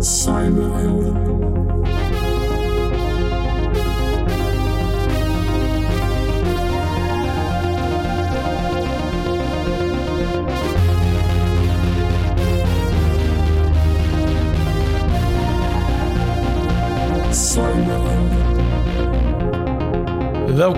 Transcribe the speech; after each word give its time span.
Cyberhelden. 0.00 1.37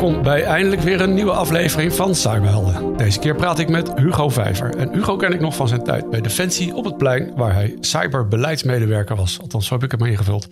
Welkom 0.01 0.23
bij 0.23 0.43
eindelijk 0.43 0.83
weer 0.83 1.01
een 1.01 1.15
nieuwe 1.15 1.33
aflevering 1.33 1.93
van 1.93 2.15
Cyberhelden. 2.15 2.97
Deze 2.97 3.19
keer 3.19 3.35
praat 3.35 3.59
ik 3.59 3.69
met 3.69 3.95
Hugo 3.95 4.29
Vijver. 4.29 4.77
En 4.77 4.93
Hugo 4.93 5.17
ken 5.17 5.33
ik 5.33 5.41
nog 5.41 5.57
van 5.57 5.69
zijn 5.69 5.85
tijd 5.85 6.11
bij 6.11 6.21
Defensie 6.21 6.75
op 6.75 6.85
het 6.85 6.97
plein, 6.97 7.35
waar 7.37 7.55
hij 7.55 7.77
cyberbeleidsmedewerker 7.81 9.17
was. 9.17 9.41
Althans, 9.41 9.67
zo 9.67 9.75
heb 9.75 9.83
ik 9.83 9.91
hem 9.91 10.09
ingevuld. 10.09 10.49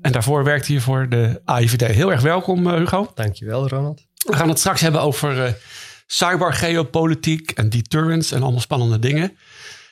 En 0.00 0.12
daarvoor 0.12 0.44
werkte 0.44 0.72
hij 0.72 0.80
voor 0.80 1.08
de 1.08 1.40
AIVD. 1.44 1.86
Heel 1.86 2.12
erg 2.12 2.20
welkom, 2.20 2.66
eh, 2.66 2.76
Hugo. 2.76 3.10
Dankjewel, 3.14 3.68
Ronald. 3.68 4.06
We 4.26 4.36
gaan 4.36 4.48
het 4.48 4.58
straks 4.58 4.80
hebben 4.80 5.00
over 5.00 5.36
uh, 5.36 5.52
cybergeopolitiek 6.06 7.50
en 7.50 7.68
deterrence 7.68 8.34
en 8.34 8.42
allemaal 8.42 8.60
spannende 8.60 8.98
dingen. 8.98 9.36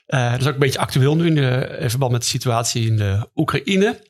Uh, 0.07 0.31
dat 0.31 0.41
is 0.41 0.47
ook 0.47 0.53
een 0.53 0.59
beetje 0.59 0.79
actueel 0.79 1.17
nu 1.17 1.27
in, 1.27 1.35
de, 1.35 1.77
in 1.81 1.91
verband 1.91 2.13
met 2.13 2.21
de 2.21 2.29
situatie 2.29 2.87
in 2.87 2.97
de 2.97 3.29
Oekraïne. 3.35 4.01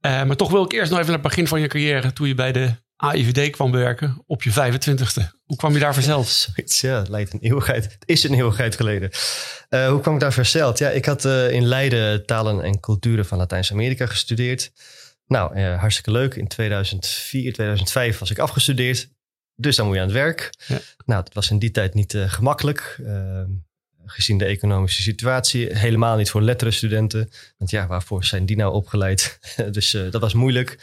maar 0.00 0.36
toch 0.36 0.50
wil 0.50 0.64
ik 0.64 0.72
eerst 0.72 0.90
nog 0.90 1.00
even 1.00 1.12
naar 1.12 1.22
het 1.22 1.28
begin 1.28 1.46
van 1.46 1.60
je 1.60 1.66
carrière, 1.66 2.12
toen 2.12 2.28
je 2.28 2.34
bij 2.34 2.52
de 2.52 2.84
AIVD 2.96 3.50
kwam 3.50 3.72
werken 3.72 4.22
op 4.26 4.42
je 4.42 4.50
25ste. 4.50 5.36
Hoe 5.44 5.56
kwam 5.56 5.72
je 5.72 5.78
daar 5.78 5.94
verzeld? 5.94 6.48
Ja, 6.64 6.98
het 6.98 7.08
lijkt 7.08 7.32
een 7.32 7.40
eeuwigheid. 7.40 7.84
Het 7.84 8.02
is 8.04 8.24
een 8.24 8.34
eeuwigheid 8.34 8.76
geleden. 8.76 9.10
Uh, 9.70 9.88
hoe 9.88 10.00
kwam 10.00 10.14
ik 10.14 10.20
daar 10.20 10.32
verzeld? 10.32 10.78
Ja, 10.78 10.90
ik 10.90 11.04
had 11.04 11.24
uh, 11.24 11.50
in 11.50 11.66
Leiden 11.66 12.26
talen 12.26 12.62
en 12.62 12.80
culturen 12.80 13.26
van 13.26 13.38
Latijns-Amerika 13.38 14.06
gestudeerd. 14.06 14.72
Nou, 15.26 15.58
uh, 15.58 15.78
hartstikke 15.78 16.10
leuk. 16.10 16.34
In 16.34 16.48
2004, 16.48 17.52
2005 17.52 18.18
was 18.18 18.30
ik 18.30 18.38
afgestudeerd. 18.38 19.08
Dus 19.54 19.76
dan 19.76 19.86
moet 19.86 19.94
je 19.94 20.00
aan 20.00 20.06
het 20.06 20.16
werk. 20.16 20.54
Ja. 20.66 20.78
Nou, 21.04 21.22
dat 21.22 21.34
was 21.34 21.50
in 21.50 21.58
die 21.58 21.70
tijd 21.70 21.94
niet 21.94 22.14
gemakkelijk. 22.26 23.00
Ehm, 23.04 23.50
gezien 24.04 24.38
de 24.38 24.44
economische 24.44 25.02
situatie. 25.02 25.76
Helemaal 25.76 26.16
niet 26.16 26.30
voor 26.30 26.42
letterenstudenten. 26.42 27.30
Want 27.58 27.70
ja, 27.70 27.86
waarvoor 27.86 28.24
zijn 28.24 28.46
die 28.46 28.56
nou 28.56 28.72
opgeleid? 28.72 29.38
dus 29.70 29.90
dat 29.90 30.20
was 30.20 30.34
moeilijk. 30.34 30.78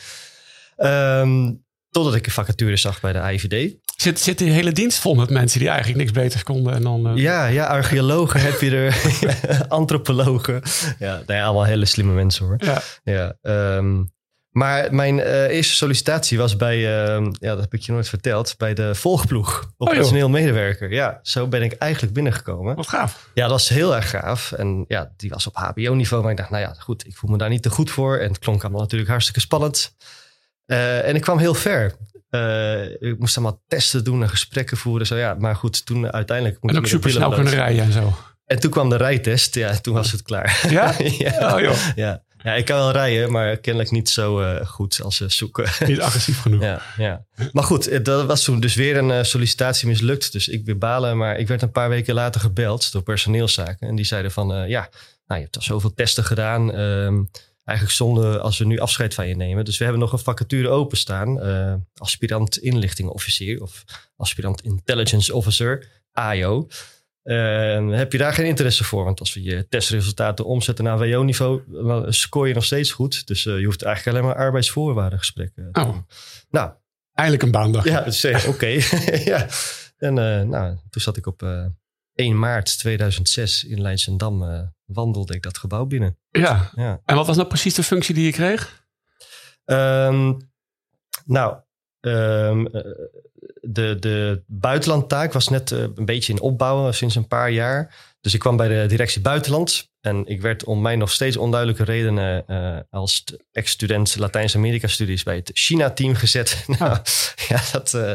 Um, 0.77 1.62
Totdat 1.94 2.16
ik 2.16 2.25
een 2.25 2.31
vacature 2.31 2.77
zag 2.77 2.99
bij 3.02 3.13
de 3.13 3.19
AIVD. 3.19 3.75
Zit, 3.97 4.19
zit 4.19 4.38
die 4.38 4.52
hele 4.52 4.72
dienst 4.72 4.99
vol 4.99 5.16
met 5.16 5.30
mensen 5.30 5.59
die 5.59 5.67
eigenlijk 5.67 5.99
niks 5.99 6.11
beters 6.11 6.44
konden? 6.44 6.73
En 6.73 6.81
dan, 6.81 7.08
uh... 7.08 7.17
Ja, 7.23 7.45
ja, 7.45 7.66
archeologen 7.66 8.41
heb 8.41 8.61
je 8.61 8.72
er, 8.72 9.02
antropologen. 9.67 10.61
Ja, 10.99 11.23
allemaal 11.27 11.66
hele 11.66 11.86
slimme 11.86 12.14
mensen 12.14 12.45
hoor. 12.45 12.58
Ja. 12.58 12.81
ja 13.03 13.36
um, 13.77 14.11
maar 14.53 14.94
mijn 14.94 15.17
uh, 15.17 15.44
eerste 15.44 15.73
sollicitatie 15.73 16.38
was 16.38 16.55
bij, 16.55 16.77
uh, 16.77 17.27
ja, 17.31 17.49
dat 17.49 17.59
heb 17.59 17.73
ik 17.73 17.81
je 17.81 17.91
nooit 17.91 18.09
verteld, 18.09 18.55
bij 18.58 18.73
de 18.73 18.95
volgploeg. 18.95 19.71
Operationeel 19.77 20.25
oh, 20.25 20.31
medewerker. 20.31 20.91
Ja, 20.91 21.19
zo 21.23 21.47
ben 21.47 21.61
ik 21.61 21.73
eigenlijk 21.73 22.14
binnengekomen. 22.14 22.75
Wat 22.75 22.88
gaaf. 22.88 23.30
Ja, 23.33 23.41
dat 23.41 23.52
was 23.52 23.69
heel 23.69 23.95
erg 23.95 24.09
gaaf. 24.09 24.52
En 24.52 24.86
ja, 24.88 25.11
die 25.17 25.30
was 25.30 25.47
op 25.47 25.55
HBO-niveau. 25.55 26.21
Maar 26.21 26.31
ik 26.31 26.38
dacht, 26.38 26.49
nou 26.49 26.64
ja, 26.64 26.75
goed, 26.77 27.05
ik 27.05 27.16
voel 27.16 27.31
me 27.31 27.38
daar 27.38 27.49
niet 27.49 27.61
te 27.61 27.69
goed 27.69 27.91
voor. 27.91 28.17
En 28.17 28.27
het 28.27 28.39
klonk 28.39 28.61
allemaal 28.61 28.81
natuurlijk 28.81 29.09
hartstikke 29.09 29.39
spannend. 29.39 29.95
Uh, 30.67 31.08
en 31.08 31.16
ik 31.16 31.22
kwam 31.22 31.38
heel 31.38 31.53
ver. 31.53 31.95
Uh, 32.30 32.83
ik 32.83 33.19
moest 33.19 33.38
allemaal 33.38 33.61
testen 33.67 34.03
doen 34.03 34.22
en 34.22 34.30
gesprekken 34.30 34.78
voeren. 34.78 35.08
Zo, 35.08 35.16
ja, 35.16 35.33
maar 35.33 35.55
goed, 35.55 35.86
toen 35.86 36.11
uiteindelijk... 36.11 36.58
En 36.61 36.78
ook 36.78 36.88
super 36.88 37.09
snel 37.09 37.31
kunnen 37.31 37.53
rijden 37.53 37.83
en 37.83 37.92
zo. 37.92 38.14
En 38.45 38.59
toen 38.59 38.72
kwam 38.72 38.89
de 38.89 38.97
rijtest. 38.97 39.55
Ja, 39.55 39.78
toen 39.78 39.94
was 39.94 40.11
het 40.11 40.22
klaar. 40.22 40.66
Ja? 40.70 40.94
ja. 41.17 41.53
Oh, 41.53 41.59
joh. 41.59 41.78
ja. 41.95 42.23
Ja, 42.44 42.53
ik 42.53 42.66
kan 42.66 42.78
wel 42.78 42.92
rijden, 42.92 43.31
maar 43.31 43.58
kennelijk 43.58 43.92
niet 43.92 44.09
zo 44.09 44.42
uh, 44.42 44.66
goed 44.66 45.02
als 45.03 45.16
ze 45.16 45.30
zoeken. 45.30 45.70
Niet 45.88 46.02
agressief 46.02 46.42
genoeg. 46.42 46.61
Ja, 46.61 46.81
ja. 46.98 47.25
Maar 47.52 47.64
goed, 47.64 48.05
dat 48.05 48.25
was 48.25 48.43
toen 48.43 48.60
dus 48.60 48.76
weer 48.76 48.98
een 48.98 49.10
uh, 49.10 49.23
sollicitatie 49.23 49.87
mislukt. 49.87 50.32
Dus 50.32 50.48
ik 50.48 50.66
weer 50.66 50.77
balen. 50.77 51.17
Maar 51.17 51.37
ik 51.37 51.48
werd 51.48 51.61
een 51.61 51.71
paar 51.71 51.89
weken 51.89 52.14
later 52.14 52.42
gebeld 52.42 52.92
door 52.92 53.02
personeelszaken. 53.02 53.87
En 53.87 53.95
die 53.95 54.05
zeiden 54.05 54.32
van, 54.32 54.48
ja, 54.67 54.89
nou, 55.27 55.39
je 55.39 55.45
hebt 55.45 55.55
al 55.55 55.61
zoveel 55.61 55.93
testen 55.93 56.23
gedaan. 56.23 56.80
Um, 56.80 57.30
eigenlijk 57.63 57.97
zonde 57.97 58.39
als 58.39 58.57
we 58.57 58.65
nu 58.65 58.79
afscheid 58.79 59.13
van 59.13 59.27
je 59.27 59.35
nemen. 59.35 59.65
Dus 59.65 59.77
we 59.77 59.83
hebben 59.83 60.01
nog 60.01 60.11
een 60.11 60.19
vacature 60.19 60.69
openstaan. 60.69 61.47
Uh, 61.47 61.73
aspirant 61.95 62.57
inlichtingofficier 62.57 63.61
of 63.61 63.83
aspirant 64.15 64.61
intelligence 64.61 65.35
officer, 65.35 65.87
AIO. 66.11 66.67
Uh, 67.23 67.95
heb 67.95 68.11
je 68.11 68.17
daar 68.17 68.33
geen 68.33 68.45
interesse 68.45 68.83
voor? 68.83 69.03
Want 69.03 69.19
als 69.19 69.33
we 69.33 69.43
je 69.43 69.67
testresultaten 69.69 70.45
omzetten 70.45 70.83
naar 70.83 70.97
WO-niveau, 70.97 71.61
dan 71.67 72.13
scoor 72.13 72.47
je 72.47 72.53
nog 72.53 72.65
steeds 72.65 72.91
goed. 72.91 73.27
Dus 73.27 73.45
uh, 73.45 73.59
je 73.59 73.65
hoeft 73.65 73.81
eigenlijk 73.81 74.17
alleen 74.17 74.30
maar 74.30 74.45
arbeidsvoorwaardengesprekken 74.45 75.71
te 75.71 75.80
oh. 75.80 75.97
Nou, 76.49 76.71
eindelijk 77.13 77.43
een 77.43 77.51
baandag. 77.51 77.83
Ja, 77.83 78.01
dus, 78.01 78.45
oké. 78.45 78.67
ja. 79.31 79.47
En 79.97 80.13
nou, 80.49 80.77
toen 80.89 81.01
zat 81.01 81.17
ik 81.17 81.25
op 81.25 81.41
1 82.15 82.39
maart 82.39 82.77
2006 82.77 83.63
in 83.63 83.81
Leidsendam 83.81 84.43
uh, 84.43 84.61
wandelde 84.85 85.33
ik 85.33 85.41
dat 85.41 85.57
gebouw 85.57 85.85
binnen. 85.85 86.17
Ja. 86.29 86.69
ja. 86.75 87.01
En 87.05 87.15
wat 87.15 87.27
was 87.27 87.35
nou 87.35 87.47
precies 87.47 87.73
de 87.73 87.83
functie 87.83 88.15
die 88.15 88.25
je 88.25 88.31
kreeg? 88.31 88.85
Um, 89.65 90.51
nou, 91.25 91.57
um, 91.99 92.69
de, 93.61 93.97
de 93.99 94.43
buitenlandtaak 94.47 95.33
was 95.33 95.49
net 95.49 95.71
uh, 95.71 95.79
een 95.79 96.05
beetje 96.05 96.33
in 96.33 96.41
opbouw 96.41 96.91
sinds 96.91 97.15
een 97.15 97.27
paar 97.27 97.51
jaar. 97.51 98.12
Dus 98.23 98.34
ik 98.34 98.39
kwam 98.39 98.58
bij 98.58 98.67
de 98.67 98.86
directie 98.88 99.22
buitenland. 99.22 99.92
En 100.02 100.26
ik 100.26 100.42
werd 100.42 100.64
om 100.64 100.82
mij 100.82 100.95
nog 100.95 101.11
steeds 101.11 101.38
onduidelijke 101.38 101.84
redenen 101.84 102.44
uh, 102.48 102.78
als 102.89 103.23
ex-student 103.52 104.16
Latijns-Amerika-studies 104.16 105.23
bij 105.23 105.36
het 105.36 105.52
China-team 105.54 106.16
gezet. 106.16 106.64
nou, 106.80 106.98
ja, 107.48 107.61
dat, 107.72 107.94
uh, 107.94 108.14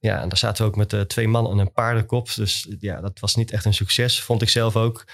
ja, 0.00 0.20
en 0.20 0.28
daar 0.28 0.38
zaten 0.38 0.64
we 0.64 0.70
ook 0.70 0.76
met 0.76 0.92
uh, 0.92 1.00
twee 1.00 1.28
mannen 1.28 1.52
en 1.52 1.58
een 1.58 1.72
paardenkop. 1.72 2.34
Dus 2.34 2.66
ja, 2.80 3.00
dat 3.00 3.20
was 3.20 3.34
niet 3.34 3.50
echt 3.50 3.64
een 3.64 3.74
succes, 3.74 4.22
vond 4.22 4.42
ik 4.42 4.48
zelf 4.48 4.76
ook. 4.76 5.04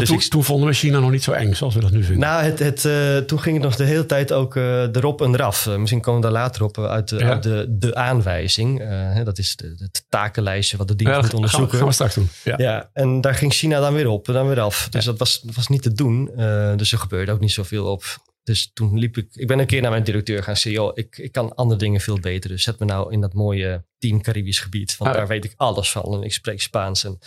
Dus 0.00 0.08
toen, 0.08 0.18
ik, 0.18 0.24
toen, 0.24 0.44
vonden 0.44 0.68
we 0.68 0.74
China 0.74 0.98
nog 0.98 1.10
niet 1.10 1.22
zo 1.22 1.32
eng 1.32 1.54
zoals 1.54 1.74
we 1.74 1.80
dat 1.80 1.90
nu 1.90 2.02
vinden. 2.02 2.28
Nou, 2.28 2.42
het, 2.42 2.58
het, 2.58 2.84
uh, 2.84 3.16
toen 3.16 3.40
ging 3.40 3.56
het 3.56 3.64
nog 3.64 3.76
de 3.76 3.84
hele 3.84 4.06
tijd 4.06 4.32
ook 4.32 4.56
uh, 4.56 4.82
erop 4.82 5.22
en 5.22 5.34
eraf. 5.34 5.66
Uh, 5.66 5.76
misschien 5.76 6.00
komen 6.00 6.20
we 6.20 6.26
daar 6.26 6.36
later 6.36 6.62
op 6.62 6.78
uit 6.78 7.08
de, 7.08 7.18
ja. 7.18 7.28
uit 7.28 7.42
de, 7.42 7.66
de 7.68 7.94
aanwijzing. 7.94 8.78
Hè, 8.88 9.24
dat 9.24 9.38
is 9.38 9.56
de, 9.56 9.74
het 9.78 10.04
takenlijstje 10.08 10.76
wat 10.76 10.88
de 10.88 10.96
dienst 10.96 11.14
ja, 11.14 11.20
moet 11.20 11.34
onderzoeken. 11.34 11.78
Gaan 11.78 11.86
we, 11.88 11.94
gaan 11.94 12.06
we 12.06 12.10
straks 12.10 12.14
doen. 12.14 12.54
Ja. 12.56 12.70
ja. 12.72 12.90
en 12.92 13.20
daar 13.20 13.34
ging 13.34 13.52
China 13.52 13.80
dan 13.80 13.94
weer 13.94 14.08
op 14.08 14.28
en 14.28 14.34
dan 14.34 14.48
weer 14.48 14.60
af. 14.60 14.88
Dus 14.90 15.04
dat, 15.04 15.18
was, 15.18 15.42
was 15.54 15.68
niet 15.68 15.82
te 15.82 15.92
doen. 15.92 16.30
dus 16.76 16.92
er 16.92 16.98
gebeurde 16.98 17.32
ook 17.32 17.40
niet 17.40 17.52
zoveel 17.52 17.86
op. 17.86 18.04
Dus 18.42 18.70
toen 18.74 18.98
liep 18.98 19.16
ik... 19.16 19.28
Ik 19.32 19.46
ben 19.46 19.58
een 19.58 19.66
keer 19.66 19.80
naar 19.82 19.90
mijn 19.90 20.04
directeur 20.04 20.42
gaan 20.42 20.56
zeggen... 20.56 20.82
joh, 20.82 20.90
ik, 20.94 21.18
ik 21.18 21.32
kan 21.32 21.54
andere 21.54 21.78
dingen 21.78 22.00
veel 22.00 22.20
beter. 22.20 22.50
Dus 22.50 22.62
zet 22.62 22.78
me 22.78 22.86
nou 22.86 23.12
in 23.12 23.20
dat 23.20 23.34
mooie 23.34 23.84
team 23.98 24.22
Caribisch 24.22 24.60
gebied. 24.60 24.96
Want 24.96 25.14
daar 25.14 25.26
weet 25.26 25.44
ik 25.44 25.54
alles 25.56 25.90
van. 25.90 26.14
En 26.14 26.22
ik 26.22 26.32
spreek 26.32 26.60
Spaans 26.60 27.04
en... 27.04 27.18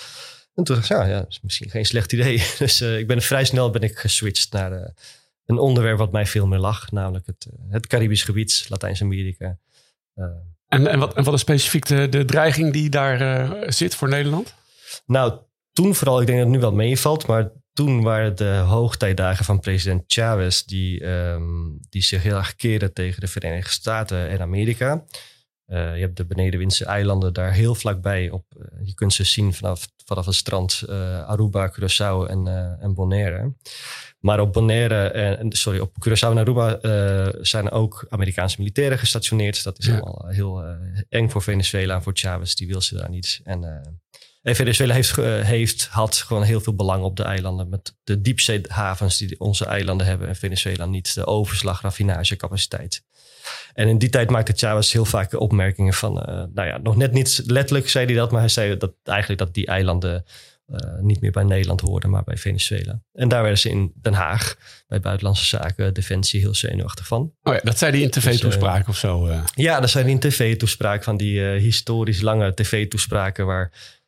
En 0.60 0.66
toen 0.66 0.76
dacht 0.76 0.90
ik, 0.90 0.98
ja, 0.98 1.06
ja, 1.06 1.20
dat 1.20 1.30
is 1.30 1.40
misschien 1.42 1.70
geen 1.70 1.86
slecht 1.86 2.14
idee. 2.14 2.44
Dus 2.60 2.82
uh, 2.82 2.98
ik 2.98 3.08
ben 3.08 3.22
vrij 3.22 3.46
snel 3.46 3.70
ben 3.70 3.82
ik 3.82 3.98
geswitcht 3.98 4.52
naar 4.52 4.72
uh, 4.72 4.88
een 5.46 5.58
onderwerp 5.58 5.98
wat 5.98 6.12
mij 6.12 6.26
veel 6.26 6.48
meer 6.48 6.60
lag. 6.60 6.92
Namelijk 6.92 7.26
het, 7.26 7.48
uh, 7.54 7.74
het 7.74 7.88
Caribisch 7.88 8.24
gebied, 8.24 8.66
Latijns-Amerika. 8.70 9.58
en, 10.68 10.88
en, 10.88 11.00
wat, 11.00 11.14
en 11.14 11.24
wat 11.24 11.34
is 11.34 11.40
specifiek 11.40 11.86
de, 11.86 12.10
de 12.10 12.26
dreiging 12.26 12.74
die 12.74 12.90
daar 12.90 13.74
zit 13.74 13.96
voor 13.96 14.10
Nederland? 14.10 14.54
Nou, 15.06 15.34
toen 15.74 15.96
vooral, 15.96 16.22
ik 16.22 16.28
denk 16.28 16.38
dat 16.38 16.48
het 16.48 16.56
nu 16.56 16.62
wel 16.62 16.74
meevalt. 16.74 17.28
Maar 17.28 17.52
toen 17.74 18.02
waren 18.02 18.36
de 18.36 18.56
hoogtijdagen 18.56 19.46
van 19.46 19.60
president 19.60 20.04
Chavez... 20.08 20.62
die, 20.62 21.06
um, 21.06 21.80
die 21.90 22.02
zich 22.02 22.24
heel 22.24 22.36
erg 22.36 22.56
keerde 22.56 22.94
tegen 22.94 23.22
de 23.22 23.28
Verenigde 23.28 23.72
Staten 23.72 24.30
en 24.30 24.42
Amerika... 24.42 25.04
Uh, 25.70 25.96
je 25.96 26.02
hebt 26.02 26.18
de 26.18 26.26
Benedenwindse 26.26 26.86
eilanden 26.86 27.34
daar 27.34 27.54
heel 27.54 27.76
vlakbij. 27.76 28.30
Op, 28.30 28.46
uh, 28.58 28.88
je 28.88 28.94
kunt 28.94 29.14
ze 29.14 29.24
zien 29.24 29.54
vanaf, 29.54 29.88
vanaf 30.06 30.26
het 30.26 30.36
strand 30.36 30.84
uh, 30.90 31.28
Aruba, 31.28 31.72
Curaçao 31.72 32.30
en, 32.30 32.48
en 32.80 32.94
Bonaire. 32.94 33.54
Maar 34.20 34.40
op 34.40 34.54
Bonaire, 34.54 35.08
en, 35.08 35.52
sorry, 35.52 35.80
op 35.80 35.92
Curaçao 36.08 36.30
en 36.30 36.38
Aruba 36.38 36.80
zijn 37.42 37.72
ook 37.72 38.06
Amerikaanse 38.10 38.56
militairen 38.60 39.00
gestationeerd. 39.00 39.64
Dat 39.64 39.80
is 39.80 39.86
ja. 39.86 39.98
allemaal 39.98 40.28
heel 40.28 40.64
eng 41.10 41.30
voor 41.30 41.42
Venezuela 41.42 41.96
en 41.96 42.04
voor 42.04 42.14
Chavez. 42.16 42.54
Die 42.54 42.68
wil 42.68 42.82
ze 42.82 42.96
daar 42.96 43.10
niet. 43.10 43.42
En, 43.44 43.82
en 44.42 44.56
Venezuela 44.56 44.94
heeft, 44.94 45.16
heeft, 45.46 45.88
had 45.88 46.16
gewoon 46.16 46.44
heel 46.44 46.62
veel 46.62 46.76
belang 46.76 47.04
op 47.04 47.16
de 47.16 47.24
eilanden. 47.24 47.70
Met 47.70 47.96
de 48.04 48.22
diepzeehavens 48.22 49.18
die 49.18 49.40
onze 49.40 49.66
eilanden 49.66 50.08
hebben. 50.08 50.28
En 50.28 50.36
Venezuela 50.36 50.86
niet. 50.86 51.14
De 51.14 51.26
overslag, 51.26 51.82
raffinagecapaciteit. 51.82 53.04
En 53.74 53.88
in 53.88 53.98
die 53.98 54.10
tijd 54.10 54.30
maakte 54.30 54.54
Chavez 54.56 54.94
heel 54.94 55.06
vaak 55.06 55.34
opmerkingen 55.34 55.94
van, 55.94 56.18
uh, 56.18 56.44
nou 56.54 56.68
ja, 56.68 56.78
nog 56.78 56.96
net 56.96 57.12
niet 57.12 57.42
letterlijk 57.46 57.90
zei 57.90 58.06
hij 58.06 58.16
dat, 58.16 58.32
maar 58.32 58.40
hij 58.40 58.50
zei 58.50 58.78
dat 58.78 58.94
eigenlijk 59.04 59.40
dat 59.40 59.54
die 59.54 59.66
eilanden 59.66 60.26
uh, 60.68 60.78
niet 61.02 61.22
meer 61.22 61.32
bij 61.32 61.44
Nederland 61.44 61.82
hoorden, 61.82 62.10
maar 62.10 62.24
bij 62.24 62.38
Venezuela. 62.38 63.02
En 63.14 63.28
daar 63.28 63.42
werden 63.42 63.60
ze 63.60 63.70
in 63.70 63.92
Den 63.96 64.14
Haag 64.14 64.56
bij 64.88 65.00
Buitenlandse 65.00 65.46
Zaken, 65.46 65.94
Defensie, 65.94 66.40
heel 66.40 66.56
zenuwachtig 66.56 67.08
van. 67.08 67.34
Oh 67.44 67.54
ja, 67.54 67.60
dat 67.64 67.78
zei 67.78 67.92
hij 67.92 68.02
in 68.02 68.10
tv-toespraak 68.10 68.86
dus, 68.86 69.04
uh, 69.04 69.22
of 69.22 69.28
zo? 69.28 69.44
Ja, 69.56 69.80
dat 69.80 69.90
zei 69.90 70.04
hij 70.04 70.14
in 70.14 70.20
tv-toespraak 70.20 71.04
van 71.04 71.18
die 71.18 71.42
historisch 71.42 72.22
lange 72.22 72.54
tv-toespraken 72.54 73.46
waar 73.46 73.72
Eh, 73.72 73.99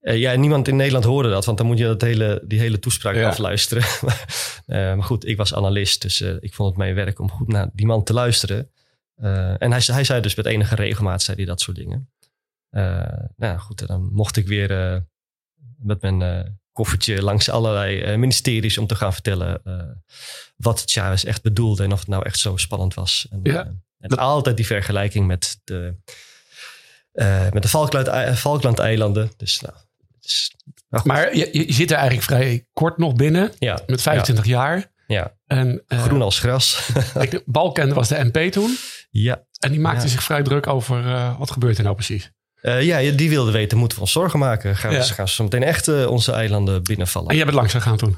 ja, 0.00 0.34
niemand 0.34 0.68
in 0.68 0.76
Nederland 0.76 1.04
hoorde 1.04 1.30
dat, 1.30 1.44
want 1.44 1.58
dan 1.58 1.66
moet 1.66 1.78
je 1.78 1.84
dat 1.84 2.00
hele, 2.00 2.42
die 2.46 2.58
hele 2.58 2.78
toespraak 2.78 3.14
Ja. 3.14 3.28
afluisteren. 3.28 3.82
Eh, 4.66 4.78
maar 4.78 5.02
goed, 5.02 5.26
ik 5.26 5.36
was 5.36 5.54
analist, 5.54 6.02
dus 6.02 6.20
eh, 6.20 6.34
ik 6.40 6.54
vond 6.54 6.68
het 6.68 6.78
mijn 6.78 6.94
werk 6.94 7.18
om 7.18 7.30
goed 7.30 7.48
naar 7.48 7.70
die 7.72 7.86
man 7.86 8.04
te 8.04 8.12
luisteren. 8.12 8.70
Eh, 9.14 9.62
en 9.62 9.72
hij, 9.72 9.80
hij 9.84 10.04
zei 10.04 10.20
dus 10.20 10.34
met 10.34 10.46
enige 10.46 10.74
regelmaat 10.74 11.22
zei 11.22 11.36
hij 11.36 11.46
dat 11.46 11.60
soort 11.60 11.76
dingen. 11.76 12.10
Eh, 12.70 13.02
nou 13.36 13.58
goed, 13.58 13.86
dan 13.86 14.08
mocht 14.12 14.36
ik 14.36 14.46
weer 14.46 14.70
eh, 14.92 14.96
met 15.78 16.02
mijn 16.02 16.22
eh, 16.22 16.50
koffertje 16.72 17.22
langs 17.22 17.48
allerlei 17.48 18.00
eh, 18.00 18.16
ministeries 18.18 18.78
om 18.78 18.86
te 18.86 18.94
gaan 18.94 19.12
vertellen 19.12 19.60
eh, 19.64 19.80
wat 20.56 20.82
Chavez 20.86 21.24
echt 21.24 21.42
bedoelde 21.42 21.82
en 21.84 21.92
of 21.92 21.98
het 21.98 22.08
nou 22.08 22.24
echt 22.24 22.38
zo 22.38 22.56
spannend 22.56 22.94
was. 22.94 23.26
En, 23.30 23.40
Ja. 23.42 23.64
eh, 23.64 23.70
en 23.98 24.16
altijd 24.18 24.56
die 24.56 24.66
vergelijking 24.66 25.26
met 25.26 25.60
de, 25.64 25.94
eh, 27.12 27.50
met 27.52 27.62
de 27.62 27.68
Falkland, 27.68 28.08
Falklandeilanden. 28.38 29.30
Dus 29.36 29.60
nou, 30.88 31.02
Maar 31.04 31.36
je, 31.36 31.48
je 31.52 31.72
zit 31.72 31.90
er 31.90 31.96
eigenlijk 31.96 32.26
vrij 32.26 32.66
kort 32.72 32.98
nog 32.98 33.14
binnen, 33.14 33.52
ja, 33.58 33.80
met 33.86 34.02
25 34.02 34.44
jaar. 34.46 34.92
ja, 35.06 35.32
En 35.46 35.82
eh, 35.86 36.02
groen 36.02 36.22
als 36.22 36.38
gras. 36.38 36.88
ik, 37.20 37.42
Balken 37.44 37.94
was 37.94 38.08
de 38.08 38.24
MP 38.32 38.52
toen. 38.52 38.76
ja. 39.10 39.42
En 39.58 39.70
die 39.70 39.80
maakte 39.80 40.02
Ja. 40.04 40.08
zich 40.10 40.22
vrij 40.22 40.42
druk 40.42 40.66
over 40.66 41.06
eh, 41.06 41.38
wat 41.38 41.50
gebeurt 41.50 41.76
er 41.78 41.82
nou 41.84 41.94
precies. 41.94 42.30
Ja, 42.62 43.10
die 43.10 43.28
wilde 43.28 43.50
weten, 43.50 43.78
moeten 43.78 43.96
we 43.98 44.02
ons 44.04 44.12
zorgen 44.12 44.38
maken? 44.38 44.76
Gaan, 44.76 44.90
we, 44.92 45.02
gaan 45.02 45.28
ze 45.28 45.34
zo 45.34 45.42
meteen 45.42 45.62
echt 45.62 46.06
onze 46.06 46.32
eilanden 46.32 46.82
binnenvallen? 46.82 47.28
En 47.30 47.36
jij 47.36 47.44
bent 47.44 47.56
langs 47.56 47.72
gegaan 47.72 47.96
toen. 47.96 48.16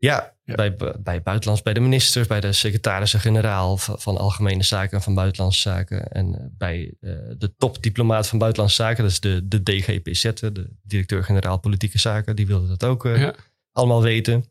Ja, 0.00 0.34
Ja. 0.44 0.54
Bij, 0.54 0.76
bij 0.98 1.22
buitenlands, 1.22 1.62
bij 1.62 1.72
de 1.74 1.80
ministers, 1.80 2.26
bij 2.26 2.40
de 2.40 2.52
secretarissen-generaal 2.52 3.76
van, 3.76 4.00
van 4.00 4.16
Algemene 4.16 4.62
Zaken 4.62 4.96
en 4.96 5.02
van 5.02 5.14
Buitenlandse 5.14 5.60
Zaken. 5.60 6.12
En 6.12 6.34
eh, 6.34 6.44
bij 6.58 6.94
eh, 7.00 7.12
de 7.38 7.54
topdiplomaat 7.56 8.26
van 8.28 8.38
Buitenlandse 8.38 8.82
Zaken, 8.82 9.02
dat 9.02 9.12
is 9.12 9.20
de, 9.20 9.48
de 9.48 9.62
DGPZ, 9.62 10.22
de 10.22 10.70
directeur-generaal 10.82 11.58
Politieke 11.58 11.98
Zaken, 11.98 12.36
die 12.36 12.46
wilde 12.46 12.68
dat 12.68 12.84
ook 12.84 13.04
eh, 13.06 13.20
Ja. 13.20 13.34
allemaal 13.72 14.02
weten. 14.02 14.44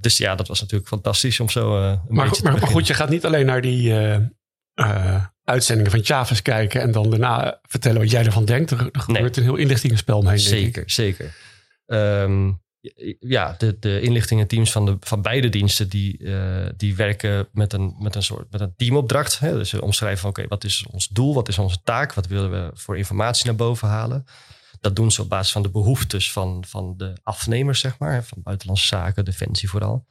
Dus 0.00 0.16
ja, 0.16 0.34
dat 0.34 0.48
was 0.48 0.60
natuurlijk 0.60 0.88
fantastisch 0.88 1.40
om 1.40 1.48
zo 1.48 1.76
een 1.82 2.00
Maar, 2.08 2.28
beetje 2.28 2.42
maar, 2.42 2.52
maar 2.52 2.68
goed, 2.68 2.86
je 2.86 2.94
gaat 2.94 3.08
niet 3.08 3.24
alleen 3.24 3.46
naar 3.46 3.60
die 3.60 3.94
uitzendingen 5.44 5.90
van 5.90 6.04
Chavez 6.04 6.42
kijken 6.42 6.80
en 6.80 6.92
dan 6.92 7.10
daarna 7.10 7.58
vertellen 7.62 8.00
wat 8.00 8.10
jij 8.10 8.24
ervan 8.24 8.44
denkt. 8.44 8.70
Er, 8.70 8.88
er 8.92 9.00
gebeurt 9.00 9.36
een 9.36 9.42
heel 9.42 9.56
inlichtingenspel 9.56 10.18
omheen. 10.18 10.36
denk 10.36 10.76
ik. 10.76 10.90
Zeker, 10.90 10.90
zeker. 10.90 11.34
Ehm, 11.86 12.50
ja, 13.20 13.56
de, 13.58 14.00
inlichtingenteams 14.00 14.72
van, 14.72 14.86
de, 14.86 14.96
van 15.00 15.22
beide 15.22 15.48
diensten 15.48 15.88
die, 15.88 16.18
eh, 16.18 16.70
die 16.76 16.96
werken 16.96 17.48
met 17.52 17.72
een, 17.72 17.94
met 17.98 18.14
een 18.14 18.22
soort 18.22 18.50
met 18.50 18.60
een 18.60 18.74
teamopdracht. 18.76 19.38
Hè? 19.38 19.52
Dus 19.52 19.68
ze 19.68 19.82
omschrijven 19.82 20.20
van 20.20 20.30
oké, 20.30 20.48
wat 20.48 20.64
is 20.64 20.86
ons 20.90 21.08
doel, 21.08 21.34
wat 21.34 21.48
is 21.48 21.58
onze 21.58 21.82
taak, 21.84 22.12
wat 22.12 22.26
willen 22.26 22.50
we 22.50 22.70
voor 22.74 22.96
informatie 22.98 23.46
naar 23.46 23.54
boven 23.54 23.88
halen. 23.88 24.24
Dat 24.80 24.96
doen 24.96 25.10
ze 25.10 25.22
op 25.22 25.28
basis 25.28 25.52
van 25.52 25.62
de 25.62 25.70
behoeftes 25.70 26.32
van, 26.32 26.64
van 26.68 26.94
de 26.96 27.12
afnemers, 27.22 27.80
zeg 27.80 27.98
maar, 27.98 28.24
van 28.24 28.42
buitenlandse 28.42 28.86
zaken, 28.86 29.24
defensie 29.24 29.68
vooral. 29.68 30.06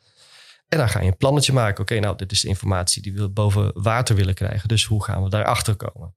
En 0.67 0.77
dan 0.77 0.89
ga 0.89 1.01
je 1.01 1.07
een 1.07 1.17
plannetje 1.17 1.53
maken. 1.53 1.81
Oké, 1.81 1.99
nou, 1.99 2.15
dit 2.17 2.31
is 2.31 2.41
de 2.41 2.47
informatie 2.47 3.01
die 3.01 3.13
we 3.13 3.29
boven 3.29 3.71
water 3.81 4.15
willen 4.15 4.33
krijgen. 4.33 4.67
Dus 4.67 4.85
hoe 4.85 5.03
gaan 5.03 5.23
we 5.23 5.29
daarachter 5.29 5.75
komen? 5.75 6.15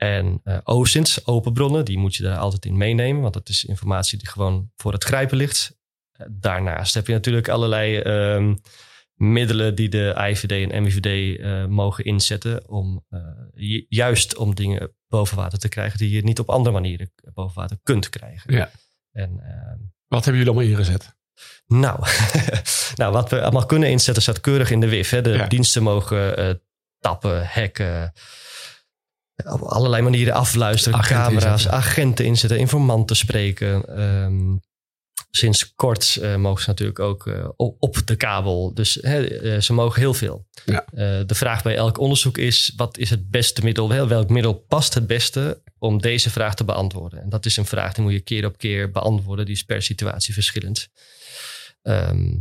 En 0.00 0.42
OSINTs, 0.64 1.26
open 1.26 1.52
bronnen, 1.52 1.84
die 1.84 1.98
moet 1.98 2.14
je 2.16 2.22
daar 2.22 2.36
altijd 2.38 2.64
in 2.64 2.76
meenemen. 2.76 3.22
Want 3.22 3.34
dat 3.34 3.48
is 3.48 3.64
informatie 3.64 4.18
die 4.18 4.28
gewoon 4.28 4.70
voor 4.76 4.92
het 4.92 5.04
grijpen 5.04 5.36
ligt. 5.36 5.76
Eh, 6.12 6.26
Daarnaast 6.30 6.94
heb 6.94 7.06
je 7.06 7.12
natuurlijk 7.12 7.48
allerlei 7.48 7.96
ehm, 7.98 8.54
middelen 9.14 9.74
die 9.74 9.88
de 9.88 10.14
IVD 10.30 10.70
en 10.70 10.82
MIVD 10.82 11.38
eh, 11.40 11.66
mogen 11.66 12.04
inzetten. 12.04 12.68
Om 12.68 13.04
ju- 13.54 13.86
juist 13.88 14.36
om 14.36 14.54
dingen 14.54 14.94
boven 15.08 15.36
water 15.36 15.58
te 15.58 15.68
krijgen 15.68 15.98
die 15.98 16.10
je 16.10 16.22
niet 16.22 16.38
op 16.38 16.50
andere 16.50 16.74
manieren 16.74 17.12
boven 17.34 17.60
water 17.60 17.78
kunt 17.82 18.08
krijgen. 18.08 18.54
Ja. 18.54 18.70
En 19.12 19.40
ehm, 19.40 19.78
Wat 20.08 20.24
hebben 20.24 20.42
jullie 20.42 20.56
allemaal 20.58 20.78
ingezet? 20.78 21.16
nou, 21.66 22.04
nou, 23.00 23.12
wat 23.12 23.30
we 23.30 23.42
allemaal 23.42 23.66
kunnen 23.66 23.90
inzetten 23.90 24.22
staat 24.22 24.40
keurig 24.40 24.70
in 24.70 24.80
de 24.80 24.88
WIF. 24.88 25.10
Hè. 25.10 25.20
De 25.22 25.30
Ja. 25.30 25.46
diensten 25.46 25.82
mogen 25.82 26.60
tappen, 26.98 27.46
hacken, 27.46 28.12
op 29.44 29.60
allerlei 29.60 30.02
manieren 30.02 30.34
afluisteren. 30.34 30.98
Agenten 30.98 31.24
camera's, 31.24 31.52
inzetten. 31.52 31.78
agenten 31.78 32.24
inzetten, 32.24 32.58
informanten 32.58 33.16
spreken. 33.16 33.96
Ehm, 33.96 34.56
sinds 35.30 35.74
kort 35.74 36.16
eh, 36.16 36.36
mogen 36.36 36.62
ze 36.62 36.68
natuurlijk 36.68 36.98
ook 36.98 37.26
eh, 37.26 37.48
op, 37.56 38.02
de 38.04 38.16
kabel. 38.16 38.74
Dus 38.74 38.98
hè, 39.00 39.26
eh, 39.26 39.60
ze 39.60 39.72
mogen 39.72 40.00
heel 40.00 40.14
veel. 40.14 40.46
Ja. 40.64 40.84
De 41.24 41.34
vraag 41.34 41.62
bij 41.62 41.76
elk 41.76 41.98
onderzoek 41.98 42.38
is: 42.38 42.72
wat 42.76 42.98
is 42.98 43.10
het 43.10 43.30
beste 43.30 43.62
middel? 43.62 43.88
Wel- 43.88 44.08
Welk 44.08 44.28
middel 44.28 44.54
past 44.54 44.94
het 44.94 45.06
beste 45.06 45.62
om 45.78 46.00
deze 46.00 46.30
vraag 46.30 46.54
te 46.54 46.64
beantwoorden? 46.64 47.22
En 47.22 47.28
dat 47.28 47.46
is 47.46 47.56
een 47.56 47.66
vraag 47.66 47.92
die 47.92 48.04
moet 48.04 48.12
je 48.12 48.20
keer 48.20 48.46
op 48.46 48.58
keer 48.58 48.90
beantwoorden. 48.90 49.44
Die 49.44 49.54
is 49.54 49.64
per 49.64 49.82
situatie 49.82 50.34
verschillend. 50.34 50.88
Ehm, 51.82 52.36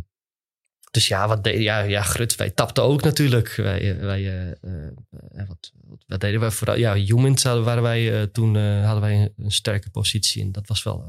dus 0.91 1.07
ja, 1.07 1.27
wat 1.27 1.43
de, 1.43 1.61
ja, 1.61 1.79
ja, 1.79 2.01
Grut, 2.01 2.35
wij 2.35 2.49
tapten 2.49 2.83
ook 2.83 3.03
natuurlijk. 3.03 3.55
Wij, 3.55 3.91
eh, 3.91 3.99
wij, 3.99 4.27
eh, 4.27 4.49
eh, 4.51 5.47
wat, 5.47 5.71
wat, 6.07 6.21
deden 6.21 6.39
wij 6.39 6.51
vooral? 6.51 6.77
Ja, 6.77 6.95
humans 6.95 7.43
hadden, 7.43 7.63
waren 7.63 7.83
wij, 7.83 8.27
toen 8.27 8.55
hadden 8.55 9.01
wij 9.01 9.15
een, 9.15 9.33
een 9.37 9.51
sterke 9.51 9.89
positie. 9.89 10.41
En 10.41 10.51
dat 10.51 10.67
was 10.67 10.83
wel 10.83 11.05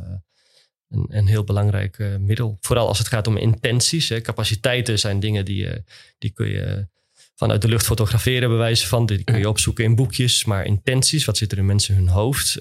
een, 0.89 1.07
een 1.09 1.27
heel 1.27 1.45
belangrijk 1.45 1.99
middel. 2.19 2.59
Vooral 2.61 2.89
als 2.89 2.99
het 2.99 3.09
gaat 3.09 3.27
om 3.27 3.37
intenties. 3.37 4.09
Hè. 4.09 4.21
Capaciteiten 4.21 4.99
zijn 4.99 5.21
dingen 5.21 5.45
die, 5.45 5.69
die 6.19 6.31
kun 6.31 6.49
je 6.49 6.89
vanuit 7.35 7.63
de 7.63 7.69
lucht 7.69 7.87
fotograferen, 7.87 8.49
bij 8.49 8.59
wijze 8.59 8.87
van. 8.87 9.07
Die 9.07 9.25
kun 9.25 9.39
je 9.39 9.49
opzoeken 9.49 9.85
in 9.85 9.95
boekjes. 9.95 10.45
Maar 10.45 10.65
intenties, 10.65 11.25
wat 11.25 11.37
zit 11.37 11.53
er 11.53 11.59
in 11.59 11.67
mensen 11.67 11.95
hun 11.95 12.09
hoofd? 12.09 12.59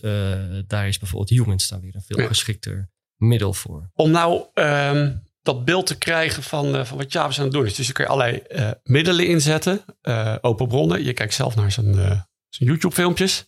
daar 0.68 0.88
is 0.88 0.98
bijvoorbeeld 0.98 1.30
humans 1.30 1.68
dan 1.68 1.82
weer 1.82 1.96
een 1.96 2.02
veel 2.02 2.20
Ja. 2.20 2.28
geschikter 2.28 2.90
middel 3.20 3.54
voor. 3.54 3.90
Om 3.94 4.12
nou 4.12 4.46
ehm, 4.54 5.12
dat 5.42 5.66
beeld 5.66 5.86
te 5.88 5.98
krijgen 5.98 6.44
van, 6.44 6.76
eh, 6.76 6.86
van 6.86 6.98
wat 6.98 7.12
Chavez 7.12 7.38
aan 7.38 7.44
het 7.44 7.54
doen 7.54 7.66
is. 7.66 7.76
Dus 7.76 7.88
je 7.88 7.94
je 7.96 8.08
allerlei 8.08 8.38
eh, 8.38 8.72
middelen 8.84 9.28
inzetten. 9.28 9.82
eh, 10.02 10.36
open 10.42 10.68
bronnen. 10.68 11.04
Je 11.04 11.14
kijkt 11.14 11.34
zelf 11.34 11.56
naar 11.56 11.72
zijn, 11.72 11.94
zijn 12.50 12.70
YouTube 12.70 12.94
filmpjes. 12.96 13.48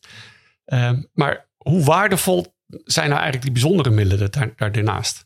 Ehm, 0.66 1.02
maar 1.14 1.50
hoe 1.58 1.84
waardevol 1.84 2.56
zijn 2.68 3.10
nou 3.10 3.22
eigenlijk 3.22 3.44
die 3.54 3.62
bijzondere 3.62 3.90
middelen 3.90 4.32
daar, 4.32 4.54
daar 4.56 4.72
daarnaast? 4.72 5.26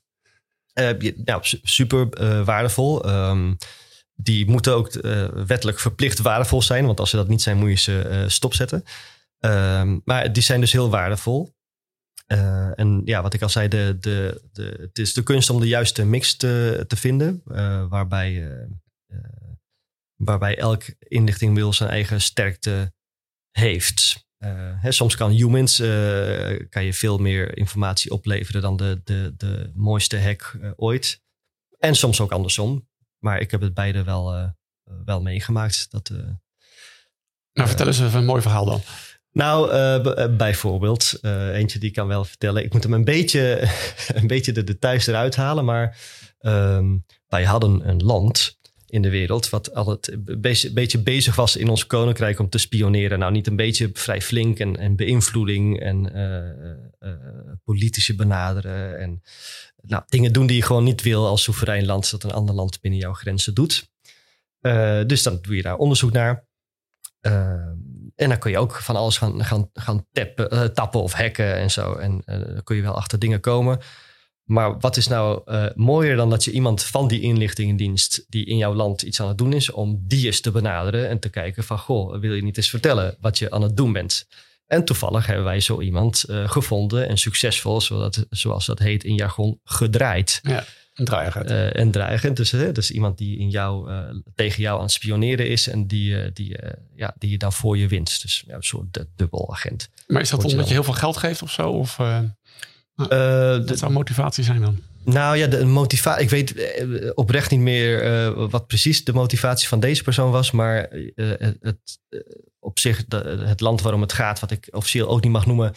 Su- 1.42 1.60
super 1.64 2.44
waardevol. 2.44 3.04
Ehm, 3.06 3.54
die 4.16 4.50
moeten 4.50 4.74
ook 4.76 4.92
wettelijk 5.48 5.80
verplicht 5.80 6.20
waardevol 6.20 6.62
zijn. 6.62 6.86
Want 6.86 7.00
als 7.00 7.10
ze 7.10 7.16
dat 7.16 7.28
niet 7.28 7.42
zijn, 7.42 7.58
moet 7.58 7.70
je 7.70 7.76
ze 7.76 8.26
stopzetten. 8.28 8.84
Ehm, 9.40 9.98
maar 10.04 10.34
die 10.34 10.44
zijn 10.44 10.60
dus 10.60 10.72
heel 10.72 10.90
waardevol. 10.90 11.55
Eh, 12.26 12.80
en 12.80 13.02
ja, 13.06 13.22
wat 13.22 13.34
ik 13.34 13.42
al 13.42 13.50
zei, 13.50 13.68
de, 13.68 13.98
de, 14.00 14.42
de, 14.52 14.78
het 14.80 15.00
is 15.00 15.14
de 15.14 15.24
kunst 15.24 15.50
om 15.50 15.60
de 15.60 15.68
juiste 15.68 16.06
mix 16.06 16.36
te, 16.36 16.84
te 16.88 16.96
vinden. 16.96 17.42
eh, 17.46 17.88
waarbij, 17.88 18.58
eh, 19.08 19.20
waarbij 20.16 20.58
elk 20.58 20.84
inlichtingmiddel 21.00 21.74
zijn 21.74 21.90
eigen 21.90 22.22
sterkte 22.22 22.94
heeft. 23.52 24.24
Hè, 24.78 24.92
soms 24.92 25.16
kan 25.16 25.32
humans 25.32 25.78
kan 26.70 26.84
je 26.84 26.94
veel 26.94 27.18
meer 27.18 27.58
informatie 27.58 28.12
opleveren 28.12 28.62
dan 28.62 28.78
de, 28.78 29.02
de, 29.04 29.34
de 29.38 29.72
mooiste 29.74 30.20
hack 30.20 30.58
ooit. 30.76 31.22
En 31.80 31.96
soms 31.96 32.22
ook 32.22 32.32
andersom. 32.32 32.88
Maar 33.20 33.40
ik 33.40 33.52
heb 33.52 33.62
het 33.62 33.74
beide 33.74 34.04
wel, 34.04 34.54
wel 35.06 35.22
meegemaakt. 35.22 35.92
Dat, 35.92 36.10
Nou, 37.54 37.68
vertel 37.68 37.88
eens 37.88 38.00
even 38.00 38.20
een 38.20 38.26
mooi 38.26 38.42
verhaal 38.42 38.66
dan. 38.66 38.82
Nou, 39.36 39.72
eh, 39.72 40.24
eh, 40.24 40.36
bijvoorbeeld, 40.36 41.18
eh, 41.22 41.56
eentje 41.56 41.80
die 41.80 41.90
ik 41.90 41.96
kan 41.96 42.08
wel 42.08 42.26
vertellen. 42.26 42.64
Ik 42.64 42.74
moet 42.74 42.84
hem 42.84 42.94
een 42.94 43.04
beetje, 43.04 43.70
een 44.14 44.28
beetje 44.28 44.52
de 44.52 44.64
details 44.64 45.08
eruit 45.08 45.36
halen. 45.36 45.66
Maar 45.66 45.98
ehm, 46.40 46.98
wij 47.28 47.44
hadden 47.44 47.90
een 47.90 48.04
land 48.04 48.60
in 48.86 49.02
de 49.02 49.10
wereld 49.10 49.50
wat 49.50 49.74
al 49.74 49.90
het 49.90 50.18
beetje, 50.74 51.00
bezig 51.00 51.36
was 51.36 51.56
in 51.56 51.70
ons 51.70 51.88
koninkrijk 51.88 52.40
om 52.40 52.50
te 52.50 52.58
spioneren. 52.58 53.20
Nou, 53.20 53.32
niet 53.32 53.48
een 53.48 53.56
beetje 53.56 53.90
vrij 53.94 54.22
flink 54.22 54.60
en, 54.60 54.78
en 54.78 54.96
beïnvloeding 54.96 55.80
en 55.80 56.12
politici 57.64 58.16
benaderen. 58.16 59.00
En 59.00 59.22
nou, 59.82 60.04
dingen 60.08 60.34
doen 60.34 60.48
die 60.48 60.56
je 60.56 60.64
gewoon 60.64 60.84
niet 60.84 61.02
wil 61.02 61.28
als 61.28 61.44
soeverein 61.44 61.86
land, 61.86 62.12
dat 62.12 62.24
een 62.24 62.32
ander 62.32 62.56
land 62.56 62.82
binnen 62.82 63.00
jouw 63.00 63.14
grenzen 63.14 63.54
doet. 63.54 63.90
Dus 65.08 65.24
dan 65.24 65.40
doe 65.42 65.56
je 65.56 65.62
daar 65.62 65.78
onderzoek 65.78 66.12
naar. 66.12 66.46
Eh, 67.26 67.72
en 68.16 68.30
dan 68.30 68.38
kun 68.38 68.52
je 68.52 68.58
ook 68.58 68.76
van 68.76 68.96
alles 68.96 69.18
gaan, 69.18 69.46
gaan, 69.46 69.70
gaan 69.74 70.06
tappen, 70.12 70.52
eh, 70.52 70.64
tappen 70.64 71.02
of 71.02 71.14
hacken 71.14 71.56
en 71.56 71.72
zo. 71.72 71.94
En 71.94 72.22
eh, 72.26 72.40
dan 72.40 72.64
kun 72.64 72.76
je 72.76 72.82
wel 72.82 72.96
achter 72.96 73.20
dingen 73.20 73.40
komen. 73.40 73.80
Maar 74.44 74.80
wat 74.80 74.98
is 74.98 75.08
nou 75.08 75.42
eh, 75.46 75.66
mooier 75.76 76.16
dan 76.16 76.30
dat 76.30 76.44
je 76.44 76.52
iemand 76.52 76.84
van 76.84 77.08
die 77.08 77.22
inlichtingendienst 77.22 78.26
die 78.30 78.46
in 78.46 78.58
jouw 78.58 78.74
land 78.74 79.02
iets 79.02 79.22
aan 79.22 79.28
het 79.28 79.38
doen 79.38 79.54
is, 79.54 79.72
om 79.72 80.04
die 80.08 80.26
eens 80.26 80.42
te 80.42 80.52
benaderen 80.52 81.10
en 81.10 81.20
te 81.20 81.30
kijken 81.30 81.64
van, 81.64 81.78
goh, 81.78 82.20
wil 82.20 82.34
je 82.34 82.44
niet 82.44 82.58
eens 82.58 82.70
vertellen 82.70 83.18
wat 83.20 83.38
je 83.38 83.52
aan 83.52 83.62
het 83.62 83.78
doen 83.78 83.94
bent? 83.94 84.28
En 84.68 84.86
toevallig 84.86 85.26
hebben 85.26 85.46
wij 85.46 85.60
zo 85.60 85.82
iemand 85.82 86.24
gevonden 86.28 87.08
en 87.08 87.18
succesvol, 87.18 87.82
zodat, 87.82 88.26
zoals 88.30 88.66
dat 88.66 88.80
heet 88.80 89.04
in 89.04 89.16
jargon, 89.16 89.60
gedraaid. 89.64 90.42
Een 90.96 91.06
draaier. 91.06 91.46
Eh, 91.46 91.80
en 91.82 91.92
dreigend. 91.92 92.38
Dus, 92.38 92.52
hè, 92.52 92.72
dus 92.72 92.92
iemand 92.92 93.18
die 93.18 93.38
in 93.38 93.50
jou, 93.50 93.92
eh, 93.92 94.00
tegen 94.36 94.62
jou 94.62 94.76
aan 94.78 94.84
het 94.84 94.92
spioneren 94.92 95.50
is 95.50 95.68
en 95.68 95.88
die, 95.88 96.22
eh, 96.22 96.30
die, 96.34 96.58
ja, 96.96 97.16
die 97.18 97.30
je 97.30 97.38
dan 97.38 97.54
voor 97.54 97.78
je 97.78 97.88
wint. 97.88 98.22
Dus 98.22 98.44
ja, 98.48 98.56
een 98.56 98.64
soort 98.64 98.94
du- 98.94 99.06
dubbelagent. 99.16 99.90
maar 100.08 100.22
is 100.22 100.30
dat 100.30 100.42
je 100.42 100.48
omdat 100.48 100.68
je 100.68 100.74
heel 100.74 100.84
veel 100.84 100.94
geld 100.94 101.18
geeft 101.18 101.42
of 101.42 101.52
zo? 101.52 101.70
Of, 101.70 102.00
eh, 102.00 102.20
Uh, 102.98 103.08
Wat 103.66 103.78
zou 103.78 103.92
motivatie 103.92 104.44
zijn 104.44 104.62
dan? 104.62 104.80
Nou 105.04 105.38
ja, 105.38 105.48
de 105.48 105.66
motivatie. 105.66 106.24
Ik 106.24 106.30
weet 106.30 106.54
oprecht 107.16 107.52
niet 107.52 107.60
meer 107.60 108.06
uh, 108.06 108.50
wat 108.50 108.68
precies 108.68 109.04
de 109.04 109.14
motivatie 109.14 109.68
van 109.68 109.80
deze 109.80 110.04
persoon 110.04 110.32
was. 110.32 110.52
Maar 110.52 110.92
uh, 110.92 111.34
het, 111.62 112.00
op 112.60 112.80
zich, 112.80 113.06
de, 113.06 113.44
het 113.46 113.60
land 113.60 113.82
waarom 113.82 114.02
het 114.02 114.14
gaat, 114.14 114.40
wat 114.40 114.52
ik 114.52 114.68
officieel 114.72 115.08
ook 115.08 115.24
niet 115.24 115.32
mag 115.32 115.46
noemen. 115.46 115.74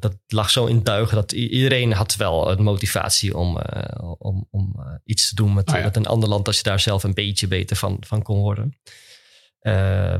Dat 0.00 0.16
lag 0.26 0.50
zo 0.50 0.66
in 0.66 0.82
duigen 0.82 1.16
dat 1.16 1.32
iedereen 1.32 1.92
had 1.92 2.16
wel 2.16 2.50
een 2.50 2.62
motivatie 2.62 3.36
om, 3.36 3.58
om, 4.18 4.46
om 4.50 4.74
iets 5.04 5.28
te 5.28 5.34
doen 5.34 5.54
met, 5.54 5.68
oh 5.68 5.82
met 5.82 5.96
een 5.96 6.06
ander 6.06 6.28
land. 6.28 6.46
Als 6.46 6.56
je 6.56 6.62
daar 6.62 6.80
zelf 6.80 7.02
een 7.02 7.14
beetje 7.14 7.48
beter 7.48 7.76
van, 7.76 7.96
van 8.00 8.22
kon 8.22 8.38
worden. 8.38 8.78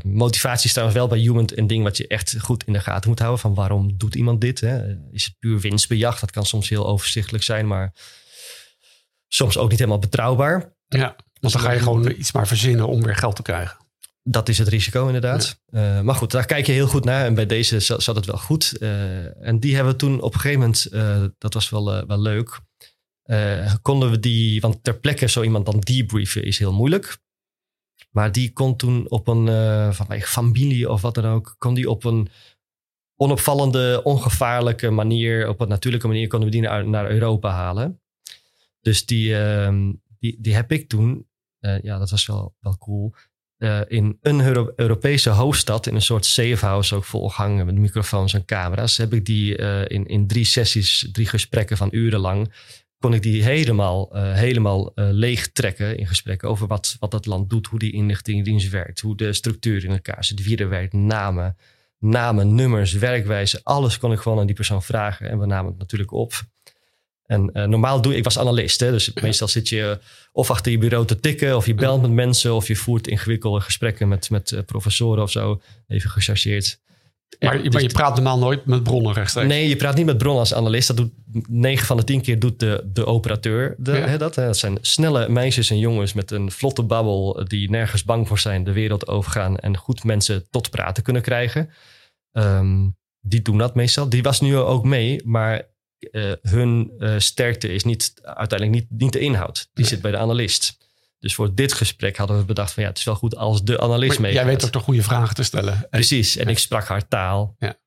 motivatie 0.03 0.65
is 0.65 0.71
trouwens 0.71 0.99
wel 0.99 1.07
bij 1.07 1.19
Human 1.19 1.49
een 1.55 1.67
ding 1.67 1.83
wat 1.83 1.97
je 1.97 2.07
echt 2.07 2.35
goed 2.39 2.63
in 2.63 2.73
de 2.73 2.79
gaten 2.79 3.09
moet 3.09 3.19
houden. 3.19 3.39
Van 3.39 3.53
waarom 3.53 3.97
doet 3.97 4.15
iemand 4.15 4.41
dit? 4.41 4.59
Hè? 4.59 4.95
Is 5.11 5.25
het 5.25 5.35
puur 5.39 5.59
winstbejag? 5.59 6.19
Dat 6.19 6.31
kan 6.31 6.45
soms 6.45 6.69
heel 6.69 6.87
overzichtelijk 6.87 7.43
zijn, 7.43 7.67
maar 7.67 7.93
soms 9.27 9.57
ook 9.57 9.69
niet 9.69 9.79
helemaal 9.79 9.99
betrouwbaar. 9.99 10.75
Ja, 10.87 11.15
want 11.39 11.53
dan 11.53 11.61
ga 11.61 11.71
je 11.71 11.79
gewoon 11.79 12.09
iets 12.09 12.31
maar 12.31 12.47
verzinnen 12.47 12.87
om 12.87 13.03
weer 13.03 13.15
geld 13.15 13.35
te 13.35 13.41
krijgen. 13.41 13.77
Dat 14.23 14.49
is 14.49 14.57
het 14.57 14.67
risico 14.67 15.05
inderdaad. 15.05 15.61
Eh, 15.65 16.01
maar 16.01 16.15
goed, 16.15 16.31
daar 16.31 16.45
kijk 16.45 16.65
je 16.65 16.71
heel 16.71 16.87
goed 16.87 17.03
naar. 17.03 17.25
En 17.25 17.33
bij 17.33 17.45
deze 17.45 17.79
zat, 17.79 18.15
het 18.15 18.25
wel 18.25 18.37
goed. 18.37 18.75
Uh, 18.79 19.45
en 19.47 19.59
die 19.59 19.75
hebben 19.75 19.93
we 19.93 19.99
toen 19.99 20.21
op 20.21 20.33
een 20.33 20.39
gegeven 20.39 20.59
moment, 20.59 20.87
uh, 20.91 21.25
dat 21.37 21.53
was 21.53 21.69
wel, 21.69 22.05
wel 22.07 22.19
leuk. 22.19 22.59
konden 23.81 24.11
we 24.11 24.19
die, 24.19 24.61
want 24.61 24.83
ter 24.83 24.99
plekke 24.99 25.27
zo 25.27 25.43
iemand 25.43 25.65
dan 25.65 25.79
debriefen 25.79 26.43
is 26.43 26.59
heel 26.59 26.73
moeilijk. 26.73 27.17
Maar 28.11 28.31
die 28.31 28.53
kon 28.53 28.75
toen 28.75 29.09
op 29.09 29.27
een, 29.27 29.45
van 29.93 30.05
mijn 30.07 30.21
familie 30.21 30.89
of 30.89 31.01
wat 31.01 31.15
dan 31.15 31.25
ook, 31.25 31.55
kon 31.57 31.73
die 31.73 31.89
op 31.89 32.03
een 32.03 32.29
onopvallende, 33.15 34.01
ongevaarlijke 34.03 34.89
manier, 34.89 35.47
op 35.47 35.59
een 35.59 35.67
natuurlijke 35.67 36.07
manier, 36.07 36.27
konden 36.27 36.49
we 36.49 36.55
die 36.55 36.63
naar, 36.63 36.87
naar 36.87 37.09
Europa 37.09 37.49
halen. 37.49 38.01
Dus 38.81 39.05
die, 39.05 39.37
ehm, 39.37 39.93
die, 40.19 40.37
die 40.39 40.55
heb 40.55 40.71
ik 40.71 40.89
toen, 40.89 41.27
ja, 41.59 41.97
dat 41.97 42.09
was 42.09 42.25
wel, 42.25 42.55
wel 42.59 42.77
cool. 42.77 43.13
Uh, 43.59 43.79
in 43.87 44.17
een 44.21 44.41
Euro 44.41 44.71
Europese 44.75 45.29
hoofdstad, 45.29 45.87
in 45.87 45.95
een 45.95 46.01
soort 46.01 46.25
safehouse, 46.25 46.95
ook 46.95 47.03
volgangen 47.03 47.65
met 47.65 47.75
microfoons 47.75 48.33
en 48.33 48.45
camera's, 48.45 48.97
heb 48.97 49.13
ik 49.13 49.25
die 49.25 49.57
uh, 49.57 49.81
in, 49.87 50.05
in 50.05 50.27
drie 50.27 50.45
sessies, 50.45 51.09
drie 51.11 51.27
gesprekken 51.27 51.77
van 51.77 51.87
urenlang, 51.91 52.53
kon 52.99 53.13
ik 53.13 53.21
die 53.21 53.43
helemaal, 53.43 54.09
helemaal 54.15 54.91
leeg 54.95 55.51
trekken 55.51 55.97
in 55.97 56.07
gesprekken 56.07 56.49
over 56.49 56.67
wat, 56.67 56.95
wat 56.99 57.11
dat 57.11 57.25
land 57.25 57.49
doet, 57.49 57.67
hoe 57.67 57.79
die 57.79 57.91
inlichtingendienst 57.91 58.69
werkt, 58.69 58.99
hoe 58.99 59.15
de 59.15 59.33
structuur 59.33 59.83
in 59.83 59.91
elkaar 59.91 60.23
zit, 60.23 60.43
wie 60.43 60.57
er 60.57 60.69
werkt, 60.69 60.93
namen, 60.93 61.57
namen, 61.99 62.55
nummers, 62.55 62.93
werkwijze, 62.93 63.59
alles 63.63 63.97
kon 63.97 64.11
ik 64.11 64.19
gewoon 64.19 64.39
aan 64.39 64.45
die 64.45 64.55
persoon 64.55 64.83
vragen 64.83 65.29
en 65.29 65.39
we 65.39 65.45
namen 65.45 65.69
het 65.71 65.79
natuurlijk 65.79 66.11
op. 66.11 66.33
En 67.29 67.49
uh, 67.53 67.63
normaal 67.63 68.01
doe 68.01 68.15
ik, 68.15 68.23
was 68.23 68.39
analist, 68.39 68.79
hè, 68.79 68.91
dus 68.91 69.13
meestal 69.13 69.47
zit 69.47 69.69
je 69.69 69.99
of 70.31 70.51
achter 70.51 70.71
je 70.71 70.77
bureau 70.77 71.05
te 71.05 71.19
tikken, 71.19 71.55
of 71.55 71.65
je 71.65 71.73
belt 71.73 72.01
met 72.01 72.11
mensen, 72.11 72.55
of 72.55 72.67
je 72.67 72.75
voert 72.75 73.07
ingewikkelde 73.07 73.59
gesprekken 73.59 74.07
met, 74.07 74.29
met 74.29 74.51
uh, 74.51 74.59
professoren 74.65 75.23
of 75.23 75.31
zo, 75.31 75.61
even 75.87 76.09
gechargeerd. 76.09 76.79
Maar, 77.39 77.53
maar, 77.53 77.69
dus 77.69 77.81
je 77.81 77.87
praat 77.87 78.15
normaal 78.15 78.37
nooit 78.37 78.65
met 78.65 78.83
bronnen 78.83 79.13
rechtstreeks? 79.13 79.47
Nee, 79.47 79.69
je 79.69 79.75
praat 79.75 79.95
niet 79.95 80.05
met 80.05 80.17
bronnen 80.17 80.39
als 80.39 80.53
analist. 80.53 80.87
Dat 80.87 80.97
doet 80.97 81.11
9 81.49 81.85
van 81.85 81.97
de 81.97 82.03
10 82.03 82.21
keer 82.21 82.39
doet 82.39 82.59
de, 82.59 82.89
de 82.93 83.05
operateur 83.05 83.75
de, 83.77 83.91
ja. 83.91 83.97
hè, 83.97 84.17
dat. 84.17 84.35
Hè. 84.35 84.45
Dat 84.45 84.57
zijn 84.57 84.77
snelle 84.81 85.29
meisjes 85.29 85.69
en 85.69 85.79
jongens 85.79 86.13
met 86.13 86.31
een 86.31 86.51
vlotte 86.51 86.83
babbel 86.83 87.45
die 87.47 87.69
nergens 87.69 88.03
bang 88.03 88.27
voor 88.27 88.39
zijn, 88.39 88.63
de 88.63 88.71
wereld 88.71 89.07
overgaan 89.07 89.57
en 89.57 89.77
goed 89.77 90.03
mensen 90.03 90.47
tot 90.49 90.69
praten 90.69 91.03
kunnen 91.03 91.21
krijgen. 91.21 91.69
Um, 92.31 92.97
die 93.21 93.41
doen 93.41 93.57
dat 93.57 93.75
meestal. 93.75 94.09
Die 94.09 94.23
was 94.23 94.41
nu 94.41 94.57
ook 94.57 94.83
mee, 94.83 95.21
maar 95.25 95.67
uh, 96.11 96.31
hun 96.41 96.91
uh, 96.99 97.15
sterkte 97.17 97.73
is 97.73 97.83
niet, 97.83 98.13
uiteindelijk 98.21 98.71
niet, 98.71 98.99
niet 98.99 99.13
de 99.13 99.19
inhoud. 99.19 99.69
Die 99.73 99.85
zit 99.85 100.01
bij 100.01 100.11
de 100.11 100.17
analist. 100.17 100.77
Dus 101.19 101.35
voor 101.35 101.55
dit 101.55 101.73
gesprek 101.73 102.17
hadden 102.17 102.37
we 102.37 102.43
bedacht 102.43 102.71
van 102.71 102.83
ja, 102.83 102.89
het 102.89 102.97
is 102.97 103.03
wel 103.03 103.15
goed 103.15 103.35
als 103.35 103.63
de 103.63 103.79
analist 103.79 104.19
mee. 104.19 104.33
Jij 104.33 104.45
weet 104.45 104.65
ook 104.65 104.71
toch 104.71 104.83
goede 104.83 105.03
vragen 105.03 105.35
te 105.35 105.43
stellen. 105.43 105.87
Precies, 105.89 106.37
en 106.37 106.47
ik 106.47 106.57
sprak 106.57 106.87
haar 106.87 107.07
taal. 107.07 107.55
Ja. 107.59 107.77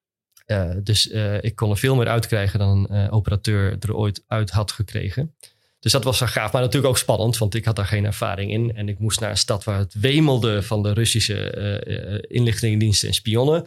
Uh, 0.47 0.76
dus 0.83 1.07
ik 1.40 1.57
kon 1.57 1.71
er 1.71 1.76
veel 1.76 1.95
meer 1.95 2.09
uitkrijgen 2.09 2.59
dan 2.59 2.87
een 2.90 3.11
operateur 3.11 3.76
er 3.81 3.95
ooit 3.95 4.25
uit 4.26 4.50
had 4.50 4.73
gekregen. 4.73 5.35
Dus 5.81 5.92
dat 5.92 6.04
was 6.04 6.19
wel 6.19 6.28
gaaf, 6.28 6.52
maar 6.52 6.62
natuurlijk 6.62 6.92
ook 6.92 6.99
spannend, 6.99 7.38
want 7.38 7.54
ik 7.54 7.64
had 7.64 7.76
daar 7.76 7.87
geen 7.87 8.04
ervaring 8.04 8.50
in. 8.50 8.75
En 8.75 8.88
ik 8.88 8.99
moest 8.99 9.21
naar 9.21 9.31
een 9.31 9.37
stad 9.37 9.64
waar 9.64 9.78
het 9.78 9.95
wemelde 9.95 10.62
van 10.62 10.83
de 10.83 10.92
Russische 10.92 12.26
inlichtingendiensten 12.28 13.09
en 13.09 13.14
spionnen. 13.14 13.64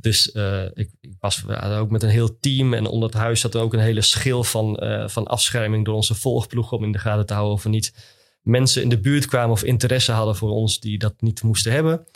Dus 0.00 0.34
uh, 0.34 0.64
ik, 0.64 0.90
ik, 1.00 1.12
was 1.20 1.44
ook 1.48 1.90
met 1.90 2.02
een 2.02 2.08
heel 2.08 2.38
team. 2.38 2.74
En 2.74 2.86
onder 2.86 3.08
het 3.08 3.18
huis 3.18 3.40
zat 3.40 3.54
er 3.54 3.60
ook 3.60 3.72
een 3.72 3.80
hele 3.80 4.02
schil 4.02 4.44
van, 4.44 4.84
uh, 4.84 5.08
van 5.08 5.26
afscherming 5.26 5.84
door 5.84 5.94
onze 5.94 6.14
volgploeg 6.14 6.72
om 6.72 6.84
in 6.84 6.92
de 6.92 6.98
gaten 6.98 7.26
te 7.26 7.32
houden 7.32 7.54
of 7.54 7.64
er 7.64 7.70
niet 7.70 7.94
mensen 8.42 8.82
in 8.82 8.88
de 8.88 9.00
buurt 9.00 9.26
kwamen 9.26 9.50
of 9.50 9.64
interesse 9.64 10.12
hadden 10.12 10.36
voor 10.36 10.50
ons 10.50 10.80
die 10.80 10.98
dat 10.98 11.14
niet 11.18 11.42
moesten 11.42 11.72
hebben. 11.72 12.06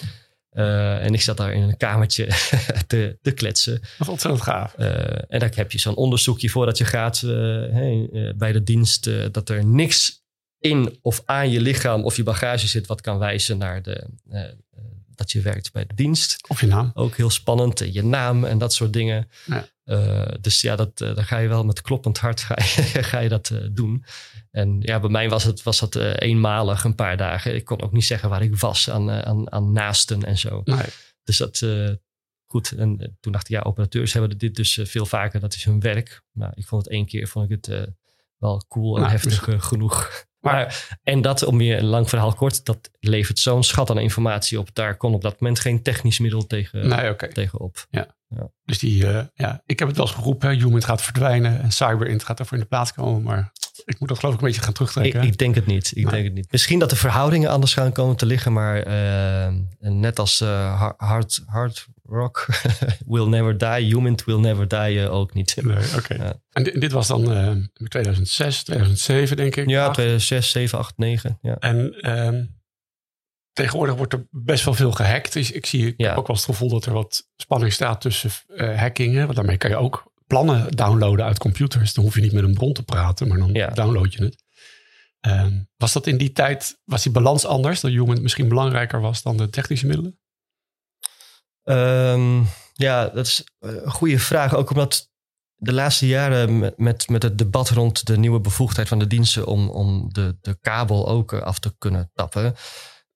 Uh, 0.53 1.05
en 1.05 1.15
ik 1.15 1.21
zat 1.21 1.37
daar 1.37 1.53
in 1.53 1.62
een 1.62 1.77
kamertje 1.77 2.27
te, 2.87 3.19
te 3.23 3.33
kletsen. 3.33 3.81
Dat 3.99 4.09
ontzettend 4.09 4.43
gaaf. 4.43 4.75
en 4.75 5.39
dan 5.39 5.51
heb 5.55 5.73
je 5.73 5.79
zo'n 5.79 5.97
onderzoekje 5.97 6.49
voordat 6.49 6.79
je 6.79 6.85
gaat 6.85 7.21
hey, 7.21 8.09
bij 8.37 8.53
de 8.53 8.62
dienst. 8.62 9.11
dat 9.33 9.49
er 9.49 9.65
niks 9.65 10.25
in 10.59 10.99
of 11.03 11.23
aan 11.25 11.51
je 11.51 11.61
lichaam 11.61 12.05
of 12.05 12.17
je 12.17 12.23
bagage 12.23 12.67
zit 12.67 12.87
wat 12.87 13.01
kan 13.01 13.19
wijzen 13.19 13.59
naar 13.59 13.83
de, 13.83 14.07
dat 15.23 15.33
je 15.33 15.41
werkt 15.41 15.73
bij 15.73 15.87
de 15.87 15.95
dienst. 15.95 16.49
Of 16.49 16.61
je 16.61 16.67
naam. 16.67 16.91
Ook 16.95 17.17
heel 17.17 17.31
spannend. 17.31 17.81
Eh, 17.81 17.95
je 17.95 18.05
naam 18.05 18.45
en 18.45 18.59
dat 18.59 18.73
soort 18.73 18.93
dingen. 18.93 19.29
Ja. 19.45 19.69
Uh, 19.85 20.35
dus 20.41 20.61
ja, 20.61 20.76
dat, 20.76 21.00
uh, 21.00 21.14
dan 21.14 21.25
ga 21.25 21.38
je 21.38 21.49
wel 21.49 21.64
met 21.64 21.83
kloppend 21.83 22.19
hart 22.19 22.41
ga 22.49 22.55
je, 22.55 23.02
ga 23.02 23.19
je 23.19 23.29
dat 23.29 23.50
uh, 23.50 23.69
doen. 23.71 24.05
En 24.50 24.81
ja, 24.81 25.00
bij 25.00 25.11
mij 25.11 25.29
was 25.29 25.45
het 25.45 25.62
was 25.62 25.79
dat 25.79 25.95
eenmalig 25.97 26.85
een 26.85 26.95
paar 26.95 27.17
dagen. 27.17 27.55
Ik 27.55 27.64
kon 27.64 27.83
ook 27.83 27.93
niet 27.93 28.05
zeggen 28.05 28.29
waar 28.29 28.43
ik 28.43 28.57
was 28.57 28.91
aan, 28.91 29.11
aan, 29.11 29.52
aan 29.52 29.73
naasten 29.73 30.25
en 30.25 30.38
zo. 30.38 30.61
Nee. 30.64 30.87
Dus 31.25 31.37
dat 31.37 31.67
goed. 32.47 32.73
En 32.73 33.17
toen 33.21 33.33
dacht 33.33 33.49
ik, 33.49 33.57
ja, 33.57 33.61
operateurs 33.61 34.12
hebben 34.12 34.38
dit 34.38 34.55
dus 34.55 34.79
veel 34.83 35.07
vaker. 35.07 35.41
Dat 35.41 35.55
is 35.55 35.64
hun 35.64 35.81
werk. 35.81 36.23
Maar 36.33 36.52
ik 36.55 36.67
vond 36.67 36.85
het 36.85 36.93
één 36.93 37.07
keer 37.07 37.29
vond 37.29 37.50
ik 37.50 37.64
het 37.64 37.88
wel 38.38 38.64
cool 38.69 38.95
en 38.95 39.00
nou, 39.00 39.12
heftig 39.12 39.67
genoeg. 39.69 40.26
Maar, 40.43 40.99
en 41.03 41.21
dat, 41.21 41.45
om 41.45 41.61
je 41.61 41.77
een 41.77 41.85
lang 41.85 42.09
verhaal 42.09 42.33
kort, 42.33 42.65
dat 42.65 42.91
levert 43.01 43.39
zo'n 43.39 43.65
schat 43.65 43.91
aan 43.91 43.99
informatie 43.99 44.59
op. 44.59 44.69
Daar 44.73 44.97
kon 44.97 45.15
op 45.15 45.23
dat 45.23 45.41
moment 45.41 45.61
geen 45.61 45.83
technisch 45.83 46.19
middel 46.19 46.47
tegen, 46.47 46.89
nee, 46.89 47.17
tegen 47.17 47.61
op. 47.61 47.87
Ja. 47.91 48.15
ja. 48.29 48.51
Dus 48.65 48.79
die, 48.79 49.05
uh, 49.05 49.21
ja, 49.35 49.63
ik 49.67 49.79
heb 49.79 49.89
het 49.89 49.97
wel 49.97 50.07
eens 50.07 50.15
geroepen, 50.15 50.59
Human 50.59 50.83
gaat 50.83 51.03
verdwijnen 51.03 51.63
en 51.63 51.73
CyberInt 51.73 52.25
gaat 52.25 52.39
ervoor 52.39 52.57
in 52.57 52.63
de 52.63 52.69
plaats 52.69 52.93
komen. 52.93 53.23
Maar 53.23 53.53
ik 53.85 54.01
moet 54.01 54.09
dat 54.09 54.19
geloof 54.19 54.35
ik 54.35 54.41
een 54.41 54.47
beetje 54.47 54.63
gaan 54.63 54.73
terugtrekken. 54.73 55.23
Ik, 55.23 55.29
ik 55.29 55.39
denk 55.39 55.55
het 55.55 55.67
niet. 55.67 55.93
Ik 55.95 56.11
denk 56.11 56.25
het 56.25 56.35
niet. 56.35 56.53
Misschien 56.53 56.79
dat 56.79 56.91
de 56.91 56.97
verhoudingen 56.97 57.51
anders 57.51 57.75
gaan 57.75 57.93
komen 57.93 58.17
te 58.17 58.27
liggen, 58.27 58.53
maar 58.53 58.87
uh, 58.87 59.55
net 59.79 60.19
als 60.19 60.41
uh, 60.41 60.91
hard, 60.97 61.43
hard 61.47 61.87
rock 62.12 62.47
will 63.07 63.26
never 63.26 63.59
die, 63.59 63.95
human 63.95 64.19
will 64.25 64.38
never 64.38 64.69
die 64.69 64.97
uh, 64.97 65.14
ook 65.14 65.35
niet. 65.35 65.57
Nee, 65.62 65.76
oké. 65.97 66.14
Ja. 66.14 66.35
En 66.50 66.62
dit, 66.62 66.81
dit, 66.81 66.92
was 66.92 67.07
dan 67.07 67.33
uh, 67.33 67.52
2006, 67.88 68.62
2007 68.62 69.37
denk 69.37 69.57
ik. 69.57 69.69
Ja, 69.69 69.90
2006, 69.90 70.50
7, 70.50 70.78
8, 70.78 70.99
9. 70.99 71.38
Ja. 71.42 71.57
En 71.59 72.11
um, 72.11 72.61
tegenwoordig 73.52 73.95
wordt 73.95 74.12
er 74.12 74.26
best 74.31 74.64
wel 74.64 74.75
veel 74.75 74.92
gehackt. 74.92 75.33
Dus 75.33 75.52
ik 75.52 75.66
zie 75.66 75.87
ik 75.87 75.95
ja. 75.97 76.09
heb 76.09 76.19
ook 76.19 76.26
wel 76.26 76.37
het 76.37 76.45
gevoel 76.45 76.69
dat 76.69 76.87
er 76.87 76.92
wat 76.92 77.28
spanning 77.37 77.73
staat 77.73 78.00
tussen 78.00 78.31
uh, 78.49 78.78
hackingen. 78.78 79.23
Want 79.25 79.37
daarmee 79.37 79.57
kan 79.57 79.71
je 79.71 79.76
ook 79.76 80.12
plannen 80.26 80.71
downloaden 80.71 81.25
uit 81.25 81.38
computers. 81.38 81.95
Dan 81.95 82.04
hoef 82.04 82.14
je 82.14 82.21
niet 82.21 82.33
met 82.33 82.45
een 82.45 82.54
bron 82.54 82.73
te 82.73 82.83
praten, 82.83 83.28
maar 83.28 83.38
dan 83.38 83.52
ja. 83.52 83.69
download 83.69 84.12
je 84.12 84.25
het. 84.25 84.42
Um, 85.26 85.69
was 85.76 85.92
dat 85.92 86.07
in 86.07 86.16
die 86.16 86.33
tijd, 86.33 86.81
was 86.85 87.02
die 87.02 87.12
balans 87.12 87.45
anders? 87.45 87.81
Dat 87.81 87.90
human 87.90 88.23
misschien 88.23 88.49
belangrijker 88.49 89.00
was 89.00 89.23
dan 89.23 89.37
de 89.37 89.50
technische 89.50 89.87
middelen? 89.87 90.21
Um, 91.64 92.47
ja, 92.73 93.09
dat 93.09 93.26
is 93.26 93.45
een 93.59 93.90
goede 93.90 94.19
vraag. 94.19 94.54
Ook 94.54 94.71
omdat 94.71 95.11
de 95.57 95.73
laatste 95.73 96.07
jaren 96.07 96.59
met, 96.76 97.09
met, 97.09 97.23
het 97.23 97.38
debat 97.38 97.71
rond 97.71 98.07
de 98.07 98.19
nieuwe 98.19 98.40
bevoegdheid 98.40 98.88
van 98.88 98.99
de 98.99 99.07
diensten 99.07 99.47
om, 99.47 99.69
om 99.69 100.12
de, 100.12 100.37
de 100.40 100.59
kabel 100.61 101.09
ook 101.09 101.33
af 101.33 101.59
te 101.59 101.75
kunnen 101.78 102.11
tappen, 102.14 102.54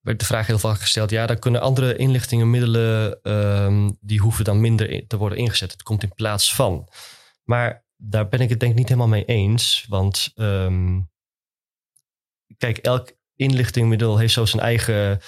werd 0.00 0.18
de 0.18 0.24
vraag 0.24 0.46
heel 0.46 0.58
vaak 0.58 0.80
gesteld: 0.80 1.10
ja, 1.10 1.26
dan 1.26 1.38
kunnen 1.38 1.60
andere 1.60 1.96
inlichtingenmiddelen, 1.96 3.18
um, 3.32 3.96
die 4.00 4.20
hoeven 4.20 4.44
dan 4.44 4.60
minder 4.60 5.06
te 5.06 5.16
worden 5.16 5.38
ingezet. 5.38 5.72
Het 5.72 5.82
komt 5.82 6.02
in 6.02 6.14
plaats 6.14 6.54
van. 6.54 6.88
Maar 7.44 7.84
daar 7.96 8.28
ben 8.28 8.40
ik 8.40 8.48
het 8.48 8.60
denk 8.60 8.72
ik 8.72 8.78
niet 8.78 8.88
helemaal 8.88 9.08
mee 9.08 9.24
eens. 9.24 9.86
Want 9.88 10.32
um, 10.34 11.10
kijk, 12.56 12.78
elk 12.78 13.12
inlichtingmiddel 13.36 14.18
heeft 14.18 14.32
zo 14.32 14.44
zijn 14.44 14.62
eigen 14.62 15.20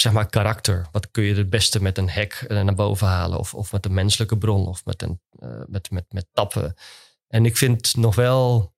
zeg 0.00 0.12
maar, 0.12 0.28
karakter. 0.28 0.86
Wat 0.92 1.10
kun 1.10 1.22
je 1.22 1.34
het 1.34 1.50
beste 1.50 1.82
met 1.82 1.98
een 1.98 2.10
hack 2.10 2.32
eh, 2.32 2.62
naar 2.62 2.74
boven 2.74 3.06
halen? 3.06 3.38
Of, 3.38 3.54
of 3.54 3.72
met 3.72 3.84
een 3.84 3.94
menselijke 3.94 4.38
bron 4.38 4.66
of 4.66 4.84
met, 4.84 5.02
een, 5.02 5.20
uh, 5.42 5.62
met, 5.66 5.90
met, 5.90 6.04
met 6.08 6.26
tappen. 6.32 6.74
En 7.26 7.44
ik 7.44 7.56
vind 7.56 7.96
nog 7.96 8.14
wel 8.14 8.74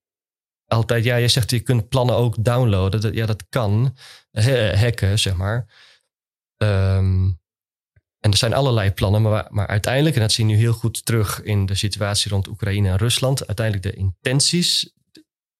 altijd, 0.67 1.05
ja, 1.05 1.17
je 1.17 1.29
zegt 1.29 1.51
je 1.51 1.61
kunt 1.61 1.89
plannen 1.89 2.17
ook 2.17 2.45
downloaden. 2.45 3.01
Dat, 3.01 3.15
ja, 3.15 3.27
dat 3.27 3.45
kan. 3.49 3.97
hacken, 4.75 5.19
zeg 5.19 5.37
maar. 5.37 5.67
Um, 6.57 7.41
en 8.19 8.31
er 8.31 8.37
zijn 8.37 8.55
allerlei 8.55 8.93
plannen, 8.93 9.23
maar, 9.23 9.47
maar 9.51 9.67
uiteindelijk, 9.67 10.15
en 10.15 10.21
dat 10.21 10.33
zie 10.33 10.47
je 10.47 10.53
nu 10.53 10.59
heel 10.59 10.73
goed 10.73 11.05
terug 11.05 11.43
in 11.43 11.67
de 11.67 11.75
situatie 11.75 12.31
rond 12.31 12.49
Oekraïne 12.49 12.89
en 12.89 12.97
Rusland, 12.97 13.47
uiteindelijk 13.47 13.87
de 13.87 14.01
intenties, 14.01 14.93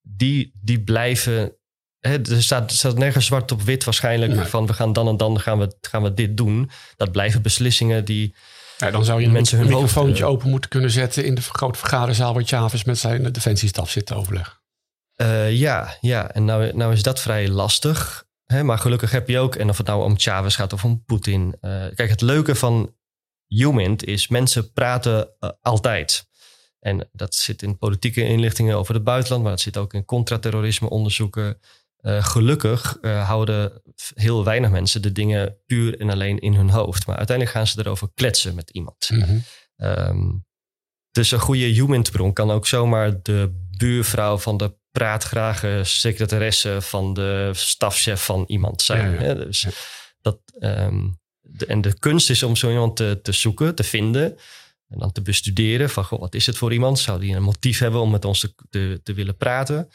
die, 0.01 0.53
die 0.61 0.83
blijven. 0.83 1.57
Hè, 2.03 2.31
er 2.31 2.43
staat, 2.43 2.73
staat 2.73 2.99
nergens 2.99 3.27
zwart 3.27 3.53
op 3.53 3.63
wit 3.63 3.85
waarschijnlijk 3.85 4.47
van 4.47 4.67
we 4.67 4.73
gaan 4.73 4.93
dan 4.93 5.09
en 5.09 5.17
dan 5.17 5.41
gaan 5.41 5.59
we, 5.59 5.77
gaan 5.81 6.03
we 6.03 6.15
dit 6.15 6.37
doen. 6.37 6.71
Dat 6.97 7.13
blijven 7.13 7.43
beslissingen 7.43 8.05
die. 8.05 8.35
Ja, 8.79 8.91
dan 8.91 9.05
zou 9.05 9.21
je 9.21 9.29
mensen 9.29 9.59
hun 9.59 9.67
microfoontje 9.67 10.25
open 10.25 10.51
moeten 10.51 10.71
kunnen 10.71 10.91
zetten 10.91 11.25
in 11.25 11.35
de 11.35 11.43
grote 11.43 11.79
vergaderzaal 11.79 12.35
waar 12.35 12.45
Chavez 12.45 12.83
met 12.83 12.99
zijn 12.99 13.33
defensiestaf 13.33 13.91
zit 13.91 14.07
te 14.07 14.15
overleggen. 14.15 14.61
Uh, 15.17 15.53
ja, 15.53 15.97
ja, 16.01 16.31
en 16.31 16.45
nou, 16.45 16.77
nou 16.77 16.93
is 16.93 17.03
dat 17.03 17.21
vrij 17.21 17.49
lastig 17.49 18.25
maar 18.61 18.79
gelukkig 18.79 19.11
heb 19.11 19.29
je 19.29 19.39
ook, 19.39 19.57
en 19.57 19.69
of 19.69 19.77
het 19.77 19.87
nou 19.87 20.05
om 20.05 20.19
Chavez 20.19 20.57
gaat 20.57 20.73
of 20.73 20.85
om 20.85 21.05
Poetin. 21.05 21.57
Uh, 21.61 21.85
kijk, 21.95 22.11
het 22.11 22.21
leuke 22.21 22.55
van 22.55 22.95
Humint 23.47 24.05
is 24.05 24.29
mensen 24.29 24.73
praten 24.73 25.29
uh, 25.41 25.51
altijd. 25.61 26.27
En 26.79 27.09
dat 27.13 27.35
zit 27.35 27.63
in 27.63 27.79
politieke 27.79 28.25
inlichtingen 28.25 28.77
over 28.77 28.95
het 28.95 29.05
buitenland, 29.05 29.43
maar 29.43 29.53
dat 29.53 29.61
zit 29.61 29.77
ook 29.77 29.95
in 29.95 30.05
contraterrorisme 30.05 30.89
onderzoeken. 30.89 31.59
Uh, 32.03 32.25
gelukkig 32.25 32.99
houden 33.03 33.83
heel 34.15 34.45
weinig 34.45 34.71
mensen 34.71 35.03
de 35.03 35.13
dingen 35.13 35.57
puur 35.67 36.01
en 36.01 36.11
alleen 36.11 36.39
in 36.39 36.55
hun 36.55 36.71
hoofd. 36.71 37.07
Maar 37.07 37.17
uiteindelijk 37.17 37.57
gaan 37.57 37.67
ze 37.67 37.79
erover 37.79 38.09
kletsen 38.15 38.55
met 38.55 38.71
iemand. 38.71 39.11
Mm 39.11 39.23
-hmm. 39.23 39.45
um, 39.77 40.45
dus 41.11 41.31
een 41.31 41.41
goede 41.41 41.65
Humint-bron 41.65 42.33
kan 42.33 42.51
ook 42.51 42.67
zomaar 42.67 43.23
de 43.23 43.67
buurvrouw 43.77 44.39
van 44.39 44.57
de 44.57 44.75
praatgrage 44.91 45.81
secretaresse 45.85 46.81
van 46.81 47.15
de 47.15 47.51
stafchef 47.55 48.25
van 48.25 48.45
iemand 48.47 48.83
zijn. 48.83 49.19
Hè? 49.19 49.35
Dus 49.35 49.67
dat, 50.21 50.39
um, 50.61 51.21
de, 51.41 51.67
en 51.67 51.81
de 51.81 51.99
kunst 51.99 52.31
is 52.31 52.43
om 52.43 52.57
zo 52.57 52.71
iemand 52.71 52.97
te, 52.97 53.21
te 53.23 53.33
zoeken, 53.33 53.75
te 53.75 53.85
vinden. 53.85 54.39
En 54.89 54.99
dan 54.99 55.13
te 55.13 55.23
bestuderen 55.23 55.91
van, 55.91 56.05
goh, 56.05 56.21
wat 56.21 56.35
is 56.35 56.47
het 56.47 56.57
voor 56.57 56.73
iemand? 56.73 56.99
Zou 56.99 57.21
die 57.21 57.37
een 57.37 57.43
motief 57.43 57.79
hebben 57.79 58.01
om 58.01 58.11
met 58.11 58.25
ons 58.25 58.41
te, 58.41 58.55
te, 58.71 59.01
te 59.03 59.15
willen 59.15 59.37
praten? 59.37 59.89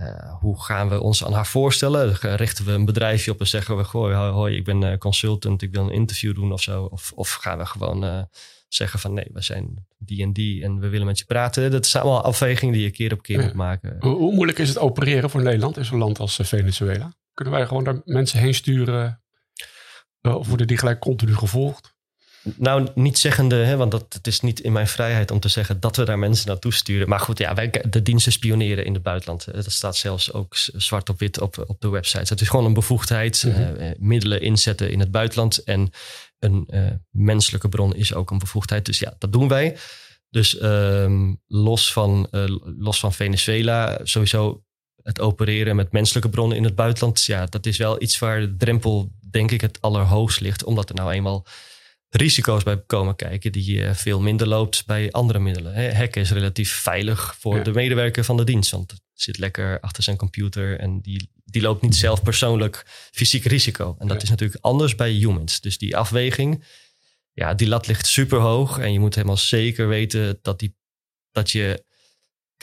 Uh, 0.00 0.34
hoe 0.40 0.62
gaan 0.62 0.88
we 0.88 1.00
ons 1.00 1.24
aan 1.24 1.32
haar 1.32 1.46
voorstellen? 1.46 2.14
Richten 2.14 2.64
we 2.64 2.72
een 2.72 2.84
bedrijfje 2.84 3.30
op 3.30 3.40
en 3.40 3.46
zeggen 3.46 3.76
we: 3.76 3.84
Goh, 3.84 4.30
hoi, 4.32 4.56
ik 4.56 4.64
ben 4.64 4.82
uh, 4.82 4.96
consultant, 4.96 5.62
ik 5.62 5.72
wil 5.72 5.82
een 5.82 5.92
interview 5.92 6.34
doen 6.34 6.52
of 6.52 6.62
zo? 6.62 6.82
Of, 6.82 7.12
of 7.14 7.32
gaan 7.32 7.58
we 7.58 7.66
gewoon 7.66 8.04
uh, 8.04 8.22
zeggen: 8.68 8.98
van 8.98 9.14
nee, 9.14 9.28
we 9.32 9.42
zijn 9.42 9.86
die 9.98 10.22
en 10.22 10.32
die 10.32 10.64
en 10.64 10.80
we 10.80 10.88
willen 10.88 11.06
met 11.06 11.18
je 11.18 11.24
praten? 11.24 11.70
Dat 11.70 11.86
zijn 11.86 12.02
allemaal 12.02 12.22
afwegingen 12.22 12.74
die 12.74 12.82
je 12.82 12.90
keer 12.90 13.12
op 13.12 13.22
keer 13.22 13.42
moet 13.42 13.54
maken. 13.54 13.96
Hoe, 14.00 14.16
hoe, 14.16 14.34
moeilijk 14.34 14.58
is 14.58 14.68
het 14.68 14.78
opereren 14.78 15.30
voor 15.30 15.42
Nederland 15.42 15.76
in 15.76 15.84
zo'n 15.84 15.98
land 15.98 16.18
als 16.18 16.38
Venezuela? 16.42 17.14
Kunnen 17.34 17.54
wij 17.54 17.66
gewoon 17.66 17.84
daar 17.84 18.00
mensen 18.04 18.38
heen 18.38 18.54
sturen? 18.54 19.22
Of 20.22 20.48
worden 20.48 20.66
die 20.66 20.78
gelijk 20.78 21.00
continu 21.00 21.34
gevolgd? 21.34 21.93
Nou, 22.56 22.88
niet 22.94 23.18
zeggende, 23.18 23.54
hè, 23.54 23.76
want 23.76 23.90
dat, 23.90 24.06
het 24.08 24.26
is 24.26 24.40
niet 24.40 24.60
in 24.60 24.72
mijn 24.72 24.88
vrijheid 24.88 25.30
om 25.30 25.40
te 25.40 25.48
zeggen 25.48 25.80
dat 25.80 25.96
we 25.96 26.04
daar 26.04 26.18
mensen 26.18 26.48
naartoe 26.48 26.72
sturen. 26.72 27.08
Maar 27.08 27.20
goed, 27.20 27.38
ja, 27.38 27.54
wij, 27.54 27.84
de 27.90 28.02
diensten 28.02 28.32
spioneren 28.32 28.84
in 28.84 28.94
het 28.94 29.02
buitenland. 29.02 29.44
Dat 29.52 29.72
staat 29.72 29.96
zelfs 29.96 30.32
ook 30.32 30.54
zwart 30.56 31.08
op 31.08 31.18
wit 31.18 31.40
op, 31.40 31.64
op 31.66 31.80
de 31.80 31.88
website. 31.88 32.32
Het 32.32 32.40
is 32.40 32.48
gewoon 32.48 32.64
een 32.64 32.74
bevoegdheid, 32.74 33.44
mm 33.46 33.62
middelen 33.98 34.40
inzetten 34.40 34.90
in 34.90 35.00
het 35.00 35.10
buitenland. 35.10 35.62
En 35.62 35.90
een 36.38 36.68
uh, 36.70 36.86
menselijke 37.10 37.68
bron 37.68 37.94
is 37.94 38.14
ook 38.14 38.30
een 38.30 38.38
bevoegdheid. 38.38 38.86
Dus 38.86 38.98
ja, 38.98 39.14
dat 39.18 39.32
doen 39.32 39.48
wij. 39.48 39.76
Dus 40.30 40.62
um, 40.62 41.40
los, 41.46 41.92
van, 41.92 42.28
uh, 42.30 42.44
los 42.78 43.00
van 43.00 43.12
Venezuela, 43.12 44.00
sowieso 44.02 44.62
het 45.02 45.20
opereren 45.20 45.76
met 45.76 45.92
menselijke 45.92 46.28
bronnen 46.28 46.56
in 46.56 46.64
het 46.64 46.74
buitenland. 46.74 47.24
Ja, 47.24 47.46
dat 47.46 47.66
is 47.66 47.76
wel 47.76 48.02
iets 48.02 48.18
waar 48.18 48.40
de 48.40 48.56
drempel, 48.56 49.12
denk 49.30 49.50
ik, 49.50 49.60
het 49.60 49.80
allerhoogst 49.80 50.40
ligt. 50.40 50.64
Omdat 50.64 50.88
er 50.88 50.94
nou 50.94 51.12
eenmaal 51.12 51.46
risico's 52.16 52.62
bij 52.62 52.82
komen 52.86 53.16
kijken 53.16 53.52
die 53.52 53.72
je 53.72 53.94
veel 53.94 54.20
minder 54.20 54.46
loopt 54.46 54.86
bij 54.86 55.12
andere 55.12 55.38
middelen. 55.38 55.96
Hacken 55.96 56.20
is 56.20 56.30
relatief 56.30 56.72
veilig 56.72 57.36
voor 57.38 57.62
de 57.62 57.72
medewerker 57.72 58.24
van 58.24 58.36
de 58.36 58.44
dienst, 58.44 58.70
want 58.70 58.90
het 58.90 59.00
zit 59.12 59.38
lekker 59.38 59.80
achter 59.80 60.02
zijn 60.02 60.16
computer 60.16 60.78
en 60.78 61.00
die, 61.00 61.30
die 61.44 61.62
loopt 61.62 61.82
niet 61.82 61.96
zelf 61.96 62.22
persoonlijk 62.22 62.82
fysiek 63.12 63.44
risico. 63.44 63.96
En 63.98 64.06
dat 64.08 64.22
is 64.22 64.28
natuurlijk 64.28 64.64
anders 64.64 64.94
bij 64.94 65.10
humans. 65.10 65.60
Dus 65.60 65.78
die 65.78 65.96
afweging, 65.96 66.64
ja, 67.32 67.54
die 67.54 67.68
lat 67.68 67.86
ligt 67.86 68.06
super 68.06 68.38
hoog 68.38 68.78
en 68.78 68.92
je 68.92 69.00
moet 69.00 69.14
helemaal 69.14 69.36
zeker 69.36 69.88
weten 69.88 70.38
dat, 70.42 70.58
die, 70.58 70.76
dat 71.30 71.50
je 71.50 71.84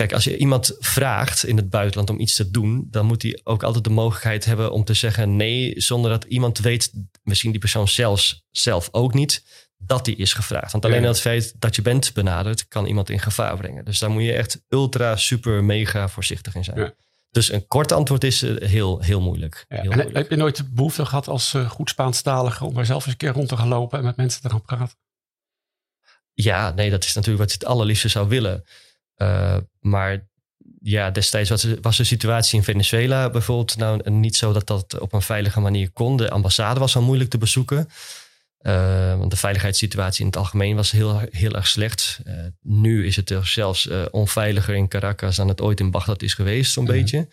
Kijk, 0.01 0.13
als 0.13 0.23
je 0.23 0.37
iemand 0.37 0.75
vraagt 0.79 1.45
in 1.45 1.57
het 1.57 1.69
buitenland 1.69 2.09
om 2.09 2.19
iets 2.19 2.35
te 2.35 2.51
doen, 2.51 2.87
dan 2.89 3.05
moet 3.05 3.21
hij 3.21 3.39
ook 3.43 3.63
altijd 3.63 3.83
de 3.83 3.89
mogelijkheid 3.89 4.45
hebben 4.45 4.71
om 4.71 4.83
te 4.83 4.93
zeggen 4.93 5.35
nee, 5.35 5.73
zonder 5.81 6.11
dat 6.11 6.23
iemand 6.23 6.59
weet, 6.59 6.91
misschien 7.23 7.51
die 7.51 7.59
persoon 7.59 7.87
zelfs, 7.87 8.45
zelf 8.51 8.89
ook 8.91 9.13
niet, 9.13 9.43
dat 9.77 10.05
die 10.05 10.15
is 10.15 10.33
gevraagd. 10.33 10.71
Want 10.71 10.85
alleen 10.85 11.01
ja. 11.01 11.07
het 11.07 11.19
feit 11.19 11.53
dat 11.59 11.75
je 11.75 11.81
bent 11.81 12.13
benaderd, 12.13 12.67
kan 12.67 12.85
iemand 12.85 13.09
in 13.09 13.19
gevaar 13.19 13.57
brengen. 13.57 13.85
Dus 13.85 13.99
daar 13.99 14.09
moet 14.09 14.23
je 14.23 14.33
echt 14.33 14.63
ultra, 14.69 15.15
super, 15.15 15.63
mega 15.63 16.09
voorzichtig 16.09 16.55
in 16.55 16.63
zijn. 16.63 16.79
Ja. 16.79 16.93
Dus 17.31 17.51
een 17.51 17.67
kort 17.67 17.91
antwoord 17.91 18.23
is 18.23 18.41
eh, 18.41 18.69
heel, 18.69 18.99
heel 18.99 19.21
moeilijk. 19.21 19.65
Ja. 19.67 19.81
Heel 19.81 19.91
moeilijk. 19.91 20.15
Heb 20.15 20.29
je 20.29 20.35
nooit 20.35 20.55
de 20.55 20.63
behoefte 20.63 21.05
gehad 21.05 21.27
als 21.27 21.53
uh, 21.53 21.69
goed 21.69 21.89
Spaanstalige 21.89 22.65
om 22.65 22.73
maar 22.73 22.85
zelf 22.85 23.03
eens 23.03 23.11
een 23.11 23.17
keer 23.17 23.31
rond 23.31 23.49
te 23.49 23.57
gaan 23.57 23.67
lopen 23.67 23.97
en 23.99 24.05
met 24.05 24.15
mensen 24.15 24.41
te 24.41 24.49
gaan 24.49 24.61
praten? 24.61 24.97
Ja, 26.33 26.71
nee, 26.71 26.89
dat 26.89 27.03
is 27.03 27.13
natuurlijk 27.13 27.43
wat 27.43 27.51
je 27.51 27.57
het 27.57 27.67
allerliefste 27.67 28.07
zou 28.07 28.27
willen. 28.27 28.63
Uh, 29.21 29.57
maar 29.79 30.29
ja, 30.81 31.11
destijds 31.11 31.49
was, 31.49 31.67
was 31.81 31.97
de 31.97 32.03
situatie 32.03 32.57
in 32.57 32.63
Venezuela 32.63 33.29
bijvoorbeeld 33.29 33.77
nou 33.77 34.09
niet 34.09 34.35
zo 34.35 34.53
dat 34.53 34.67
dat 34.67 34.99
op 34.99 35.13
een 35.13 35.21
veilige 35.21 35.59
manier 35.59 35.91
kon. 35.91 36.17
De 36.17 36.29
ambassade 36.29 36.79
was 36.79 36.95
al 36.95 37.01
moeilijk 37.01 37.29
te 37.29 37.37
bezoeken. 37.37 37.89
Uh, 38.61 39.17
want 39.17 39.31
de 39.31 39.37
veiligheidssituatie 39.37 40.21
in 40.21 40.27
het 40.27 40.37
algemeen 40.37 40.75
was 40.75 40.91
heel, 40.91 41.21
heel 41.31 41.55
erg 41.55 41.67
slecht. 41.67 42.19
Uh, 42.27 42.33
nu 42.61 43.05
is 43.05 43.15
het 43.15 43.33
zelfs 43.43 43.89
onveiliger 44.11 44.75
in 44.75 44.87
Caracas 44.87 45.35
dan 45.35 45.47
het 45.47 45.61
ooit 45.61 45.79
in 45.79 45.91
Bagdad 45.91 46.21
is 46.21 46.33
geweest, 46.33 46.71
zo'n 46.71 46.83
mm. 46.83 46.91
beetje. 46.91 47.27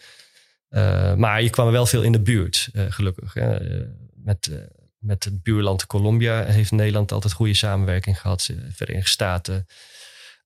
maar 1.16 1.42
je 1.42 1.50
kwam 1.50 1.70
wel 1.70 1.86
veel 1.86 2.02
in 2.02 2.12
de 2.12 2.20
buurt, 2.20 2.68
gelukkig. 2.72 3.34
met, 4.14 4.50
met 4.98 5.24
het 5.24 5.42
buurland 5.42 5.86
Colombia 5.86 6.44
heeft 6.44 6.70
Nederland 6.70 7.12
altijd 7.12 7.32
goede 7.32 7.54
samenwerking 7.54 8.20
gehad. 8.20 8.50
Verenigde 8.70 9.08
Staten, 9.08 9.66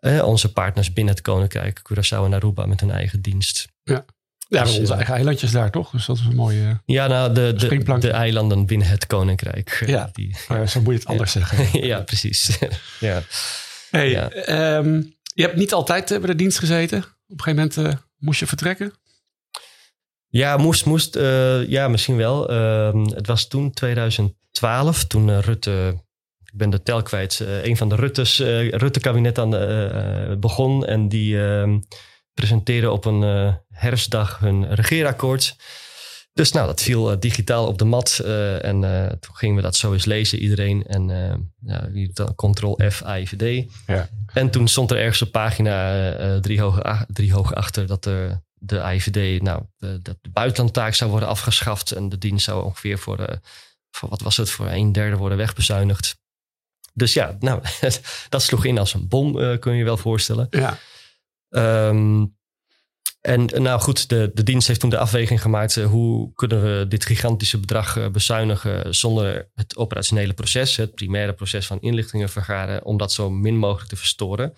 eh, 0.02 0.24
onze 0.24 0.52
partners 0.52 0.92
binnen 0.92 1.14
het 1.14 1.22
Koninkrijk, 1.22 1.80
Curaçao 1.80 2.24
en 2.24 2.34
Aruba 2.34 2.66
met 2.66 2.80
hun 2.80 2.90
eigen 2.90 3.22
dienst. 3.22 3.68
Ja. 3.82 4.04
Ja, 4.48 4.62
dus, 4.62 4.78
onze 4.78 4.90
uh, 4.90 4.96
eigen 4.96 5.14
eilandjes 5.14 5.50
daar 5.50 5.70
toch? 5.70 5.90
Dus 5.90 6.06
dat 6.06 6.16
is 6.16 6.24
een 6.24 6.34
mooie. 6.34 6.80
Ja, 6.84 7.06
nou, 7.06 7.32
de, 7.32 7.52
de, 7.56 7.98
de 7.98 8.10
eilanden 8.10 8.66
binnen 8.66 8.88
het 8.88 9.06
Koninkrijk. 9.06 9.84
Ja, 9.86 10.10
die, 10.12 10.36
maar 10.48 10.68
zo 10.68 10.80
moet 10.80 10.92
je 10.92 10.98
het 10.98 11.08
anders 11.08 11.32
ja. 11.32 11.40
zeggen. 11.46 11.80
ja, 11.86 12.00
precies. 12.00 12.58
ja. 13.00 13.22
Hey, 13.90 14.10
ja. 14.10 14.76
Um, 14.76 15.14
je 15.34 15.42
hebt 15.42 15.56
niet 15.56 15.72
altijd 15.72 16.06
bij 16.06 16.20
de 16.20 16.34
dienst 16.34 16.58
gezeten. 16.58 16.98
Op 16.98 17.04
een 17.38 17.42
gegeven 17.42 17.70
moment 17.76 17.76
uh, 17.76 18.00
moest 18.18 18.40
je 18.40 18.46
vertrekken. 18.46 18.92
Ja, 20.28 20.56
moest, 20.56 20.84
moest 20.84 21.16
uh, 21.16 21.68
ja, 21.68 21.88
misschien 21.88 22.16
wel. 22.16 22.52
Uh, 22.52 23.06
het 23.06 23.26
was 23.26 23.48
toen 23.48 23.72
2012, 23.72 25.04
toen 25.04 25.40
Rutte 25.40 26.02
ik 26.52 26.58
ben 26.58 26.70
de 26.70 26.82
tel 26.82 27.02
kwijt. 27.02 27.38
Uh, 27.42 27.64
een 27.64 27.76
van 27.76 27.88
de 27.88 27.94
Rutte's, 27.94 28.40
uh, 28.40 28.70
Rutte-kabinet 28.70 29.38
aan 29.38 29.54
uh, 29.54 30.36
begon. 30.36 30.86
En 30.86 31.08
die 31.08 31.44
ehm, 31.44 31.78
presenteerden 32.34 32.92
op 32.92 33.04
een 33.04 33.54
herfstdag 33.68 34.38
hun 34.38 34.74
regeerakkoord. 34.74 35.56
Dus 36.32 36.52
nou, 36.52 36.66
dat 36.66 36.82
viel 36.82 37.20
digitaal 37.20 37.66
op 37.66 37.78
de 37.78 37.84
mat. 37.84 38.18
en 38.62 38.80
toen 39.20 39.36
gingen 39.36 39.56
we 39.56 39.62
dat 39.62 39.76
zo 39.76 39.92
eens 39.92 40.04
lezen, 40.04 40.38
iedereen. 40.38 40.86
En 40.86 41.08
ja, 41.60 41.88
Ctrl-F, 42.36 43.02
AIVD. 43.02 43.72
Ja. 43.86 44.08
En 44.32 44.50
toen 44.50 44.68
stond 44.68 44.90
er 44.90 44.96
ergens 44.96 45.22
op 45.22 45.32
pagina 45.32 46.40
drie, 46.40 46.60
hoog, 46.60 47.04
drie 47.06 47.32
hoog 47.32 47.54
achter 47.54 47.86
dat 47.86 48.04
er 48.04 48.42
de 48.54 48.80
AIVD, 48.80 49.42
nou, 49.42 49.62
de, 49.76 50.00
de 50.02 50.16
buitenlandtaak 50.32 50.94
zou 50.94 51.10
worden 51.10 51.28
afgeschaft. 51.28 51.90
En 51.90 52.08
de 52.08 52.18
dienst 52.18 52.44
zou 52.44 52.64
ongeveer 52.64 52.98
voor, 52.98 53.40
voor 53.90 54.08
wat 54.08 54.20
was 54.20 54.36
het, 54.36 54.50
voor 54.50 54.66
een 54.66 54.92
derde 54.92 55.16
worden 55.16 55.38
wegbezuinigd. 55.38 56.20
Dus 56.92 57.12
ja, 57.12 57.36
nou, 57.38 57.62
dat 58.28 58.42
sloeg 58.42 58.64
in 58.64 58.78
als 58.78 58.94
een 58.94 59.08
bom, 59.08 59.38
uh, 59.38 59.58
kun 59.58 59.72
je 59.72 59.78
je 59.78 59.84
wel 59.84 59.96
voorstellen. 59.96 60.46
Ja. 60.50 60.78
Um, 61.88 62.36
en 63.20 63.44
nou 63.44 63.80
goed, 63.80 64.08
de, 64.08 64.30
de 64.34 64.42
dienst 64.42 64.68
heeft 64.68 64.80
toen 64.80 64.90
de 64.90 64.98
afweging 64.98 65.42
gemaakt. 65.42 65.76
Uh, 65.76 65.86
hoe 65.86 66.32
kunnen 66.34 66.62
we 66.62 66.88
dit 66.88 67.04
gigantische 67.04 67.58
bedrag 67.58 67.96
uh, 67.96 68.08
bezuinigen 68.08 68.94
zonder 68.94 69.50
het 69.54 69.76
operationele 69.76 70.32
proces, 70.32 70.76
het 70.76 70.94
primaire 70.94 71.32
proces 71.32 71.66
van 71.66 71.80
inlichtingen 71.80 72.28
vergaren, 72.28 72.84
om 72.84 72.96
dat 72.96 73.12
zo 73.12 73.30
min 73.30 73.56
mogelijk 73.56 73.88
te 73.88 73.96
verstoren. 73.96 74.54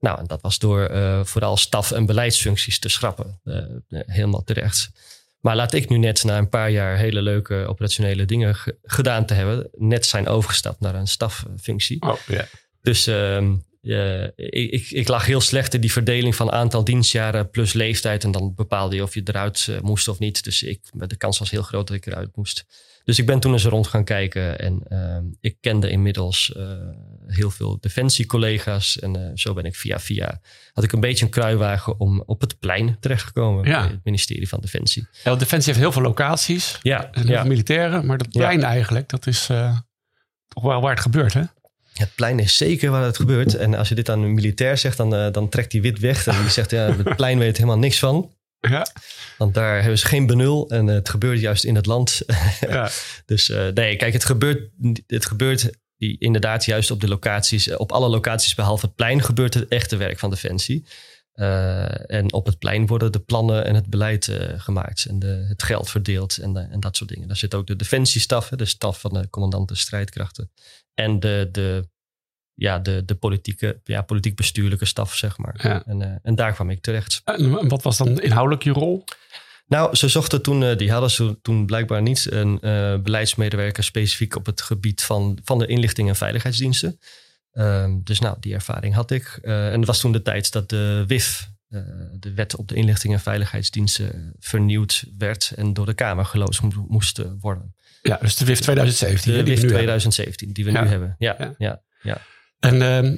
Nou, 0.00 0.18
en 0.18 0.26
dat 0.26 0.40
was 0.40 0.58
door 0.58 0.90
vooral 1.26 1.56
staf- 1.56 1.92
en 1.92 2.06
beleidsfuncties 2.06 2.78
te 2.78 2.88
schrappen. 2.88 3.40
helemaal 3.88 4.44
terecht. 4.44 4.90
Maar 5.40 5.56
laat 5.56 5.72
ik 5.72 5.88
nu 5.88 5.98
net 5.98 6.24
na 6.24 6.38
een 6.38 6.48
paar 6.48 6.70
jaar 6.70 6.96
hele 6.96 7.22
leuke 7.22 7.54
operationele 7.54 8.24
dingen 8.24 8.56
gedaan 8.82 9.26
te 9.26 9.34
hebben, 9.34 9.68
net 9.72 10.06
zijn 10.06 10.28
overgestapt 10.28 10.80
naar 10.80 10.94
een 10.94 11.08
staffunctie. 11.08 12.02
Oh, 12.02 12.16
yeah. 12.26 12.44
Dus 12.82 13.08
uh, 13.08 13.42
eh, 13.82 14.24
ik, 14.36 14.70
ik, 14.70 14.90
ik 14.90 15.08
lag 15.08 15.26
heel 15.26 15.40
slecht 15.40 15.74
in 15.74 15.80
die 15.80 15.92
verdeling 15.92 16.34
van 16.34 16.50
aantal 16.50 16.84
dienstjaren 16.84 17.50
plus 17.50 17.72
leeftijd. 17.72 18.24
En 18.24 18.30
dan 18.30 18.54
bepaalde 18.54 18.96
je 18.96 19.02
of 19.02 19.14
je 19.14 19.22
eruit 19.24 19.66
eh, 19.70 19.80
moest 19.80 20.08
of 20.08 20.18
niet. 20.18 20.44
Dus 20.44 20.62
ik, 20.62 20.80
de 20.92 21.16
kans 21.16 21.38
was 21.38 21.50
heel 21.50 21.62
groot 21.62 21.86
dat 21.86 21.96
ik 21.96 22.06
eruit 22.06 22.36
moest. 22.36 22.64
Dus 23.04 23.18
ik 23.18 23.26
ben 23.26 23.40
toen 23.40 23.52
eens 23.52 23.64
rond 23.64 23.86
gaan 23.86 24.04
kijken. 24.04 24.58
En 24.58 24.82
ehm, 24.88 25.24
ik 25.40 25.56
kende 25.60 25.90
inmiddels 25.90 26.52
eh, 26.56 26.72
heel 27.30 27.50
veel 27.50 27.78
defensiecollega's. 27.80 28.98
En 28.98 29.32
zo 29.34 29.54
ben 29.54 29.64
ik 29.64 29.76
via 29.76 29.98
via... 29.98 30.40
had 30.72 30.84
ik 30.84 30.92
een 30.92 31.00
beetje 31.00 31.24
een 31.24 31.30
kruiwagen 31.30 32.00
om 32.00 32.22
op 32.26 32.40
het 32.40 32.58
plein 32.58 32.96
terechtgekomen. 33.00 33.66
Ja. 33.66 33.80
Bij 33.80 33.90
het 33.90 34.04
ministerie 34.04 34.48
van 34.48 34.60
Defensie. 34.60 35.06
Ja, 35.24 35.34
Defensie 35.34 35.72
heeft 35.72 35.84
heel 35.84 35.92
veel 35.92 36.02
locaties. 36.02 36.78
Ja, 36.82 36.98
En 36.98 37.10
heel 37.12 37.22
veel 37.22 37.32
ja. 37.32 37.44
militairen. 37.44 38.06
Maar 38.06 38.18
dat 38.18 38.28
plein 38.28 38.62
eigenlijk, 38.62 39.08
dat 39.08 39.26
is 39.26 39.48
eh, 39.48 39.78
toch 40.48 40.62
wel 40.62 40.80
waar 40.80 40.90
het 40.90 41.00
gebeurt, 41.00 41.32
hè? 41.32 41.42
Het 41.98 42.14
plein 42.14 42.38
is 42.38 42.56
zeker 42.56 42.90
waar 42.90 43.04
het 43.04 43.16
gebeurt. 43.16 43.54
En 43.54 43.74
als 43.74 43.88
je 43.88 43.94
dit 43.94 44.10
aan 44.10 44.22
een 44.22 44.34
militair 44.34 44.78
zegt, 44.78 44.96
dan, 44.96 45.14
eh, 45.14 45.32
dan 45.32 45.48
trekt 45.48 45.72
hij 45.72 45.80
wit 45.80 45.98
weg. 45.98 46.26
En 46.26 46.40
die 46.40 46.50
zegt, 46.50 46.70
ja, 46.70 46.96
het 46.96 47.16
plein 47.16 47.38
weet 47.38 47.56
helemaal 47.56 47.78
niks 47.78 47.98
van. 47.98 48.36
Ja. 48.60 48.86
Want 49.38 49.54
daar 49.54 49.80
hebben 49.80 49.98
ze 49.98 50.06
geen 50.06 50.26
benul. 50.26 50.70
En 50.70 50.88
eh, 50.88 50.94
het 50.94 51.08
gebeurt 51.08 51.40
juist 51.40 51.64
in 51.64 51.74
het 51.74 51.86
land. 51.86 52.20
ja. 52.60 52.90
dus 53.26 53.50
eh, 53.50 53.66
nee, 53.74 53.96
kijk, 53.96 54.12
het 54.12 54.24
gebeurt, 54.24 54.70
het 55.06 55.26
gebeurt 55.26 55.70
die- 55.98 56.16
inderdaad 56.18 56.64
juist 56.64 56.90
op 56.90 57.00
de 57.00 57.08
locaties. 57.08 57.68
eh, 57.68 57.80
Op 57.80 57.92
alle 57.92 58.08
locaties 58.08 58.54
behalve 58.54 58.86
het 58.86 58.94
plein 58.94 59.22
gebeurt 59.22 59.54
het 59.54 59.68
echte 59.68 59.96
werk 59.96 60.18
van 60.18 60.30
Defensie. 60.30 60.86
Eh, 61.32 62.10
en 62.10 62.32
op 62.32 62.46
het 62.46 62.58
plein 62.58 62.86
worden 62.86 63.12
de 63.12 63.18
plannen 63.20 63.64
en 63.64 63.74
het 63.74 63.86
beleid 63.90 64.28
eh, 64.28 64.60
gemaakt. 64.60 65.04
En 65.04 65.18
de, 65.18 65.44
het 65.48 65.62
geld 65.62 65.90
verdeeld 65.90 66.36
en, 66.38 66.52
de- 66.52 66.68
en 66.70 66.80
dat 66.80 66.96
soort 66.96 67.10
dingen. 67.10 67.28
Daar 67.28 67.36
zit 67.36 67.54
ook 67.54 67.66
de 67.66 67.76
defensiestaf, 67.76 68.48
de 68.48 68.64
staf 68.64 69.00
van 69.00 69.12
de 69.12 69.30
commandanten 69.30 69.76
strijdkrachten. 69.76 70.50
En 70.94 71.20
de, 71.20 71.48
de, 71.52 71.88
ja, 72.54 72.78
de, 72.78 73.02
de 73.04 73.14
politieke, 73.14 73.80
ja, 73.84 74.02
politiek-bestuurlijke 74.02 74.84
staf, 74.84 75.14
zeg 75.14 75.38
maar. 75.38 75.54
Ja. 75.62 75.82
En, 75.86 76.20
en 76.22 76.34
daar 76.34 76.52
kwam 76.52 76.70
ik 76.70 76.80
terecht. 76.80 77.20
En 77.24 77.68
wat 77.68 77.82
was 77.82 77.96
dan 77.96 78.20
inhoudelijk 78.20 78.62
je 78.64 78.70
rol? 78.72 79.04
Nou, 79.68 79.96
ze 79.96 80.08
zochten 80.08 80.42
toen, 80.42 80.64
eh, 80.64 80.76
die 80.76 80.90
hadden 80.92 81.10
ze 81.10 81.38
toen 81.42 81.66
blijkbaar 81.66 82.02
niet 82.02 82.30
een 82.32 82.60
eh, 82.60 82.96
beleidsmedewerker 83.02 83.84
specifiek 83.84 84.36
op 84.36 84.46
het 84.46 84.60
gebied 84.62 85.02
van, 85.02 85.38
van 85.44 85.58
de 85.58 85.66
inlichting 85.66 86.08
en 86.08 86.16
veiligheidsdiensten. 86.16 86.98
Ehm, 87.52 87.98
dus 88.04 88.18
nou, 88.20 88.36
die 88.40 88.54
ervaring 88.54 88.94
had 88.94 89.10
ik. 89.10 89.38
Eh, 89.42 89.66
en 89.72 89.78
het 89.78 89.86
was 89.86 90.00
toen 90.00 90.12
de 90.12 90.22
tijd 90.22 90.52
dat 90.52 90.68
de 90.68 91.04
WIF, 91.06 91.48
de 92.18 92.32
wet 92.34 92.56
op 92.56 92.68
de 92.68 92.74
inlichting 92.74 93.12
en 93.14 93.20
veiligheidsdiensten, 93.20 94.32
vernieuwd 94.38 95.04
werd 95.18 95.52
en 95.56 95.72
door 95.72 95.86
de 95.86 95.94
Kamer 95.94 96.24
geloosd 96.24 96.62
mo- 96.62 96.86
moest 96.88 97.22
worden. 97.40 97.74
Ja, 98.02 98.18
dus 98.22 98.36
de 98.36 98.44
WIF 98.44 98.60
2017. 98.60 99.32
De 99.32 99.36
WIF 99.36 99.44
we 99.44 99.50
nu 99.52 99.56
hebben. 99.60 99.68
2017, 99.76 100.52
die 100.52 100.64
we 100.64 100.70
Ja. 100.70 100.82
nu 100.82 100.88
hebben. 100.88 101.14
Ja, 101.18 101.34
Ja. 101.38 101.54
ja. 101.58 101.82
ja. 102.02 102.20
En 102.58 102.82
ehm, 102.82 103.16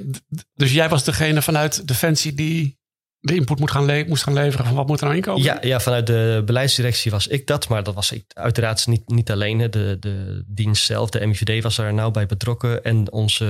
dus 0.54 0.72
jij 0.72 0.88
was 0.88 1.04
degene 1.04 1.42
vanuit 1.42 1.88
Defensie 1.88 2.32
die 2.34 2.78
de 3.20 3.34
input 3.34 3.58
moet 3.58 3.70
gaan 3.70 4.06
moest 4.08 4.22
gaan 4.22 4.32
leveren 4.32 4.66
van 4.66 4.74
wat 4.74 4.86
moet 4.86 4.98
er 4.98 5.04
nou 5.04 5.16
inkomen? 5.16 5.42
Ja, 5.42 5.58
ja, 5.60 5.80
vanuit 5.80 6.06
de 6.06 6.42
beleidsdirectie 6.44 7.10
was 7.10 7.26
ik 7.26 7.46
dat. 7.46 7.68
Maar 7.68 7.82
dat 7.82 7.94
was 7.94 8.12
ik 8.12 8.24
uiteraard 8.28 8.86
niet, 8.86 9.08
niet 9.08 9.30
alleen. 9.30 9.70
De, 9.70 9.96
de 10.00 10.44
dienst 10.46 10.84
zelf, 10.84 11.10
de 11.10 11.26
MIVD, 11.26 11.62
was 11.62 11.76
daar 11.76 11.94
nauw 11.94 12.10
bij 12.10 12.26
betrokken. 12.26 12.84
En 12.84 13.12
onze, 13.12 13.44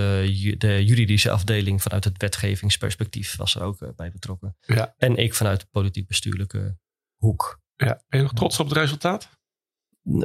de 0.58 0.84
juridische 0.84 1.30
afdeling 1.30 1.82
vanuit 1.82 2.04
het 2.04 2.14
wetgevingsperspectief 2.16 3.36
was 3.36 3.54
er 3.54 3.62
ook 3.62 3.82
eh, 3.82 3.88
bij 3.96 4.10
betrokken. 4.10 4.56
Ja. 4.60 4.94
En 4.98 5.16
ik 5.16 5.34
vanuit 5.34 5.60
de 5.60 5.66
politiek-bestuurlijke 5.70 6.76
hoek. 7.16 7.60
Ja. 7.76 8.02
Ben 8.08 8.18
je 8.20 8.22
nog 8.22 8.32
trots 8.34 8.60
op 8.60 8.68
het 8.68 8.76
resultaat? 8.78 9.28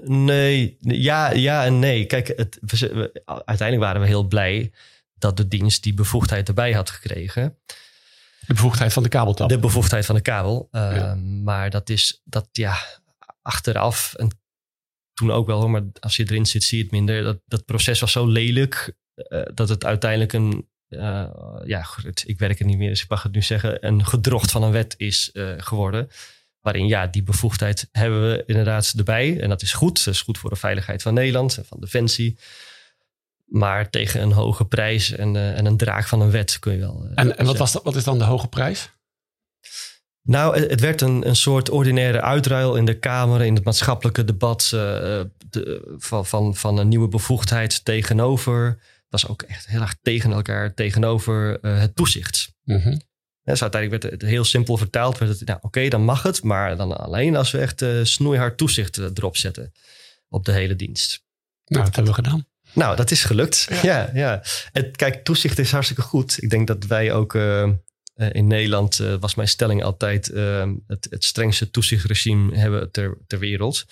Nee, 0.03 0.77
ja, 0.79 1.31
ja 1.31 1.65
en 1.65 1.79
nee. 1.79 2.05
Kijk, 2.05 2.27
het, 2.27 2.59
we- 2.61 3.21
uiteindelijk 3.25 3.79
waren 3.87 4.01
we 4.01 4.07
heel 4.07 4.27
blij 4.27 4.71
dat 5.13 5.37
de 5.37 5.47
dienst 5.47 5.83
die 5.83 5.93
bevoegdheid 5.93 6.47
erbij 6.47 6.73
had 6.73 6.89
gekregen. 6.89 7.57
De 8.47 8.53
bevoegdheid 8.53 8.93
van 8.93 9.03
de 9.03 9.09
kabeltap. 9.09 9.49
De 9.49 9.59
bevoegdheid 9.59 10.05
van 10.05 10.15
de 10.15 10.21
kabel. 10.21 10.67
Uh, 10.71 10.95
Ja. 10.95 11.15
Maar 11.43 11.69
dat 11.69 11.89
is, 11.89 12.21
dat 12.23 12.47
ja, 12.51 12.77
achteraf 13.41 14.13
en 14.13 14.39
toen 15.13 15.31
ook 15.31 15.47
wel 15.47 15.59
hoor, 15.59 15.69
maar 15.69 15.83
als 15.99 16.15
je 16.15 16.23
erin 16.23 16.45
zit 16.45 16.63
zie 16.63 16.77
je 16.77 16.83
het 16.83 16.91
minder. 16.91 17.23
Dat, 17.23 17.39
dat 17.45 17.65
proces 17.65 17.99
was 17.99 18.11
zo 18.11 18.27
lelijk 18.27 18.95
uh, 19.15 19.41
dat 19.53 19.69
het 19.69 19.85
uiteindelijk 19.85 20.33
een, 20.33 20.67
uh, 20.89 21.27
ja 21.65 21.83
goed, 21.83 22.23
ik 22.27 22.39
werk 22.39 22.59
er 22.59 22.65
niet 22.65 22.77
meer 22.77 22.89
dus 22.89 23.03
ik 23.03 23.09
mag 23.09 23.23
het 23.23 23.31
nu 23.31 23.41
zeggen, 23.41 23.85
een 23.87 24.05
gedrocht 24.05 24.51
van 24.51 24.63
een 24.63 24.71
wet 24.71 24.93
is 24.97 25.29
geworden. 25.57 26.09
Waarin 26.65 26.87
ja, 26.87 27.07
die 27.07 27.23
bevoegdheid 27.23 27.89
hebben 27.91 28.21
we 28.21 28.43
inderdaad 28.45 28.93
erbij. 28.97 29.39
En 29.39 29.49
dat 29.49 29.61
is 29.61 29.73
goed. 29.73 30.05
Dat 30.05 30.13
is 30.13 30.21
goed 30.21 30.37
voor 30.37 30.49
de 30.49 30.55
veiligheid 30.55 31.01
van 31.01 31.13
Nederland 31.13 31.57
en 31.57 31.65
van 31.65 31.79
Defensie. 31.79 32.37
Maar 33.45 33.89
tegen 33.89 34.21
een 34.21 34.31
hoge 34.31 34.65
prijs 34.65 35.11
en, 35.11 35.35
uh, 35.35 35.57
en 35.57 35.65
een 35.65 35.77
draak 35.77 36.07
van 36.07 36.21
een 36.21 36.31
wet 36.31 36.59
kun 36.59 36.73
je 36.73 36.79
wel. 36.79 37.05
Uh, 37.05 37.11
en 37.15 37.37
en 37.37 37.45
wat, 37.45 37.57
was 37.57 37.71
dat, 37.71 37.83
wat 37.83 37.95
is 37.95 38.03
dan 38.03 38.17
de 38.17 38.23
hoge 38.23 38.47
prijs? 38.47 38.89
Nou, 40.25 40.59
het 40.59 40.79
werd 40.79 41.01
een, 41.01 41.27
een 41.27 41.35
soort 41.35 41.69
ordinaire 41.69 42.21
uitruil 42.21 42.75
in 42.75 42.85
de 42.85 42.99
Kamer, 42.99 43.41
in 43.41 43.55
het 43.55 43.63
maatschappelijke 43.63 44.23
debat 44.23 44.71
uh, 44.73 44.79
de, 45.49 45.95
van, 45.97 46.25
van, 46.25 46.55
van 46.55 46.77
een 46.77 46.87
nieuwe 46.87 47.07
bevoegdheid 47.07 47.85
tegenover. 47.85 48.65
Het 48.67 49.05
was 49.09 49.27
ook 49.27 49.41
echt 49.41 49.67
heel 49.67 49.81
erg 49.81 49.95
tegen 50.01 50.31
elkaar, 50.31 50.73
tegenover 50.73 51.57
uh, 51.61 51.79
het 51.79 51.95
toezicht. 51.95 52.53
Mm 52.63 52.79
-hmm. 52.79 53.01
dus 53.43 53.61
uiteindelijk 53.61 54.03
werd 54.03 54.21
het 54.21 54.29
heel 54.29 54.43
simpel 54.43 54.77
vertaald. 54.77 55.17
Werd 55.17 55.39
het, 55.39 55.47
nou, 55.47 55.57
Oké, 55.57 55.67
okay, 55.67 55.89
dan 55.89 56.03
mag 56.03 56.23
het, 56.23 56.43
maar 56.43 56.77
dan 56.77 56.97
alleen 56.97 57.35
als 57.35 57.51
we 57.51 57.57
echt 57.57 57.81
uh, 57.81 58.03
snoeihard 58.03 58.57
toezicht 58.57 58.97
erop 58.97 59.37
zetten 59.37 59.71
op 60.29 60.45
de 60.45 60.51
hele 60.51 60.75
dienst. 60.75 61.23
Nou, 61.65 61.85
dat 61.85 61.95
hebben 61.95 62.13
we 62.13 62.23
gedaan. 62.23 62.45
Nou, 62.75 62.95
dat 62.95 63.11
is 63.11 63.23
gelukt. 63.23 63.67
Ja, 63.69 63.79
ja. 63.83 64.09
ja. 64.13 64.43
En 64.71 64.91
kijk, 64.91 65.23
toezicht 65.23 65.59
is 65.59 65.71
hartstikke 65.71 66.01
goed. 66.01 66.43
Ik 66.43 66.49
denk 66.49 66.67
dat 66.67 66.85
wij 66.85 67.13
ook 67.13 67.33
uh, 67.33 67.69
in 68.31 68.47
Nederland, 68.47 68.99
uh, 68.99 69.15
was 69.19 69.35
mijn 69.35 69.47
stelling 69.47 69.83
altijd, 69.83 70.29
uh, 70.29 70.71
het, 70.87 71.07
het, 71.09 71.23
strengste 71.23 71.71
toezichtregime 71.71 72.57
hebben 72.57 72.91
ter, 72.91 73.17
ter 73.27 73.39
wereld. 73.39 73.85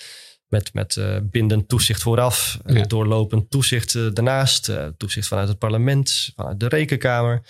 Met, 0.47 0.73
met 0.73 0.99
bindend 1.23 1.67
toezicht 1.67 2.01
vooraf, 2.01 2.59
ja. 2.65 2.83
doorlopend 2.83 3.49
toezicht 3.49 3.93
daarnaast, 4.15 4.71
toezicht 4.97 5.27
vanuit 5.27 5.47
het 5.47 5.57
parlement, 5.57 6.31
vanuit 6.35 6.59
de 6.59 6.67
rekenkamer. 6.67 7.41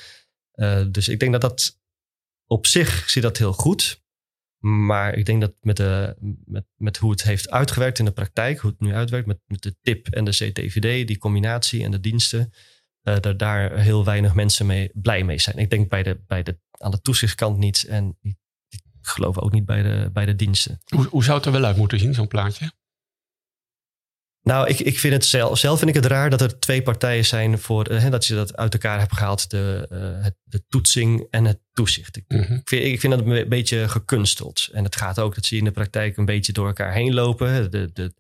dus 0.87 1.07
ik 1.07 1.19
denk 1.19 1.31
dat 1.31 1.41
dat 1.41 1.77
op 2.47 2.67
zich 2.67 3.09
zit 3.09 3.23
dat 3.23 3.37
heel 3.37 3.53
goed. 3.53 4.02
Maar 4.65 5.15
ik 5.15 5.25
denk 5.25 5.41
dat 5.41 5.53
met, 5.61 5.77
de, 5.77 6.15
met, 6.45 6.65
met 6.75 6.97
hoe 6.97 7.11
het 7.11 7.23
heeft 7.23 7.49
uitgewerkt 7.49 7.99
in 7.99 8.05
de 8.05 8.11
praktijk, 8.11 8.59
hoe 8.59 8.71
het 8.71 8.79
nu 8.79 8.93
uitwerkt 8.93 9.27
met, 9.27 9.39
met 9.45 9.61
de 9.61 9.75
TIP 9.81 10.07
en 10.07 10.25
de 10.25 10.31
CTVD, 10.31 11.07
die 11.07 11.17
combinatie 11.17 11.83
en 11.83 11.91
de 11.91 11.99
diensten, 11.99 12.53
uh, 13.03 13.19
dat 13.19 13.39
daar 13.39 13.77
heel 13.77 14.05
weinig 14.05 14.35
mensen 14.35 14.65
mee, 14.65 14.91
blij 14.93 15.23
mee 15.23 15.39
zijn. 15.39 15.57
Ik 15.57 15.69
denk 15.69 15.89
bij 15.89 16.03
de, 16.03 16.23
bij 16.27 16.43
de, 16.43 16.59
aan 16.71 16.91
de 16.91 17.01
toezichtskant 17.01 17.57
niet 17.57 17.83
en 17.83 18.17
ik 18.69 18.81
geloof 19.01 19.37
ook 19.37 19.51
niet 19.51 19.65
bij 19.65 19.83
de, 19.83 20.09
bij 20.13 20.25
de 20.25 20.35
diensten. 20.35 20.81
Hoe, 20.85 21.07
hoe 21.07 21.23
zou 21.23 21.37
het 21.37 21.45
er 21.45 21.51
wel 21.51 21.65
uit 21.65 21.77
moeten 21.77 21.99
zien, 21.99 22.13
zo'n 22.13 22.27
plaatje? 22.27 22.71
Nou, 24.43 24.67
ik, 24.67 24.79
ik 24.79 24.99
vind 24.99 25.13
het 25.13 25.25
zelf, 25.25 25.57
zelf 25.57 25.77
vind 25.77 25.89
ik 25.89 25.95
het 25.95 26.05
raar 26.05 26.29
dat 26.29 26.41
er 26.41 26.59
twee 26.59 26.81
partijen 26.81 27.25
zijn 27.25 27.59
voor 27.59 27.91
uh, 27.91 28.09
dat 28.09 28.25
je 28.25 28.35
dat 28.35 28.55
uit 28.57 28.73
elkaar 28.73 28.99
hebt 28.99 29.13
gehaald, 29.13 29.49
de, 29.49 29.87
uh, 29.91 30.23
het, 30.23 30.35
de 30.43 30.63
toetsing 30.69 31.27
en 31.29 31.45
het 31.45 31.59
toezicht. 31.73 32.17
Ik, 32.17 32.23
Mhm. 32.27 32.39
mm 32.41 32.47
-hmm. 32.47 32.57
ik, 32.57 32.69
vind, 32.69 32.83
ik 32.83 32.99
vind 32.99 33.13
dat 33.13 33.25
een 33.25 33.49
beetje 33.49 33.89
gekunsteld. 33.89 34.69
En 34.71 34.83
het 34.83 34.95
gaat 34.95 35.19
ook, 35.19 35.35
dat 35.35 35.45
zie 35.45 35.57
je 35.57 35.63
in 35.63 35.69
de 35.69 35.75
praktijk 35.75 36.17
een 36.17 36.25
beetje 36.25 36.53
door 36.53 36.67
elkaar 36.67 36.93
heen 36.93 37.13
lopen. 37.13 37.71
De, 37.71 37.89
de, 37.93 38.13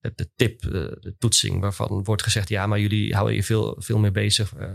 de, 0.00 0.12
de 0.14 0.30
tip, 0.36 0.62
de, 0.62 0.96
de, 1.00 1.16
toetsing, 1.18 1.60
waarvan 1.60 2.04
wordt 2.04 2.22
gezegd, 2.22 2.48
ja, 2.48 2.66
maar 2.66 2.80
jullie 2.80 3.14
houden 3.14 3.34
je 3.34 3.42
veel, 3.42 3.76
veel 3.78 3.98
meer 3.98 4.12
bezig 4.12 4.54
uh, 4.56 4.70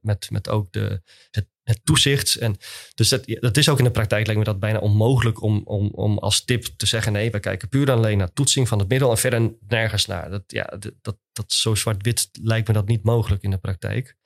met, 0.00 0.30
met 0.30 0.48
ook 0.48 0.72
de, 0.72 1.02
het, 1.30 1.46
toezicht. 1.84 2.34
En 2.34 2.56
dus 2.94 3.08
dat, 3.08 3.22
dat 3.26 3.56
is 3.56 3.68
ook 3.68 3.78
in 3.78 3.84
de 3.84 3.90
praktijk, 3.90 4.26
lijkt 4.26 4.40
me 4.40 4.46
dat 4.46 4.60
bijna 4.60 4.78
onmogelijk 4.78 5.42
om, 5.42 5.62
om, 5.64 5.90
om 5.90 6.18
als 6.18 6.44
tip 6.44 6.64
te 6.64 6.86
zeggen, 6.86 7.12
nee, 7.12 7.30
we 7.30 7.40
kijken 7.40 7.68
puur 7.68 7.90
alleen 7.90 8.18
naar 8.18 8.32
toetsing 8.32 8.68
van 8.68 8.78
het 8.78 8.88
middel 8.88 9.10
en 9.10 9.18
verder 9.18 9.54
nergens 9.68 10.06
naar. 10.06 10.30
Dat, 10.30 10.42
ja, 10.46 10.76
dat, 11.02 11.18
dat, 11.32 11.52
zo 11.52 11.74
zwart-wit 11.74 12.28
lijkt 12.32 12.68
me 12.68 12.74
dat 12.74 12.88
niet 12.88 13.02
mogelijk 13.02 13.42
in 13.42 13.50
de 13.50 13.58
praktijk. 13.58 14.16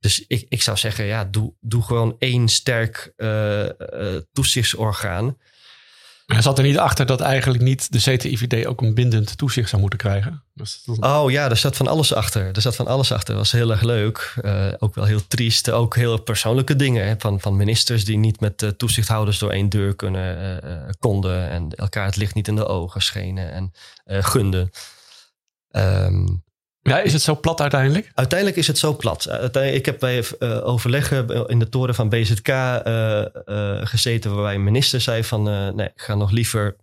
Dus 0.00 0.24
ik, 0.26 0.46
ik 0.48 0.62
zou 0.62 0.76
zeggen, 0.76 1.04
ja, 1.04 1.24
doe, 1.24 1.54
doe 1.60 1.82
gewoon 1.82 2.16
één 2.18 2.48
sterk 2.48 3.12
uh, 3.16 3.68
toezichtsorgaan. 4.32 5.36
Hij 6.26 6.42
zat 6.42 6.58
er 6.58 6.64
niet 6.64 6.78
achter 6.78 7.06
dat 7.06 7.20
eigenlijk 7.20 7.62
niet 7.62 7.92
de 7.92 7.98
CTIVD 7.98 8.66
ook 8.66 8.80
een 8.80 8.94
bindend 8.94 9.38
toezicht 9.38 9.68
zou 9.68 9.80
moeten 9.80 9.98
krijgen. 9.98 10.42
Dus 10.54 10.82
dat... 10.84 10.98
Oh 10.98 11.30
ja, 11.30 11.50
er 11.50 11.56
zat 11.56 11.76
van 11.76 11.86
alles 11.86 12.14
achter. 12.14 12.50
Er 12.52 12.60
zat 12.60 12.76
van 12.76 12.86
alles 12.86 13.12
achter. 13.12 13.34
Dat 13.34 13.42
was 13.42 13.52
heel 13.52 13.70
erg 13.70 13.82
leuk. 13.82 14.34
Uh, 14.42 14.66
ook 14.78 14.94
wel 14.94 15.04
heel 15.04 15.26
triest. 15.26 15.70
Ook 15.70 15.96
heel 15.96 16.18
persoonlijke 16.18 16.76
dingen. 16.76 17.06
Hè? 17.06 17.14
Van, 17.18 17.40
van 17.40 17.56
ministers 17.56 18.04
die 18.04 18.16
niet 18.16 18.40
met 18.40 18.62
uh, 18.62 18.70
toezichthouders 18.70 19.38
door 19.38 19.50
één 19.50 19.68
deur 19.68 19.96
kunnen, 19.96 20.60
uh, 20.64 20.90
konden. 20.98 21.50
En 21.50 21.70
elkaar 21.70 22.06
het 22.06 22.16
licht 22.16 22.34
niet 22.34 22.48
in 22.48 22.56
de 22.56 22.66
ogen 22.66 23.02
schenen 23.02 23.52
en 23.52 23.72
gunden. 24.24 24.70
Um, 25.70 26.43
ja, 26.92 27.00
is 27.00 27.12
het 27.12 27.22
zo 27.22 27.40
plat 27.40 27.60
uiteindelijk? 27.60 28.10
Uiteindelijk 28.14 28.58
is 28.58 28.66
het 28.66 28.78
zo 28.78 28.96
plat. 28.96 29.28
Ik 29.54 29.86
heb 29.86 29.98
bij 29.98 30.24
uh, 30.38 30.66
overleggen 30.66 31.48
in 31.48 31.58
de 31.58 31.68
toren 31.68 31.94
van 31.94 32.08
BZK 32.08 32.48
uh, 32.48 33.24
uh, 33.46 33.86
gezeten, 33.86 34.34
waarbij 34.34 34.54
een 34.54 34.64
minister 34.64 35.00
zei 35.00 35.24
van, 35.24 35.42
nee, 35.74 35.86
ik 35.86 36.00
ga 36.00 36.14
nog 36.14 36.30
liever 36.30 36.76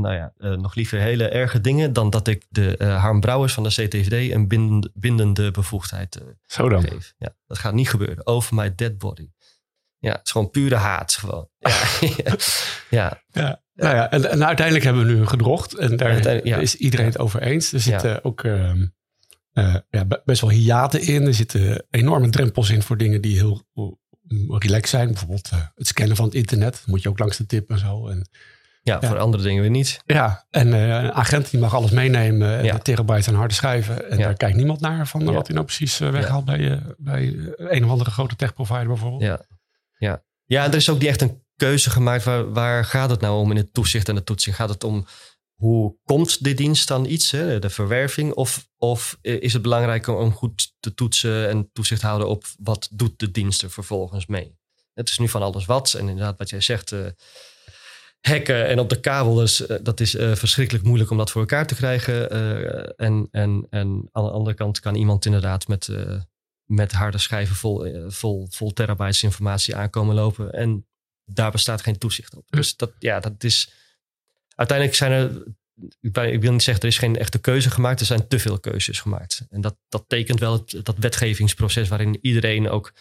nou 0.00 0.14
ja, 0.14 0.32
eh, 0.38 0.50
nog 0.50 0.74
liever 0.74 0.98
hele 0.98 1.28
erge 1.28 1.60
dingen 1.60 1.92
dan 1.92 2.10
dat 2.10 2.28
ik 2.28 2.44
de 2.48 2.74
uh, 2.78 3.00
Harm 3.00 3.20
Brouwers 3.20 3.52
van 3.52 3.62
de 3.62 3.68
CTVD 3.68 4.32
een 4.32 4.48
bindende, 4.48 4.90
bindende 4.94 5.50
bevoegdheid 5.50 6.20
uh, 6.22 6.28
Zo 6.46 6.68
dan. 6.68 6.82
geef. 6.82 7.14
Ja, 7.18 7.34
dat 7.46 7.58
gaat 7.58 7.74
niet 7.74 7.88
gebeuren. 7.88 8.26
Over 8.26 8.54
my 8.54 8.74
dead 8.74 8.98
body. 8.98 9.30
Ja, 9.98 10.12
het 10.12 10.20
is 10.24 10.32
gewoon 10.32 10.50
pure 10.50 10.74
haat. 10.74 11.12
Gewoon. 11.12 11.48
Ja, 11.58 12.36
ja. 13.00 13.22
ja. 13.30 13.62
Nou 13.74 13.94
ja, 13.94 14.10
en, 14.10 14.30
en, 14.30 14.46
uiteindelijk 14.46 14.84
hebben 14.84 15.06
we 15.06 15.12
nu 15.12 15.20
een 15.20 15.28
gedrocht. 15.28 15.74
En 15.74 15.96
daar 15.96 16.46
ja. 16.46 16.56
is 16.56 16.74
iedereen 16.74 17.06
het 17.06 17.18
over 17.18 17.42
eens. 17.42 17.72
Er 17.72 17.80
zitten 17.80 18.24
ook 18.24 18.42
uh, 19.52 19.76
ja, 19.90 20.06
best 20.24 20.40
wel 20.40 20.50
hiaten 20.50 21.02
in. 21.02 21.26
Er 21.26 21.34
zitten 21.34 21.86
enorme 21.90 22.28
drempels 22.28 22.70
in 22.70 22.82
voor 22.82 22.96
dingen 22.96 23.20
die 23.20 23.36
heel 23.36 23.62
relaxed 24.48 24.88
zijn. 24.88 25.06
Bijvoorbeeld 25.06 25.50
het 25.74 25.86
scannen 25.86 26.16
van 26.16 26.24
het 26.24 26.34
internet. 26.34 26.82
Moet 26.86 27.02
je 27.02 27.08
ook 27.08 27.18
langs 27.18 27.36
de 27.36 27.46
tip 27.46 27.70
en 27.70 27.78
zo. 27.78 28.08
En, 28.08 28.28
ja, 28.82 29.00
voor 29.00 29.18
andere 29.18 29.42
dingen 29.42 29.62
weer 29.62 29.70
niet. 29.70 30.00
Ja, 30.06 30.46
en 30.50 30.72
een 30.72 31.12
agent 31.12 31.50
die 31.50 31.60
mag 31.60 31.74
alles 31.74 31.90
meenemen. 31.90 32.64
Ja. 32.64 32.74
De 32.74 32.82
terabytes 32.82 33.28
aan 33.28 33.34
harde 33.34 33.54
schijven. 33.54 34.10
En 34.10 34.18
daar 34.18 34.34
kijkt 34.34 34.56
niemand 34.56 34.80
naar 34.80 35.06
van 35.06 35.24
wat 35.24 35.46
hij 35.46 35.54
nou 35.54 35.66
precies 35.66 35.98
weghaalt 35.98 36.44
bij, 36.44 36.82
bij 36.96 37.54
een 37.56 37.84
of 37.84 37.90
andere 37.90 38.10
grote 38.10 38.36
tech 38.36 38.54
provider 38.54 38.86
bijvoorbeeld. 38.86 39.22
Ja, 39.22 39.40
ja. 39.98 40.22
ja 40.44 40.66
er 40.66 40.74
is 40.74 40.90
ook 40.90 40.98
niet 40.98 41.08
echt 41.08 41.20
een 41.20 41.42
keuze 41.56 41.90
gemaakt. 41.90 42.24
Waar, 42.24 42.52
waar 42.52 42.84
gaat 42.84 43.10
het 43.10 43.20
nou 43.20 43.40
om 43.40 43.50
in 43.50 43.56
het 43.56 43.72
toezicht 43.72 44.08
en 44.08 44.14
de 44.14 44.24
toetsing? 44.24 44.56
Gaat 44.56 44.68
het 44.68 44.84
om 44.84 45.06
hoe 45.60 45.96
komt 46.04 46.44
de 46.44 46.54
dienst 46.54 46.88
dan 46.88 47.04
iets, 47.06 47.30
hè, 47.30 47.58
de 47.58 47.70
verwerving? 47.70 48.32
Of, 48.32 48.68
of 48.76 49.18
is 49.20 49.52
het 49.52 49.62
belangrijker 49.62 50.14
om 50.14 50.32
goed 50.32 50.74
te 50.80 50.94
toetsen 50.94 51.48
en 51.48 51.70
toezicht 51.72 52.02
houden 52.02 52.28
op 52.28 52.44
wat 52.58 52.88
doet 52.92 53.18
de 53.18 53.30
dienst 53.30 53.62
er 53.62 53.70
vervolgens 53.70 54.26
mee? 54.26 54.58
Het 54.94 55.08
is 55.08 55.18
nu 55.18 55.28
van 55.28 55.42
alles 55.42 55.64
wat. 55.64 55.94
En 55.94 56.08
inderdaad, 56.08 56.38
wat 56.38 56.50
jij 56.50 56.60
zegt, 56.60 56.90
uh, 56.90 57.06
hacken 58.20 58.66
en 58.66 58.78
op 58.78 58.88
de 58.88 59.00
kabel, 59.00 59.34
dus, 59.34 59.60
uh, 59.60 59.76
dat 59.82 60.00
is 60.00 60.14
uh, 60.14 60.34
verschrikkelijk 60.34 60.84
moeilijk 60.84 61.10
om 61.10 61.16
dat 61.16 61.30
voor 61.30 61.40
elkaar 61.40 61.66
te 61.66 61.74
krijgen. 61.74 62.30
en, 62.96 63.28
en, 63.30 63.66
en 63.70 64.08
aan 64.12 64.24
de 64.24 64.30
andere 64.30 64.56
kant 64.56 64.80
kan 64.80 64.94
iemand 64.94 65.24
inderdaad 65.24 65.68
met, 65.68 65.88
met 66.64 66.92
harde 66.92 67.18
schijven 67.18 67.56
vol, 67.56 67.86
vol, 68.08 68.46
vol 68.50 68.72
terabytes 68.72 69.22
informatie 69.22 69.76
aankomen 69.76 70.14
lopen. 70.14 70.52
En 70.52 70.86
daar 71.24 71.50
bestaat 71.50 71.82
geen 71.82 71.98
toezicht 71.98 72.36
op. 72.36 72.44
Dus 72.50 72.76
dat, 72.76 72.92
ja, 72.98 73.20
dat 73.20 73.44
is. 73.44 73.78
Uiteindelijk 74.60 74.96
zijn 74.96 75.12
er. 75.12 75.42
Ik 76.30 76.42
wil 76.42 76.52
niet 76.52 76.62
zeggen, 76.62 76.82
er 76.82 76.90
is 76.90 76.98
geen 76.98 77.16
echte 77.16 77.38
keuze 77.38 77.70
gemaakt. 77.70 78.00
Er 78.00 78.06
zijn 78.06 78.28
te 78.28 78.38
veel 78.38 78.60
keuzes 78.60 79.00
gemaakt. 79.00 79.46
En 79.50 79.60
dat, 79.60 79.76
dat 79.88 80.04
tekent 80.06 80.40
wel 80.40 80.52
het, 80.52 80.84
dat 80.84 80.96
wetgevingsproces 80.98 81.88
waarin 81.88 82.18
iedereen 82.20 82.68
ook. 82.68 82.92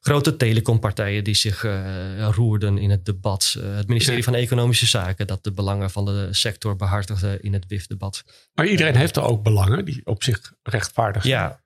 Grote 0.00 0.36
telecompartijen 0.36 1.24
die 1.24 1.34
zich 1.34 1.64
uh, 1.64 2.28
roerden 2.30 2.78
in 2.78 2.90
het 2.90 3.04
debat. 3.04 3.54
Uh, 3.58 3.76
het 3.76 3.88
ministerie 3.88 4.24
van 4.24 4.34
Economische 4.34 4.86
Zaken 4.86 5.26
dat 5.26 5.44
de 5.44 5.52
belangen 5.52 5.90
van 5.90 6.04
de 6.04 6.28
sector 6.30 6.76
behartigde 6.76 7.38
in 7.40 7.52
het 7.52 7.64
WIF-debat. 7.68 8.24
Maar 8.54 8.66
iedereen 8.66 8.96
heeft 8.96 9.16
er 9.16 9.22
ook 9.22 9.42
belangen 9.42 9.84
die 9.84 10.00
op 10.04 10.22
zich 10.22 10.52
rechtvaardig 10.62 11.22
zijn. 11.22 11.34
Ja, 11.34 11.62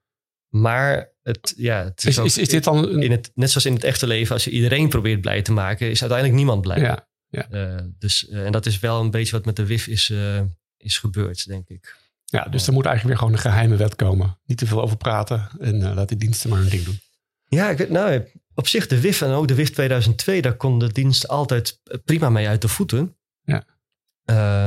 maar 0.49 1.11
het, 1.21 1.53
ja, 1.57 1.83
het 1.83 2.05
is, 2.05 2.17
is, 2.17 2.37
is, 2.37 2.49
dit 2.49 2.63
dan 2.63 2.77
een... 2.77 3.01
in 3.01 3.11
het, 3.11 3.31
net 3.33 3.49
zoals 3.49 3.65
in 3.65 3.73
het 3.73 3.83
echte 3.83 4.07
leven, 4.07 4.33
als 4.33 4.43
je 4.43 4.51
iedereen 4.51 4.89
probeert 4.89 5.21
blij 5.21 5.41
te 5.41 5.51
maken, 5.51 5.89
is 5.89 6.01
uiteindelijk 6.01 6.39
niemand 6.39 6.61
blij. 6.61 6.79
Ja, 6.79 7.07
ja. 7.35 7.75
Uh, 7.75 7.81
dus, 7.99 8.27
uh, 8.29 8.45
en 8.45 8.51
dat 8.51 8.65
is 8.65 8.79
wel 8.79 9.01
een 9.01 9.11
beetje 9.11 9.31
wat 9.31 9.45
met 9.45 9.55
de 9.55 9.65
WIF 9.65 9.87
is, 9.87 10.09
uh, 10.09 10.41
is 10.77 10.97
gebeurd, 10.97 11.47
denk 11.47 11.67
ik. 11.67 11.95
Ja, 12.25 12.43
dus 12.43 12.67
er 12.67 12.73
moet 12.73 12.85
eigenlijk 12.85 13.19
weer 13.19 13.27
gewoon 13.27 13.33
een 13.33 13.51
geheime 13.51 13.75
wet 13.75 13.95
komen. 13.95 14.37
Niet 14.45 14.57
te 14.57 14.65
veel 14.65 14.81
over 14.81 14.97
praten 14.97 15.49
en 15.59 15.93
laat 15.93 16.07
die 16.07 16.17
diensten 16.17 16.49
maar 16.49 16.59
hun 16.59 16.69
ding 16.69 16.83
doen. 16.83 16.99
Ja, 17.47 17.69
ik 17.69 17.77
weet, 17.77 17.89
nou, 17.89 18.27
op 18.53 18.67
zich 18.67 18.87
de 18.87 19.01
WIF 19.01 19.21
en 19.21 19.31
ook 19.31 19.47
de 19.47 19.55
WIF 19.55 19.69
2002, 19.69 20.41
daar 20.41 20.55
kon 20.55 20.79
de 20.79 20.91
dienst 20.91 21.27
altijd 21.27 21.79
prima 22.05 22.29
mee 22.29 22.47
uit 22.47 22.61
de 22.61 22.67
voeten. 22.67 23.15
Ja. 23.43 23.63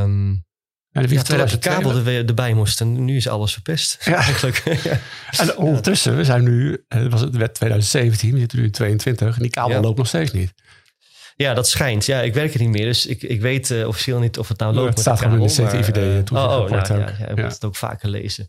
Um, 0.03 0.47
ja, 0.91 1.03
de 1.03 1.15
ja, 1.15 1.23
totdat 1.23 1.51
de 1.51 1.59
kabel 1.59 1.97
er, 1.97 2.27
erbij 2.27 2.55
moest. 2.55 2.81
En 2.81 3.05
nu 3.05 3.17
is 3.17 3.29
alles 3.29 3.53
verpest. 3.53 4.05
Ja. 4.05 4.15
Eigenlijk. 4.25 4.57
ja. 4.83 5.01
En 5.31 5.57
ondertussen, 5.57 6.17
we 6.17 6.25
zijn 6.25 6.43
nu, 6.43 6.85
het 6.89 7.13
was 7.13 7.21
het 7.21 7.37
wet 7.37 7.55
2017, 7.55 8.33
we 8.33 8.39
zitten 8.39 8.59
nu 8.59 8.65
in 8.65 8.71
22 8.71 9.37
en 9.37 9.43
die 9.43 9.51
kabel 9.51 9.77
ja. 9.77 9.81
loopt 9.81 9.99
nog 9.99 10.07
steeds 10.07 10.33
niet. 10.33 10.55
Ja, 11.39 11.55
dat 11.55 11.69
schijnt. 11.69 12.07
Ja, 12.07 12.21
ik 12.21 12.35
werk 12.35 12.55
er 12.55 12.61
niet 12.61 12.69
meer, 12.69 12.85
dus 12.85 13.07
ik, 13.07 13.23
ik 13.23 13.41
weet 13.41 13.71
uh, 13.71 13.87
officieel 13.87 14.19
niet 14.19 14.39
of 14.39 14.49
het 14.49 14.59
nou 14.59 14.75
loopt. 14.75 14.89
het 14.89 14.99
staat 14.99 15.21
gewoon 15.21 15.41
in 15.41 15.47
de 15.47 15.67
CTIVD 15.67 15.97
uh, 15.97 16.39
oh, 16.39 16.61
oh, 16.61 16.71
nou, 16.71 17.01
ja, 17.01 17.15
ja, 17.19 17.29
ik 17.29 17.37
moet 17.37 17.53
het 17.53 17.65
ook 17.65 17.77
vaker 17.77 18.09
lezen. 18.09 18.47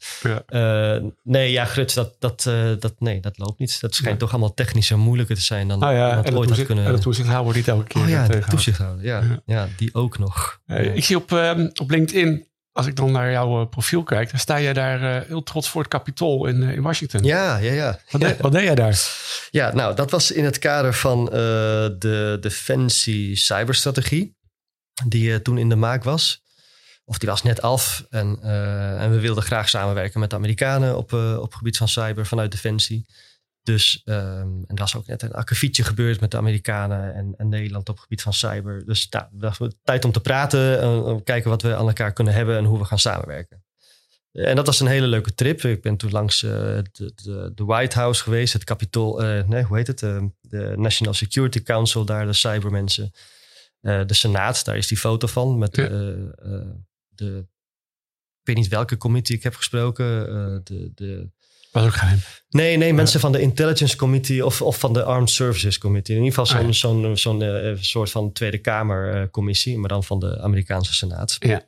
Uh, 0.50 0.98
nee, 1.24 1.52
ja, 1.52 1.66
Gruts, 1.66 1.94
dat, 1.94 2.16
dat, 2.20 2.44
dat, 2.80 2.94
nee, 3.00 3.20
dat 3.20 3.38
loopt 3.38 3.60
niet. 3.60 3.82
Dat 3.82 3.96
schijnt 3.96 4.20
toch 4.20 4.30
allemaal 4.30 4.54
technischer 4.54 4.98
moeilijker 4.98 5.36
te 5.36 5.42
zijn 5.42 5.68
dan 5.68 5.84
oh, 5.84 5.92
ja, 5.92 6.16
wat 6.16 6.26
en 6.26 6.38
ooit 6.38 6.50
had 6.50 6.66
kunnen. 6.66 6.86
En 6.86 6.92
de 6.96 7.00
toezichthouder 7.00 7.54
die 7.54 7.62
het 7.62 7.72
elke 7.72 7.88
keer 7.88 8.02
Oh 8.02 8.10
ja, 8.10 8.28
de 8.28 8.40
toezichthouder, 8.40 9.06
ja, 9.06 9.42
ja. 9.46 9.68
die 9.78 9.94
ook 9.94 10.18
nog. 10.18 10.60
ik 10.94 11.04
zie 11.04 11.16
op, 11.16 11.32
um, 11.32 11.72
op 11.82 11.90
LinkedIn 11.90 12.48
als 12.80 12.88
ik 12.88 12.96
dan 12.96 13.12
naar 13.12 13.32
jouw 13.32 13.66
profiel 13.66 14.04
kijk, 14.04 14.30
dan 14.30 14.40
sta 14.40 14.62
jij 14.62 14.74
daar 14.74 15.02
uh, 15.02 15.28
heel 15.28 15.44
trots 15.44 15.70
voor 15.70 15.82
het 15.82 15.92
Capitool 15.92 16.46
in, 16.46 16.62
uh, 16.62 16.74
in 16.74 16.82
Washington. 16.82 17.24
Ja, 17.24 17.58
ja, 17.58 17.72
ja. 17.72 18.00
Wat, 18.10 18.22
ja. 18.22 18.28
De, 18.28 18.36
wat 18.40 18.52
deed 18.52 18.64
jij 18.64 18.76
daar? 18.76 19.02
Ja, 19.50 19.74
nou, 19.74 19.96
dat 19.96 20.12
was 20.12 20.32
in 20.32 20.46
het 20.46 20.60
kader 20.60 20.94
van 20.94 21.20
uh, 21.20 21.32
de 21.98 22.38
Defensie 22.40 23.36
Cyberstrategie, 23.36 24.38
die 25.08 25.42
toen 25.42 25.58
in 25.58 25.70
de 25.70 25.76
maak 25.76 26.04
was. 26.04 26.42
Of 27.06 27.18
die 27.18 27.30
was 27.30 27.44
net 27.44 27.62
af. 27.62 28.06
En, 28.10 28.40
en 29.00 29.12
we 29.12 29.20
wilden 29.20 29.44
graag 29.44 29.70
samenwerken 29.70 30.20
met 30.20 30.30
de 30.30 30.36
Amerikanen 30.36 30.98
op, 30.98 31.14
op 31.14 31.42
het 31.42 31.56
gebied 31.56 31.78
van 31.78 31.88
cyber 31.88 32.26
vanuit 32.26 32.52
Defensie. 32.52 33.06
Dus, 33.70 34.02
um, 34.06 34.64
en 34.68 34.76
dat 34.76 34.88
is 34.88 34.96
ook 34.96 35.08
net 35.08 35.22
een 35.22 35.34
akkefietje 35.34 35.84
gebeurd 35.84 36.20
met 36.20 36.32
de 36.32 36.38
Amerikanen 36.38 37.14
en, 37.14 37.34
en, 37.38 37.50
Nederland 37.50 37.90
op 37.90 37.96
het 37.96 38.04
gebied 38.04 38.22
van 38.22 38.34
cyber. 38.34 38.86
Dus 38.86 39.10
nou, 39.10 39.26
was 39.32 39.58
tijd 39.84 40.06
om 40.06 40.12
te 40.12 40.20
praten, 40.20 40.84
uh, 40.84 41.16
kijken 41.24 41.50
wat 41.50 41.62
we 41.62 41.76
aan 41.76 41.88
elkaar 41.88 42.14
kunnen 42.14 42.34
hebben 42.34 42.58
en 42.58 42.66
hoe 42.66 42.78
we 42.78 42.86
gaan 42.86 43.00
samenwerken. 43.00 43.64
En 44.32 44.56
dat 44.56 44.66
was 44.66 44.80
een 44.80 44.88
hele 44.88 45.08
leuke 45.08 45.34
trip. 45.34 45.64
Ik 45.64 45.82
ben 45.82 45.98
toen 45.98 46.12
langs 46.12 46.44
uh, 46.44 46.52
de, 46.52 47.12
de, 47.16 47.52
de, 47.56 47.66
White 47.66 48.00
House 48.00 48.24
geweest, 48.24 48.54
het 48.54 48.64
Capitool, 48.64 49.24
uh, 49.24 49.48
nee, 49.48 49.64
hoe 49.64 49.78
heet 49.78 49.88
het? 49.88 50.00
de 50.42 50.74
National 50.76 51.14
Security 51.14 51.64
Council, 51.64 52.06
daar 52.06 52.26
de 52.26 52.34
cybermensen. 52.34 53.12
de 53.82 54.06
Senaat, 54.14 54.66
daar 54.66 54.78
is 54.78 54.88
die 54.88 54.98
foto 54.98 55.28
van 55.28 55.58
met 55.58 55.76
ja. 55.76 55.88
de, 55.88 57.48
ik 58.40 58.46
weet 58.46 58.56
niet 58.56 58.68
welke 58.68 58.98
committee 58.98 59.36
ik 59.36 59.44
heb 59.44 59.56
gesproken, 59.56 60.06
de, 60.64 60.92
de 60.96 61.30
was 61.72 61.86
ook 61.86 61.94
geheim. 61.94 62.20
Nee, 62.50 62.78
nee, 62.78 62.94
mensen 62.94 63.20
van 63.20 63.32
de 63.32 63.42
Intelligence 63.42 63.96
Committee 63.96 64.46
of, 64.46 64.62
of 64.62 64.80
van 64.80 64.94
de 64.94 65.04
Armed 65.04 65.30
Services 65.30 65.78
Committee. 65.78 66.16
In 66.16 66.24
ieder 66.24 66.38
geval 66.38 66.58
zo'n 66.58 66.66
ah, 66.66 66.72
ja. 66.72 66.74
zo'n 66.74 67.18
zo'n 67.18 67.42
uh, 67.42 67.78
soort 67.80 68.12
van 68.12 68.32
Tweede 68.32 68.58
Kamer 68.58 69.16
uh, 69.16 69.24
commissie, 69.32 69.78
maar 69.78 69.90
dan 69.90 70.04
van 70.04 70.20
de 70.20 70.42
Amerikaanse 70.42 70.94
Senaat. 70.94 71.36
Ja. 71.40 71.64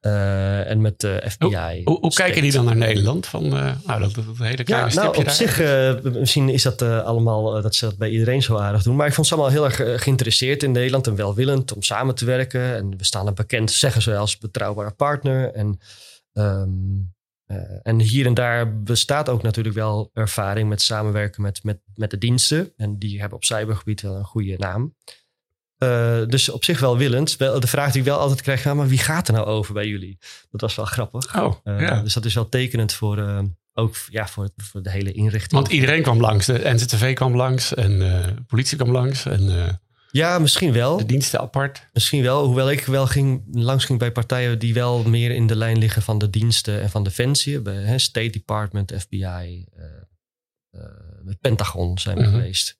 Uh, 0.00 0.70
en 0.70 0.80
met 0.80 1.00
de 1.00 1.22
FBI. 1.28 1.46
Hoe, 1.48 1.80
hoe, 1.84 1.98
hoe 2.00 2.12
kijken 2.12 2.42
die 2.42 2.52
dan 2.52 2.64
naar 2.64 2.76
Nederland? 2.76 3.26
Van, 3.26 3.48
nou, 3.48 4.00
dat, 4.00 4.14
dat 4.14 4.24
hele 4.38 4.64
kleine 4.64 4.88
ja, 4.88 4.94
nou, 4.94 5.16
op 5.16 5.24
daar. 5.24 5.34
zich, 5.34 5.62
misschien 6.02 6.48
is 6.48 6.62
dat 6.62 6.82
allemaal 6.82 7.62
dat 7.62 7.74
ze 7.74 7.84
dat 7.84 7.96
bij 7.96 8.08
iedereen 8.08 8.42
zo 8.42 8.56
aardig 8.56 8.82
doen. 8.82 8.96
Maar 8.96 9.06
ik 9.06 9.14
vond 9.14 9.26
ze 9.26 9.34
allemaal 9.34 9.52
heel 9.52 9.64
erg 9.64 10.02
geïnteresseerd 10.02 10.62
in 10.62 10.72
Nederland 10.72 11.06
en 11.06 11.16
welwillend 11.16 11.74
om 11.74 11.82
samen 11.82 12.14
te 12.14 12.24
werken. 12.24 12.76
En 12.76 12.96
we 12.96 13.04
staan 13.04 13.26
er 13.26 13.32
bekend, 13.32 13.70
zeggen 13.70 14.02
ze 14.02 14.16
als 14.16 14.38
betrouwbare 14.38 14.90
partner. 14.90 15.52
En 15.52 15.80
um, 16.32 17.12
uh, 17.50 17.56
en 17.82 18.00
hier 18.00 18.26
en 18.26 18.34
daar 18.34 18.82
bestaat 18.82 19.28
ook 19.28 19.42
natuurlijk 19.42 19.74
wel 19.74 20.10
ervaring 20.14 20.68
met 20.68 20.82
samenwerken 20.82 21.42
met, 21.42 21.64
met, 21.64 21.80
met 21.94 22.10
de 22.10 22.18
diensten. 22.18 22.72
En 22.76 22.98
die 22.98 23.20
hebben 23.20 23.36
op 23.36 23.44
cybergebied 23.44 24.00
wel 24.00 24.16
een 24.16 24.24
goede 24.24 24.54
naam. 24.58 24.94
Uh, 25.78 26.26
dus 26.26 26.48
op 26.48 26.64
zich 26.64 26.80
wel 26.80 26.96
willend. 26.96 27.38
De 27.38 27.66
vraag 27.66 27.92
die 27.92 28.00
ik 28.00 28.06
wel 28.06 28.18
altijd 28.18 28.42
krijg, 28.42 28.64
ja, 28.64 28.74
maar 28.74 28.88
wie 28.88 28.98
gaat 28.98 29.28
er 29.28 29.34
nou 29.34 29.46
over 29.46 29.74
bij 29.74 29.86
jullie? 29.86 30.18
Dat 30.50 30.60
was 30.60 30.74
wel 30.74 30.84
grappig. 30.84 31.36
Oh, 31.36 31.54
uh, 31.64 31.80
ja. 31.80 32.02
Dus 32.02 32.14
dat 32.14 32.24
is 32.24 32.34
wel 32.34 32.48
tekenend 32.48 32.92
voor, 32.92 33.44
ook 33.74 33.96
ja, 34.10 34.28
voor, 34.28 34.50
voor 34.56 34.82
de 34.82 34.90
hele 34.90 35.12
inrichting. 35.12 35.52
Want 35.52 35.72
iedereen 35.72 36.02
kwam 36.02 36.20
langs. 36.20 36.46
De 36.46 36.60
NZTV 36.64 37.14
kwam 37.14 37.36
langs 37.36 37.74
en 37.74 37.98
de 37.98 38.34
politie 38.46 38.76
kwam 38.76 38.90
langs. 38.90 39.24
En, 39.24 39.80
ja, 40.10 40.38
misschien 40.38 40.72
wel. 40.72 40.96
De 40.96 41.04
diensten 41.04 41.40
apart. 41.40 41.88
Misschien 41.92 42.22
wel. 42.22 42.44
Hoewel 42.44 42.70
ik 42.70 42.84
wel 42.84 43.06
ging, 43.06 43.42
langs 43.50 43.84
ging 43.84 43.98
bij 43.98 44.12
partijen 44.12 44.58
die 44.58 44.74
wel 44.74 45.02
meer 45.02 45.30
in 45.30 45.46
de 45.46 45.56
lijn 45.56 45.78
liggen 45.78 46.02
van 46.02 46.18
de 46.18 46.30
diensten 46.30 46.80
en 46.80 46.90
van 46.90 47.04
defensie. 47.04 47.60
Bij 47.60 47.74
hè, 47.74 47.98
State 47.98 48.30
Department, 48.30 48.92
FBI, 48.98 49.16
uh, 49.16 49.84
uh, 50.70 50.82
het 51.26 51.40
Pentagon 51.40 51.98
zijn 51.98 52.16
we 52.16 52.22
-hmm. 52.22 52.32
geweest. 52.32 52.78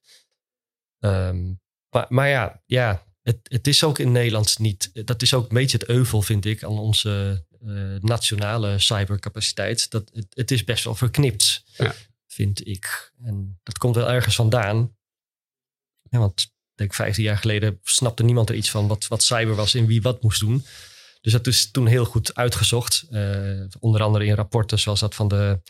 Um, 0.98 1.60
maar, 1.90 2.06
maar, 2.08 2.28
ja, 2.28 2.62
ja 2.66 3.04
het, 3.22 3.38
het, 3.42 3.66
is 3.66 3.84
ook 3.84 3.98
in 3.98 4.12
Nederland 4.12 4.58
niet. 4.58 5.06
Dat 5.06 5.22
is 5.22 5.34
ook 5.34 5.42
een 5.42 5.54
beetje 5.54 5.78
het 5.78 5.88
euvel, 5.88 6.22
vind 6.22 6.44
ik, 6.44 6.62
aan 6.62 6.78
onze 6.78 7.44
uh, 7.62 8.00
nationale 8.00 8.78
cybercapaciteit. 8.78 9.90
Dat 9.90 10.10
het, 10.12 10.26
het, 10.30 10.50
is 10.50 10.64
best 10.64 10.84
wel 10.84 10.94
verknipt, 10.94 11.64
ja. 11.76 11.94
vind 12.26 12.66
ik. 12.66 13.12
En 13.22 13.60
dat 13.62 13.78
komt 13.78 13.94
wel 13.94 14.10
ergens 14.10 14.34
vandaan. 14.34 14.96
Ja, 16.02 16.18
want 16.18 16.52
denk 16.80 16.94
15 16.94 17.24
jaar 17.24 17.38
geleden 17.38 17.80
snapte 17.82 18.22
niemand 18.22 18.48
er 18.48 18.54
iets 18.54 18.70
van 18.70 18.88
wat, 18.88 19.08
wat 19.08 19.22
cyber 19.22 19.54
was 19.54 19.74
en 19.74 19.86
wie 19.86 20.02
wat 20.02 20.22
moest 20.22 20.40
doen. 20.40 20.64
Dus 21.20 21.32
dat 21.32 21.46
is 21.46 21.70
toen 21.70 21.86
heel 21.86 22.04
goed 22.04 22.34
uitgezocht. 22.34 23.06
Uh, 23.10 23.60
onder 23.78 24.02
andere 24.02 24.24
in 24.24 24.34
rapporten 24.34 24.78
zoals 24.78 25.00
dat 25.00 25.14
van 25.14 25.28
de 25.28 25.60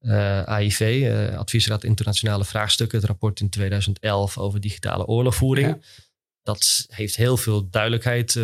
uh, 0.00 0.42
AIV, 0.42 0.80
uh, 0.80 1.38
Adviesraad 1.38 1.84
Internationale 1.84 2.44
Vraagstukken, 2.44 2.98
het 2.98 3.06
rapport 3.06 3.40
in 3.40 3.48
2011 3.48 4.38
over 4.38 4.60
digitale 4.60 5.06
oorlogvoering. 5.06 5.66
Ja. 5.68 5.78
Dat 6.42 6.86
heeft 6.88 7.16
heel 7.16 7.36
veel 7.36 7.68
duidelijkheid 7.70 8.38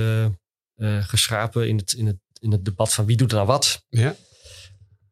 geschapen 1.00 1.68
in 1.68 1.76
het, 1.76 1.92
in, 1.92 2.06
het, 2.06 2.16
in 2.40 2.52
het 2.52 2.64
debat 2.64 2.92
van 2.94 3.06
wie 3.06 3.16
doet 3.16 3.30
er 3.30 3.36
nou 3.36 3.48
wat. 3.48 3.84
Ja. 3.88 4.16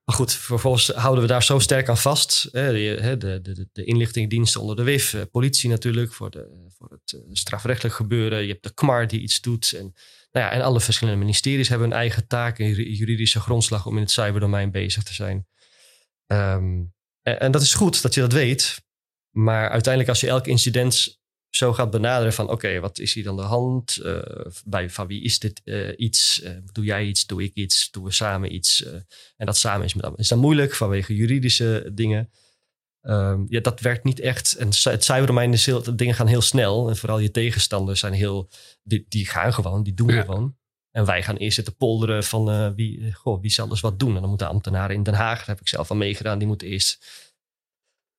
Maar 0.05 0.17
goed, 0.17 0.33
vervolgens 0.33 0.89
houden 0.89 1.23
we 1.23 1.31
daar 1.31 1.43
zo 1.43 1.59
sterk 1.59 1.89
aan 1.89 1.99
vast. 1.99 2.53
De, 2.53 3.17
de, 3.19 3.41
de, 3.43 3.69
de 3.73 3.85
inlichtingendiensten 3.85 4.61
onder 4.61 4.77
de 4.77 4.83
WIF, 4.83 5.17
politie 5.31 5.71
natuurlijk 5.71 6.13
voor, 6.13 6.31
de, 6.31 6.67
voor 6.69 6.91
het 6.91 7.23
strafrechtelijk 7.33 7.95
gebeuren. 7.95 8.43
Je 8.43 8.53
hebt 8.53 8.63
de 8.63 8.75
KMAR 8.75 9.09
die 9.09 9.21
iets 9.21 9.41
doet. 9.41 9.73
En, 9.73 9.95
nou 10.33 10.47
ja, 10.47 10.51
en 10.51 10.63
alle 10.63 10.81
verschillende 10.81 11.21
ministeries 11.21 11.69
hebben 11.69 11.89
hun 11.89 11.99
eigen 11.99 12.27
taak 12.27 12.59
en 12.59 12.73
juridische 12.73 13.41
grondslag 13.41 13.87
om 13.87 13.95
in 13.97 14.03
het 14.03 14.11
cyberdomein 14.11 14.71
bezig 14.71 15.03
te 15.03 15.15
zijn. 15.15 15.47
Um, 16.27 16.93
en, 17.23 17.41
en, 17.41 17.51
dat 17.51 17.63
is 17.63 17.75
goed 17.75 18.03
dat 18.03 18.15
je 18.15 18.21
dat 18.21 18.33
weet. 18.33 18.83
Maar 19.31 19.69
uiteindelijk 19.69 20.09
als 20.09 20.21
je 20.21 20.29
elk 20.29 20.47
incident 20.47 21.23
zo 21.57 21.73
gaat 21.73 21.91
benaderen 21.91 22.33
van 22.33 22.51
oké, 22.51 22.81
wat 22.81 22.99
is 22.99 23.15
hier 23.15 23.29
aan 23.29 23.37
de 23.37 23.43
hand? 23.43 23.99
Uh, 24.03 24.19
bij, 24.65 24.91
van 24.91 25.07
wie 25.07 25.23
is 25.23 25.39
dit 25.39 25.61
uh, 25.65 25.93
iets? 25.97 26.43
Uh, 26.43 26.51
doe 26.73 26.85
jij 26.85 27.05
iets? 27.05 27.27
Doe 27.27 27.43
ik 27.43 27.55
iets? 27.55 27.91
Doen 27.91 28.05
we 28.05 28.11
samen 28.11 28.55
iets? 28.55 28.85
en 29.37 29.47
dat 29.47 29.57
samen 29.57 29.85
is, 29.85 29.95
met, 29.95 30.13
is 30.17 30.29
dan 30.29 30.39
moeilijk 30.39 30.75
vanwege 30.75 31.15
juridische 31.15 31.91
dingen. 31.93 32.31
Um, 33.03 33.47
ja, 33.49 33.61
dat 33.61 33.81
werkt 33.81 34.05
niet 34.05 34.21
echt. 34.21 34.55
En 34.55 34.67
het 34.67 35.05
cyberdomein 35.05 35.53
is 35.53 35.67
heel, 35.67 35.97
dingen 35.97 36.15
gaan 36.15 36.27
heel 36.27 36.43
snel. 36.43 36.89
En 36.89 36.97
vooral 36.97 37.19
je 37.19 37.31
tegenstanders 37.31 38.01
zijn 38.01 38.13
heel, 38.13 38.49
die, 38.83 39.07
die 39.09 39.27
gaan 39.27 39.55
gewoon, 39.55 39.83
die 39.83 39.95
doen 39.95 40.11
gewoon. 40.11 40.57
En 40.91 41.05
wij 41.05 41.23
gaan 41.23 41.37
eerst 41.37 41.55
zitten 41.55 41.77
polderen 41.77 42.25
van 42.25 42.75
wie, 42.75 43.13
goh, 43.13 43.41
wie 43.41 43.51
zal 43.51 43.69
dus 43.69 43.81
wat 43.81 43.99
doen. 43.99 44.15
En 44.15 44.21
dan 44.21 44.29
moeten 44.29 44.49
ambtenaren 44.49 44.97
in 44.97 45.03
Den 45.03 45.15
Haag, 45.15 45.39
daar 45.39 45.49
heb 45.49 45.61
ik 45.61 45.69
zelf 45.69 45.91
al 45.91 45.97
meegedaan, 45.97 46.39
die 46.39 46.49
moeten 46.49 46.69
eerst 46.69 47.05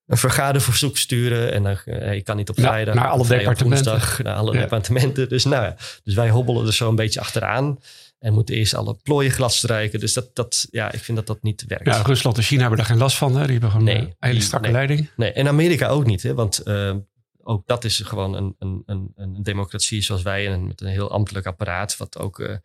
een 0.07 0.17
vergaderverzoek 0.17 0.97
sturen. 0.97 1.51
En 1.51 1.63
dan, 1.63 1.77
uh, 1.85 2.13
je 2.13 2.21
kan 2.21 2.37
niet 2.37 2.49
op 2.49 2.59
vrijdag. 2.59 2.95
naar 2.95 3.07
alle 3.07 3.27
departementen. 3.27 3.91
Woensdag, 3.91 4.23
naar 4.23 4.35
alle 4.35 4.51
departementen. 4.51 5.29
Dus, 5.29 5.43
nou 5.43 5.63
ja, 5.63 5.75
dus 6.03 6.13
wij 6.13 6.29
hobbelen 6.29 6.65
er 6.65 6.73
zo 6.73 6.89
een 6.89 6.95
beetje 6.95 7.19
achteraan. 7.19 7.79
En 8.19 8.33
moeten 8.33 8.55
eerst 8.55 8.73
alle 8.73 8.95
plooien 9.03 9.31
glad 9.31 9.53
strijken. 9.53 9.99
Dus 9.99 10.13
dat, 10.13 10.35
dat, 10.35 10.67
ja, 10.71 10.91
ik 10.91 10.99
vind 10.99 11.17
dat 11.17 11.27
dat 11.27 11.43
niet 11.43 11.65
werkt. 11.67 11.85
Ja, 11.85 12.01
Rusland 12.01 12.37
en 12.37 12.43
China 12.43 12.59
hebben 12.59 12.77
daar 12.77 12.87
geen 12.87 12.97
last 12.97 13.17
van. 13.17 13.35
Hè? 13.35 13.41
Die 13.43 13.51
hebben 13.51 13.69
gewoon 13.69 13.85
nee, 13.85 13.97
een 13.97 14.15
hele 14.19 14.41
strakke 14.41 14.71
leiding. 14.71 15.09
Nee, 15.15 15.31
en 15.31 15.47
Amerika 15.47 15.87
ook 15.87 16.05
niet. 16.05 16.23
Hè? 16.23 16.33
Want 16.33 16.61
uh, 16.65 16.95
ook 17.43 17.67
dat 17.67 17.83
is 17.83 17.99
gewoon 17.99 18.35
een, 18.35 18.55
een, 18.59 18.83
een, 18.85 19.11
een 19.15 19.43
democratie 19.43 20.01
zoals 20.01 20.21
wij. 20.21 20.47
En 20.47 20.67
met 20.67 20.81
een 20.81 20.87
heel 20.87 21.11
ambtelijk 21.11 21.45
apparaat. 21.45 21.97
Wat 21.97 22.19
ook, 22.19 22.39
uh, 22.39 22.55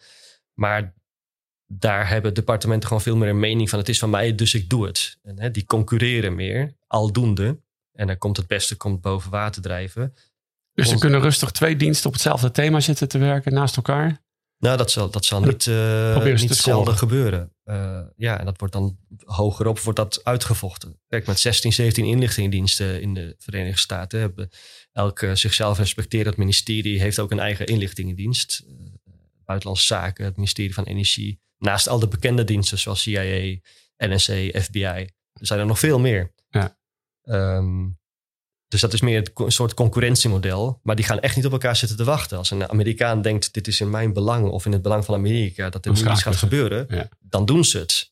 maar 0.55 0.95
daar 1.73 2.09
hebben 2.09 2.35
departementen 2.35 2.89
gewoon 2.89 3.03
veel 3.03 3.17
meer 3.17 3.29
een 3.29 3.39
mening 3.39 3.71
van. 3.71 3.79
Het 3.79 3.89
is 3.89 3.99
van 3.99 4.11
mij, 4.11 4.35
dus 4.35 4.55
ik 4.55 4.69
doe 4.69 4.87
het. 4.87 5.19
En, 5.23 5.41
hè, 5.41 5.51
die 5.51 5.65
concurreren 5.65 6.35
meer, 6.35 6.77
aldoende. 6.87 7.61
En 7.93 8.07
dan 8.07 8.19
komt 8.19 8.37
het 8.37 8.47
beste 8.47 8.77
komt 8.77 9.01
boven 9.01 9.31
water 9.31 9.63
drijven. 9.63 10.15
Dus 10.75 10.89
ze 10.89 10.99
kunnen 10.99 11.21
rustig 11.21 11.51
twee 11.51 11.77
diensten 11.77 12.07
op 12.07 12.13
hetzelfde 12.13 12.51
thema 12.51 12.81
zitten 12.81 13.09
te 13.09 13.19
werken 13.19 13.53
naast 13.53 13.77
elkaar? 13.77 14.23
Nou, 14.59 14.77
dat 14.77 14.91
zal, 14.91 15.11
dat 15.11 15.25
zal 15.25 15.41
niet, 15.41 15.67
uh, 15.67 16.25
niet 16.25 16.55
zelden 16.55 16.97
gebeuren. 16.97 17.53
Uh, 17.65 18.01
ja, 18.17 18.39
en 18.39 18.45
dat 18.45 18.59
wordt 18.59 18.75
dan 18.75 18.99
hogerop 19.25 19.81
wordt 19.81 19.99
dat 19.99 20.21
uitgevochten. 20.25 21.01
Kijk, 21.09 21.27
met 21.27 21.41
16, 21.41 21.73
17 21.73 22.05
inlichtingendiensten 22.05 23.01
in 23.01 23.15
de 23.15 23.35
Verenigde 23.39 23.79
Staten 23.79 24.21
hebben 24.21 24.51
elke 24.93 25.37
zichzelf 25.37 25.79
respecterend 25.79 26.37
ministerie 26.37 27.01
heeft 27.01 27.19
ook 27.19 27.31
een 27.31 27.39
eigen 27.39 27.67
inlichtingendienst. 27.67 28.65
Buitenlandse 29.51 29.87
Zaken, 29.87 30.25
het 30.25 30.37
ministerie 30.37 30.75
van 30.75 30.85
Energie, 30.85 31.41
Naast 31.61 31.89
al 31.89 31.99
de 31.99 32.09
bekende 32.09 32.45
diensten 32.45 32.79
zoals 32.79 33.03
CIA, 33.03 33.57
NSA, 33.97 34.61
FBI. 34.61 34.85
Er 35.33 35.47
zijn 35.47 35.61
er 35.61 35.67
nog 35.67 35.79
veel 35.79 35.99
meer. 35.99 36.33
Ja. 36.49 36.77
Um, 37.25 37.99
dus 38.69 38.81
dat 38.81 38.93
is 38.93 39.01
meer 39.01 39.31
een 39.35 39.53
soort 39.53 39.75
concurrentiemodel. 39.75 40.81
Maar 40.83 40.97
die 40.97 41.05
gaan 41.05 41.21
echt 41.21 41.37
niet 41.37 41.47
op 41.47 41.53
elkaar 41.53 41.77
zitten 41.77 41.97
te 41.97 42.05
wachten. 42.05 42.39
Als 42.39 42.51
een 42.51 42.69
Amerikaan 42.69 43.23
denkt, 43.23 43.53
dit 43.53 43.67
is 43.67 43.81
in 43.81 43.91
mijn 43.91 44.13
belang 44.13 44.49
of 44.49 44.67
in 44.67 44.73
het 44.73 44.83
belang 44.83 45.05
van 45.05 45.15
Amerika, 45.15 45.71
dat 45.71 45.87
er 45.87 45.93
nu 45.93 46.11
iets 46.11 46.23
gaat 46.23 46.37
gebeuren, 46.37 46.87
ja. 46.89 47.09
dan 47.21 47.47
doen 47.47 47.65
ze 47.65 47.79
het. 47.79 48.10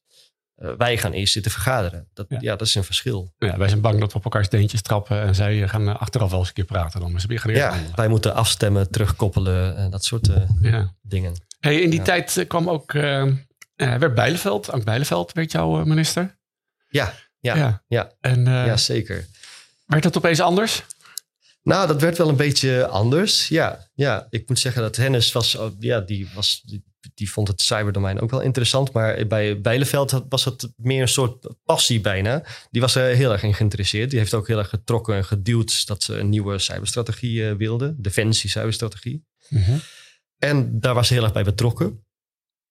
Uh, 0.62 0.70
wij 0.78 0.98
gaan 0.98 1.12
eerst 1.12 1.32
zitten 1.32 1.52
vergaderen. 1.52 2.08
Dat, 2.14 2.26
ja. 2.28 2.38
ja. 2.40 2.56
dat 2.56 2.66
is 2.66 2.74
een 2.74 2.84
verschil. 2.84 3.34
Ja, 3.38 3.58
wij 3.58 3.68
zijn 3.68 3.80
bang 3.80 4.00
dat 4.00 4.12
we 4.12 4.18
op 4.18 4.24
elkaar 4.24 4.44
steentjes 4.44 4.82
trappen 4.82 5.20
en 5.20 5.34
zij 5.34 5.68
gaan 5.68 5.98
achteraf 5.98 6.30
wel 6.30 6.38
eens 6.38 6.48
een 6.48 6.54
keer 6.54 6.64
praten. 6.64 7.00
Dan 7.00 7.14
is 7.14 7.22
het 7.22 7.42
weer 7.42 7.56
Ja, 7.56 7.76
wij 7.94 8.08
moeten 8.08 8.34
afstemmen, 8.34 8.90
terugkoppelen 8.90 9.76
en 9.76 9.90
dat 9.90 10.04
soort 10.04 10.28
uh, 10.62 10.84
dingen. 11.02 11.34
Hey, 11.60 11.80
in 11.80 11.90
die 11.90 12.02
tijd 12.02 12.36
eh, 12.36 12.46
kwam 12.46 12.70
ook, 12.70 12.92
werd 13.76 14.14
Bijleveld, 14.14 14.70
Ank 14.70 14.84
Bijleveld 14.84 15.32
werd 15.32 15.52
jouw 15.52 15.84
minister. 15.84 16.36
Ja, 16.88 17.14
ja, 17.40 17.56
ja. 17.56 17.82
ja. 17.88 18.12
En, 18.20 18.44
ja 18.44 18.76
zeker. 18.76 19.26
Werd 19.86 20.02
dat 20.02 20.16
opeens 20.16 20.40
anders? 20.40 20.84
Nou, 21.62 21.86
dat 21.86 22.00
werd 22.00 22.18
wel 22.18 22.28
een 22.28 22.36
beetje 22.36 22.86
anders. 22.86 23.48
Ja, 23.48 23.86
ja. 23.94 24.26
ik 24.30 24.48
moet 24.48 24.58
zeggen 24.58 24.82
dat 24.82 24.96
Hennis 24.96 25.32
was, 25.32 25.58
ja, 25.78 26.00
die, 26.00 26.28
was, 26.34 26.62
die, 26.64 26.84
vond 27.14 27.48
het 27.48 27.62
cyberdomein 27.62 28.20
ook 28.20 28.30
wel 28.30 28.40
interessant. 28.40 28.92
Maar 28.92 29.26
bij 29.26 29.61
Bijleveld 29.61 30.22
was 30.28 30.44
het 30.44 30.72
meer 30.76 31.00
een 31.00 31.08
soort 31.08 31.54
passie 31.64 32.00
bijna. 32.00 32.44
Die 32.70 32.80
was 32.80 32.94
er 32.94 33.16
heel 33.16 33.32
erg 33.32 33.42
in 33.42 33.54
geïnteresseerd. 33.54 34.11
Die 34.11 34.18
heeft 34.18 34.34
ook 34.34 34.46
heel 34.46 34.58
erg 34.58 34.68
getrokken 34.68 35.14
en 35.14 35.24
geduwd 35.24 35.87
dat 35.87 36.02
ze 36.02 36.18
een 36.18 36.28
nieuwe 36.28 36.58
cyberstrategie 36.58 37.40
uh, 37.40 37.52
wilde. 37.52 37.94
Defensie 37.96 38.50
cyberstrategie. 38.50 39.24
Mm 39.48 39.80
en 40.38 40.80
daar 40.80 40.94
was 40.94 41.06
ze 41.06 41.14
heel 41.14 41.22
erg 41.22 41.32
bij 41.32 41.44
betrokken. 41.44 42.06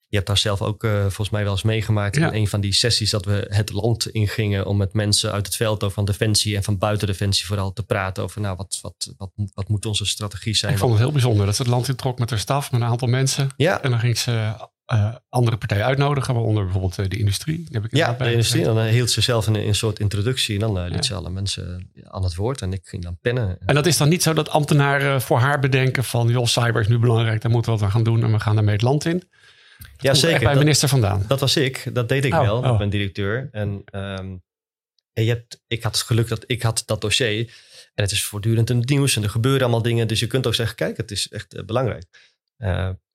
Je 0.10 0.16
hebt 0.16 0.28
daar 0.28 0.38
zelf 0.38 0.62
ook 0.62 0.84
uh, 0.84 1.02
volgens 1.02 1.30
mij 1.30 1.44
wel 1.44 1.52
eens 1.52 1.64
meegemaakt 1.64 2.18
in 2.18 2.24
een 2.24 2.48
van 2.48 2.62
die 2.62 2.74
sessies 2.74 3.10
dat 3.10 3.26
we 3.26 3.46
het 3.50 3.72
land 3.72 4.10
ingingen 4.10 4.66
om 4.66 4.78
met 4.78 4.94
mensen 4.94 5.32
uit 5.32 5.46
het 5.46 5.56
veld 5.56 5.86
van 5.88 6.06
Defensie 6.06 6.56
en 6.56 6.64
van 6.64 6.78
buiten 6.78 7.08
Defensie 7.08 7.46
vooral 7.46 7.74
te 7.74 7.84
praten 7.84 8.24
over 8.24 8.42
nou, 8.42 8.56
wat, 8.56 8.80
wat, 8.82 9.14
wat, 9.18 9.30
wat 9.54 9.68
moet 9.68 9.86
onze 9.86 10.06
strategie 10.06 10.56
zijn. 10.56 10.74
Ik 10.74 10.78
vond 10.78 10.92
het 10.92 11.02
heel 11.02 11.12
bijzonder 11.12 11.46
dat 11.46 11.56
ze 11.56 11.62
het 11.62 11.72
land 11.72 11.88
introk 11.88 12.20
met 12.20 12.30
haar 12.30 12.40
staf, 12.40 12.72
met 12.72 12.82
een 12.82 12.88
aantal 12.88 13.08
mensen. 13.08 13.50
Ja. 13.58 13.82
En 13.82 13.90
dan 13.90 14.00
ging 14.00 14.18
ze 14.18 14.54
uh, 14.94 15.16
andere 15.30 15.58
partijen 15.58 15.86
uitnodigen, 15.86 16.34
waaronder 16.34 16.64
bijvoorbeeld 16.64 16.98
uh, 17.00 17.06
de 17.08 17.18
industrie. 17.18 17.68
heb 17.72 17.86
ik 17.86 17.96
ja, 17.96 18.14
de 18.14 18.32
industrie. 18.32 18.66
En 18.66 18.76
dan 18.76 18.86
hield 18.86 19.12
ze 19.12 19.22
zelf 19.22 19.48
een, 19.48 19.56
een 19.56 19.76
soort 19.76 20.00
introductie 20.00 20.54
en 20.54 20.74
dan 20.74 20.88
liet 20.88 21.06
ze 21.06 21.14
alle 21.14 21.30
mensen 21.30 21.92
aan 22.04 22.24
het 22.24 22.36
woord 22.36 22.62
en 22.62 22.74
ik 22.74 22.82
ging 22.84 23.04
dan 23.04 23.18
pennen. 23.22 23.58
En 23.66 23.76
dat 23.76 23.86
is 23.86 23.98
dan 23.98 24.10
niet 24.10 24.24
zo 24.24 24.34
dat 24.34 24.50
ambtenaren 24.50 25.22
voor 25.22 25.40
haar 25.40 25.60
bedenken 25.60 26.04
van 26.04 26.28
joh, 26.28 26.46
cyber 26.46 26.82
is 26.82 26.88
nu 26.88 27.00
belangrijk, 27.00 27.42
daar 27.42 27.52
moeten 27.52 27.72
we 27.72 27.78
wat 27.78 27.88
aan 27.88 27.94
gaan 27.94 28.04
doen 28.04 28.24
en 28.24 28.32
we 28.32 28.40
gaan 28.40 28.56
daarmee 28.56 28.74
het 28.74 28.82
land 28.82 29.06
in. 29.06 29.24
Dat 29.78 29.88
ja, 29.98 30.14
zeker. 30.14 30.40
bij 30.40 30.54
dat, 30.54 30.58
minister 30.58 30.90
vandaan. 30.90 31.26
Dat 31.28 31.40
was 31.40 31.56
ik. 31.56 31.90
Dat 31.94 32.10
deed 32.10 32.26
ik 32.26 32.34
oh, 32.34 32.42
wel, 32.42 32.58
oh. 32.58 32.78
mijn 32.78 32.90
directeur. 32.90 33.50
En, 33.52 33.84
um, 33.92 34.44
en 35.14 35.24
je 35.24 35.30
hebt, 35.30 35.64
ik 35.68 35.84
had 35.84 35.96
het 35.98 36.06
geluk 36.06 36.28
dat 36.28 36.44
ik 36.48 36.62
had 36.62 36.84
dat 36.86 37.02
dossier. 37.02 37.40
En 37.94 38.04
het 38.04 38.12
is 38.12 38.24
voortdurend 38.24 38.70
in 38.70 38.78
het 38.78 38.90
nieuws 38.90 39.16
en 39.16 39.24
er 39.24 39.30
gebeuren 39.30 39.62
allemaal 39.62 39.82
dingen. 39.82 40.08
Dus 40.08 40.20
je 40.20 40.28
kunt 40.28 40.48
ook 40.48 40.56
zeggen, 40.56 40.76
kijk, 40.76 40.98
het 40.98 41.12
is 41.12 41.30
echt 41.30 41.66
belangrijk. 41.66 42.06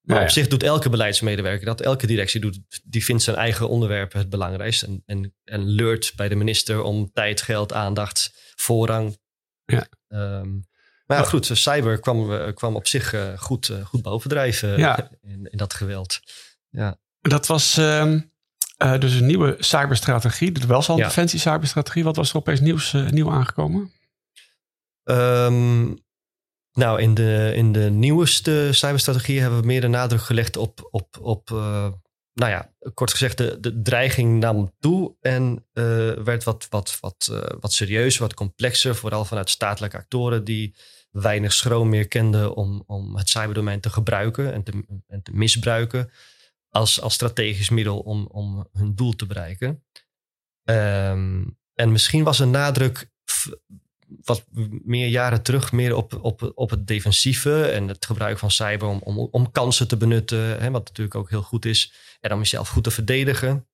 Maar 0.03 0.23
op 0.23 0.29
zich 0.29 0.49
doet 0.49 0.63
elke 0.63 0.89
beleidsmedewerker 0.89 1.67
dat. 1.67 1.81
Elke 1.81 2.07
directie 2.07 2.41
doet, 2.41 2.61
die 2.85 3.05
vindt 3.05 3.23
zijn 3.23 3.37
eigen 3.37 3.69
onderwerp 3.69 4.13
het 4.13 4.29
belangrijkste. 4.29 4.87
En, 4.87 5.03
en, 5.07 5.35
en 5.45 5.69
leurt 5.69 6.13
bij 6.17 6.29
de 6.29 6.35
minister 6.35 6.83
om 6.83 7.11
tijd, 7.13 7.43
geld, 7.43 7.73
aandacht, 7.73 8.53
voorrang. 8.55 9.19
Ja. 9.65 9.87
Um, 10.09 10.65
maar 11.07 11.19
ja, 11.19 11.25
goed, 11.25 11.51
cyber 11.53 12.01
kwam, 12.01 12.55
kwam 12.55 12.77
op 12.77 12.87
zich 12.87 13.15
uh, 13.15 13.39
goed, 13.39 13.73
goed 13.85 14.03
bovendrijven 14.03 14.79
ja. 14.79 15.11
in, 15.21 15.49
in, 15.51 15.59
dat 15.59 15.75
geweld. 15.75 16.21
Ja. 16.73 16.99
Dat 17.21 17.47
was 17.47 17.77
um, 17.77 18.31
uh, 18.83 18.99
dus 18.99 19.15
een 19.15 19.27
nieuwe 19.27 19.57
cyberstrategie. 19.59 20.53
Dat 20.53 20.65
was 20.65 20.89
al 20.89 20.97
een 20.97 21.05
defensie 21.05 21.39
cyberstrategie. 21.39 22.05
Wat 22.05 22.17
was 22.17 22.31
er 22.31 22.37
opeens 22.37 22.61
nieuws, 22.61 22.93
nieuw 22.93 23.31
aangekomen? 23.31 23.93
Um, 25.05 25.99
nou, 26.73 27.01
in 27.01 27.15
de, 27.15 27.53
in 27.55 27.73
de 27.73 27.91
nieuwste 27.91 28.69
cyberstrategie 28.71 29.41
hebben 29.41 29.61
we 29.61 29.67
meer 29.67 29.81
de 29.81 29.89
nadruk 29.89 30.21
gelegd 30.21 30.57
op, 30.57 30.89
op, 30.91 31.19
op 31.21 31.51
uh, 31.51 31.89
nou 32.35 32.51
ja, 32.51 32.73
kort 32.95 33.11
gezegd, 33.11 33.39
de, 33.39 33.61
de 33.61 33.83
dreiging 33.83 34.41
nam 34.41 34.73
toe 34.79 35.17
en 35.21 35.67
uh, 35.73 36.13
werd 36.13 36.45
wat, 36.45 36.67
wat, 36.71 36.99
wat, 37.01 37.29
uh, 37.33 37.41
wat 37.61 37.73
serieuzer, 37.73 38.21
wat 38.21 38.35
complexer, 38.35 38.95
vooral 38.95 39.25
vanuit 39.25 39.51
statelijke 39.51 39.97
actoren 39.97 40.45
die 40.45 40.77
weinig 41.11 41.53
schroom 41.53 41.89
meer 41.89 42.09
kenden 42.09 42.55
om, 42.55 42.83
om 42.87 43.17
het 43.17 43.29
cyberdomein 43.29 43.81
te 43.81 43.91
gebruiken 43.91 44.53
en 44.53 44.63
te, 44.63 44.85
en 45.07 45.23
te 45.23 45.31
misbruiken 45.35 46.11
als, 46.73 47.01
als 47.01 47.15
strategisch 47.15 47.71
middel 47.71 47.99
om, 47.99 48.27
om 48.27 48.69
hun 48.73 48.95
doel 48.95 49.13
te 49.13 49.27
bereiken. 49.27 49.85
Um, 50.65 51.59
en 51.75 51.93
misschien 51.93 52.25
was 52.25 52.39
een 52.39 52.51
nadruk 52.51 53.11
wat 54.25 54.45
meer 54.85 55.07
jaren 55.07 55.43
terug 55.43 55.73
meer 55.73 55.97
op, 55.97 56.19
op, 56.23 56.53
op 56.55 56.71
het 56.71 56.87
defensieve 56.87 57.65
en 57.65 57.89
het 57.89 58.07
gebruik 58.07 58.39
van 58.39 58.51
cyber 58.51 58.89
om, 58.89 59.01
om, 59.03 59.29
om 59.31 59.51
kansen 59.51 59.89
te 59.89 59.97
benutten, 59.97 60.61
hè, 60.61 60.71
wat 60.71 60.85
natuurlijk 60.85 61.17
ook 61.17 61.31
heel 61.31 61.43
goed 61.43 61.65
is, 61.65 61.93
en 62.21 62.33
om 62.33 62.39
jezelf 62.39 62.69
goed 62.69 62.85
te 62.85 62.91
verdedigen. 62.91 63.67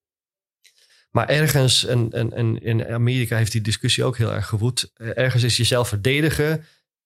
Maar 1.11 1.29
ergens, 1.29 1.85
en, 1.85 2.11
en, 2.11 2.33
en 2.33 2.61
in 2.61 2.87
Amerika 2.87 3.37
heeft 3.37 3.51
die 3.51 3.61
discussie 3.61 4.03
ook 4.03 4.17
heel 4.17 4.33
erg 4.33 4.47
gewoed, 4.47 4.91
ergens 4.95 5.43
is 5.43 5.57
jezelf 5.57 5.87
verdedigen 5.87 6.65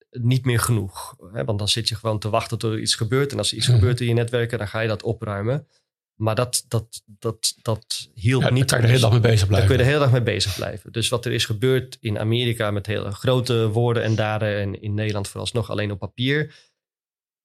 niet 0.10 0.46
meer 0.46 0.60
genoeg. 0.60 1.16
Hè, 1.34 1.46
want 1.46 1.60
dan 1.60 1.68
zit 1.68 1.90
je 1.90 1.96
gewoon 1.96 2.20
te 2.20 2.30
wachten 2.30 2.58
tot 2.58 2.72
er 2.72 2.80
iets 2.80 2.96
gebeurt. 2.96 3.32
En 3.32 3.38
als 3.38 3.52
er 3.52 3.58
iets 3.58 3.68
mhm. 3.68 3.76
gebeurt 3.76 4.02
in 4.02 4.08
je 4.08 4.14
netwerken, 4.14 4.58
dan 4.58 4.68
ga 4.68 4.80
je 4.80 4.88
dat 4.88 5.04
opruimen. 5.04 5.68
Maar 6.24 6.36
dat, 6.36 6.66
dat, 6.68 7.04
dat, 7.06 7.56
dat 7.62 8.10
hielp 8.14 8.52
niet. 8.52 8.70
Daar 8.70 8.80
kun 8.80 8.90
je 8.90 8.94
de 8.94 9.00
hele 9.00 9.00
dag 9.00 9.12
mee 9.12 9.32
bezig 9.32 9.48
blijven. 9.48 9.68
Daar 9.70 9.78
kun 9.78 9.78
je 9.78 9.84
de 9.84 9.90
hele 9.90 10.00
dag 10.00 10.12
mee 10.12 10.36
bezig 10.36 10.56
blijven. 10.56 10.92
Dus 10.92 11.10
wat 11.10 11.26
er 11.26 11.32
is 11.32 11.46
gebeurd 11.46 11.98
in 12.00 12.20
Amerika 12.20 12.72
met 12.72 12.86
hele 12.86 13.12
grote 13.12 13.70
woorden 13.70 14.04
en 14.04 14.16
daden. 14.16 14.58
En 14.58 14.82
in 14.82 14.94
Nederland 14.94 15.28
vooralsnog 15.28 15.70
alleen 15.70 15.92
op 15.92 16.00
papier. 16.00 16.56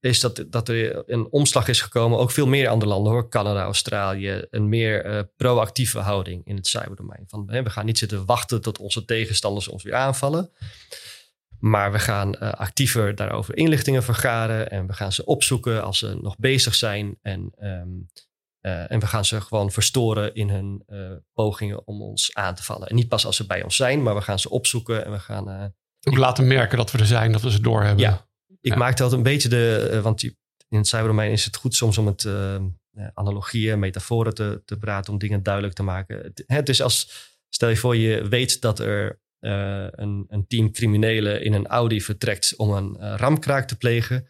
is 0.01 0.21
dat, 0.21 0.45
dat 0.49 0.69
er 0.69 1.11
een 1.11 1.27
omslag 1.31 1.69
is 1.69 1.81
gekomen. 1.81 2.19
Ook 2.19 2.31
veel 2.31 2.47
meer 2.47 2.69
andere 2.69 2.91
landen 2.91 3.13
hoor. 3.13 3.29
Canada, 3.29 3.63
Australië. 3.63 4.45
Een 4.51 4.69
meer 4.69 5.07
uh, 5.07 5.21
proactieve 5.37 5.99
houding 5.99 6.47
in 6.47 6.57
het 6.57 6.67
cyberdomein. 6.67 7.25
Van, 7.27 7.51
hè, 7.51 7.63
we 7.63 7.71
gaan 7.71 7.87
niet 7.87 7.99
zitten 7.99 8.27
wachten 8.27 8.61
tot 8.61 8.79
onze 8.79 9.05
tegenstanders 9.05 9.69
ons 9.69 9.83
weer 9.83 9.95
aanvallen. 9.95 10.51
Maar 11.61 11.93
we 11.93 11.99
gaan 11.99 12.35
uh, 12.35 12.53
actiever 12.53 13.15
daarover 13.15 13.57
inlichtingen 13.57 14.03
vergaren. 14.03 14.71
En 14.71 14.87
we 14.87 14.93
gaan 14.93 15.13
ze 15.13 15.25
opzoeken 15.25 15.83
als 15.83 15.99
ze 15.99 16.19
nog 16.23 16.37
bezig 16.37 16.75
zijn. 16.75 17.19
En, 17.23 17.53
um, 17.61 18.09
uh, 18.63 18.91
en 18.91 19.01
we 19.01 19.07
gaan 19.07 19.25
ze 19.25 19.41
gewoon 19.41 19.71
verstoren 19.71 20.35
in 20.35 20.49
hun 20.49 20.85
pogingen 21.33 21.87
om 21.87 22.03
ons 22.03 22.35
aan 22.35 22.55
te 22.55 22.63
vallen. 22.63 22.89
En 22.89 22.95
niet 22.95 23.09
pas 23.09 23.27
als 23.27 23.37
ze 23.37 23.47
bij 23.47 23.63
ons 23.63 23.77
zijn, 23.77 24.03
maar 24.03 24.15
we 24.15 24.21
gaan 24.21 24.39
ze 24.39 24.51
opzoeken 24.51 25.05
en 25.05 25.13
we 25.13 25.19
gaan. 25.19 25.75
Ook 26.03 26.17
laten 26.17 26.47
merken 26.47 26.79
dat 26.79 26.91
we 26.91 26.99
er 26.99 27.07
zijn, 27.07 27.33
dat 27.33 27.43
we 27.43 27.51
ze 27.51 27.61
doorhebben. 27.61 28.05
Ja, 28.05 28.29
ik 28.61 28.73
ja. 28.73 28.79
maakte 28.79 29.03
altijd 29.03 29.21
een 29.21 29.33
beetje 29.33 29.49
de. 29.49 29.91
Uh, 29.93 30.01
want 30.01 30.23
in 30.23 30.35
het 30.69 30.87
cyberdomein 30.87 31.31
is 31.31 31.45
het 31.45 31.57
goed 31.57 31.75
soms 31.75 31.99
om 31.99 32.07
het 32.07 32.25
uh, 32.25 32.57
analogieën, 33.15 33.79
metaforen 33.79 34.35
te, 34.35 34.63
te 34.65 34.79
praten, 34.79 35.13
om 35.13 35.19
dingen 35.19 35.43
duidelijk 35.43 35.75
te 35.75 35.83
maken. 35.83 36.19
Het, 36.19 36.45
het 36.47 36.69
is 36.69 36.83
als. 36.83 37.27
Stel 37.49 37.69
je 37.69 37.77
voor, 37.77 37.97
je 37.97 38.29
weet 38.29 38.61
dat 38.61 38.79
er 38.79 39.21
uh, 39.41 39.87
een, 39.91 40.25
een, 40.29 40.47
team 40.47 40.73
criminelen 40.73 41.43
in 41.43 41.53
een 41.53 41.67
Audi 41.67 42.01
vertrekt 42.01 42.55
om 42.57 42.73
een 42.73 43.17
ramkraak 43.17 43.69
te 43.69 43.77
plegen. 43.77 44.29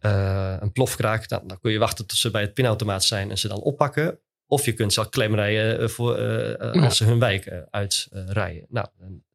Een 0.00 0.72
plofkraak. 0.72 1.28
Nou, 1.28 1.46
dan 1.46 1.60
kun 1.60 1.72
je 1.72 1.78
wachten 1.78 2.06
tot 2.06 2.18
ze 2.18 2.30
bij 2.30 2.40
het 2.40 2.54
pinautomaat 2.54 3.04
zijn 3.04 3.30
en 3.30 3.38
ze 3.38 3.48
dan 3.48 3.60
oppakken. 3.60 4.20
Of 4.46 4.64
je 4.64 4.72
kunt 4.72 4.92
ze 4.92 5.00
al 5.00 5.08
klemrijden 5.08 5.90
voor, 5.90 6.16
als 6.58 6.76
ja. 6.76 6.90
ze 6.90 7.04
hun 7.04 7.18
wijk 7.18 7.66
uitrijden. 7.70 8.66
nou, 8.68 8.86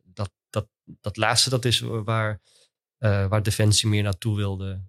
dat, 0.03 0.31
dat, 0.49 0.67
dat 1.01 1.17
laatste, 1.17 1.49
dat 1.49 1.65
is 1.65 1.79
waar 1.79 2.41
waar 2.99 3.43
Defensie 3.43 3.89
meer 3.89 4.03
naartoe 4.03 4.35
wilde 4.35 4.81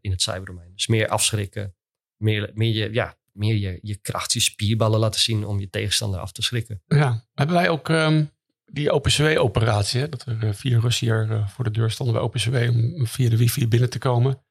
in 0.00 0.10
het 0.10 0.22
cyberdomein. 0.22 0.72
Dus 0.74 0.86
meer 0.86 1.08
afschrikken, 1.08 1.74
meer, 2.16 2.50
meer, 2.54 2.72
je, 2.74 2.92
ja, 2.92 3.16
meer 3.32 3.54
je, 3.54 3.78
je 3.82 3.96
kracht, 3.96 4.32
je 4.32 4.40
spierballen 4.40 5.00
laten 5.00 5.20
zien 5.20 5.46
om 5.46 5.60
je 5.60 5.70
tegenstander 5.70 6.20
af 6.20 6.32
te 6.32 6.42
schrikken. 6.42 6.82
Ja, 6.86 7.24
hebben 7.34 7.56
wij 7.56 7.68
ook 7.68 7.88
um, 7.88 8.30
die 8.64 8.90
OpenCW-operatie, 8.90 10.08
dat 10.08 10.26
er 10.26 10.54
vier 10.54 10.80
Russen 10.80 11.06
hier 11.06 11.44
voor 11.48 11.64
de 11.64 11.70
deur 11.70 11.90
stonden 11.90 12.14
bij 12.14 12.24
OpenCW 12.24 12.54
om 12.54 13.06
via 13.06 13.28
de 13.28 13.36
wifi 13.36 13.68
binnen 13.68 13.90
te 13.90 13.98
komen. 13.98 14.43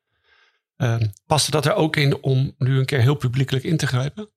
Ehm, 0.76 1.08
paste 1.26 1.52
dat 1.52 1.66
er 1.66 1.74
ook 1.74 1.96
in 1.96 2.24
om 2.24 2.56
nu 2.58 2.80
een 2.80 2.86
keer 2.86 3.02
heel 3.02 3.16
publiekelijk 3.16 3.64
in 3.64 3.78
te 3.78 3.88
grijpen? 3.88 4.32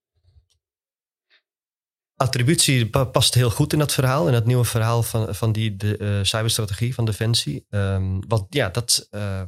Attributie 2.15 2.91
past 2.91 3.35
heel 3.35 3.51
goed 3.51 3.73
in 3.73 3.79
dat 3.79 3.93
verhaal, 3.93 4.29
in 4.29 4.35
het 4.35 4.47
nieuwe 4.47 4.65
verhaal 4.65 5.03
van, 5.03 5.35
van 5.35 5.53
die 5.53 5.77
de, 5.77 5.99
uh, 5.99 6.19
cyberstrategie 6.23 6.95
van 6.95 7.05
Defensie. 7.05 7.67
Um, 7.71 8.29
want 8.29 8.47
ja, 8.49 8.69
dat, 8.69 9.09
uh, 9.11 9.43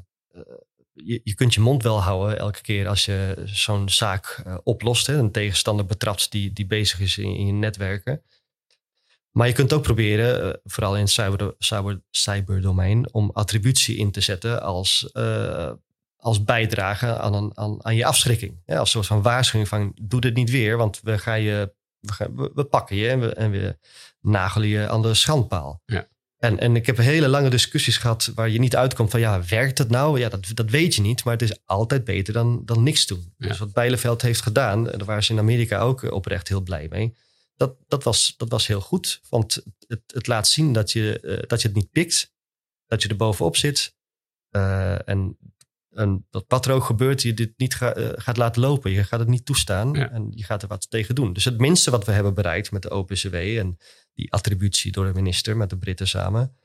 je, 0.93 1.21
je 1.25 1.35
kunt 1.35 1.55
je 1.55 1.61
mond 1.61 1.83
wel 1.83 2.03
houden 2.03 2.39
elke 2.39 2.61
keer 2.61 2.89
als 2.89 3.05
je 3.05 3.43
zo'n 3.45 3.89
zaak 3.89 4.43
oplost. 4.63 5.07
Hè, 5.07 5.17
een 5.17 5.33
tegenstander 5.33 5.87
betrapt 5.87 6.31
die, 6.31 6.53
die 6.53 6.67
bezig 6.67 7.01
is 7.01 7.19
in, 7.19 7.35
in 7.35 7.47
je 7.47 7.53
netwerken. 7.53 8.23
Maar 9.31 9.47
je 9.47 9.53
kunt 9.53 9.73
ook 9.73 9.83
proberen, 9.83 10.61
vooral 10.65 10.95
in 10.95 11.01
het 11.01 11.11
cyber, 11.11 11.55
cyber, 11.59 12.03
cyberdomein, 12.11 13.13
om 13.13 13.31
attributie 13.33 13.97
in 13.97 14.11
te 14.11 14.21
zetten 14.21 14.63
als, 14.63 15.11
als 16.29 16.45
bijdrage 16.45 17.19
aan, 17.19 17.35
een, 17.35 17.51
aan, 17.55 17.85
aan 17.85 17.97
je 17.97 18.05
afschrikking. 18.05 18.63
Ja, 18.67 18.79
als 18.79 18.91
soort 18.91 19.07
van 19.07 19.23
waarschuwing 19.23 19.69
van 19.69 19.93
doe 20.03 20.21
dit 20.21 20.35
niet 20.35 20.51
weer, 20.51 20.77
want 20.77 21.01
we 21.03 21.19
gaan 21.19 21.41
je 21.41 21.75
we, 22.01 22.51
we, 22.55 22.65
pakken 22.65 22.97
je 22.97 23.09
en 23.09 23.21
we, 23.21 23.35
en 23.35 23.51
we 23.51 23.79
nagelen 24.21 24.69
je 24.69 24.89
aan 24.89 25.03
de 25.03 25.15
schandpaal. 25.15 25.83
Ja. 25.85 26.09
En, 26.39 26.59
en 26.59 26.77
ik 26.77 26.87
heb 26.87 26.97
hele 26.97 27.29
lange 27.29 27.51
discussies 27.51 27.97
gehad 27.97 28.33
waar 28.35 28.49
je 28.49 28.59
niet 28.59 28.77
uitkomt 28.77 29.11
van 29.11 29.21
ja, 29.21 29.45
werkt 29.45 29.79
het 29.79 29.91
nou? 29.91 30.19
Ja, 30.19 30.29
dat, 30.29 30.51
dat 30.55 30.71
weet 30.71 30.95
je 30.95 31.01
niet, 31.01 31.25
maar 31.25 31.33
het 31.33 31.43
is 31.43 31.59
altijd 31.65 32.05
beter 32.05 32.33
dan, 32.33 32.63
dan 32.65 32.83
niks 32.83 33.07
doen. 33.07 33.35
Ja. 33.37 33.49
Dus 33.49 33.59
wat 33.59 33.73
Bijleveld 33.73 34.23
heeft 34.23 34.41
gedaan, 34.41 34.85
daar 34.85 35.05
waren 35.05 35.25
ze 35.25 35.33
in 35.33 35.39
Amerika 35.39 35.79
ook 35.79 36.03
oprecht 36.13 36.49
heel 36.49 36.61
blij 36.61 36.87
mee. 36.91 37.17
Dat, 37.57 37.77
dat, 37.89 38.03
was, 38.03 38.35
dat 38.37 38.49
was 38.49 38.67
heel 38.67 38.81
goed, 38.81 39.21
want 39.29 39.63
het, 39.87 40.01
het 40.07 40.27
laat 40.27 40.49
zien 40.49 40.73
dat 40.73 40.93
je, 40.93 41.19
uh, 41.23 41.39
dat 41.47 41.63
je 41.63 41.69
het 41.69 41.77
niet 41.77 41.91
pikt, 41.91 42.33
dat 42.87 43.03
je 43.03 43.09
er 43.09 43.17
bovenop 43.17 43.57
zit. 43.57 43.97
Uh, 44.51 45.09
en 45.09 45.37
en 45.99 46.27
dat 46.31 46.45
wat 46.49 46.67
er 46.67 46.73
ook 46.73 46.85
gebeurt, 46.85 47.23
je 47.23 47.35
dit 47.35 47.53
niet 47.57 47.75
ga, 47.75 47.97
uh, 47.97 48.09
gaat 48.15 48.37
laten 48.37 48.63
lopen. 48.63 48.91
Je 48.91 49.05
gaat 49.05 49.21
het 49.21 49.29
niet 49.29 49.45
toestaan 49.45 49.93
ja. 49.93 50.11
en 50.11 50.33
je 50.35 50.45
gaat 50.45 50.63
er 50.63 50.69
wat 50.69 50.91
tegen 50.91 51.15
doen. 51.15 51.33
Dus 51.33 51.45
het 51.45 51.59
minste 51.59 51.91
wat 51.91 52.05
we 52.05 52.13
hebben 52.13 52.35
bereikt 52.35 52.71
met 52.71 52.83
de 52.83 52.95
OPCW 52.95 53.35
en 53.35 53.77
die 54.15 54.33
attributie 54.33 54.93
door 54.93 55.07
de 55.07 55.13
minister 55.15 55.57
met 55.57 55.71
de 55.71 55.77
Britten 55.77 56.09
samen, 56.09 56.57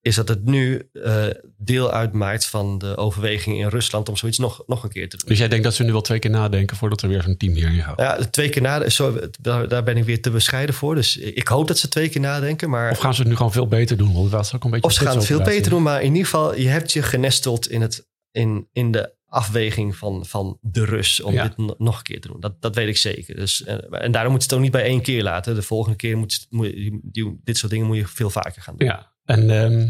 is 0.00 0.14
dat 0.14 0.28
het 0.28 0.44
nu 0.44 0.88
uh, 0.92 1.26
deel 1.56 1.92
uitmaakt 1.92 2.46
van 2.46 2.78
de 2.78 2.96
overweging 2.96 3.58
in 3.58 3.68
Rusland 3.68 4.08
om 4.08 4.16
zoiets 4.16 4.38
nog, 4.38 4.62
nog 4.66 4.82
een 4.82 4.90
keer 4.90 5.08
te 5.08 5.16
doen. 5.16 5.28
Dus 5.28 5.38
jij 5.38 5.48
denkt 5.48 5.64
dat 5.64 5.74
ze 5.74 5.82
nu 5.82 5.92
wel 5.92 6.00
twee 6.00 6.18
keer 6.18 6.30
nadenken 6.30 6.76
voordat 6.76 7.02
er 7.02 7.08
weer 7.08 7.22
zo'n 7.22 7.36
team 7.36 7.54
hierin 7.54 7.82
gaat? 7.82 8.00
Ja, 8.00 8.16
twee 8.30 8.48
keer 8.48 8.62
nadenken, 8.62 9.30
daar, 9.40 9.68
daar 9.68 9.82
ben 9.82 9.96
ik 9.96 10.04
weer 10.04 10.22
te 10.22 10.30
bescheiden 10.30 10.74
voor. 10.74 10.94
Dus 10.94 11.16
ik 11.16 11.48
hoop 11.48 11.68
dat 11.68 11.78
ze 11.78 11.88
twee 11.88 12.08
keer 12.08 12.20
nadenken. 12.20 12.70
Maar... 12.70 12.90
Of 12.90 12.98
gaan 12.98 13.14
ze 13.14 13.20
het 13.20 13.30
nu 13.30 13.36
gewoon 13.36 13.52
veel 13.52 13.68
beter 13.68 13.96
doen? 13.96 14.12
Want 14.12 14.30
dat 14.30 14.40
was 14.40 14.54
ook 14.54 14.64
een 14.64 14.70
beetje 14.70 14.86
of 14.86 14.92
ze 14.92 15.00
gaan 15.00 15.16
het 15.16 15.26
veel 15.26 15.42
beter 15.42 15.70
doen, 15.70 15.82
maar 15.82 16.00
in 16.00 16.12
ieder 16.12 16.24
geval, 16.24 16.56
je 16.56 16.68
hebt 16.68 16.92
je 16.92 17.02
genesteld 17.02 17.70
in 17.70 17.80
het 17.80 18.06
in, 18.36 18.68
in 18.72 18.90
de 18.90 19.14
afweging 19.26 19.96
van, 19.96 20.26
van 20.26 20.58
de 20.60 20.84
Rus 20.84 21.20
om 21.22 21.32
Ja. 21.32 21.42
dit 21.48 21.78
nog 21.78 21.96
een 21.96 22.02
keer 22.02 22.20
te 22.20 22.28
doen. 22.28 22.40
Dat, 22.40 22.60
dat 22.62 22.74
weet 22.74 22.88
ik 22.88 22.96
zeker. 22.96 23.36
Dus, 23.36 23.64
eh, 23.64 24.02
en 24.02 24.12
daarom 24.12 24.32
moet 24.32 24.40
je 24.42 24.46
het 24.48 24.56
ook 24.56 24.62
niet 24.62 24.72
bij 24.72 24.82
één 24.84 25.02
keer 25.02 25.22
laten. 25.22 25.54
De 25.54 25.62
volgende 25.62 25.96
keer 25.96 26.16
moet, 26.18 26.32
je- 26.32 26.46
moet 26.50 26.70
die, 27.02 27.40
dit 27.44 27.56
soort 27.58 27.72
dingen 27.72 27.86
moet 27.86 27.96
je 27.96 28.06
veel 28.06 28.30
vaker 28.30 28.62
gaan 28.62 28.76
doen. 28.76 28.88
Ja, 28.88 29.12
en 29.24 29.50
ehm 29.50 29.88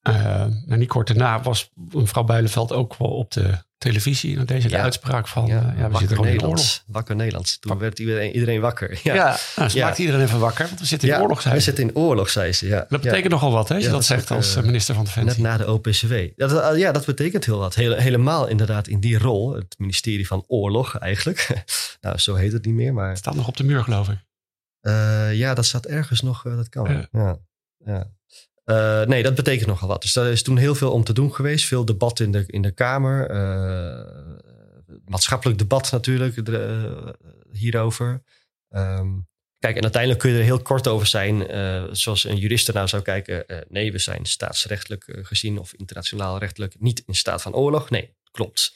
eh, 0.00 0.46
nou, 0.66 0.76
niet 0.76 0.88
kort 0.88 1.06
daarna 1.06 1.42
was 1.42 1.70
mevrouw 1.74 2.24
Bijleveld 2.24 2.72
ook 2.72 2.96
wel 2.96 3.08
op 3.10 3.30
de 3.30 3.58
televisie. 3.80 4.38
En 4.38 4.46
deze 4.46 4.68
de 4.68 4.74
Ja. 4.74 4.82
uitspraak 4.82 5.28
van, 5.28 5.46
ja, 5.46 5.54
ja 5.54 5.60
we 5.74 5.80
wakker 5.80 5.98
zitten 5.98 6.16
gewoon 6.16 6.32
in 6.32 6.42
oorlog. 6.42 6.82
Wakker 6.86 7.16
Nederlands. 7.16 7.58
Toen 7.58 7.78
werd 7.78 7.98
iedereen, 7.98 8.32
iedereen 8.32 8.60
wakker. 8.60 9.00
Ja, 9.02 9.14
Ja, 9.14 9.38
nou, 9.56 9.78
maakt 9.78 9.98
iedereen 9.98 10.20
even 10.20 10.38
wakker, 10.38 10.66
want 10.66 10.80
we 10.80 10.86
zitten 10.86 11.08
in 11.08 11.20
oorlog. 11.20 11.40
zei 11.42 11.54
we 11.54 11.60
ze. 11.60 11.66
zitten 11.66 11.84
in 11.88 11.94
oorlog, 11.96 12.30
zei 12.30 12.52
ze. 12.52 12.66
Ja. 12.66 12.86
Dat 12.88 13.00
betekent 13.00 13.32
nogal 13.32 13.52
wat, 13.52 13.68
hè, 13.68 13.74
als 13.74 13.84
je 13.84 13.90
dat 13.90 14.04
zegt 14.04 14.30
als 14.30 14.52
eh, 14.52 14.58
eh, 14.58 14.64
minister 14.64 14.94
van 14.94 15.04
Net 15.04 15.14
Defensie. 15.14 15.42
na 15.42 15.56
de 15.56 15.72
OPCW. 15.72 16.14
Dat, 16.36 16.72
eh, 16.72 16.78
ja, 16.78 16.92
dat 16.92 17.06
betekent 17.06 17.44
heel 17.44 17.58
wat. 17.58 17.74
Hele- 17.74 18.00
helemaal 18.00 18.46
inderdaad 18.48 18.86
in 18.88 19.00
die 19.00 19.18
rol. 19.18 19.52
Het 19.54 19.74
ministerie 19.78 20.26
van 20.26 20.44
Oorlog 20.46 20.98
eigenlijk. 20.98 21.64
nou, 22.00 22.18
zo 22.18 22.34
heet 22.34 22.52
het 22.52 22.64
niet 22.64 22.74
meer. 22.74 22.94
Maar 22.94 23.08
Het 23.08 23.18
staat 23.18 23.34
nog 23.34 23.48
op 23.48 23.56
de 23.56 23.64
muur, 23.64 23.82
geloof 23.82 24.08
ik. 24.08 24.18
Eh, 24.80 25.34
ja, 25.34 25.54
dat 25.54 25.64
staat 25.66 25.86
ergens 25.86 26.20
nog. 26.20 26.46
eh, 26.46 26.56
dat 26.56 26.68
kan. 26.68 27.08
Ja. 27.12 27.38
Eh, 28.70 29.02
nee, 29.02 29.22
dat 29.22 29.34
betekent 29.34 29.68
nogal 29.68 29.88
wat. 29.88 30.02
Dus 30.02 30.12
daar 30.12 30.30
is 30.30 30.42
toen 30.42 30.56
heel 30.56 30.74
veel 30.74 30.92
om 30.92 31.04
te 31.04 31.12
doen 31.12 31.34
geweest. 31.34 31.66
Veel 31.66 31.84
debat 31.84 32.20
in 32.20 32.32
de, 32.32 32.44
in 32.46 32.62
de 32.62 32.70
Kamer. 32.70 33.30
eh, 33.30 34.38
maatschappelijk 35.04 35.58
debat 35.58 35.90
natuurlijk 35.90 36.36
eh, 36.36 37.08
hierover. 37.52 38.22
Ehm, 38.68 39.08
kijk, 39.58 39.76
en 39.76 39.82
uiteindelijk 39.82 40.22
kun 40.22 40.30
je 40.30 40.38
er 40.38 40.44
heel 40.44 40.62
kort 40.62 40.88
over 40.88 41.06
zijn. 41.06 41.46
zoals 41.96 42.24
een 42.24 42.36
jurist 42.36 42.72
nou 42.72 42.88
zou 42.88 43.02
kijken. 43.02 43.44
nee, 43.68 43.92
we 43.92 43.98
zijn 43.98 44.24
staatsrechtelijk 44.24 45.18
gezien 45.22 45.58
of 45.58 45.74
internationaal 45.74 46.38
rechtelijk 46.38 46.74
niet 46.78 47.02
in 47.06 47.14
staat 47.14 47.42
van 47.42 47.54
oorlog. 47.54 47.90
Nee, 47.90 48.14
klopt. 48.30 48.72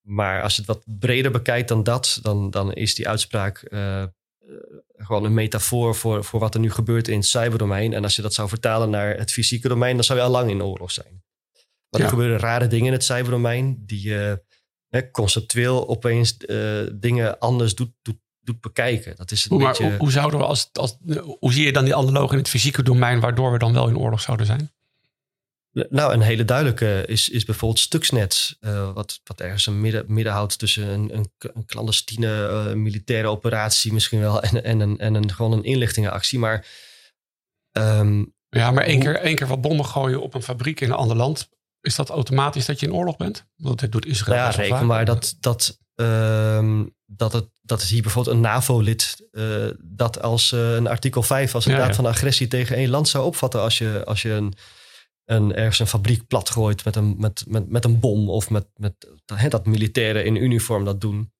Maar 0.00 0.42
als 0.42 0.54
je 0.54 0.62
het 0.62 0.70
wat 0.70 0.82
breder 0.98 1.30
bekijkt 1.30 1.68
dan 1.68 1.82
dat, 1.82 2.18
dan, 2.22 2.50
dan 2.50 2.72
is 2.72 2.94
die 2.94 3.08
uitspraak 3.08 3.62
gewoon 5.04 5.24
een 5.24 5.34
metafoor 5.34 5.94
voor, 5.94 6.24
voor 6.24 6.40
wat 6.40 6.54
er 6.54 6.60
nu 6.60 6.70
gebeurt 6.70 7.08
in 7.08 7.16
het 7.18 7.26
cyberdomein. 7.26 7.92
En 7.92 8.02
als 8.02 8.16
je 8.16 8.22
dat 8.22 8.34
zou 8.34 8.48
vertalen 8.48 8.90
naar 8.90 9.16
het 9.16 9.32
fysieke 9.32 9.68
domein, 9.68 9.94
dan 9.94 10.04
zou 10.04 10.18
je 10.18 10.24
al 10.24 10.30
lang 10.30 10.50
in 10.50 10.62
oorlog 10.62 10.90
zijn. 10.90 11.22
Ja. 11.88 11.98
er 11.98 12.08
gebeuren 12.08 12.38
rare 12.38 12.66
dingen 12.66 12.86
in 12.86 12.92
het 12.92 13.04
cyberdomein 13.04 13.82
die 13.86 14.08
je 14.08 14.42
conceptueel 15.12 15.88
opeens 15.88 16.36
eh, 16.36 16.80
dingen 16.92 17.38
anders 17.38 17.74
doet, 17.74 17.92
doet, 18.02 18.18
doet 18.40 18.60
bekijken. 18.60 19.16
Dat 19.16 19.30
is 19.30 19.50
een 19.50 19.56
maar, 19.56 19.66
beetje... 19.68 19.84
hoe, 19.84 19.96
hoe 19.98 20.10
zouden 20.10 20.40
we 20.40 20.46
als, 20.46 20.68
als, 20.72 20.96
hoe 21.38 21.52
zie 21.52 21.64
je 21.64 21.72
dan 21.72 21.84
die 21.84 21.96
analoog 21.96 22.32
in 22.32 22.38
het 22.38 22.48
fysieke 22.48 22.82
domein, 22.82 23.20
waardoor 23.20 23.52
we 23.52 23.58
dan 23.58 23.72
wel 23.72 23.88
in 23.88 23.98
oorlog 23.98 24.20
zouden 24.20 24.46
zijn? 24.46 24.70
Nou, 25.72 26.12
een 26.12 26.20
hele 26.20 26.44
duidelijke 26.44 27.04
is, 27.06 27.28
is 27.28 27.44
bijvoorbeeld 27.44 27.80
Stuxnet. 27.80 28.56
eh, 28.60 28.92
wat, 28.92 29.20
wat 29.24 29.40
ergens 29.40 29.66
een 29.66 29.80
midden, 29.80 30.04
midden 30.08 30.32
houdt 30.32 30.58
tussen 30.58 30.88
een, 30.88 31.14
een, 31.16 31.32
een 31.38 31.66
clandestine 31.66 32.46
eh, 32.48 32.72
militaire 32.74 33.28
operatie 33.28 33.92
misschien 33.92 34.20
wel 34.20 34.42
en, 34.50 34.64
en, 34.64 34.80
een, 34.80 34.98
en 34.98 35.14
een, 35.14 35.32
gewoon 35.32 35.52
een 35.52 35.64
inlichtingenactie. 35.64 36.38
Maar 36.38 36.66
ehm, 37.72 38.24
Ja, 38.48 38.70
maar 38.70 38.84
één 38.84 38.94
Hoe- 38.94 39.04
keer, 39.04 39.16
één 39.20 39.34
keer 39.34 39.46
wat 39.46 39.60
bommen 39.60 39.84
gooien 39.86 40.22
op 40.22 40.34
een 40.34 40.42
fabriek 40.42 40.80
in 40.80 40.88
een 40.90 40.96
ander 40.96 41.16
land, 41.16 41.48
is 41.80 41.94
dat 41.96 42.08
automatisch 42.08 42.66
dat 42.66 42.80
je 42.80 42.86
in 42.86 42.94
oorlog 42.94 43.16
bent? 43.16 43.46
Want 43.56 43.78
dit 43.80 43.92
doet 43.92 44.06
Israël 44.06 44.38
nou 44.40 44.50
ja, 44.50 44.56
reken 44.56 44.76
vaak. 44.76 44.86
maar 44.86 45.04
dat, 45.04 45.36
dat, 45.40 45.78
ehm, 45.94 46.84
dat, 47.06 47.32
het, 47.32 47.48
dat 47.62 47.80
het 47.80 47.90
hier 47.90 48.02
bijvoorbeeld 48.02 48.36
een 48.36 48.42
NAVO-lid 48.42 49.28
eh, 49.32 49.66
dat 49.78 50.22
als 50.22 50.52
een 50.52 50.86
artikel 50.86 51.22
5 51.22 51.54
als 51.54 51.66
een 51.66 51.72
Ja, 51.72 51.78
daad 51.78 51.88
ja. 51.88 51.94
van 51.94 52.06
agressie 52.06 52.48
tegen 52.48 52.76
één 52.76 52.88
land 52.90 53.08
zou 53.08 53.24
opvatten 53.24 53.60
als 53.60 53.78
je, 53.78 54.02
als 54.04 54.22
je 54.22 54.30
een, 54.30 54.54
een, 55.30 55.54
ergens 55.54 55.78
een 55.78 55.86
fabriek 55.86 56.26
platgooit 56.26 56.84
met 56.84 56.96
een, 56.96 57.16
met, 57.18 57.44
met, 57.48 57.68
met 57.70 57.84
een 57.84 58.00
bom 58.00 58.28
of 58.30 58.50
met, 58.50 58.66
met 58.76 59.08
dat 59.48 59.66
militairen 59.66 60.24
in 60.24 60.36
uniform 60.36 60.84
dat 60.84 61.00
doen. 61.00 61.32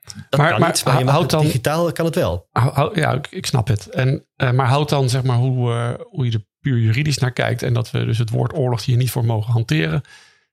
Dat 0.00 0.40
Maar- 0.40 0.50
kan 0.50 0.60
maar 0.60 0.68
niet, 0.68 0.84
maar 1.04 1.26
dan- 1.26 1.44
digitaal 1.44 1.92
kan 1.92 2.04
het 2.04 2.14
wel. 2.14 2.48
Ja, 2.94 3.12
ik, 3.12 3.26
ik 3.30 3.46
snap 3.46 3.68
het. 3.68 3.86
En, 3.86 4.26
eh, 4.36 4.52
maar 4.52 4.66
houd 4.66 4.88
dan 4.88 5.08
zeg 5.08 5.22
maar 5.22 5.36
hoe, 5.36 5.72
eh, 5.72 5.94
hoe 6.08 6.24
je 6.24 6.32
er 6.32 6.46
puur 6.60 6.78
juridisch 6.78 7.18
naar 7.18 7.32
kijkt 7.32 7.62
en 7.62 7.74
dat 7.74 7.90
we 7.90 8.04
dus 8.04 8.18
het 8.18 8.30
woord 8.30 8.54
oorlog 8.54 8.84
hier 8.84 8.96
niet 8.96 9.10
voor 9.10 9.24
mogen 9.24 9.52
hanteren. 9.52 10.02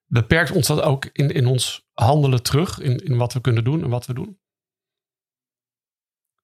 beperkt 0.05 0.51
ons 0.51 0.67
dat 0.67 0.81
ook 0.81 1.05
in, 1.05 1.29
in 1.29 1.45
ons 1.45 1.87
handelen 1.93 2.43
terug, 2.43 2.79
in, 2.79 2.97
in 2.97 3.17
wat 3.17 3.33
we 3.33 3.41
kunnen 3.41 3.63
doen 3.63 3.83
en 3.83 3.89
wat 3.89 4.05
we 4.05 4.13
doen? 4.13 4.39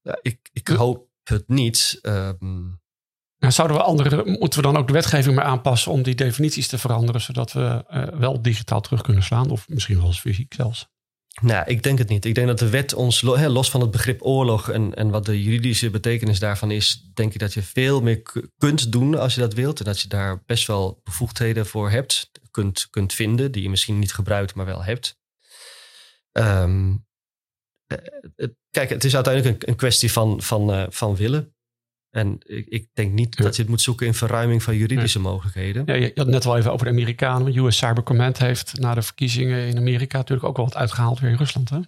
Ja, 0.02 0.20
ik, 0.22 0.50
ik 0.54 0.68
hoop 0.68 1.08
het 1.24 1.48
niet. 1.48 2.00
Um... 2.02 2.82
zouden 3.52 3.78
we 3.78 3.84
andere, 3.84 4.24
moeten 4.26 4.60
we 4.60 4.66
dan 4.66 4.78
ook 4.78 4.88
de 4.88 4.94
wetgeving 4.94 5.36
maar 5.36 5.46
aanpassen 5.46 5.92
om 5.92 6.04
die 6.04 6.16
definities 6.16 6.68
te 6.68 6.78
veranderen, 6.78 7.22
zodat 7.22 7.52
we 7.52 7.86
uh, 7.92 8.04
wel 8.20 8.42
digitaal 8.42 8.82
terug 8.82 9.02
kunnen 9.02 9.24
slaan, 9.24 9.50
of 9.50 9.70
misschien 9.70 9.98
wel 9.98 10.06
eens 10.06 10.20
fysiek 10.20 10.54
zelfs? 10.54 10.92
Nou, 11.42 11.66
ik 11.68 11.84
denk 11.84 11.98
het 11.98 12.10
niet. 12.10 12.26
Ik 12.26 12.36
denk 12.36 12.48
dat 12.48 12.60
de 12.60 12.70
wet 12.70 12.94
ons, 12.94 13.22
los 13.22 13.72
van 13.72 13.82
het 13.82 13.92
begrip 13.92 14.26
oorlog 14.26 14.70
en, 14.70 14.94
en 14.94 15.10
wat 15.10 15.26
de 15.26 15.44
juridische 15.44 15.90
betekenis 15.90 16.40
daarvan 16.40 16.72
is, 16.72 17.10
denk 17.14 17.34
ik 17.34 17.40
dat 17.40 17.54
je 17.54 17.62
veel 17.62 18.02
meer 18.02 18.22
kunt 18.58 18.92
doen 18.92 19.18
als 19.18 19.34
je 19.34 19.40
dat 19.40 19.54
wilt. 19.54 19.80
En 19.80 19.86
dat 19.86 20.02
je 20.02 20.08
daar 20.08 20.44
best 20.46 20.68
wel 20.68 21.02
bevoegdheden 21.04 21.66
voor 21.66 21.90
hebt, 21.90 22.32
kunt, 22.52 22.88
kunt 22.90 23.14
vinden, 23.14 23.52
die 23.52 23.64
je 23.64 23.70
misschien 23.70 24.00
niet 24.00 24.14
gebruikt, 24.14 24.56
maar 24.56 24.66
wel 24.66 24.84
hebt. 24.84 25.18
Um, 26.32 27.06
kijk, 28.70 28.90
het 28.90 29.04
is 29.04 29.16
uiteindelijk 29.16 29.64
een, 29.64 29.70
een 29.70 29.76
kwestie 29.76 30.12
van, 30.12 30.42
van, 30.42 30.74
uh, 30.74 30.86
van 30.90 31.16
willen. 31.16 31.53
En 32.14 32.38
ik, 32.46 32.68
ik 32.68 32.88
denk 32.94 33.14
niet 33.14 33.38
dat 33.38 33.56
je 33.56 33.62
het 33.62 33.72
moet 33.72 33.82
zoeken 33.82 34.08
in 34.08 34.14
verruiming 34.14 34.64
van 34.64 34.76
juridische 34.76 35.20
mogelijkheden. 35.20 35.84
Ja, 35.86 35.94
je 35.94 36.12
had 36.16 36.28
net 36.28 36.44
wel 36.44 36.58
even 36.58 36.72
over 36.72 36.86
de 36.86 36.92
Amerikanen. 36.92 37.58
US 37.58 37.78
Cyber 37.78 38.04
Command 38.04 38.38
heeft 38.38 38.80
na 38.80 38.94
de 38.94 39.02
verkiezingen 39.02 39.68
in 39.68 39.78
Amerika 39.78 40.18
natuurlijk 40.18 40.48
ook 40.48 40.58
wel 40.58 40.66
wat 40.66 40.76
uitgehaald 40.76 41.20
weer 41.20 41.30
in 41.30 41.38
Rusland. 41.38 41.70
Hè? 41.70 41.80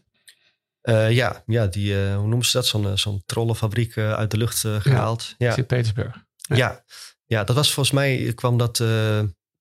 Uh, 0.82 1.12
ja, 1.12 1.44
ja 1.46 1.68
die, 1.68 1.94
uh, 1.94 2.16
hoe 2.16 2.28
noemen 2.28 2.46
ze 2.46 2.58
dat? 2.58 2.68
Zo'n 2.68 2.98
zo'n 2.98 3.24
trollenfabriek 3.26 3.98
uit 3.98 4.32
de 4.32 4.38
lucht 4.38 4.60
gehaald. 4.60 5.36
Ja, 5.38 5.54
Sint-Petersburg. 5.54 6.26
Ja. 6.36 6.56
ja. 6.56 6.84
Ja, 7.26 7.44
dat 7.44 7.56
was 7.56 7.74
volgens 7.74 7.96
mij, 7.96 8.34
kwam 8.36 8.58
dat 8.58 8.84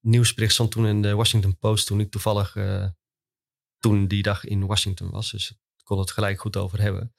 nieuwsbericht 0.01 0.53
stond 0.53 0.71
toen 0.71 0.87
in 0.87 1.03
de 1.03 1.15
Washington 1.15 1.59
Post 1.59 1.87
toen 1.87 2.01
ik 2.01 2.11
toevallig 2.11 2.57
toen 3.79 4.07
die 4.07 4.23
dag 4.23 4.45
in 4.45 4.67
Washington 4.67 5.11
was. 5.11 5.31
Dus 5.31 5.51
ik 5.51 5.85
kon 5.85 5.99
het 5.99 6.11
gelijk 6.11 6.41
goed 6.41 6.57
over 6.57 6.81
hebben. 6.81 7.15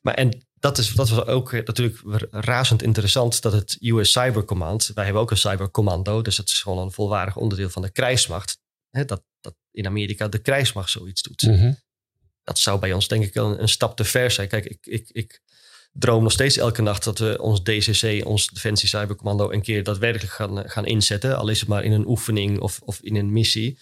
Maar 0.00 0.14
en 0.14 0.46
dat, 0.62 0.78
is, 0.78 0.94
dat 0.94 1.08
was 1.08 1.26
ook 1.26 1.52
natuurlijk 1.52 1.98
razend 2.30 2.82
interessant 2.82 3.42
dat 3.42 3.52
het 3.52 3.76
US 3.80 4.12
Cyber 4.12 4.44
Command, 4.44 4.90
wij 4.94 5.04
hebben 5.04 5.22
ook 5.22 5.30
een 5.30 5.36
cybercommando, 5.36 6.22
dus 6.22 6.36
dat 6.36 6.48
is 6.48 6.62
gewoon 6.62 6.78
een 6.78 6.92
volwaardig 6.92 7.36
onderdeel 7.36 7.70
van 7.70 7.82
de 7.82 7.90
krijgsmacht. 7.90 8.58
Hè, 8.90 9.04
dat, 9.04 9.22
dat 9.40 9.54
in 9.70 9.86
Amerika 9.86 10.28
de 10.28 10.38
krijgsmacht 10.38 10.90
zoiets 10.90 11.22
doet. 11.22 11.42
Mhm. 11.42 11.72
Dat 12.44 12.58
zou 12.58 12.80
bij 12.80 12.92
ons 12.92 13.08
denk 13.08 13.24
ik 13.24 13.34
een, 13.34 13.62
een 13.62 13.68
stap 13.68 13.96
te 13.96 14.04
ver 14.04 14.30
zijn. 14.30 14.48
Kijk, 14.48 14.64
ik, 14.64 14.86
ik, 14.86 15.08
ik 15.10 15.42
droom 15.92 16.22
nog 16.22 16.32
steeds 16.32 16.56
elke 16.56 16.82
nacht 16.82 17.04
dat 17.04 17.18
we 17.18 17.38
ons 17.40 17.62
DCC, 17.62 18.26
ons 18.26 18.46
Defensie 18.46 18.88
Cybercommando, 18.88 19.50
een 19.50 19.62
keer 19.62 19.82
daadwerkelijk 19.82 20.32
gaan, 20.32 20.70
gaan 20.70 20.86
inzetten. 20.86 21.38
Al 21.38 21.48
is 21.48 21.60
het 21.60 21.68
maar 21.68 21.84
in 21.84 21.92
een 21.92 22.06
oefening 22.06 22.60
of, 22.60 22.80
of 22.84 23.00
in 23.00 23.16
een 23.16 23.32
missie. 23.32 23.78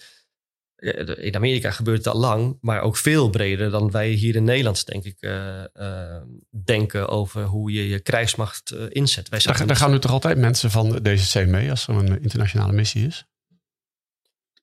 In 1.17 1.35
Amerika 1.35 1.71
gebeurt 1.71 2.05
het 2.05 2.15
al 2.15 2.21
lang, 2.21 2.59
maar 2.61 2.81
ook 2.81 2.97
veel 2.97 3.31
breder 3.31 3.71
dan 3.71 3.91
wij 3.91 4.09
hier 4.09 4.37
in 4.37 4.45
Nederland, 4.45 4.87
denk 4.87 5.05
ik, 5.05 5.17
uh, 5.21 5.65
uh, 5.75 6.17
denken 6.65 7.09
over 7.09 7.45
hoe 7.45 7.73
je 7.73 7.89
je 7.89 8.01
krijgsmacht 8.01 8.73
uh, 8.75 8.83
inzet. 8.89 9.29
Wij 9.29 9.41
daar, 9.43 9.67
daar 9.67 9.77
gaan 9.77 9.91
nu 9.91 9.99
toch 9.99 10.13
altijd 10.13 10.39
mensen 10.39 10.71
van 10.71 11.03
DCC 11.03 11.47
mee 11.47 11.71
als 11.71 11.89
er 11.89 11.95
een 11.95 12.23
internationale 12.23 12.73
missie 12.73 13.07
is? 13.07 13.25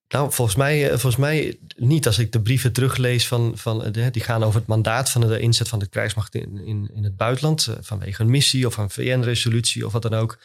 Nou, 0.07 0.32
volgens 0.32 0.57
mij, 0.57 0.88
volgens 0.88 1.15
mij 1.15 1.59
niet. 1.76 2.05
Als 2.05 2.20
ik 2.20 2.32
de 2.32 2.41
brieven 2.41 2.74
teruglees 2.74 3.28
van, 3.28 3.51
van 3.55 3.91
de, 3.91 4.11
die 4.11 4.24
gaan 4.24 4.43
over 4.43 4.59
het 4.59 4.68
mandaat 4.68 5.09
van 5.09 5.22
de 5.22 5.39
inzet 5.39 5.68
van 5.68 5.80
de 5.80 5.88
krijgsmacht 5.88 6.36
in, 6.36 6.57
in, 6.65 6.89
in 6.93 7.03
het 7.03 7.15
buitenland, 7.15 7.68
vanwege 7.82 8.22
een 8.22 8.30
missie 8.30 8.65
of 8.65 8.78
een 8.78 8.89
VN-resolutie 8.89 9.86
of 9.86 9.91
wat 9.91 10.01
dan 10.01 10.13
ook 10.13 10.39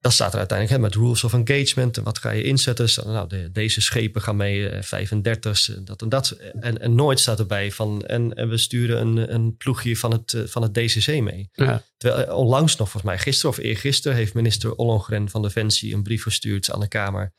dat 0.00 0.12
staat 0.12 0.32
er 0.32 0.38
uiteindelijk 0.38 0.78
hè, 0.78 0.84
met 0.84 0.94
rules 0.94 1.24
of 1.24 1.32
engagement. 1.32 1.96
En 1.96 2.02
wat 2.02 2.18
ga 2.18 2.30
je 2.30 2.42
inzetten? 2.42 2.88
Nou, 3.06 3.28
de, 3.28 3.50
deze 3.52 3.80
schepen 3.80 4.22
gaan 4.22 4.36
mee, 4.36 4.70
uh, 4.70 4.82
35, 4.82 5.78
dat 5.84 6.02
en 6.02 6.08
dat. 6.08 6.30
En, 6.60 6.80
en 6.80 6.94
nooit 6.94 7.20
staat 7.20 7.38
erbij 7.38 7.72
van. 7.72 8.06
En, 8.06 8.34
en 8.34 8.48
we 8.48 8.58
sturen 8.58 9.00
een, 9.00 9.34
een 9.34 9.56
ploegje 9.56 9.96
van 9.96 10.12
het, 10.12 10.32
uh, 10.32 10.42
van 10.46 10.62
het 10.62 10.74
DCC 10.74 11.20
mee. 11.20 11.48
Ja. 11.52 11.82
Terwijl 11.96 12.36
onlangs 12.36 12.76
nog, 12.76 12.90
volgens 12.90 13.12
mij 13.12 13.22
gisteren 13.22 13.50
of 13.50 13.58
eergisteren, 13.58 14.16
heeft 14.16 14.34
minister 14.34 14.74
Ollongren 14.74 15.28
van 15.28 15.42
Defensie 15.42 15.94
een 15.94 16.02
brief 16.02 16.22
verstuurd 16.22 16.70
aan 16.70 16.80
de 16.80 16.88
Kamer. 16.88 17.32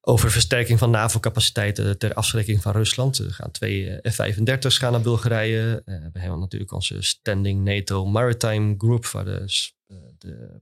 Over 0.00 0.30
versterking 0.30 0.78
van 0.78 0.90
NAVO-capaciteiten 0.90 1.98
ter 1.98 2.14
afschrikking 2.14 2.62
van 2.62 2.72
Rusland. 2.72 3.18
Er 3.18 3.32
gaan 3.32 3.50
twee 3.50 3.98
F-35's 4.10 4.78
gaan 4.78 4.92
naar 4.92 5.00
Bulgarije. 5.00 5.82
we 5.84 6.18
hebben 6.18 6.38
natuurlijk 6.38 6.72
onze 6.72 7.02
Standing 7.02 7.64
NATO 7.64 8.06
Maritime 8.06 8.74
Group, 8.78 9.06
waar 9.06 9.24
de, 9.24 9.44
de 10.18 10.60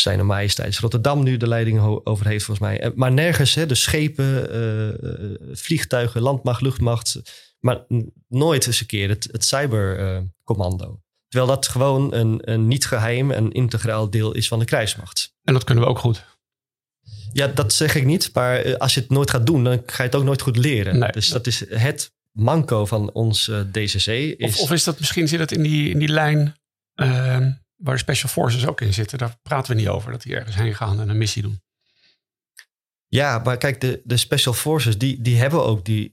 zijn 0.00 0.26
majesteits 0.26 0.78
Rotterdam 0.78 1.22
nu 1.22 1.36
de 1.36 1.48
leiding 1.48 1.80
over 2.04 2.26
heeft, 2.26 2.44
volgens 2.44 2.66
mij. 2.66 2.92
Maar 2.94 3.12
nergens, 3.12 3.54
hè, 3.54 3.66
de 3.66 3.74
schepen, 3.74 4.56
uh, 4.56 5.54
vliegtuigen, 5.56 6.20
landmacht, 6.20 6.60
luchtmacht. 6.60 7.20
Maar 7.60 7.84
nooit 8.28 8.66
eens 8.66 8.80
een 8.80 8.86
keer 8.86 9.08
het, 9.08 9.28
het 9.30 9.44
cybercommando. 9.44 10.86
Uh, 10.86 11.02
Terwijl 11.28 11.54
dat 11.54 11.68
gewoon 11.68 12.14
een, 12.14 12.40
een 12.52 12.66
niet 12.66 12.86
geheim 12.86 13.30
en 13.30 13.52
integraal 13.52 14.10
deel 14.10 14.32
is 14.32 14.48
van 14.48 14.58
de 14.58 14.64
krijgsmacht. 14.64 15.34
En 15.42 15.52
dat 15.52 15.64
kunnen 15.64 15.84
we 15.84 15.90
ook 15.90 15.98
goed. 15.98 16.24
Ja, 17.32 17.46
dat 17.46 17.72
zeg 17.72 17.94
ik 17.94 18.04
niet. 18.04 18.30
Maar 18.32 18.78
als 18.78 18.94
je 18.94 19.00
het 19.00 19.10
nooit 19.10 19.30
gaat 19.30 19.46
doen, 19.46 19.64
dan 19.64 19.82
ga 19.86 20.02
je 20.02 20.08
het 20.08 20.14
ook 20.14 20.24
nooit 20.24 20.42
goed 20.42 20.56
leren. 20.56 20.98
Nee. 20.98 21.12
Dus 21.12 21.28
dat 21.28 21.46
is 21.46 21.68
het 21.68 22.12
manco 22.32 22.86
van 22.86 23.12
ons 23.12 23.50
DCC. 23.72 24.06
Is... 24.06 24.36
Of, 24.38 24.60
of, 24.60 24.72
is 24.72 24.84
dat 24.84 24.98
misschien 24.98 25.28
zit 25.28 25.40
het 25.40 25.52
in 25.52 25.62
die, 25.62 25.90
in 25.90 25.98
die 25.98 26.08
lijn 26.08 26.56
ehm, 26.94 27.50
waar 27.84 27.94
de 27.94 28.00
Special 28.00 28.30
Forces 28.30 28.66
ook 28.66 28.80
in 28.80 28.94
zitten, 28.94 29.18
daar 29.18 29.36
praten 29.42 29.74
we 29.74 29.80
niet 29.80 29.88
over. 29.88 30.10
Dat 30.10 30.22
die 30.22 30.36
ergens 30.36 30.56
heen 30.56 30.74
gaan 30.74 31.00
en 31.00 31.08
een 31.08 31.18
missie 31.18 31.42
doen. 31.42 31.62
Ja, 33.08 33.38
maar 33.38 33.56
kijk, 33.56 33.80
de, 33.80 34.00
de 34.04 34.16
Special 34.16 34.54
Forces, 34.54 34.98
die, 34.98 35.22
die 35.22 35.38
hebben 35.38 35.64
ook 35.64 35.84
die. 35.84 36.12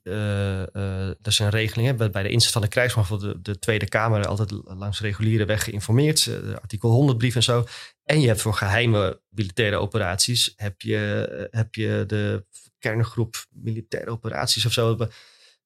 Dat 1.22 1.28
is 1.28 1.40
een 1.40 1.50
regeling. 1.50 1.88
Hè, 1.88 2.10
bij 2.10 2.24
de 2.24 2.30
inzet 2.30 2.52
van 2.52 2.62
de 2.62 2.68
krijgsmacht 2.68 3.20
de, 3.20 3.42
de 3.42 3.60
Tweede 3.60 3.88
Kamer 3.88 4.28
altijd 4.28 4.52
langs 4.64 5.02
reguliere 5.02 5.46
weg 5.46 5.64
geïnformeerd. 5.64 6.26
Uh, 6.26 6.56
artikel 6.56 6.90
100 6.90 7.18
brief 7.18 7.36
en 7.36 7.44
zo. 7.44 7.66
En 8.04 8.22
je 8.22 8.28
hebt 8.28 8.42
voor 8.42 8.54
geheime 8.54 9.22
militaire 9.30 9.78
operaties. 9.78 10.54
heb 10.56 10.82
je, 10.82 11.48
heb 11.52 11.76
je 11.76 12.04
de 12.08 12.46
kerngroep 12.80 13.46
militaire 13.50 14.12
operaties 14.12 14.66
of 14.66 14.74
zo. 14.74 14.96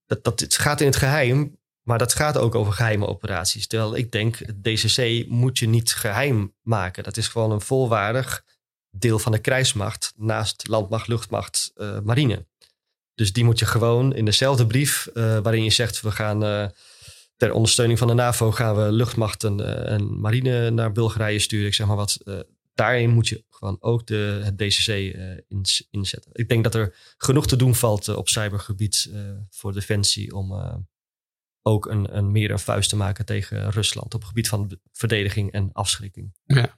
Dat, 0.06 0.24
dat, 0.24 0.39
het 0.39 0.58
gaat 0.58 0.82
in 0.82 0.88
het 0.88 0.95
geheim. 0.95 1.58
Maar 1.86 1.98
dat 1.98 2.14
gaat 2.14 2.38
ook 2.38 2.56
over 2.56 2.74
geheime 2.74 3.08
operaties. 3.08 3.68
Terwijl 3.68 3.96
ik 3.96 4.12
denk, 4.12 4.38
het 4.38 4.64
DCC 4.64 5.26
moet 5.28 5.60
je 5.60 5.68
niet 5.68 5.94
geheim 5.94 6.54
maken. 6.62 7.04
Dat 7.04 7.18
is 7.18 7.28
gewoon 7.28 7.52
een 7.52 7.62
volwaardig 7.62 8.46
deel 8.90 9.20
van 9.20 9.32
de 9.32 9.40
krijgsmacht 9.40 10.14
naast 10.16 10.68
landmacht, 10.68 11.08
luchtmacht, 11.08 11.72
uh, 11.76 12.00
marine. 12.00 12.46
Dus 13.16 13.34
die 13.34 13.44
moet 13.44 13.60
je 13.60 13.66
gewoon 13.66 14.16
in 14.16 14.26
dezelfde 14.26 14.68
brief 14.68 15.10
uh, 15.14 15.38
waarin 15.40 15.64
je 15.64 15.70
zegt 15.70 16.02
we 16.02 16.12
gaan 16.12 16.44
uh, 16.44 16.68
ter 17.38 17.54
ondersteuning 17.54 18.00
van 18.00 18.08
de 18.08 18.14
NAVO 18.14 18.52
gaan 18.52 18.76
we 18.76 18.92
luchtmacht 18.92 19.44
en, 19.44 19.86
en 19.88 20.20
marine 20.20 20.70
naar 20.70 20.92
Bulgarije 20.92 21.40
sturen. 21.40 21.68
Ik 21.68 21.74
zeg 21.74 21.88
maar 21.88 21.96
wat. 21.96 22.18
daarin 22.74 23.10
moet 23.10 23.28
je 23.28 23.44
gewoon 23.50 23.78
ook 23.80 24.08
de, 24.08 24.42
het 24.44 24.58
DCC 24.58 24.88
inzetten. 25.92 26.32
Ik 26.34 26.50
denk 26.50 26.64
dat 26.64 26.76
er 26.76 26.96
genoeg 27.18 27.48
te 27.48 27.56
doen 27.56 27.76
valt 27.76 28.08
op 28.08 28.30
cybergebied 28.30 29.12
voor 29.50 29.74
Defensie 29.74 30.36
om 30.36 30.54
ook 31.68 31.86
een, 31.86 32.18
een 32.18 32.32
meer 32.32 32.51
een 32.51 32.59
vuist 32.59 32.89
te 32.89 32.95
maken 32.95 33.26
tegen 33.26 33.70
Rusland 33.70 34.13
op 34.13 34.20
het 34.20 34.30
gebied 34.30 34.47
van 34.47 34.80
verdediging 34.91 35.51
en 35.51 35.70
afschrikking. 35.74 36.34
Ja. 36.43 36.78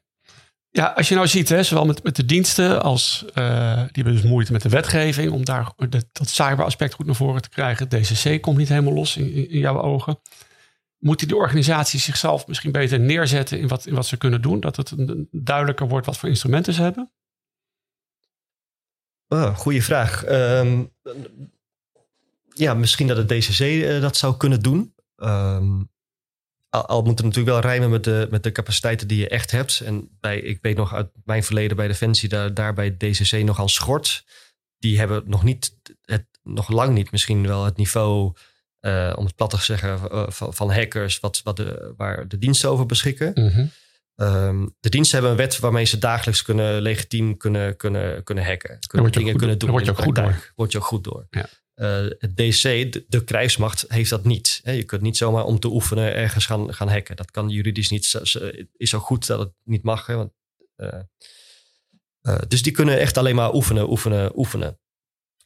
Ja, 0.70 0.86
als 0.86 1.10
je 1.10 1.16
nou 1.16 1.28
ziet, 1.28 1.50
hè, 1.50 1.64
zowel 1.64 1.86
met, 1.86 2.04
met 2.04 2.16
de 2.16 2.26
diensten 2.26 2.82
als 2.82 3.26
uh, 3.28 3.76
die 3.76 3.92
hebben 3.92 4.14
dus 4.14 4.22
moeite 4.22 4.52
met 4.52 4.62
de 4.62 4.70
wetgeving 4.70 5.32
om 5.32 5.46
daar 5.46 5.72
dat 6.12 6.30
cyberaspect 6.30 6.94
goed 6.94 7.06
naar 7.06 7.16
voren 7.16 7.42
te 7.42 7.50
krijgen. 7.50 7.90
DCC 7.90 8.42
komt 8.42 8.58
niet 8.58 8.70
helemaal 8.70 8.94
los 8.94 9.18
in, 9.18 9.50
in 9.50 9.60
jouw 9.60 9.82
ogen. 9.82 10.20
Moeten 10.98 11.28
die 11.28 11.38
organisaties 11.38 12.04
zichzelf 12.04 12.48
misschien 12.48 12.72
beter 12.72 13.00
neerzetten 13.00 13.60
in 13.60 13.68
wat, 13.68 13.86
in 13.86 13.96
wat 13.96 14.06
ze 14.06 14.18
kunnen 14.18 14.42
doen? 14.42 14.60
Dat 14.60 14.76
het 14.76 14.94
duidelijker 15.32 15.88
wordt 15.88 16.06
wat 16.06 16.18
voor 16.18 16.30
instrumenten 16.30 16.74
ze 16.74 16.82
hebben? 16.82 17.12
Oh, 19.28 19.58
goeie 19.58 19.84
vraag. 19.84 20.26
Um, 20.30 20.94
ja, 22.58 22.74
misschien 22.74 23.08
dat 23.08 23.18
het 23.18 23.28
DCC 23.28 23.60
eh, 23.60 24.02
dat 24.02 24.18
zou 24.18 24.38
kunnen 24.38 24.60
doen. 24.60 24.94
Um, 25.16 25.90
al, 26.70 26.86
al, 26.86 27.02
moet 27.02 27.18
het 27.18 27.26
natuurlijk 27.26 27.62
wel 27.62 27.72
rijmen 27.72 27.90
met 27.90 28.04
de, 28.04 28.28
met 28.32 28.44
de 28.44 28.52
capaciteiten 28.52 29.08
die 29.08 29.20
je 29.20 29.28
echt 29.28 29.52
hebt. 29.52 29.80
En 29.80 30.18
bij, 30.20 30.40
ik 30.40 30.60
weet 30.62 30.78
nog 30.78 30.94
uit 30.94 31.10
mijn 31.24 31.44
verleden 31.44 31.78
bij 31.78 31.88
Defensie, 31.88 32.30
daar, 32.30 32.54
daar 32.54 32.74
bij 32.74 32.98
DCC 32.98 33.44
nogal 33.44 33.70
schort. 33.70 34.26
Die 34.78 34.98
hebben 34.98 35.24
nog 35.26 35.44
niet, 35.44 35.76
het, 36.02 36.26
nog 36.44 36.70
lang 36.70 36.94
niet 36.94 37.12
misschien 37.12 37.48
wel 37.48 37.66
het 37.66 37.78
niveau, 37.78 38.34
uh, 38.82 39.14
om 39.16 39.26
het 39.26 39.36
plat 39.36 39.50
te 39.50 39.62
zeggen, 39.62 40.00
uh, 40.12 40.24
van, 40.28 40.54
van, 40.54 40.72
hackers, 40.72 41.20
wat, 41.20 41.42
wat 41.44 41.56
de, 41.56 41.94
waar 41.98 42.28
de 42.28 42.38
diensten 42.38 42.70
over 42.70 42.86
beschikken. 42.86 43.32
Mm 43.34 43.48
-hmm. 43.48 43.72
um, 44.16 44.76
de 44.80 44.90
diensten 44.90 45.20
hebben 45.20 45.32
een 45.32 45.46
wet 45.46 45.60
waarmee 45.60 45.86
ze 45.86 45.98
dagelijks 45.98 46.42
kunnen, 46.42 46.82
legitiem 46.82 47.38
kunnen, 47.38 47.78
kunnen, 47.78 48.24
kunnen 48.24 48.46
hacken. 48.46 48.80
Kunnen 48.88 49.12
dingen 49.12 49.30
goed, 49.30 49.40
kunnen 49.40 49.58
doen. 49.58 49.70
Word 49.70 49.86
je 49.86 49.92
ook 49.92 50.00
goed 50.00 50.16
door. 50.16 50.52
Word 50.56 50.72
je 50.72 50.78
ook 50.78 50.86
goed 50.86 51.04
door. 51.04 51.28
Ja. 51.30 51.50
Uh, 51.82 52.06
het 52.18 52.38
DC, 52.38 52.62
de, 52.62 53.06
de, 53.08 53.24
krijgsmacht, 53.24 53.86
heeft 53.88 54.10
dat 54.10 54.24
niet. 54.24 54.62
Je 54.64 54.84
kunt 54.84 55.02
niet 55.02 55.18
zomaar 55.18 55.44
om 55.44 55.60
te 55.60 55.68
oefenen 55.68 56.14
ergens 56.14 56.46
gaan, 56.46 56.74
gaan 56.74 56.90
hacken. 56.90 57.16
Dat 57.16 57.32
kan 57.32 57.50
juridisch 57.50 57.90
niet. 57.90 58.22
Is 58.78 58.94
ook 58.94 59.02
goed 59.02 59.28
dat 59.28 59.40
het 59.40 59.52
niet 59.64 59.84
mag. 59.84 60.06
Hè, 60.06 60.16
want, 60.16 60.32
uh, 60.78 61.00
uh, 62.22 62.38
dus 62.48 62.62
die 62.62 62.72
kunnen 62.72 63.00
echt 63.00 63.18
alleen 63.18 63.36
maar 63.36 63.54
oefenen, 63.54 63.90
oefenen, 63.90 64.38
oefenen. 64.38 64.80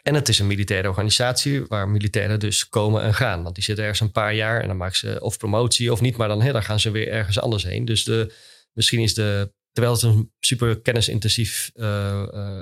En 0.02 0.14
het 0.14 0.30
is 0.30 0.40
een 0.40 0.48
militaire 0.48 0.88
organisatie 0.88 1.66
waar 1.66 1.90
militairen 1.90 2.40
dus 2.40 2.70
komen 2.70 3.02
en 3.02 3.14
gaan. 3.14 3.44
Want 3.44 3.56
die 3.56 3.64
zitten 3.64 3.84
ergens 3.84 4.02
een 4.02 4.12
paar 4.12 4.34
jaar 4.34 4.62
en 4.62 4.68
dan 4.68 4.78
maken 4.78 4.98
ze 4.98 5.22
of 5.22 5.38
promotie 5.38 5.92
of 5.92 6.02
niet, 6.02 6.18
maar 6.18 6.28
dan, 6.28 6.40
dan 6.40 6.64
gaan 6.64 6.80
ze 6.80 6.92
weer 6.92 7.08
ergens 7.08 7.40
anders 7.40 7.64
heen. 7.64 7.86
Dus 7.86 8.04
de, 8.04 8.34
misschien 8.74 9.00
is 9.00 9.14
de, 9.14 9.54
terwijl 9.72 9.94
het 9.94 10.04
een 10.04 10.32
super 10.40 10.82
kennisintensief 10.82 11.72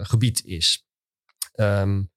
gebied 0.02 0.46
is. 0.46 0.86
Um, 1.56 2.12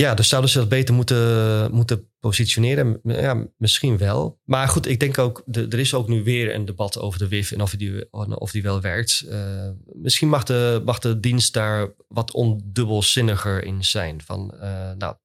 ja, 0.00 0.14
dus 0.14 0.28
zouden 0.28 0.50
ze 0.50 0.58
dat 0.58 0.68
beter 0.68 0.94
moeten, 0.94 1.72
moeten 1.72 2.10
positioneren? 2.20 3.00
Ja, 3.02 3.46
misschien 3.56 3.98
wel. 3.98 4.40
Maar 4.44 4.68
goed, 4.68 4.86
ik 4.88 5.00
denk 5.00 5.18
ook, 5.18 5.42
de, 5.46 5.66
er 5.68 5.78
is 5.78 5.94
ook 5.94 6.08
nu 6.08 6.22
weer 6.22 6.54
een 6.54 6.64
debat 6.64 6.98
over 6.98 7.18
de 7.18 7.28
WIF 7.28 7.52
en 7.52 7.60
of 7.60 7.70
die, 7.70 8.12
of 8.12 8.50
die 8.50 8.62
wel 8.62 8.80
werkt. 8.80 9.24
Uh, 9.26 9.70
misschien 9.84 10.28
mag 10.28 10.44
de, 10.44 10.82
mag 10.84 10.98
de 10.98 11.20
dienst 11.20 11.52
daar 11.52 11.94
wat 12.08 12.32
ondubbelzinniger 12.32 13.64
in 13.64 13.84
zijn. 13.84 14.22
Van, 14.22 14.52
uh, 14.54 14.92
nou, 14.98 15.16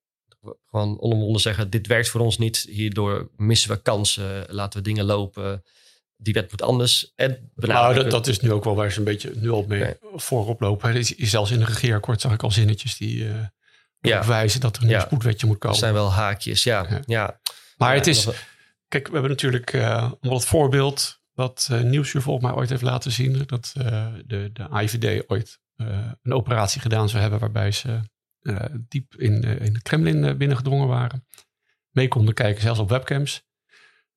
gewoon 0.69 0.99
onomwonden 0.99 1.41
zeggen, 1.41 1.69
dit 1.69 1.87
werkt 1.87 2.09
voor 2.09 2.21
ons 2.21 2.37
niet. 2.37 2.65
Hierdoor 2.69 3.29
missen 3.35 3.69
we 3.69 3.81
kansen, 3.81 4.45
laten 4.47 4.79
we 4.79 4.85
dingen 4.85 5.05
lopen. 5.05 5.63
Die 6.17 6.33
wet 6.33 6.51
moet 6.51 6.61
anders. 6.61 7.11
En 7.15 7.51
nou, 7.55 7.95
dat, 7.95 8.11
dat, 8.11 8.27
is 8.27 8.39
nu 8.39 8.51
ook 8.51 8.63
wel 8.63 8.75
waar 8.75 8.91
ze 8.91 8.97
een 8.97 9.03
beetje 9.03 9.31
nu 9.35 9.49
al 9.49 9.65
mee 9.67 9.79
nee. 9.79 9.95
voorop 10.15 10.61
lopen. 10.61 11.05
Zelfs 11.17 11.51
in 11.51 11.59
een 11.59 11.67
regeerakkoord 11.67 12.21
zag 12.21 12.33
ik 12.33 12.43
al 12.43 12.51
zinnetjes 12.51 12.97
die... 12.97 13.23
Uh 13.23 13.45
ja. 14.09 14.25
wijzen 14.25 14.59
dat 14.59 14.77
er 14.77 14.93
een 14.93 15.01
spoedwetje 15.01 15.47
moet 15.47 15.57
komen. 15.57 15.77
Er 15.77 15.83
zijn 15.83 15.93
wel 15.93 16.11
haakjes, 16.11 16.63
ja. 16.63 17.01
ja. 17.05 17.39
Maar 17.77 17.95
het 17.95 18.07
is, 18.07 18.27
kijk, 18.87 19.07
we 19.07 19.13
hebben 19.13 19.31
natuurlijk 19.31 19.73
uh, 19.73 20.11
het 20.21 20.45
voorbeeld 20.45 21.21
wat 21.33 21.69
uh, 21.71 21.81
Nieuwsuur 21.81 22.21
volgens 22.21 22.45
mij 22.45 22.55
ooit 22.55 22.69
heeft 22.69 22.81
laten 22.81 23.11
zien. 23.11 23.43
Dat 23.45 23.73
uh, 23.77 24.13
de, 24.25 24.49
de 24.53 24.67
IVD 24.71 25.23
ooit 25.27 25.61
een 26.21 26.33
operatie 26.33 26.81
gedaan 26.81 27.09
zou 27.09 27.21
hebben 27.21 27.39
waarbij 27.39 27.71
ze 27.71 27.99
diep 28.87 29.15
in, 29.15 29.43
in 29.43 29.73
het 29.73 29.81
Kremlin 29.81 30.37
binnengedrongen 30.37 30.87
waren. 30.87 31.27
Mee 31.89 32.07
konden 32.07 32.33
kijken, 32.33 32.61
zelfs 32.61 32.79
op 32.79 32.89
webcams. 32.89 33.43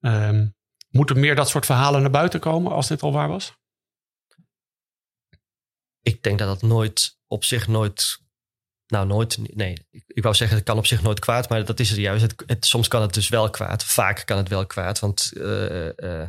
Um, 0.01 0.55
moeten 0.91 1.21
meer 1.21 1.35
dat 1.35 1.49
soort 1.49 1.67
verhalen 1.67 2.01
naar 2.01 2.11
buiten 2.11 2.41
komen 2.41 2.73
als 2.73 2.89
dit 2.89 3.03
al 3.03 3.13
waar 3.13 3.29
was? 3.29 3.57
Ik 6.03 6.23
denk 6.23 6.39
dat 6.39 6.49
dat 6.49 6.71
nooit 6.71 7.19
op 7.27 7.45
zich 7.45 7.69
nooit 7.69 8.25
nou, 8.87 9.07
nooit. 9.07 9.39
Nee, 9.55 9.77
ik, 9.91 10.05
ik, 10.07 10.23
wou 10.23 10.35
zeggen, 10.35 10.57
het 10.57 10.67
kan 10.67 10.79
op 10.79 10.87
zich 10.87 11.03
nooit 11.03 11.19
kwaad, 11.19 11.49
maar 11.49 11.65
dat 11.65 11.81
is 11.81 11.91
het 11.91 11.99
juist. 11.99 12.35
Het, 12.47 12.67
soms 12.67 12.89
kan 12.89 13.03
het 13.03 13.15
dus 13.15 13.29
wel 13.29 13.51
kwaad. 13.51 13.85
Vaak 13.85 14.23
kan 14.25 14.37
het 14.37 14.49
wel 14.49 14.67
kwaad. 14.67 14.99
Want 14.99 15.31
uh, 15.35 15.89
uh, 15.97 16.27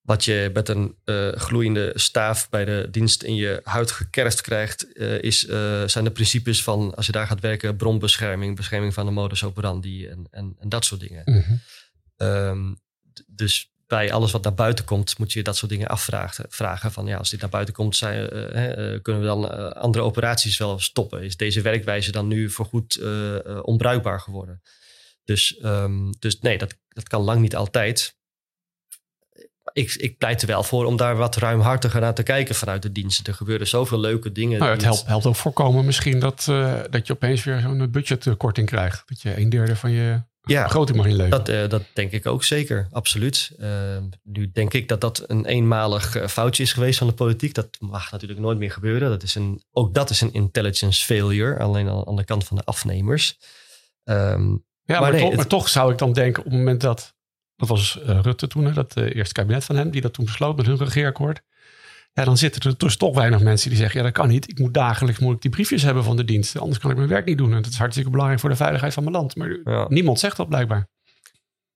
wat 0.00 0.24
je 0.24 0.50
met 0.52 0.68
een 0.68 0.96
uh, 1.04 1.32
gloeiende 1.32 1.92
staaf 1.94 2.48
bij 2.48 2.64
de 2.64 2.88
dienst 2.90 3.22
in 3.22 3.34
je 3.34 3.60
huid 3.64 3.90
gekerst 3.90 4.40
krijgt, 4.40 4.98
is, 4.98 5.40
zijn 5.86 6.04
de 6.04 6.10
principes 6.10 6.62
van 6.62 6.94
als 6.94 7.06
je 7.06 7.12
daar 7.12 7.26
gaat 7.26 7.40
werken, 7.40 7.76
bronbescherming, 7.76 8.56
bescherming 8.56 8.94
van 8.94 9.06
de 9.06 9.12
modus 9.12 9.44
operandi 9.44 10.06
en, 10.06 10.26
en, 10.30 10.56
en 10.58 10.68
dat 10.68 10.84
soort 10.84 11.00
dingen. 11.00 11.22
Mm 11.24 11.42
-hmm. 11.42 11.60
um, 12.26 12.80
dus 13.26 13.72
bij 13.88 14.12
alles 14.12 14.32
wat 14.32 14.42
naar 14.42 14.54
buiten 14.54 14.84
komt, 14.84 15.18
moet 15.18 15.32
je 15.32 15.42
dat 15.42 15.56
soort 15.56 15.70
dingen 15.70 15.88
afvragen. 15.88 16.44
Vragen 16.48 16.92
van 16.92 17.06
ja, 17.06 17.16
als 17.16 17.30
dit 17.30 17.40
naar 17.40 17.50
buiten 17.50 17.74
komt, 17.74 17.96
zijn, 17.96 18.34
uh, 18.34 18.92
uh, 18.92 19.02
kunnen 19.02 19.22
we 19.22 19.28
dan 19.28 19.44
uh, 19.44 19.70
andere 19.70 20.04
operaties 20.04 20.58
wel 20.58 20.78
stoppen? 20.78 21.22
Is 21.22 21.36
deze 21.36 21.60
werkwijze 21.60 22.12
dan 22.12 22.26
nu 22.26 22.50
voorgoed 22.50 23.00
onbruikbaar 23.62 24.20
geworden? 24.20 24.62
Dus, 25.24 25.58
um, 25.62 26.10
dus 26.18 26.40
nee, 26.40 26.58
dat, 26.58 26.74
dat 26.88 27.08
kan 27.08 27.22
lang 27.22 27.40
niet 27.40 27.56
altijd. 27.56 28.16
Ik, 29.72 29.94
ik 29.94 30.18
pleit 30.18 30.40
er 30.40 30.48
wel 30.48 30.62
voor 30.62 30.84
om 30.84 30.96
daar 30.96 31.16
wat 31.16 31.36
ruimhartiger 31.36 32.00
naar 32.00 32.14
te 32.14 32.22
kijken 32.22 32.54
vanuit 32.54 32.82
de 32.82 32.92
diensten. 32.92 33.24
Er 33.24 33.34
gebeuren 33.34 33.66
zoveel 33.66 34.00
leuke 34.00 34.32
dingen. 34.32 34.58
Nou, 34.58 34.70
het 34.72 34.82
helpt, 34.82 35.06
helpt 35.06 35.26
ook 35.26 35.36
voorkomen 35.36 35.84
misschien 35.84 36.18
dat, 36.18 36.44
dat 36.90 37.06
je 37.06 37.12
opeens 37.12 37.44
weer 37.44 37.60
zo'n 37.60 37.90
budgetkorting 37.90 38.66
krijgt. 38.66 39.02
Dat 39.06 39.22
je 39.22 39.40
een 39.40 39.48
derde 39.48 39.76
van 39.76 39.90
je 39.90 40.22
ja, 40.48 40.68
grote 40.68 40.94
mag 40.94 41.06
inleveren. 41.06 41.44
Dat, 41.44 41.48
uh, 41.48 41.68
dat 41.68 41.82
denk 41.92 42.12
ik 42.12 42.26
ook 42.26 42.44
zeker, 42.44 42.88
absoluut. 42.90 43.50
Uh, 43.58 43.68
nu 44.22 44.50
denk 44.52 44.74
ik 44.74 44.88
dat 44.88 45.00
dat 45.00 45.24
een 45.26 45.44
eenmalig 45.44 46.16
uh, 46.16 46.26
foutje 46.26 46.62
is 46.62 46.72
geweest 46.72 46.98
van 46.98 47.06
de 47.06 47.12
politiek. 47.12 47.54
Dat 47.54 47.68
mag 47.78 48.10
natuurlijk 48.10 48.40
nooit 48.40 48.58
meer 48.58 48.70
gebeuren. 48.70 49.08
Dat 49.08 49.22
is 49.22 49.34
een, 49.34 49.62
ook 49.72 49.94
dat 49.94 50.10
is 50.10 50.20
een 50.20 50.32
intelligence 50.32 51.04
failure, 51.04 51.58
alleen 51.58 51.88
aan, 51.88 52.06
aan 52.06 52.16
de 52.16 52.24
kant 52.24 52.44
van 52.44 52.56
de 52.56 52.64
afnemers. 52.64 53.38
Um, 54.04 54.64
ja, 54.84 55.00
maar, 55.00 55.00
maar, 55.00 55.10
nee, 55.10 55.20
toch, 55.20 55.28
het, 55.28 55.38
maar, 55.38 55.46
toch, 55.46 55.68
zou 55.68 55.92
ik 55.92 55.98
dan 55.98 56.12
denken 56.12 56.44
op 56.44 56.50
het 56.50 56.58
moment 56.58 56.80
dat... 56.80 57.16
Dat 57.56 57.68
was 57.68 57.98
Rutte 58.02 58.46
toen, 58.46 58.72
dat 58.72 58.96
eerste 58.96 59.34
kabinet 59.34 59.64
van 59.64 59.76
hem, 59.76 59.90
die 59.90 60.00
dat 60.00 60.12
toen 60.12 60.24
besloot 60.24 60.56
met 60.56 60.66
hun 60.66 60.76
regeerakkoord. 60.76 61.40
Ja, 62.18 62.24
dan 62.24 62.36
zitten 62.36 62.70
er 62.70 62.78
dus 62.78 62.96
toch 62.96 63.14
weinig 63.14 63.40
mensen 63.40 63.68
die 63.68 63.78
zeggen: 63.78 63.98
ja, 63.98 64.04
dat 64.04 64.14
kan 64.14 64.28
niet. 64.28 64.48
Ik 64.48 64.58
moet 64.58 64.74
dagelijks 64.74 65.20
moet 65.20 65.34
ik 65.34 65.42
die 65.42 65.50
briefjes 65.50 65.82
hebben 65.82 66.04
van 66.04 66.16
de 66.16 66.24
dienst. 66.24 66.58
Anders 66.58 66.78
kan 66.78 66.90
ik 66.90 66.96
mijn 66.96 67.08
werk 67.08 67.24
niet 67.24 67.38
doen. 67.38 67.54
En 67.54 67.62
dat 67.62 67.72
is 67.72 67.78
hartstikke 67.78 68.10
belangrijk 68.10 68.40
voor 68.40 68.50
de 68.50 68.56
veiligheid 68.56 68.94
van 68.94 69.02
mijn 69.02 69.14
land. 69.14 69.36
Maar 69.36 69.86
niemand 69.88 70.18
zegt 70.18 70.36
dat 70.36 70.48
blijkbaar. 70.48 70.88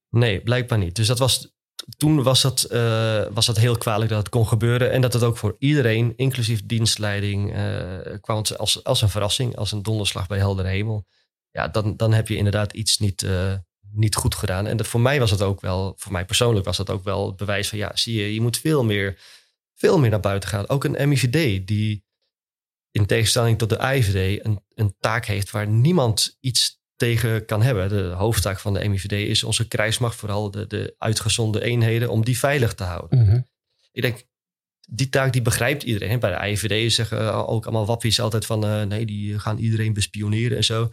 Nee, 0.09 0.41
blijkbaar 0.41 0.79
niet. 0.79 0.97
Dus 0.97 1.07
dat 1.07 1.19
was, 1.19 1.53
toen 1.97 2.23
was 2.23 2.43
dat, 2.43 2.69
uh, 2.71 3.23
was 3.31 3.47
dat 3.47 3.57
heel 3.57 3.77
kwalijk 3.79 4.11
dat 4.11 4.19
het 4.19 4.29
kon 4.29 4.47
gebeuren. 4.47 4.91
En 4.91 5.01
dat 5.01 5.13
het 5.13 5.23
ook 5.23 5.37
voor 5.37 5.57
iedereen, 5.59 6.13
inclusief 6.17 6.67
dienstleiding, 6.67 7.57
uh, 7.57 8.19
kwam 8.21 8.43
als, 8.57 8.85
als 8.85 9.03
een 9.03 9.09
verrassing, 9.09 9.57
als 9.57 9.73
een 9.73 9.83
donderslag 9.83 10.27
bij 10.27 10.39
heldere 10.39 10.69
hemel. 10.69 11.07
Ja, 11.51 11.69
dan, 11.69 11.97
dan 11.97 12.13
heb 12.13 12.29
je 12.29 12.37
inderdaad 12.37 12.73
iets 12.73 12.99
niet, 12.99 13.23
uh, 13.23 13.55
niet 13.91 14.15
goed 14.15 14.35
gedaan. 14.35 14.67
En 14.67 14.77
dat, 14.77 14.87
voor 14.87 15.01
mij 15.01 15.19
was 15.19 15.31
het 15.31 15.43
ook 15.43 15.61
wel, 15.61 15.95
voor 15.97 16.13
mij 16.13 16.25
persoonlijk 16.25 16.67
was 16.67 16.77
dat 16.77 16.91
ook 16.91 17.05
wel 17.05 17.27
het 17.27 17.37
bewijs 17.37 17.69
van 17.69 17.79
ja, 17.79 17.91
zie 17.95 18.21
je, 18.21 18.35
je 18.35 18.41
moet 18.41 18.59
veel 18.59 18.85
meer 18.85 19.19
veel 19.83 19.99
meer 19.99 20.11
naar 20.11 20.21
buiten 20.21 20.49
gaan. 20.49 20.69
Ook 20.69 20.85
een 20.85 21.09
MIVD 21.09 21.67
die 21.67 22.05
in 22.91 23.07
tegenstelling 23.07 23.59
tot 23.59 23.69
de 23.69 23.95
IVD 23.95 24.45
een, 24.45 24.61
een 24.75 24.95
taak 24.99 25.27
heeft 25.27 25.51
waar 25.51 25.67
niemand 25.67 26.37
iets 26.41 26.81
tegen 26.97 27.45
kan 27.45 27.63
hebben. 27.63 27.89
De 27.89 28.03
hoofdtaak 28.03 28.59
van 28.61 28.75
de 28.75 28.89
MIVD 28.89 29.13
is 29.13 29.45
onze 29.45 29.69
krijgsmacht, 29.69 30.17
vooral 30.17 30.51
de, 30.51 30.67
de 30.67 30.95
uitgezonde 30.99 31.63
eenheden, 31.63 32.11
om 32.11 32.25
die 32.25 32.39
veilig 32.39 32.75
te 32.75 32.85
houden. 32.85 33.19
Mhm. 33.19 33.41
Ik 33.93 34.03
denk, 34.03 34.25
die 34.89 35.09
taak 35.09 35.33
die 35.33 35.43
begrijpt 35.43 35.83
iedereen. 35.83 36.21
Bij 36.21 36.31
de 36.31 36.49
IVD 36.49 36.93
zeggen 36.93 37.47
ook 37.47 37.65
allemaal 37.65 37.87
wappies 37.87 38.21
altijd 38.21 38.47
van 38.47 38.67
uh, 38.67 38.83
nee, 38.83 39.07
die 39.07 39.39
gaan 39.39 39.59
iedereen 39.59 39.93
bespioneren 39.93 40.57
en 40.57 40.65
zo. 40.65 40.93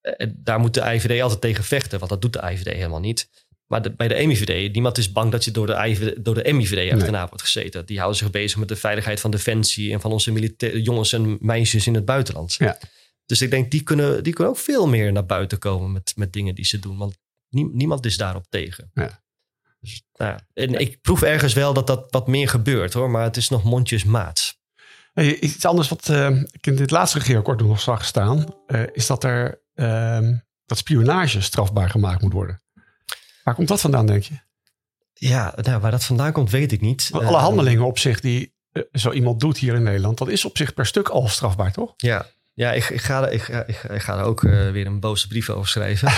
En 0.00 0.16
eh, 0.16 0.28
daar 0.36 0.58
moet 0.58 0.74
de 0.74 0.92
IVD 0.94 1.22
altijd 1.22 1.40
tegen 1.40 1.64
vechten, 1.64 1.98
want 1.98 2.10
dat 2.10 2.22
doet 2.22 2.32
de 2.32 2.50
IVD 2.50 2.66
helemaal 2.66 3.00
niet. 3.00 3.28
Maar 3.66 3.94
bij 3.96 4.08
de 4.08 4.26
MIVD, 4.26 4.72
niemand 4.72 4.98
is 4.98 5.12
bang 5.12 5.30
dat 5.30 5.44
je 5.44 5.50
door 5.50 5.66
de, 5.66 6.16
door 6.20 6.34
de 6.34 6.52
MIVD 6.52 6.92
achterna 6.92 7.28
wordt 7.28 7.42
gezeten. 7.42 7.86
Die 7.86 7.96
houden 7.98 8.18
zich 8.18 8.30
bezig 8.30 8.58
met 8.58 8.68
de 8.68 8.76
veiligheid 8.76 9.20
van 9.20 9.30
defensie 9.30 9.92
en 9.92 10.00
van 10.00 10.12
onze 10.12 10.32
militaire 10.32 10.82
jongens 10.82 11.12
en 11.12 11.38
meisjes 11.40 11.86
in 11.86 11.94
het 11.94 12.04
buitenland. 12.04 12.54
Ja. 12.54 12.78
Dus 13.26 13.42
ik 13.42 13.50
denk, 13.50 13.70
die 13.70 13.82
kunnen, 13.82 14.22
die 14.22 14.32
kunnen 14.32 14.52
ook 14.52 14.58
veel 14.58 14.88
meer 14.88 15.12
naar 15.12 15.26
buiten 15.26 15.58
komen 15.58 15.92
met, 15.92 16.12
met 16.16 16.32
dingen 16.32 16.54
die 16.54 16.64
ze 16.64 16.78
doen. 16.78 16.96
Want 16.96 17.18
niemand 17.50 18.06
is 18.06 18.16
daarop 18.16 18.46
tegen. 18.48 18.90
Ja. 18.94 19.22
Dus, 19.80 20.02
nou, 20.14 20.38
en 20.54 20.74
ik 20.74 21.00
proef 21.00 21.22
ergens 21.22 21.52
wel 21.52 21.72
dat 21.72 21.86
dat 21.86 22.06
wat 22.10 22.28
meer 22.28 22.48
gebeurt 22.48 22.92
hoor, 22.92 23.10
maar 23.10 23.22
het 23.24 23.36
is 23.36 23.48
nog 23.48 23.64
mondjesmaat. 23.64 24.60
Hey, 25.12 25.38
iets 25.38 25.64
anders 25.64 25.88
wat 25.88 26.08
uh, 26.08 26.40
ik 26.50 26.66
in 26.66 26.76
dit 26.76 26.90
laatste 26.90 27.18
regeerakkoord 27.18 27.60
nog 27.60 27.80
zag 27.80 28.04
staan, 28.04 28.54
uh, 28.66 28.82
is 28.92 29.06
dat 29.06 29.24
er 29.24 29.62
uh, 29.74 30.28
dat 30.66 30.78
spionage 30.78 31.40
strafbaar 31.40 31.90
gemaakt 31.90 32.22
moet 32.22 32.32
worden. 32.32 32.61
Waar 33.44 33.54
komt 33.54 33.68
dat 33.68 33.80
vandaan, 33.80 34.06
denk 34.06 34.22
je? 34.22 34.34
Ja, 35.12 35.54
nou, 35.56 35.80
waar 35.80 35.90
dat 35.90 36.04
vandaan 36.04 36.32
komt, 36.32 36.50
weet 36.50 36.72
ik 36.72 36.80
niet. 36.80 37.08
alle 37.12 37.24
uh, 37.24 37.42
handelingen 37.42 37.84
op 37.84 37.98
zich 37.98 38.20
die 38.20 38.54
uh, 38.72 38.82
zo 38.92 39.10
iemand 39.10 39.40
doet 39.40 39.58
hier 39.58 39.74
in 39.74 39.82
Nederland, 39.82 40.18
dat 40.18 40.28
is 40.28 40.44
op 40.44 40.56
zich 40.56 40.74
per 40.74 40.86
stuk 40.86 41.08
al 41.08 41.28
strafbaar, 41.28 41.72
toch? 41.72 41.94
Ja, 41.96 42.26
ja 42.54 42.72
ik, 42.72 42.88
ik, 42.88 43.00
ga, 43.00 43.28
ik, 43.28 43.48
ik, 43.48 43.82
ik 43.82 44.02
ga 44.02 44.18
er 44.18 44.24
ook 44.24 44.42
uh, 44.42 44.70
weer 44.70 44.86
een 44.86 45.00
boze 45.00 45.28
brief 45.28 45.50
over 45.50 45.68
schrijven. 45.68 46.12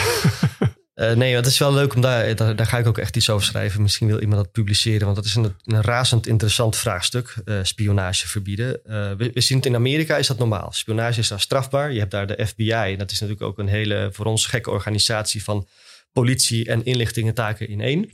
nee, 1.19 1.35
het 1.35 1.47
is 1.47 1.59
wel 1.59 1.73
leuk 1.73 1.95
om 1.95 2.01
daar, 2.01 2.37
daar, 2.37 2.57
daar, 2.57 2.67
ga 2.67 2.79
ik 2.79 2.87
ook 2.87 2.99
echt 2.99 3.17
iets 3.17 3.31
over 3.31 3.47
schrijven. 3.47 3.83
Misschien 3.83 4.07
wil 4.07 4.21
iemand 4.21 4.43
dat 4.43 4.53
publiceren, 4.53 5.05
want 5.05 5.17
dat 5.17 5.25
is 5.25 5.35
een, 5.35 5.55
een 5.65 5.83
razend 5.83 6.27
interessant 6.27 6.77
vraagstuk. 6.77 7.35
spionage 7.63 8.29
verbieden. 8.29 8.81
We, 9.17 9.31
we, 9.35 9.41
zien 9.41 9.57
het 9.57 9.67
in 9.67 9.75
Amerika, 9.75 10.17
is 10.17 10.27
dat 10.27 10.39
normaal. 10.39 10.73
Spionage 10.73 11.21
is 11.21 11.29
daar 11.29 11.41
strafbaar. 11.41 11.93
Je 11.93 11.99
hebt 11.99 12.11
daar 12.11 12.27
de 12.27 12.47
FBI. 12.47 12.97
Dat 12.97 13.11
is 13.11 13.21
natuurlijk 13.21 13.49
ook 13.49 13.59
een 13.59 13.69
hele 13.69 14.09
voor 14.13 14.27
ons 14.27 14.47
gekke 14.47 14.71
organisatie 14.71 15.45
van 15.45 15.67
politie 16.15 16.69
en 16.69 16.85
inlichtingentaken 16.85 17.69
in 17.69 17.81
één. 17.81 18.11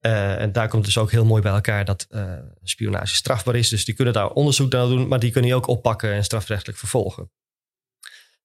Uh, 0.00 0.40
en 0.40 0.52
daar 0.52 0.68
komt 0.68 0.84
dus 0.84 0.98
ook 0.98 1.10
heel 1.10 1.24
mooi 1.24 1.42
bij 1.42 1.52
elkaar 1.52 1.84
dat 1.84 2.06
uh, 2.10 2.38
spionage 2.62 3.14
strafbaar 3.14 3.54
is. 3.54 3.68
Dus 3.68 3.84
die 3.84 3.94
kunnen 3.94 4.14
daar 4.14 4.30
onderzoek 4.30 4.72
naar 4.72 4.86
doen, 4.86 5.08
maar 5.08 5.20
die 5.20 5.30
kunnen 5.30 5.50
je 5.50 5.56
ook 5.56 5.66
oppakken 5.66 6.12
en 6.12 6.24
strafrechtelijk 6.24 6.78
vervolgen. 6.78 7.30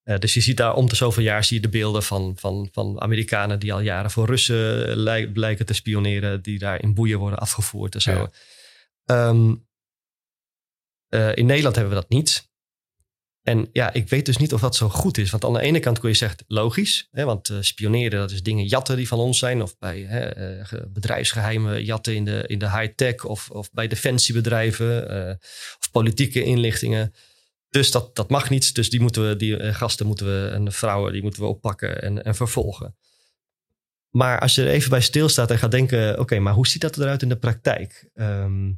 Uh, 0.04 0.18
dus 0.18 0.34
je 0.34 0.42
ziet 0.42 0.58
daar 0.58 0.74
om 0.74 0.90
de 0.90 0.96
zoveel 0.96 1.24
jaar 1.24 1.44
zie 1.44 1.56
je 1.56 1.62
de 1.62 1.70
beelden 1.70 2.04
van, 2.04 2.38
van, 2.38 2.70
van 2.72 3.02
Amerikanen 3.02 3.60
die 3.60 3.74
al 3.74 3.80
jaren 3.80 4.12
voor 4.12 4.26
Russen 4.26 4.98
lijken 5.34 5.66
te 5.66 5.74
spioneren, 5.74 6.42
die 6.42 6.60
daar 6.60 6.82
in 6.82 6.94
boeien 6.94 7.20
worden 7.20 7.40
afgevoerd 7.40 7.96
en 7.96 8.02
zo. 8.02 8.30
Ja. 9.06 9.30
Um, 9.30 9.70
in 11.34 11.46
Nederland 11.46 11.76
hebben 11.76 11.96
we 11.96 12.02
dat 12.02 12.10
niet. 12.10 12.51
En 13.42 13.70
ja, 13.72 13.94
ik 13.94 14.10
weet 14.10 14.26
dus 14.26 14.38
niet 14.38 14.54
of 14.54 14.62
dat 14.62 14.76
zo 14.76 14.90
goed 14.90 15.18
is. 15.18 15.30
Want 15.32 15.46
aan 15.46 15.54
de 15.54 15.62
ene 15.62 15.80
kant 15.80 16.00
kun 16.00 16.10
je 16.10 16.16
zeggen, 16.16 16.40
logisch. 16.48 17.08
Hè, 17.12 17.26
want 17.26 17.50
uh, 17.50 17.58
spioneren, 17.62 18.20
dat 18.20 18.32
is 18.32 18.44
dingen 18.44 18.66
jatten 18.66 18.96
die 18.96 19.08
van 19.08 19.20
ons 19.20 19.40
zijn. 19.40 19.62
Of 19.62 19.78
bij 19.78 20.00
hè, 20.00 20.60
uh, 20.60 20.82
bedrijfsgeheimen 20.88 21.84
jatten 21.84 22.16
in 22.16 22.26
de, 22.26 22.44
in 22.48 22.60
de 22.60 22.72
high-tech. 22.72 23.26
Of, 23.26 23.50
of 23.50 23.72
bij 23.72 23.88
defensiebedrijven. 23.88 25.14
Uh, 25.14 25.30
of 25.80 25.92
politieke 25.92 26.44
inlichtingen. 26.44 27.14
Dus 27.72 27.92
dat, 27.92 28.16
dat 28.16 28.30
mag 28.30 28.50
niet. 28.50 28.76
Dus 28.76 28.90
die, 28.90 29.02
moeten 29.02 29.28
we, 29.28 29.36
die 29.36 29.58
eh, 29.58 29.76
gasten 29.76 30.06
moeten 30.06 30.26
we, 30.26 30.50
en 30.50 30.66
de 30.66 30.72
vrouwen 30.72 31.12
die 31.12 31.22
moeten 31.22 31.42
we 31.42 31.48
oppakken 31.48 32.02
en, 32.02 32.24
en 32.24 32.36
vervolgen. 32.36 32.96
Maar 34.10 34.40
als 34.40 34.56
je 34.56 34.62
er 34.62 34.68
even 34.68 34.90
bij 34.90 35.02
stilstaat 35.02 35.52
en 35.52 35.58
gaat 35.58 35.72
denken: 35.72 36.20
oké, 36.20 36.40
maar 36.40 36.54
hoe 36.54 36.68
ziet 36.68 36.82
dat 36.82 36.98
eruit 36.98 37.22
in 37.22 37.30
de 37.30 37.38
praktijk? 37.38 38.10
Ehm, 38.14 38.72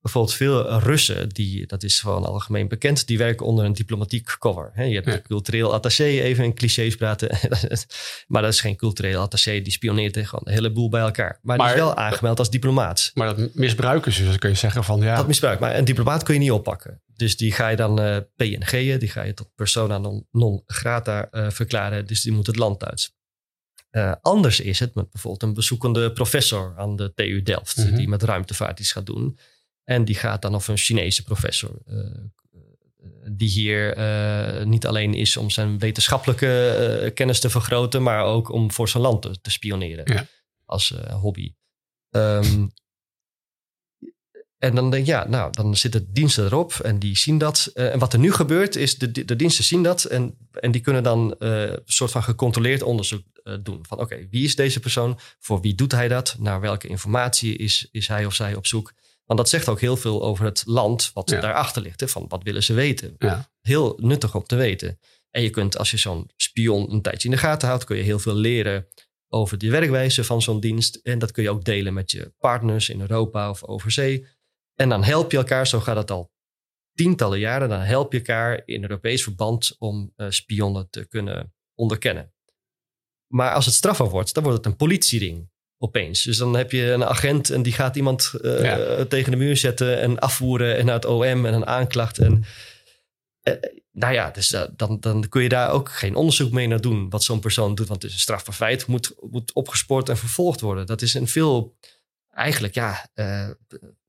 bijvoorbeeld 0.00 0.34
veel 0.34 0.78
Russen, 0.78 1.28
die, 1.28 1.66
dat 1.66 1.82
is 1.82 2.00
gewoon 2.00 2.24
algemeen 2.24 2.68
bekend, 2.68 3.06
die 3.06 3.18
werken 3.18 3.46
onder 3.46 3.64
een 3.64 3.72
diplomatiek 3.72 4.36
cover. 4.38 4.86
je 4.86 4.94
hebt 4.94 5.06
een 5.06 5.22
cultureel 5.22 5.74
attaché, 5.74 6.04
even 6.04 6.44
in 6.44 6.54
clichés 6.54 6.96
praten. 6.96 7.38
maar 8.28 8.42
dat 8.42 8.52
is 8.52 8.60
geen 8.60 8.76
cultureel 8.76 9.20
attaché, 9.20 9.62
die 9.62 9.72
spioneert 9.72 10.16
gewoon 10.16 10.40
een 10.44 10.52
heleboel 10.52 10.88
bij 10.88 11.00
elkaar. 11.00 11.38
Maar, 11.42 11.56
maar 11.56 11.66
die 11.66 11.76
is 11.76 11.82
wel 11.82 11.96
aangemeld 11.96 12.38
als 12.38 12.50
diplomaat. 12.50 13.10
Maar 13.14 13.36
dat 13.36 13.54
misbruiken 13.54 14.12
ze, 14.12 14.24
dus 14.24 14.38
kun 14.38 14.50
je 14.50 14.56
zeggen 14.56 14.84
van 14.84 15.00
ja. 15.00 15.16
Dat 15.16 15.26
misbruik, 15.26 15.60
maar 15.60 15.76
een 15.76 15.84
diplomaat 15.84 16.22
kun 16.22 16.34
je 16.34 16.40
niet 16.40 16.50
oppakken. 16.50 17.02
Dus 17.20 17.36
die 17.36 17.52
ga 17.52 17.68
je 17.68 17.76
dan 17.76 18.00
uh, 18.00 18.16
PNG'en, 18.36 18.98
die 18.98 19.08
ga 19.08 19.22
je 19.22 19.34
tot 19.34 19.54
persona 19.54 19.98
non, 19.98 20.26
non 20.30 20.62
grata 20.66 21.28
uh, 21.30 21.50
verklaren. 21.50 22.06
Dus 22.06 22.22
die 22.22 22.32
moet 22.32 22.46
het 22.46 22.56
land 22.56 22.84
uit. 22.84 23.12
Uh, 23.90 24.12
anders 24.20 24.60
is 24.60 24.78
het 24.78 24.94
met 24.94 25.10
bijvoorbeeld 25.10 25.42
een 25.42 25.54
bezoekende 25.54 26.12
professor 26.12 26.74
aan 26.76 26.96
de 26.96 27.12
TU 27.14 27.42
Delft, 27.42 27.76
mm 27.76 27.84
-hmm. 27.84 27.96
die 27.96 28.08
met 28.08 28.22
ruimtevaart 28.22 28.80
iets 28.80 28.92
gaat 28.92 29.06
doen. 29.06 29.38
En 29.84 30.04
die 30.04 30.14
gaat 30.14 30.42
dan 30.42 30.54
of 30.54 30.68
een 30.68 30.76
Chinese 30.76 31.22
professor. 31.22 31.78
Uh, 31.86 32.04
die 33.32 33.48
hier 33.48 33.98
uh, 33.98 34.64
niet 34.64 34.86
alleen 34.86 35.14
is 35.14 35.36
om 35.36 35.50
zijn 35.50 35.78
wetenschappelijke 35.78 37.00
uh, 37.02 37.14
kennis 37.14 37.40
te 37.40 37.50
vergroten, 37.50 38.02
maar 38.02 38.24
ook 38.24 38.50
om 38.52 38.72
voor 38.72 38.88
zijn 38.88 39.02
land 39.02 39.22
te, 39.22 39.40
te 39.40 39.50
spioneren 39.50 40.14
ja. 40.14 40.26
als 40.64 40.94
hobby. 41.10 41.54
Um, 42.10 42.72
en 44.58 44.74
dan 44.74 44.90
denk 44.90 45.06
je, 45.06 45.12
ja, 45.12 45.28
nou, 45.28 45.52
dan 45.52 45.76
zitten 45.76 46.12
diensten 46.12 46.44
erop 46.44 46.72
en 46.72 46.98
die 46.98 47.16
zien 47.16 47.38
dat. 47.38 47.70
en 47.74 47.98
wat 47.98 48.12
er 48.12 48.18
nu 48.18 48.32
gebeurt, 48.32 48.76
is 48.76 48.98
de, 48.98 49.24
de 49.24 49.36
diensten 49.36 49.64
zien 49.64 49.82
dat 49.82 50.04
en, 50.04 50.36
en 50.52 50.70
die 50.70 50.80
kunnen 50.80 51.02
dan 51.02 51.34
een 51.38 51.82
soort 51.84 52.10
van 52.10 52.22
gecontroleerd 52.22 52.82
onderzoek 52.82 53.22
doen. 53.62 53.86
Van 53.86 53.98
oké, 53.98 54.26
wie 54.30 54.44
is 54.44 54.56
deze 54.56 54.80
persoon? 54.80 55.18
Voor 55.38 55.60
wie 55.60 55.74
doet 55.74 55.92
hij 55.92 56.08
dat? 56.08 56.36
Naar 56.38 56.60
welke 56.60 56.88
informatie 56.88 57.56
is, 57.56 57.88
is 57.90 58.08
hij 58.08 58.26
of 58.26 58.34
zij 58.34 58.54
op 58.54 58.66
zoek? 58.66 58.92
Want 59.30 59.42
dat 59.42 59.50
zegt 59.50 59.68
ook 59.68 59.80
heel 59.80 59.96
veel 59.96 60.22
over 60.22 60.44
het 60.44 60.62
land 60.66 61.10
wat 61.14 61.30
ja. 61.30 61.40
daarachter 61.40 61.82
ligt. 61.82 62.00
Hè, 62.00 62.08
van 62.08 62.24
wat 62.28 62.42
willen 62.42 62.62
ze 62.62 62.72
weten? 62.72 63.14
Ja. 63.18 63.50
Heel 63.60 63.98
nuttig 64.00 64.34
om 64.34 64.44
te 64.44 64.56
weten. 64.56 64.98
En 65.30 65.42
je 65.42 65.50
kunt, 65.50 65.78
als 65.78 65.90
je 65.90 65.96
zo'n 65.96 66.30
spion 66.36 66.92
een 66.92 67.02
tijdje 67.02 67.28
in 67.28 67.34
de 67.34 67.40
gaten 67.40 67.68
houdt, 67.68 67.84
kun 67.84 67.96
je 67.96 68.02
heel 68.02 68.18
veel 68.18 68.34
leren 68.34 68.86
over 69.28 69.58
de 69.58 69.70
werkwijze 69.70 70.24
van 70.24 70.42
zo'n 70.42 70.60
dienst. 70.60 70.96
En 70.96 71.18
dat 71.18 71.30
kun 71.30 71.42
je 71.42 71.50
ook 71.50 71.64
delen 71.64 71.94
met 71.94 72.10
je 72.10 72.32
partners 72.38 72.88
in 72.88 73.00
Europa 73.00 73.50
of 73.50 73.64
overzee. 73.64 74.26
En 74.74 74.88
dan 74.88 75.04
help 75.04 75.30
je 75.30 75.36
elkaar, 75.36 75.66
zo 75.66 75.80
gaat 75.80 75.96
het 75.96 76.10
al 76.10 76.30
tientallen 76.92 77.38
jaren, 77.38 77.68
dan 77.68 77.80
help 77.80 78.12
je 78.12 78.18
elkaar 78.18 78.62
in 78.64 78.82
Europees 78.82 79.22
verband 79.22 79.76
om 79.78 80.12
uh, 80.16 80.26
spionnen 80.30 80.90
te 80.90 81.08
kunnen 81.08 81.54
onderkennen. 81.74 82.34
Maar 83.32 83.54
als 83.54 83.66
het 83.66 83.74
strafbaar 83.74 84.08
wordt, 84.08 84.34
dan 84.34 84.42
wordt 84.42 84.58
het 84.58 84.66
een 84.66 84.76
politiering 84.76 85.50
opeens. 85.82 86.22
Dus 86.22 86.36
dan 86.36 86.56
heb 86.56 86.72
je 86.72 86.92
een 86.92 87.04
agent 87.04 87.50
en 87.50 87.62
die 87.62 87.72
gaat 87.72 87.96
iemand 87.96 88.32
uh, 88.42 89.00
tegen 89.00 89.30
de 89.30 89.36
muur 89.36 89.56
zetten 89.56 90.00
en 90.00 90.18
afvoeren 90.18 90.76
en 90.76 90.84
naar 90.84 90.94
het 90.94 91.04
OM 91.04 91.46
en 91.46 91.54
een 91.54 91.66
aanklacht. 91.66 92.18
En, 92.18 92.44
uh, 93.42 93.54
nou 93.92 94.14
ja, 94.14 94.30
dus 94.30 94.52
uh, 94.52 94.62
dan, 94.76 95.00
dan 95.00 95.28
kun 95.28 95.42
je 95.42 95.48
daar 95.48 95.70
ook 95.70 95.90
geen 95.90 96.14
onderzoek 96.14 96.52
mee 96.52 96.66
naar 96.66 96.80
doen 96.80 97.10
wat 97.10 97.22
zo'n 97.22 97.40
persoon 97.40 97.74
doet. 97.74 97.88
Want 97.88 98.02
het 98.02 98.10
is 98.10 98.16
een 98.16 98.22
strafbaar 98.22 98.54
feit, 98.54 98.86
moet, 98.86 99.14
moet 99.30 99.52
opgespoord 99.52 100.08
en 100.08 100.16
vervolgd 100.16 100.60
worden. 100.60 100.86
Dat 100.86 101.02
is 101.02 101.14
een 101.14 101.28
veel, 101.28 101.76
eigenlijk 102.30 102.74
ja, 102.74 103.08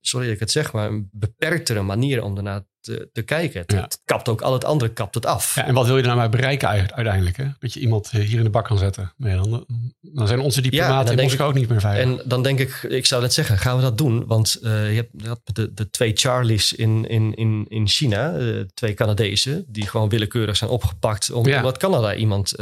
sorry 0.02 0.26
dat 0.26 0.34
ik 0.36 0.40
het 0.40 0.52
zeg, 0.52 0.74
maar 0.74 0.88
een 0.88 1.10
beperktere 1.12 1.82
manier 1.82 2.24
om 2.24 2.34
daarna 2.36 2.66
te, 2.80 3.10
te 3.14 3.22
kijken. 3.22 3.62
Het, 3.62 3.72
Ja. 3.72 3.82
het 3.82 4.02
kapt 4.06 4.30
ook 4.30 4.42
al 4.42 4.54
het 4.54 4.64
andere, 4.66 4.94
kapt 4.94 5.16
het 5.16 5.26
af. 5.26 5.56
Ja, 5.56 5.66
en 5.66 5.74
wat 5.74 5.86
wil 5.86 5.98
je 5.98 6.04
er 6.04 6.16
nou 6.16 6.30
bereiken 6.30 6.68
uiteindelijk? 6.68 7.38
Hè? 7.38 7.46
Dat 7.60 7.74
je 7.74 7.80
iemand 7.80 8.10
eh, 8.12 8.22
hier 8.22 8.38
in 8.38 8.44
de 8.44 8.50
bak 8.50 8.66
kan 8.66 8.78
zetten. 8.78 9.14
Ja, 9.18 9.36
dan, 9.36 9.66
dan 10.02 10.28
zijn 10.28 10.40
onze 10.40 10.64
Ja, 10.64 10.70
diplomaten 10.70 11.06
dan 11.06 11.18
in 11.18 11.24
Moskou 11.24 11.50
ook 11.50 11.56
niet 11.56 11.70
meer 11.70 11.80
veilig. 11.80 12.20
En 12.22 12.30
dan 12.30 12.44
denk 12.44 12.60
ik, 12.60 12.84
ik 12.84 13.06
zou 13.06 13.22
net 13.22 13.34
zeggen, 13.34 13.58
gaan 13.58 13.76
we 13.76 13.82
dat 13.82 13.98
doen? 13.98 14.26
Want 14.28 14.56
eh, 14.62 14.96
je 14.96 14.96
hebt 14.96 15.28
had 15.28 15.42
de, 15.44 15.74
de 15.74 15.90
twee 15.90 16.12
Charlies 16.16 16.74
in, 16.74 17.08
in, 17.08 17.34
in, 17.34 17.66
in 17.70 17.88
China, 17.88 18.34
eh, 18.38 18.60
twee 18.74 18.94
Canadezen, 18.94 19.66
die 19.68 19.88
gewoon 19.88 20.10
willekeurig 20.10 20.58
zijn 20.58 20.70
opgepakt 20.70 21.32
om, 21.32 21.48
Ja. 21.48 21.58
omdat 21.58 21.78
Canada 21.78 22.16
iemand. 22.16 22.56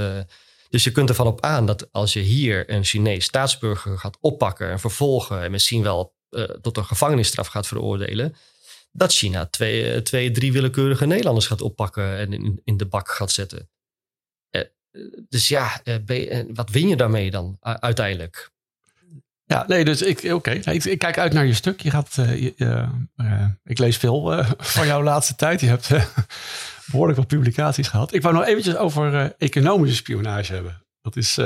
dus 0.70 0.84
je 0.84 0.92
kunt 0.92 1.10
ervan 1.10 1.28
op 1.28 1.42
aan 1.42 1.66
dat 1.66 1.88
als 1.92 2.14
je 2.14 2.20
hier 2.20 2.70
een 2.72 2.84
Chinees 2.84 3.26
staatsburger 3.26 3.98
gaat 3.98 4.18
oppakken 4.22 4.70
en 4.72 4.80
vervolgen 4.80 5.44
en 5.44 5.52
misschien 5.52 5.84
wel 5.84 6.18
eh, 6.30 6.44
tot 6.44 6.78
een 6.78 6.86
gevangenisstraf 6.86 7.48
gaat 7.48 7.68
veroordelen, 7.68 8.36
dat 8.92 9.14
China 9.14 9.46
twee, 9.46 9.92
eh, 9.92 10.02
twee 10.02 10.32
drie 10.32 10.52
willekeurige 10.52 11.06
Nederlanders 11.06 11.48
gaat 11.48 11.62
oppakken 11.62 12.18
en 12.18 12.34
in, 12.34 12.62
in 12.64 12.78
de 12.78 12.86
bak 12.86 13.10
gaat 13.10 13.32
zetten. 13.32 13.70
Eh, 14.50 14.62
dus 15.30 15.48
ja, 15.48 15.82
wat 16.54 16.70
win 16.70 16.88
je 16.88 16.96
daarmee 16.96 17.32
dan 17.32 17.58
uiteindelijk? 17.62 18.52
Ja, 19.46 19.66
nee, 19.68 19.86
dus 19.86 20.02
ik, 20.02 20.34
oké. 20.34 20.52
Ik, 20.52 21.00
kijk 21.00 21.18
uit 21.18 21.34
naar 21.34 21.46
je 21.46 21.54
stuk. 21.54 21.82
Je 21.82 21.92
gaat, 21.92 22.18
ik 23.64 23.78
lees 23.78 23.98
veel 23.98 24.44
van 24.58 24.88
jouw 24.88 25.04
laatste 25.04 25.36
tijd. 25.36 25.62
Je 25.62 25.68
hebt 25.68 25.92
eh, 25.92 26.06
behoorlijk 26.86 27.18
wat 27.18 27.28
publicaties 27.28 27.88
gehad. 27.88 28.14
Ik 28.14 28.22
wou 28.22 28.36
nog 28.36 28.46
eventjes 28.46 28.76
over 28.76 29.36
economische 29.38 29.96
spionage 29.96 30.54
hebben. 30.54 30.86
Dat 31.02 31.16
is 31.16 31.40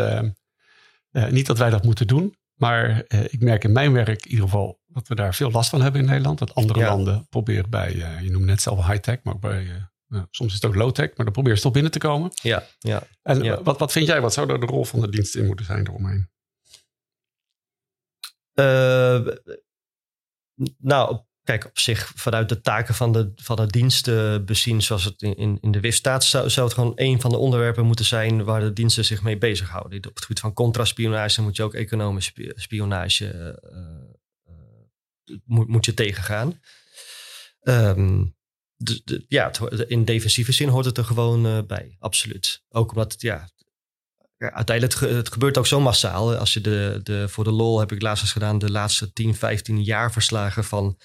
niet 1.12 1.46
dat 1.46 1.58
wij 1.58 1.70
dat 1.70 1.84
moeten 1.84 2.08
doen. 2.08 2.36
Maar 2.64 3.02
eh, 3.08 3.24
ik 3.24 3.42
merk 3.42 3.64
in 3.64 3.72
mijn 3.72 3.94
werk 3.94 4.26
in 4.26 4.30
ieder 4.32 4.46
geval 4.46 4.80
dat 4.88 5.08
we 5.08 5.16
daar 5.16 5.34
veel 5.36 5.52
last 5.52 5.70
van 5.70 5.82
hebben 5.82 6.02
in 6.02 6.08
Nederland. 6.08 6.40
Dat 6.40 6.56
andere 6.56 6.80
Ja. 6.80 6.88
landen 6.90 7.28
proberen 7.30 7.70
bij, 7.70 8.02
eh, 8.02 8.22
je 8.22 8.32
noemt 8.32 8.46
net 8.46 8.62
zelf 8.62 8.86
high-tech, 8.88 9.20
maar 9.24 9.34
ook 9.34 9.42
bij, 9.42 9.68
eh, 9.68 9.84
nou, 10.08 10.26
soms 10.30 10.50
is 10.54 10.62
het 10.62 10.66
ook 10.66 10.76
low-tech. 10.76 11.08
Maar 11.08 11.26
dan 11.26 11.32
proberen 11.34 11.58
ze 11.58 11.64
toch 11.64 11.74
binnen 11.74 11.92
te 11.92 12.00
komen. 12.00 12.32
Ja, 12.34 12.64
ja. 12.80 13.04
En 13.22 13.44
Ja. 13.44 13.64
wat, 13.64 13.80
wat 13.80 13.92
vind 13.92 14.08
jij, 14.08 14.22
wat 14.22 14.34
zou 14.34 14.48
daar 14.48 14.60
de 14.60 14.66
rol 14.66 14.86
van 14.86 15.02
de 15.02 15.10
dienst 15.10 15.36
in 15.36 15.46
moeten 15.46 15.66
zijn 15.66 15.88
eromheen? 15.88 16.30
Nou, 20.78 21.20
kijk, 21.44 21.66
op 21.66 21.80
zich 21.80 22.12
vanuit 22.16 22.50
de 22.50 22.62
taken 22.62 22.96
van 22.96 23.12
de, 23.12 23.32
van 23.36 23.56
de 23.56 23.68
diensten 23.68 24.46
bezien, 24.46 24.82
zoals 24.82 25.04
het 25.04 25.22
in, 25.22 25.58
in, 25.62 25.72
de 25.72 25.80
WIF 25.80 25.96
staat, 25.96 26.24
zou, 26.24 26.46
het 26.46 26.74
gewoon 26.74 26.92
een 26.96 27.22
van 27.22 27.32
de 27.32 27.38
onderwerpen 27.38 27.86
moeten 27.86 28.06
zijn 28.06 28.44
waar 28.44 28.62
de 28.62 28.74
diensten 28.74 29.06
zich 29.06 29.22
mee 29.22 29.38
bezighouden. 29.38 29.98
Op 29.98 30.16
het 30.16 30.22
gebied 30.22 30.40
van 30.40 30.54
contraspionage 30.54 31.42
moet 31.42 31.56
je 31.56 31.64
ook 31.64 31.74
economische 31.74 32.32
spi- 32.32 32.52
spionage 32.56 33.28
eh, 33.28 33.48
eh, 34.44 35.38
moet, 35.46 35.68
moet 35.68 35.86
je 35.86 35.94
tegengaan. 35.94 36.60
Ehm, 37.60 38.24
de, 38.76 39.26
ja, 39.28 39.52
in 39.88 40.06
defensieve 40.06 40.52
zin 40.52 40.68
hoort 40.68 40.86
het 40.86 40.98
er 40.98 41.06
gewoon 41.06 41.46
eh, 41.46 41.60
bij, 41.68 41.96
absoluut. 42.00 42.64
Ook 42.70 42.92
omdat 42.92 43.12
het, 43.12 43.22
ja, 43.22 43.50
uiteindelijk 44.38 45.00
het, 45.00 45.10
het 45.10 45.32
gebeurt 45.32 45.58
ook 45.58 45.68
zo 45.68 45.80
massaal. 45.80 46.36
Als 46.36 46.54
je 46.54 46.62
de, 46.62 47.00
de, 47.04 47.30
voor 47.30 47.44
de 47.44 47.52
lol 47.52 47.80
heb 47.80 47.92
ik 47.92 48.02
laatst 48.02 48.24
eens 48.24 48.32
gedaan 48.32 48.60
de 48.60 48.72
laatste 48.72 49.14
10, 49.14 49.36
15 49.36 49.84
jaar 49.84 50.12
verslagen 50.12 50.64
van, 50.64 50.98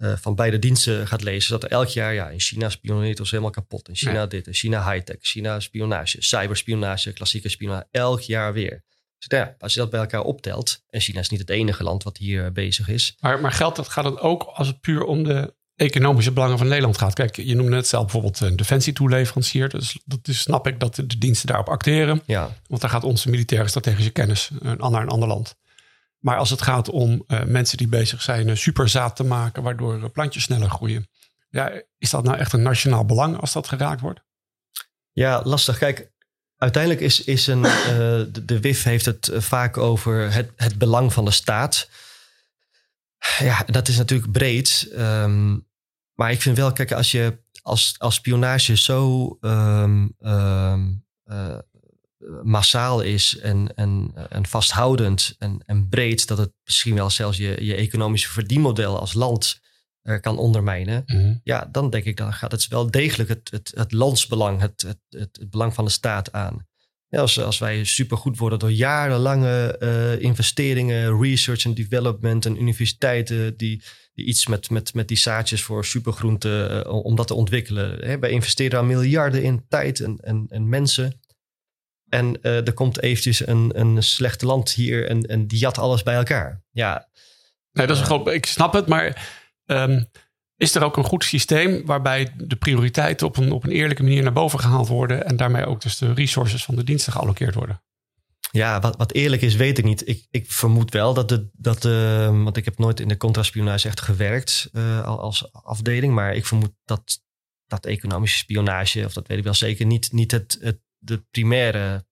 eh, 0.00 0.12
van 0.16 0.34
beide 0.34 0.58
diensten 0.58 1.06
gaat 1.06 1.22
lezen. 1.22 1.50
Dat 1.50 1.62
er 1.62 1.70
elk 1.70 1.88
jaar, 1.88 2.14
ja, 2.14 2.28
in 2.28 2.40
China 2.40 2.68
spioneert 2.68 3.20
ons 3.20 3.30
helemaal 3.30 3.50
kapot. 3.52 3.88
In 3.88 3.96
China 3.96 4.12
Ja. 4.12 4.26
dit, 4.26 4.46
in 4.46 4.54
China 4.54 4.92
high-tech, 4.92 5.16
China 5.20 5.60
spionage, 5.60 6.16
cyberspionage, 6.22 7.12
klassieke 7.12 7.48
spionage. 7.48 7.86
Elk 7.90 8.20
jaar 8.20 8.52
weer. 8.52 8.84
Dus 9.18 9.38
ja, 9.38 9.54
als 9.58 9.74
je 9.74 9.80
dat 9.80 9.90
bij 9.90 10.00
elkaar 10.00 10.22
optelt, 10.22 10.82
en 10.90 11.00
China 11.00 11.20
is 11.20 11.28
niet 11.28 11.40
het 11.40 11.50
enige 11.50 11.82
land 11.82 12.02
wat 12.02 12.16
hier 12.16 12.44
eh, 12.44 12.50
bezig 12.52 12.88
is. 12.88 13.16
Maar, 13.20 13.40
maar 13.40 13.52
geldt 13.52 13.76
dat, 13.76 13.88
gaat 13.88 14.04
het 14.04 14.18
ook 14.18 14.42
als 14.42 14.66
het 14.66 14.80
puur 14.80 15.02
om 15.04 15.24
de 15.24 15.54
economische 15.76 16.32
belangen 16.32 16.58
van 16.58 16.68
Nederland 16.68 16.98
gaat? 16.98 17.14
Kijk, 17.14 17.36
je 17.36 17.54
noemde 17.54 17.70
net 17.70 17.86
zelf 17.86 18.02
bijvoorbeeld 18.02 18.40
een 18.40 18.56
defensietoeleverancier. 18.56 19.68
Dus 19.68 19.98
dat 20.04 20.28
is, 20.28 20.40
snap 20.40 20.66
ik 20.66 20.80
dat 20.80 20.94
de 20.94 21.18
diensten 21.18 21.46
daarop 21.46 21.68
acteren. 21.68 22.22
Ja, 22.26 22.56
Want 22.66 22.80
daar 22.80 22.90
gaat 22.90 23.04
onze 23.04 23.30
militaire 23.30 23.68
strategische 23.68 24.10
kennis 24.10 24.50
eh, 24.62 24.72
naar 24.72 25.02
een 25.02 25.08
ander 25.08 25.28
land. 25.28 25.54
Maar 26.20 26.36
als 26.36 26.50
het 26.50 26.62
gaat 26.62 26.88
om 26.88 27.24
eh, 27.26 27.44
mensen 27.44 27.78
die 27.78 27.88
bezig 27.88 28.22
zijn 28.22 28.48
eh, 28.48 28.56
superzaad 28.56 29.16
te 29.16 29.24
maken, 29.24 29.62
waardoor 29.62 30.02
eh, 30.02 30.10
plantjes 30.12 30.42
sneller 30.42 30.70
groeien. 30.70 31.08
Ja, 31.48 31.82
is 31.98 32.10
dat 32.10 32.24
nou 32.24 32.38
echt 32.38 32.52
een 32.52 32.62
nationaal 32.62 33.04
belang 33.04 33.40
als 33.40 33.52
dat 33.52 33.68
geraakt 33.68 34.00
wordt? 34.00 34.20
Ja, 35.12 35.42
lastig. 35.44 35.78
Kijk, 35.78 36.10
uiteindelijk 36.56 37.02
is, 37.02 37.24
is 37.24 37.46
een. 37.46 37.62
de, 37.62 38.44
de 38.44 38.60
WIF 38.60 38.82
heeft 38.82 39.04
het 39.04 39.30
vaak 39.34 39.76
over 39.76 40.32
het, 40.32 40.50
het 40.56 40.78
belang 40.78 41.12
van 41.12 41.24
de 41.24 41.30
staat. 41.30 41.88
Ja, 43.38 43.62
dat 43.66 43.88
is 43.88 43.96
natuurlijk 43.96 44.32
breed. 44.32 44.88
ehm, 44.92 45.58
maar 46.14 46.30
ik 46.30 46.42
vind 46.42 46.56
wel, 46.56 46.72
kijk, 46.72 46.92
als 46.92 47.10
je 47.10 47.38
als, 47.62 47.94
als 47.98 48.14
spionage 48.14 48.76
zo 48.76 49.36
ehm, 49.40 50.08
ehm, 50.18 50.88
eh, 51.24 51.58
massaal 52.42 53.00
is 53.00 53.38
en, 53.38 53.74
en, 53.74 54.12
en 54.28 54.46
vasthoudend 54.46 55.34
en, 55.38 55.62
en 55.66 55.88
breed, 55.88 56.26
dat 56.26 56.38
het 56.38 56.52
misschien 56.64 56.94
wel 56.94 57.10
zelfs 57.10 57.36
je, 57.36 57.64
je 57.64 57.74
economische 57.74 58.28
verdienmodel 58.28 58.98
als 58.98 59.14
land 59.14 59.60
eh, 60.02 60.20
kan 60.20 60.38
ondermijnen 60.38 61.04
ja, 61.44 61.68
dan 61.72 61.90
denk 61.90 62.04
ik, 62.04 62.16
dan 62.16 62.32
gaat 62.32 62.52
het 62.52 62.68
wel 62.68 62.90
degelijk 62.90 63.28
het, 63.28 63.50
het, 63.50 63.72
het 63.74 63.92
landsbelang, 63.92 64.60
het, 64.60 64.82
het, 64.82 64.98
het, 65.08 65.36
het 65.40 65.50
belang 65.50 65.74
van 65.74 65.84
de 65.84 65.90
staat 65.90 66.32
aan. 66.32 66.68
Ja, 67.08 67.20
als, 67.20 67.40
als 67.40 67.58
wij 67.58 67.84
supergoed 67.84 68.38
worden 68.38 68.58
door 68.58 68.72
jarenlange 68.72 69.76
uh, 69.82 70.22
investeringen, 70.22 71.20
research 71.20 71.64
en 71.64 71.74
development 71.74 72.46
en 72.46 72.60
universiteiten 72.60 73.56
die, 73.56 73.82
die 74.14 74.26
iets 74.26 74.46
met, 74.46 74.70
met, 74.70 74.94
met 74.94 75.08
die 75.08 75.16
zaadjes 75.16 75.62
voor 75.62 75.84
supergroenten, 75.84 76.86
uh, 76.86 76.92
om 76.92 77.16
dat 77.16 77.26
te 77.26 77.34
ontwikkelen. 77.34 78.06
Hè, 78.06 78.18
wij 78.18 78.30
investeren 78.30 78.70
daar 78.70 78.84
miljarden 78.84 79.42
in 79.42 79.64
tijd 79.68 80.00
en, 80.00 80.18
en, 80.20 80.46
en 80.48 80.68
mensen. 80.68 81.20
En 82.10 82.38
uh, 82.42 82.66
er 82.66 82.72
komt 82.72 83.02
eventjes 83.02 83.46
een, 83.46 83.80
een 83.80 84.02
slecht 84.02 84.42
land 84.42 84.70
hier 84.70 85.08
en, 85.08 85.22
en 85.22 85.46
die 85.46 85.58
jat 85.58 85.78
alles 85.78 86.02
bij 86.02 86.14
elkaar. 86.14 86.62
Ja. 86.70 87.08
Nee, 87.72 87.86
dat 87.86 87.96
is 87.96 88.02
een 88.02 88.08
groot, 88.08 88.28
ik 88.28 88.46
snap 88.46 88.72
het, 88.72 88.86
maar 88.86 89.28
um, 89.66 90.10
is 90.56 90.74
er 90.74 90.84
ook 90.84 90.96
een 90.96 91.04
goed 91.04 91.24
systeem 91.24 91.86
waarbij 91.86 92.32
de 92.36 92.56
prioriteiten 92.56 93.26
op 93.26 93.36
een, 93.36 93.52
op 93.52 93.64
een 93.64 93.70
eerlijke 93.70 94.02
manier 94.02 94.22
naar 94.22 94.32
boven 94.32 94.60
gehaald 94.60 94.88
worden 94.88 95.26
en 95.26 95.36
daarmee 95.36 95.66
ook 95.66 95.80
dus 95.80 95.98
de 95.98 96.12
resources 96.12 96.64
van 96.64 96.76
de 96.76 96.84
diensten 96.84 97.12
geallockeerd 97.12 97.54
worden? 97.54 97.82
Ja, 98.52 98.80
wat, 98.80 98.96
wat 98.96 99.12
eerlijk 99.12 99.42
is, 99.42 99.54
weet 99.54 99.78
ik 99.78 99.84
niet. 99.84 100.08
Ik, 100.08 100.26
ik 100.30 100.52
vermoed 100.52 100.92
wel 100.92 101.14
dat 101.14 101.28
de, 101.28 101.48
dat 101.52 101.82
de. 101.82 102.28
Want 102.32 102.56
ik 102.56 102.64
heb 102.64 102.78
nooit 102.78 103.00
in 103.00 103.08
de 103.08 103.16
contraspionage 103.16 103.88
echt 103.88 104.00
gewerkt 104.00 104.68
uh, 104.72 105.04
als 105.04 105.52
afdeling. 105.52 106.14
Maar 106.14 106.34
ik 106.34 106.46
vermoed 106.46 106.72
dat, 106.84 107.22
dat 107.66 107.86
economische 107.86 108.38
spionage, 108.38 109.04
of 109.04 109.12
dat 109.12 109.26
weet 109.26 109.38
ik 109.38 109.44
wel 109.44 109.54
zeker, 109.54 109.86
niet, 109.86 110.12
niet 110.12 110.30
het, 110.30 110.58
het, 110.60 110.78
de 111.00 111.24
primaire 111.30 112.04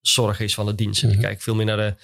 zorg 0.00 0.40
is 0.40 0.54
van 0.54 0.66
de 0.66 0.74
dienst. 0.74 1.02
Mm 1.02 1.08
-hmm. 1.08 1.18
Ik 1.18 1.24
kijk 1.24 1.40
veel 1.40 1.54
meer 1.54 1.66
naar 1.66 1.76
de, 1.76 1.94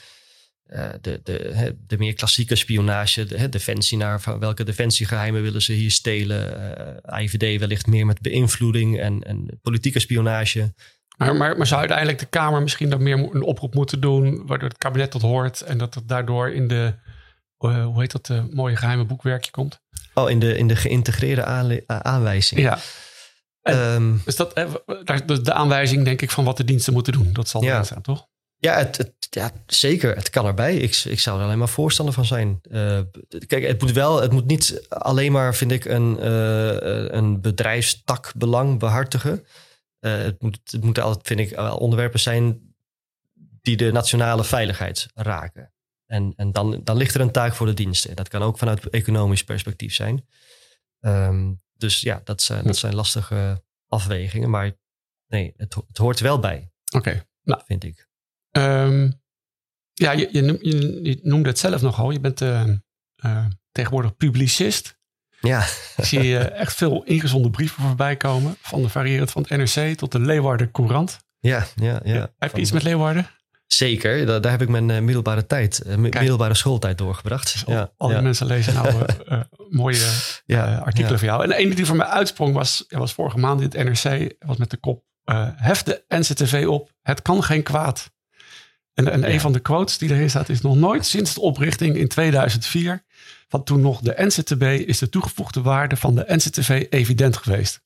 uh, 0.66 0.88
de, 1.00 1.20
de, 1.22 1.76
de 1.86 1.98
meer 1.98 2.14
klassieke 2.14 2.56
spionage, 2.56 3.24
de 3.24 3.48
defensie 3.48 3.98
naar 3.98 4.20
van 4.20 4.38
welke 4.38 4.64
defensiegeheimen 4.64 5.42
willen 5.42 5.62
ze 5.62 5.72
hier 5.72 5.90
stelen. 5.90 6.60
Uh, 7.08 7.22
IVD 7.22 7.60
wellicht 7.60 7.86
meer 7.86 8.06
met 8.06 8.20
beïnvloeding 8.20 9.00
en, 9.00 9.22
en 9.22 9.58
politieke 9.62 9.98
spionage. 9.98 10.74
Maar, 11.16 11.36
maar, 11.36 11.56
maar 11.56 11.66
zou 11.66 11.80
uiteindelijk 11.80 12.18
de 12.18 12.26
Kamer 12.26 12.62
misschien 12.62 12.90
dan 12.90 13.02
meer 13.02 13.18
een 13.18 13.42
oproep 13.42 13.74
moeten 13.74 14.00
doen, 14.00 14.46
waardoor 14.46 14.68
het 14.68 14.78
kabinet 14.78 15.10
tot 15.10 15.22
hoort 15.22 15.60
en 15.60 15.78
dat 15.78 15.94
het 15.94 16.08
daardoor 16.08 16.50
in 16.50 16.68
de, 16.68 16.94
uh, 17.58 17.84
hoe 17.84 18.00
heet 18.00 18.12
dat, 18.12 18.52
mooie 18.52 18.76
geheime 18.76 19.04
boekwerkje 19.04 19.50
komt? 19.50 19.80
Oh, 20.14 20.30
in 20.30 20.38
de, 20.38 20.56
in 20.58 20.68
de 20.68 20.76
geïntegreerde 20.76 21.44
aanwijzing. 21.86 22.60
Ja. 22.60 22.78
Um, 23.68 24.22
dus 24.24 24.36
dat, 24.36 24.54
de 25.44 25.52
aanwijzing, 25.52 26.04
denk 26.04 26.22
ik, 26.22 26.30
van 26.30 26.44
wat 26.44 26.56
de 26.56 26.64
diensten 26.64 26.92
moeten 26.92 27.12
doen. 27.12 27.32
Dat 27.32 27.48
zal 27.48 27.62
ja. 27.62 27.82
zijn, 27.82 28.02
toch? 28.02 28.26
Ja, 28.58 28.76
het, 28.76 28.96
het, 28.96 29.12
ja, 29.30 29.50
zeker. 29.66 30.16
Het 30.16 30.30
kan 30.30 30.46
erbij. 30.46 30.76
Ik, 30.76 30.96
ik 30.96 31.20
zou 31.20 31.38
er 31.38 31.44
alleen 31.44 31.58
maar 31.58 31.68
voorstander 31.68 32.14
van 32.14 32.24
zijn. 32.24 32.60
Uh, 32.70 33.00
kijk, 33.46 33.66
het 33.66 33.80
moet 33.80 33.92
wel, 33.92 34.20
het 34.20 34.32
moet 34.32 34.46
niet 34.46 34.86
alleen 34.88 35.32
maar, 35.32 35.54
vind 35.54 35.72
ik, 35.72 35.84
een, 35.84 36.16
uh, 36.18 37.08
een 37.08 37.40
bedrijfstakbelang 37.40 38.78
behartigen. 38.78 39.46
Uh, 40.00 40.16
het, 40.16 40.42
moet, 40.42 40.58
het 40.64 40.84
moeten 40.84 41.02
altijd, 41.02 41.26
vind 41.26 41.40
ik, 41.40 41.80
onderwerpen 41.80 42.20
zijn 42.20 42.74
die 43.60 43.76
de 43.76 43.92
nationale 43.92 44.44
veiligheid 44.44 45.06
raken. 45.14 45.72
En, 46.06 46.32
en 46.36 46.52
dan, 46.52 46.80
dan 46.84 46.96
ligt 46.96 47.14
er 47.14 47.20
een 47.20 47.30
taak 47.30 47.54
voor 47.54 47.66
de 47.66 47.74
diensten. 47.74 48.16
Dat 48.16 48.28
kan 48.28 48.42
ook 48.42 48.58
vanuit 48.58 48.88
economisch 48.88 49.44
perspectief 49.44 49.94
zijn. 49.94 50.26
Um, 51.00 51.64
dus 51.76 52.00
ja, 52.00 52.20
dat 52.24 52.42
zijn, 52.42 52.64
dat 52.64 52.76
zijn 52.76 52.94
lastige 52.94 53.62
afwegingen. 53.88 54.50
Maar 54.50 54.72
nee, 55.28 55.54
het, 55.56 55.74
het 55.74 55.96
hoort 55.96 56.20
wel 56.20 56.38
bij. 56.38 56.70
Oké. 56.94 56.96
Okay. 56.96 57.22
Nou, 57.42 57.62
vind 57.66 57.84
ik. 57.84 58.08
Um, 58.50 59.20
ja, 59.94 60.12
je, 60.12 60.28
je, 60.32 60.58
je, 61.02 61.18
noemde 61.22 61.48
het 61.48 61.58
zelf 61.58 61.82
nogal. 61.82 62.10
Je 62.10 62.20
bent 62.20 62.40
uh, 62.40 62.64
uh, 63.24 63.46
tegenwoordig 63.72 64.16
publicist. 64.16 64.98
Ja. 65.40 65.66
Ik 65.96 66.04
zie 66.04 66.22
uh, 66.22 66.50
echt 66.60 66.74
veel 66.74 67.04
ingezonden 67.04 67.50
brieven 67.50 67.82
voorbij 67.82 68.16
komen. 68.16 68.56
Van 68.60 68.82
de 68.82 68.88
variërend 68.88 69.30
van 69.30 69.46
het 69.48 69.76
NRC 69.76 69.96
tot 69.96 70.12
de 70.12 70.20
Leeuwarden 70.20 70.70
Courant. 70.70 71.18
Ja, 71.38 71.66
ja, 71.74 72.00
ja. 72.04 72.32
Heb 72.38 72.54
je 72.54 72.60
iets 72.60 72.72
met 72.72 72.82
Leeuwarden? 72.82 73.30
Zeker, 73.66 74.26
daar, 74.26 74.40
daar 74.40 74.50
heb 74.50 74.62
ik 74.62 74.68
mijn 74.68 74.88
uh, 74.88 74.98
middelbare 74.98 75.46
tijd, 75.46 75.82
uh, 75.86 75.96
middelbare 75.96 76.54
schooltijd 76.54 76.98
doorgebracht. 76.98 77.52
Dus 77.52 77.64
ja, 77.66 77.92
al 77.96 78.06
die 78.08 78.16
ja. 78.16 78.22
mensen 78.22 78.46
lezen 78.46 78.74
nou 78.74 79.04
uh, 79.28 79.40
mooie 79.82 80.12
ja, 80.44 80.76
artikelen 80.76 81.18
van 81.18 81.28
jou. 81.28 81.42
En 81.42 81.48
de 81.48 81.56
ene 81.56 81.74
die 81.74 81.86
voor 81.86 81.96
mij 81.96 82.06
uitsprong 82.06 82.54
was, 82.54 82.84
was 82.88 83.12
vorige 83.12 83.38
maand 83.38 83.60
in 83.60 83.68
het 83.68 84.02
NRC, 84.04 84.34
was 84.38 84.56
met 84.56 84.70
de 84.70 84.76
kop 84.76 85.04
hef 85.56 85.82
de 85.82 86.04
NCTV 86.08 86.66
op, 86.68 86.92
het 87.02 87.22
kan 87.22 87.44
geen 87.44 87.62
kwaad. 87.62 88.14
En, 88.94 89.12
en 89.12 89.30
een 89.32 89.40
van 89.40 89.52
de 89.52 89.60
quotes 89.60 89.98
die 89.98 90.10
erin 90.10 90.30
staat 90.30 90.48
is 90.48 90.60
nog 90.60 90.76
nooit 90.76 91.06
sinds 91.06 91.34
de 91.34 91.40
oprichting 91.40 91.96
in 91.96 92.08
2004 92.08 93.04
van 93.48 93.64
toen 93.64 93.80
nog 93.80 94.00
de 94.00 94.14
NCTB 94.16 94.62
is 94.62 94.98
de 94.98 95.08
toegevoegde 95.08 95.62
waarde 95.62 95.96
van 95.96 96.14
de 96.14 96.24
NCTV 96.26 96.86
evident 96.90 97.36
geweest. 97.36 97.80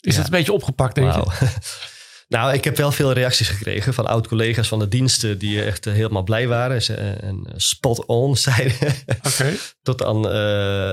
Is 0.00 0.16
het 0.16 0.24
een 0.24 0.30
beetje 0.30 0.52
opgepakt 0.52 0.94
denk 0.94 1.12
wow. 1.12 1.32
je? 1.32 1.46
Nou, 2.28 2.54
ik 2.54 2.64
heb 2.64 2.76
wel 2.76 2.92
veel 2.92 3.12
reacties 3.12 3.48
gekregen 3.48 3.94
van 3.94 4.06
oud-collega's 4.06 4.68
van 4.68 4.78
de 4.78 4.88
diensten 4.88 5.38
die 5.38 5.62
echt 5.62 5.84
helemaal 5.84 6.22
blij 6.22 6.48
waren 6.48 7.20
en 7.20 7.44
spot 7.56 8.06
on 8.06 8.36
zeiden. 8.48 8.94
Okay. 9.22 9.58
Tot 9.82 10.04
aan, 10.04 10.16
uh, 10.16 10.32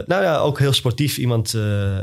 nou 0.08 0.24
ja, 0.24 0.38
ook 0.38 0.60
heel 0.60 0.74
sportief 0.74 1.18
iemand 1.18 1.54
uh, 1.54 1.98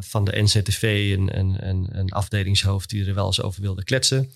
van 0.00 0.24
de 0.24 0.42
NCTV 0.42 1.14
en, 1.18 1.32
en, 1.32 1.60
en 1.60 1.88
een 1.90 2.12
afdelingshoofd 2.12 2.90
die 2.90 3.06
er 3.06 3.14
wel 3.14 3.26
eens 3.26 3.42
over 3.42 3.62
wilde 3.62 3.84
kletsen. 3.84 4.32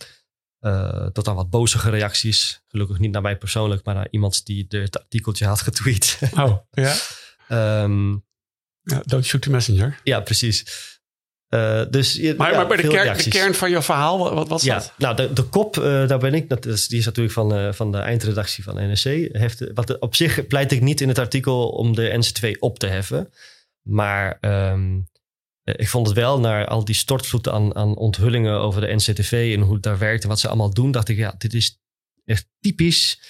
Uh, 0.61 1.07
tot 1.07 1.28
aan 1.28 1.34
wat 1.34 1.51
bozige 1.51 1.91
reacties. 1.91 2.62
Gelukkig 2.68 2.99
niet 2.99 3.12
naar 3.12 3.22
mij 3.22 3.37
persoonlijk, 3.37 3.84
maar 3.84 3.95
naar 3.95 4.09
iemand 4.11 4.47
die 4.47 4.66
het 4.68 4.99
artikeltje 4.99 5.47
had 5.47 5.61
getweet. 5.61 6.18
Oh, 6.34 6.57
ja? 6.70 6.95
um, 7.82 8.24
ja 8.82 9.03
don't 9.05 9.24
shoot 9.24 9.43
the 9.43 9.51
messenger. 9.51 10.01
Ja, 10.05 10.20
precies. 10.20 10.64
Uh, 11.51 11.82
dus, 11.90 12.20
maar, 12.20 12.51
ja, 12.51 12.57
maar 12.57 12.66
bij 12.66 12.76
de 12.76 12.88
kern, 12.88 13.16
de 13.16 13.28
kern, 13.28 13.55
van 13.55 13.70
je 13.70 13.82
verhaal, 13.82 14.34
wat 14.34 14.49
was 14.49 14.62
ja, 14.62 14.74
dat? 14.74 14.92
Nou, 14.99 15.16
de, 15.16 15.32
de 15.32 15.42
kop, 15.42 15.76
uh, 15.76 16.09
daar 16.09 16.18
ben 16.18 16.34
ik. 16.34 16.49
Dat 16.49 16.66
is, 16.66 16.88
die 16.88 16.99
is 16.99 17.05
natuurlijk 17.05 17.34
van, 17.34 17.59
uh, 17.59 17.72
van 17.72 17.92
de 17.92 17.99
eindredactie 17.99 18.64
van 18.64 18.74
NRC. 18.74 19.03
Heeft, 19.32 19.72
wat, 19.74 19.99
op 19.99 20.14
zich 20.14 20.47
pleit 20.47 20.72
ik 20.72 20.80
niet 20.80 21.01
in 21.01 21.09
het 21.09 21.18
artikel 21.18 21.68
om 21.68 21.94
de 21.94 22.24
NC2 22.24 22.59
op 22.59 22.78
te 22.78 22.86
heffen. 22.86 23.32
Maar 23.82 24.38
um, 24.40 25.09
ik 25.62 25.88
vond 25.88 26.07
het 26.07 26.16
wel, 26.16 26.40
naar 26.40 26.66
al 26.66 26.84
die 26.84 26.94
stortvloed 26.94 27.49
aan, 27.49 27.74
aan 27.74 27.97
onthullingen 27.97 28.59
over 28.59 28.80
de 28.80 28.94
NCTV 28.94 29.55
en 29.57 29.62
hoe 29.62 29.74
het 29.74 29.82
daar 29.82 29.99
werkt 29.99 30.22
en 30.22 30.28
wat 30.28 30.40
ze 30.40 30.49
allemaal 30.49 30.74
doen, 30.74 30.90
dacht 30.90 31.09
ik, 31.09 31.16
ja, 31.16 31.34
dit 31.38 31.55
is 31.55 31.80
echt 32.24 32.49
typisch 32.61 33.20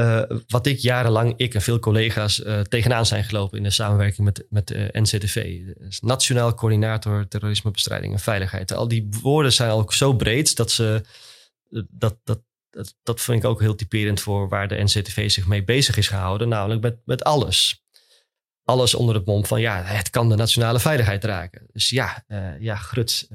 uh, 0.00 0.38
wat 0.46 0.66
ik 0.66 0.78
jarenlang, 0.78 1.34
ik 1.36 1.54
en 1.54 1.62
veel 1.62 1.78
collega's, 1.78 2.40
uh, 2.40 2.60
tegenaan 2.60 3.06
zijn 3.06 3.24
gelopen 3.24 3.58
in 3.58 3.64
de 3.64 3.70
samenwerking 3.70 4.26
met, 4.26 4.46
met 4.48 4.66
de 4.66 4.88
NCTV. 4.92 5.60
Dus 5.78 6.00
Nationaal 6.00 6.54
Coördinator 6.54 7.28
Terrorismebestrijding 7.28 8.12
en 8.12 8.18
Veiligheid. 8.18 8.72
Al 8.72 8.88
die 8.88 9.08
woorden 9.22 9.52
zijn 9.52 9.70
ook 9.70 9.92
zo 9.92 10.12
breed 10.12 10.56
dat 10.56 10.70
ze, 10.70 11.02
dat, 11.90 12.16
dat, 12.24 12.42
dat, 12.70 12.94
dat 13.02 13.20
vind 13.20 13.42
ik 13.42 13.48
ook 13.48 13.60
heel 13.60 13.74
typerend 13.74 14.20
voor 14.20 14.48
waar 14.48 14.68
de 14.68 14.82
NCTV 14.82 15.30
zich 15.30 15.46
mee 15.46 15.64
bezig 15.64 15.96
is 15.96 16.08
gehouden, 16.08 16.48
namelijk 16.48 16.80
met, 16.80 16.96
met 17.04 17.24
alles 17.24 17.84
alles 18.64 18.94
onder 18.94 19.14
het 19.14 19.26
mom 19.26 19.46
van 19.46 19.60
ja, 19.60 19.82
het 19.82 20.10
kan 20.10 20.28
de 20.28 20.34
nationale 20.34 20.80
veiligheid 20.80 21.24
raken. 21.24 21.66
Dus 21.72 21.90
ja, 21.90 22.24
ja, 22.58 22.76
grut. 22.76 23.28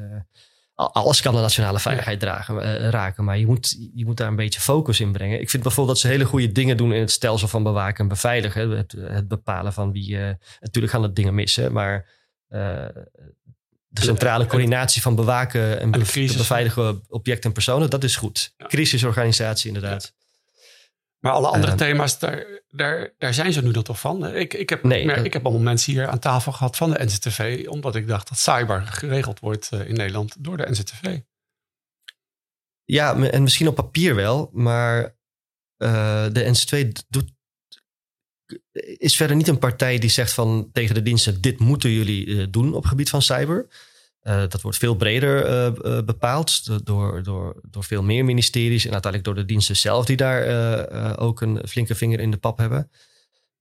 Uh, 0.78 0.86
alles 0.86 1.22
kan 1.22 1.36
de 1.36 1.42
nationale 1.42 1.80
veiligheid 1.80 2.20
dragen, 2.20 2.56
uh, 2.56 2.90
raken, 2.90 3.24
maar 3.24 3.38
je 3.38 3.46
moet, 3.46 3.90
je 3.94 4.06
moet 4.06 4.18
daar 4.18 4.28
een 4.28 4.36
beetje 4.36 4.60
focus 4.60 5.00
in 5.00 5.12
brengen. 5.12 5.42
Ik 5.42 5.50
vind 5.50 5.64
bijvoorbeeld 5.64 5.98
dat 5.98 6.06
ze 6.06 6.12
hele 6.12 6.30
goede 6.30 6.52
dingen 6.52 6.78
doen 6.78 6.94
in 6.94 7.00
het 7.00 7.12
stelsel 7.12 7.48
van 7.48 7.64
bewaken 7.64 8.00
en 8.00 8.08
beveiligen. 8.08 8.70
Het, 8.70 8.92
het 8.92 9.28
bepalen 9.28 9.74
van 9.74 9.92
wie. 9.92 10.18
natuurlijk 10.60 10.94
gaan 10.94 11.04
het 11.04 11.16
dingen 11.16 11.36
missen, 11.36 11.72
maar 11.72 12.06
de 13.96 14.02
centrale 14.02 14.46
coördinatie 14.46 15.02
van 15.02 15.16
bewaken 15.16 15.80
en, 15.80 15.92
beveiligen 15.92 17.04
objecten 17.08 17.50
en 17.50 17.54
personen, 17.54 17.90
dat 17.90 18.04
is 18.04 18.16
goed. 18.16 18.54
Crisisorganisatie, 18.58 19.68
inderdaad. 19.68 20.14
Maar 21.26 21.34
alle 21.34 21.48
andere 21.48 21.72
uh, 21.72 21.78
thema's, 21.78 22.20
daar, 22.20 22.46
daar, 22.70 23.14
daar 23.18 23.34
zijn 23.34 23.54
ze 23.54 23.64
nu 23.64 23.72
dan 23.72 23.84
toch 23.84 24.00
van. 24.00 24.26
Ik, 24.36 24.54
ik, 24.54 24.70
heb, 24.70 24.84
nee, 24.84 25.04
ik 25.24 25.34
heb 25.34 25.44
allemaal 25.44 25.64
mensen 25.64 25.94
hier 25.94 26.08
aan 26.08 26.20
tafel 26.20 26.52
gehad 26.52 26.78
van 26.78 26.92
de 26.92 27.04
NCTV, 27.04 27.66
omdat 27.70 27.96
ik 27.96 28.08
dacht 28.08 28.30
dat 28.30 28.38
cyber 28.38 28.82
geregeld 28.82 29.40
wordt 29.40 29.70
uh, 29.74 29.88
in 29.88 29.96
Nederland 29.96 30.36
door 30.44 30.58
de 30.58 30.70
NCTV. 30.70 31.20
Ja, 32.84 33.16
en 33.16 33.44
misschien 33.44 33.68
op 33.68 33.76
papier 33.76 34.16
wel, 34.16 34.50
maar 34.54 35.18
uh, 35.78 36.26
de 36.32 36.56
NC2 36.56 37.06
doet, 37.10 37.32
is 38.98 39.16
verder 39.16 39.36
niet 39.36 39.48
een 39.48 39.60
partij 39.60 39.98
die 39.98 40.10
zegt 40.10 40.34
van 40.34 40.70
tegen 40.72 40.96
de 40.96 41.02
diensten: 41.02 41.42
dit 41.42 41.60
moeten 41.60 41.90
jullie 41.90 42.50
doen 42.50 42.74
op 42.74 42.86
gebied 42.86 43.10
van 43.10 43.22
cyber. 43.22 43.68
Uh, 44.28 44.40
dat 44.50 44.62
wordt 44.62 44.78
veel 44.78 44.96
breder 44.96 45.50
uh, 45.50 45.72
uh, 45.82 46.04
bepaald 46.04 46.86
door, 46.86 47.24
door, 47.24 47.62
door 47.70 47.84
veel 47.84 48.04
meer 48.04 48.26
ministeries 48.26 48.86
en 48.86 48.92
uiteindelijk 48.92 49.24
door 49.24 49.44
de 49.44 49.52
diensten 49.54 49.76
zelf 49.76 50.06
die 50.06 50.16
daar 50.16 51.18
ook 51.18 51.42
een 51.42 51.62
flinke 51.68 51.96
vinger 51.96 52.20
in 52.20 52.32
de 52.32 52.38
pap 52.38 52.58
hebben. 52.58 52.90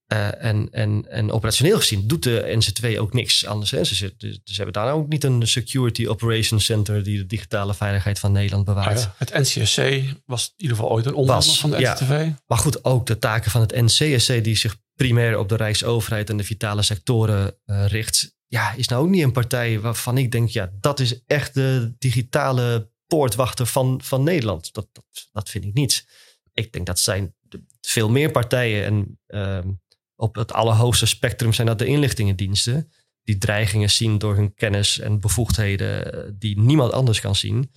en, 0.07 0.67
en, 0.71 1.05
en 1.09 1.31
operationeel 1.31 1.77
gezien 1.77 2.07
doet 2.07 2.23
de 2.23 2.59
NC2 2.61 2.97
ook 2.99 3.13
niks 3.13 3.45
anders. 3.45 3.71
Hè. 3.71 3.83
Ze, 3.83 3.95
ze, 3.95 4.13
ze, 4.43 4.53
hebben 4.55 4.73
daar 4.73 4.93
ook 4.93 5.07
niet 5.07 5.23
een 5.23 5.47
Security 5.47 6.07
Operations 6.07 6.65
Center 6.65 7.03
die 7.03 7.17
de 7.17 7.25
digitale 7.25 7.73
veiligheid 7.73 8.19
van 8.19 8.31
Nederland 8.31 8.65
bewaart. 8.65 9.01
ja, 9.01 9.15
het 9.17 9.33
NCSC 9.33 9.77
was 10.25 10.45
in 10.45 10.53
ieder 10.61 10.77
geval 10.77 10.91
ooit 10.91 11.05
een 11.05 11.13
onderdeel 11.13 11.53
van 11.53 11.69
de 11.69 11.77
NCTV. 11.77 12.09
Ja, 12.09 12.41
maar 12.47 12.57
goed, 12.57 12.83
ook 12.83 13.05
de 13.05 13.19
taken 13.19 13.51
van 13.51 13.61
het 13.61 13.75
NCSC 13.75 14.43
die 14.43 14.55
zich 14.55 14.75
primair 14.95 15.39
op 15.39 15.49
de 15.49 15.55
Rijksoverheid 15.55 16.29
en 16.29 16.37
de 16.37 16.43
vitale 16.43 16.81
sectoren 16.81 17.57
richt 17.65 18.34
ja, 18.47 18.73
is 18.73 18.87
nou 18.87 19.03
ook 19.03 19.09
niet 19.09 19.23
een 19.23 19.31
partij 19.31 19.79
waarvan 19.79 20.17
ik 20.17 20.31
denk, 20.31 20.49
ja, 20.49 20.71
dat 20.79 20.99
is 20.99 21.23
echt 21.25 21.53
de 21.53 21.95
digitale 21.97 22.89
poortwachter 23.07 23.65
van, 23.65 24.01
van 24.03 24.23
Nederland. 24.23 24.73
Dat, 24.73 24.87
dat, 25.31 25.49
vind 25.49 25.65
ik 25.65 25.73
niet. 25.73 26.07
Ik 26.53 26.71
denk 26.71 26.85
dat 26.85 26.99
zijn 26.99 27.35
veel 27.81 28.09
meer 28.09 28.31
partijen 28.31 28.85
en 28.85 29.19
ehm, 29.27 29.71
op 30.15 30.35
het 30.35 30.53
allerhoogste 30.53 31.05
spectrum 31.05 31.53
zijn 31.53 31.67
dat 31.67 31.79
de 31.79 31.85
inlichtingendiensten. 31.85 32.91
Die 33.23 33.37
dreigingen 33.37 33.89
zien 33.89 34.17
door 34.17 34.35
hun 34.35 34.53
kennis 34.53 34.99
en 34.99 35.19
bevoegdheden 35.19 36.13
eh, 36.13 36.31
die 36.33 36.59
niemand 36.59 36.91
anders 36.91 37.19
kan 37.19 37.35
zien. 37.35 37.71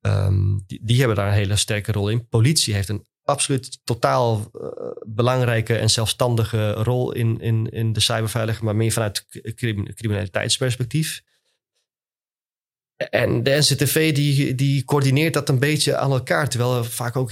Ehm, 0.00 0.58
die, 0.66 0.80
die, 0.82 0.98
hebben 0.98 1.16
daar 1.16 1.26
een 1.26 1.32
hele 1.32 1.56
sterke 1.56 1.92
rol 1.92 2.08
in. 2.08 2.28
Politie 2.28 2.74
heeft 2.74 2.88
een 2.88 3.06
absoluut 3.30 3.80
totaal 3.84 4.50
uh, 4.54 4.68
belangrijke 5.06 5.76
en 5.76 5.90
zelfstandige 5.90 6.72
rol 6.72 7.12
in, 7.12 7.40
in, 7.40 7.70
in 7.70 7.92
de 7.92 8.00
cyberveiligheid, 8.00 8.64
maar 8.64 8.76
meer 8.76 8.92
vanuit 8.92 9.26
criminaliteitsperspectief. 9.94 11.22
En 13.08 13.42
de 13.42 13.50
NCTV 13.50 14.14
die, 14.14 14.54
die 14.54 14.84
coördineert 14.84 15.34
dat 15.34 15.48
een 15.48 15.58
beetje 15.58 15.96
aan 15.96 16.10
elkaar, 16.10 16.48
terwijl 16.48 16.76
er 16.76 16.84
vaak 16.84 17.16
ook 17.16 17.30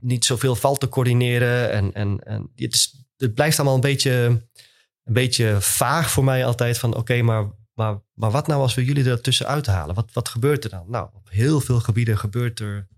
niet 0.00 0.24
zoveel 0.24 0.54
valt 0.54 0.80
te 0.80 0.88
coördineren. 0.88 1.70
En, 1.70 1.94
en, 1.94 2.18
en 2.24 2.50
het, 2.56 2.74
is, 2.74 2.94
het 3.16 3.34
blijft 3.34 3.56
allemaal 3.56 3.74
een 3.74 3.80
beetje, 3.80 4.12
een 5.04 5.12
beetje 5.12 5.56
vaag 5.60 6.10
voor 6.10 6.24
mij 6.24 6.44
altijd 6.44 6.78
van 6.78 6.96
oké, 6.96 7.22
maar, 7.22 7.50
maar, 7.74 8.00
maar 8.14 8.30
wat 8.30 8.46
nou 8.46 8.60
als 8.60 8.74
we 8.74 8.84
jullie 8.84 9.10
er 9.10 9.20
tussenuit 9.20 9.66
halen? 9.66 9.94
Wat, 9.94 10.10
wat 10.12 10.28
gebeurt 10.28 10.64
er 10.64 10.70
dan? 10.70 10.84
Nou, 10.88 11.08
op 11.14 11.30
heel 11.30 11.60
veel 11.60 11.80
gebieden 11.80 12.18
gebeurt 12.18 12.60
er 12.60 12.88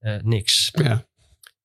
uh, 0.00 0.16
niks. 0.22 0.70
Ja. 0.72 1.06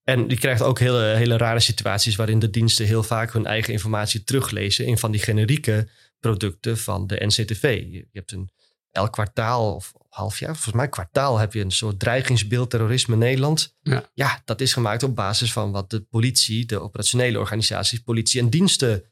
En 0.10 0.30
je 0.30 0.38
krijgt 0.38 0.62
ook 0.62 0.80
hele, 0.80 1.04
hele 1.04 1.38
rare 1.38 1.60
situaties 1.60 2.16
waarin 2.16 2.40
de 2.40 2.50
diensten 2.50 2.86
heel 2.86 3.04
vaak 3.04 3.34
hun 3.34 3.46
eigen 3.46 3.74
informatie 3.74 4.24
teruglezen 4.24 4.86
in 4.86 4.98
van 4.98 5.12
die 5.12 5.22
generieke 5.22 5.88
producten 6.20 6.78
van 6.78 7.08
de 7.08 7.26
NCTV. 7.26 7.84
Je, 7.90 8.08
hebt 8.12 8.32
een 8.32 8.50
elk 8.92 9.12
kwartaal 9.12 9.76
of 9.76 9.94
half 10.10 10.40
jaar, 10.40 10.54
volgens 10.54 10.76
mij 10.76 10.90
kwartaal, 10.90 11.38
heb 11.38 11.54
je 11.54 11.62
een 11.62 11.72
soort 11.72 12.00
dreigingsbeeld 12.00 12.70
terrorisme 12.70 13.14
in 13.14 13.20
Nederland. 13.20 13.76
Ja. 13.82 14.10
ja, 14.14 14.42
dat 14.46 14.62
is 14.62 14.74
gemaakt 14.74 15.04
op 15.04 15.16
basis 15.16 15.52
van 15.52 15.72
wat 15.72 15.90
de 15.90 16.02
politie, 16.02 16.66
de 16.66 16.80
operationele 16.80 17.40
organisaties, 17.40 18.00
politie 18.00 18.42
en 18.42 18.50
diensten 18.50 19.04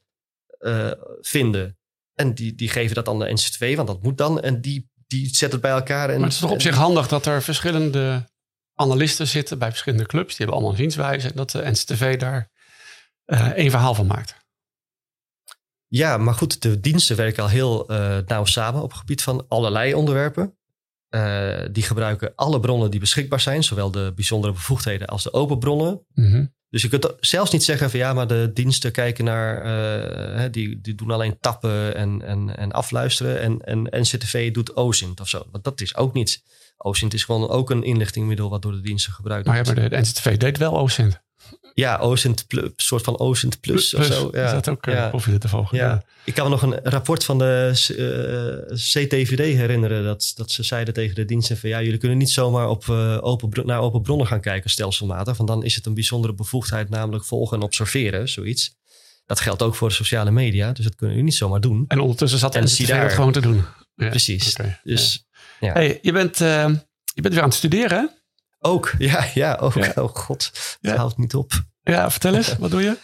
uh, 0.60 0.90
vinden. 1.20 1.78
En 2.14 2.34
die, 2.34 2.54
die 2.54 2.68
geven 2.68 2.94
dat 2.94 3.08
aan 3.08 3.18
de 3.18 3.32
NCTV, 3.32 3.76
want 3.76 3.88
dat 3.88 4.02
moet 4.02 4.18
dan. 4.18 4.40
En 4.40 4.60
die, 4.60 4.90
die 5.06 5.26
zetten 5.26 5.50
het 5.50 5.60
bij 5.60 5.70
elkaar. 5.70 6.10
En, 6.10 6.14
maar 6.14 6.24
het 6.24 6.32
is 6.32 6.38
toch 6.38 6.50
op 6.50 6.60
zich 6.60 6.74
handig 6.74 7.08
dat 7.08 7.26
er 7.26 7.42
verschillende 7.42 8.27
analisten 8.78 9.26
zitten 9.26 9.58
bij 9.58 9.68
verschillende 9.68 10.06
clubs. 10.06 10.28
Die 10.28 10.36
hebben 10.36 10.54
allemaal 10.54 10.72
een 10.72 10.78
zienswijze. 10.80 11.28
En 11.28 11.36
dat 11.36 11.50
de 11.50 11.70
NCTV 11.70 12.18
daar 12.18 12.50
uh, 13.26 13.48
één 13.48 13.70
verhaal 13.70 13.94
van 13.94 14.06
maakt. 14.06 14.36
Ja, 15.86 16.16
maar 16.16 16.34
goed, 16.34 16.62
de 16.62 16.80
diensten 16.80 17.16
werken 17.16 17.42
al 17.42 17.48
heel 17.48 17.92
uh, 17.92 18.18
nauw 18.26 18.44
samen 18.44 18.82
op 18.82 18.90
het 18.90 18.98
gebied 18.98 19.22
van 19.22 19.44
allerlei 19.48 19.94
onderwerpen. 19.94 20.56
Uh, 21.10 21.58
die 21.72 21.82
gebruiken 21.82 22.32
alle 22.34 22.60
bronnen 22.60 22.90
die 22.90 23.00
beschikbaar 23.00 23.40
zijn, 23.40 23.64
zowel 23.64 23.90
de 23.90 24.12
bijzondere 24.14 24.52
bevoegdheden 24.52 25.06
als 25.06 25.22
de 25.22 25.32
open 25.32 25.58
bronnen. 25.58 26.04
Mm 26.14 26.30
-hmm. 26.30 26.56
Dus 26.70 26.82
je 26.82 26.88
kunt 26.88 27.14
zelfs 27.20 27.50
niet 27.50 27.64
zeggen 27.64 27.90
van 27.90 27.98
ja, 27.98 28.12
maar 28.12 28.26
de 28.26 28.50
diensten 28.54 28.92
kijken 28.92 29.24
naar, 29.24 29.66
uh, 30.36 30.50
die, 30.50 30.80
die 30.80 30.94
doen 30.94 31.10
alleen 31.10 31.38
tappen 31.40 31.94
en, 31.94 32.22
en, 32.22 32.56
en 32.56 32.72
afluisteren. 32.72 33.40
En, 33.40 33.60
en 33.60 34.00
NCTV 34.00 34.52
doet 34.52 34.76
OSINT 34.76 35.20
of 35.20 35.28
zo. 35.28 35.46
Want 35.50 35.64
dat 35.64 35.80
is 35.80 35.96
ook 35.96 36.12
niet. 36.12 36.42
OSINT 36.78 37.14
is 37.14 37.24
gewoon 37.24 37.48
ook 37.48 37.70
een 37.70 37.82
inlichtingmiddel 37.82 38.50
wat 38.50 38.62
door 38.62 38.72
de 38.72 38.80
diensten 38.80 39.12
gebruikt 39.12 39.46
wordt. 39.46 39.66
Maar, 39.66 39.74
ja, 39.74 39.80
maar 39.80 39.90
de 39.90 39.98
NCTV 39.98 40.36
deed 40.36 40.58
wel 40.58 40.72
OSINT. 40.72 41.20
Ja, 41.74 41.98
OSINT 41.98 42.46
plus, 42.46 42.62
een 42.62 42.72
soort 42.76 43.04
van 43.04 43.18
OSINT 43.18 43.60
plus, 43.60 43.88
plus 43.90 44.08
of 44.08 44.14
zo. 44.14 44.28
Ja. 44.32 44.44
Is 44.44 44.52
dat 44.52 44.68
ook 44.68 44.84
ja. 44.84 45.08
koffie 45.10 45.38
te 45.38 45.48
volgen? 45.48 45.78
Ja. 45.78 45.86
ja. 45.88 46.02
Ik 46.24 46.34
kan 46.34 46.44
me 46.44 46.50
nog 46.50 46.62
een 46.62 46.80
rapport 46.82 47.24
van 47.24 47.38
de 47.38 47.70
uh, 48.70 48.76
CTVD 48.76 49.56
herinneren. 49.56 50.04
Dat, 50.04 50.32
dat 50.34 50.50
ze 50.50 50.62
zeiden 50.62 50.94
tegen 50.94 51.14
de 51.14 51.24
diensten 51.24 51.56
van 51.56 51.68
ja, 51.68 51.82
jullie 51.82 51.98
kunnen 51.98 52.18
niet 52.18 52.30
zomaar 52.30 52.68
op, 52.68 52.84
uh, 52.84 53.18
open, 53.20 53.66
naar 53.66 53.80
open 53.80 54.02
bronnen 54.02 54.26
gaan 54.26 54.40
kijken 54.40 54.70
stelselmatig. 54.70 55.36
Want 55.36 55.48
dan 55.48 55.64
is 55.64 55.74
het 55.74 55.86
een 55.86 55.94
bijzondere 55.94 56.34
bevoegdheid, 56.34 56.88
namelijk 56.88 57.24
volgen 57.24 57.56
en 57.56 57.62
observeren, 57.62 58.28
zoiets. 58.28 58.76
Dat 59.26 59.40
geldt 59.40 59.62
ook 59.62 59.74
voor 59.74 59.92
sociale 59.92 60.30
media, 60.30 60.72
dus 60.72 60.84
dat 60.84 60.94
kunnen 60.94 61.16
jullie 61.16 61.30
niet 61.30 61.40
zomaar 61.40 61.60
doen. 61.60 61.84
En 61.88 62.00
ondertussen 62.00 62.38
zat 62.38 62.52
de 62.52 62.60
NCTV 62.60 63.02
dat 63.02 63.12
gewoon 63.12 63.32
te 63.32 63.40
doen. 63.40 63.64
Ja. 63.94 64.08
Precies. 64.08 64.50
Okay. 64.50 64.80
Dus, 64.84 65.27
ja. 65.60 65.72
Hey, 65.72 65.98
je, 66.02 66.12
bent, 66.12 66.40
uh, 66.40 66.68
je 67.14 67.22
bent 67.22 67.34
weer 67.34 67.42
aan 67.42 67.48
het 67.48 67.58
studeren, 67.58 67.98
hè? 67.98 68.06
Ook, 68.58 68.92
ja, 68.98 69.26
ja, 69.34 69.54
ook. 69.60 69.74
Ja. 69.74 69.92
Oh 69.94 70.14
god, 70.14 70.76
het 70.80 70.96
houdt 70.96 71.18
niet 71.18 71.34
op. 71.34 71.52
Ja, 71.82 72.10
vertel 72.10 72.34
eens, 72.34 72.56
wat 72.58 72.70
doe 72.70 72.82
je? 72.82 72.96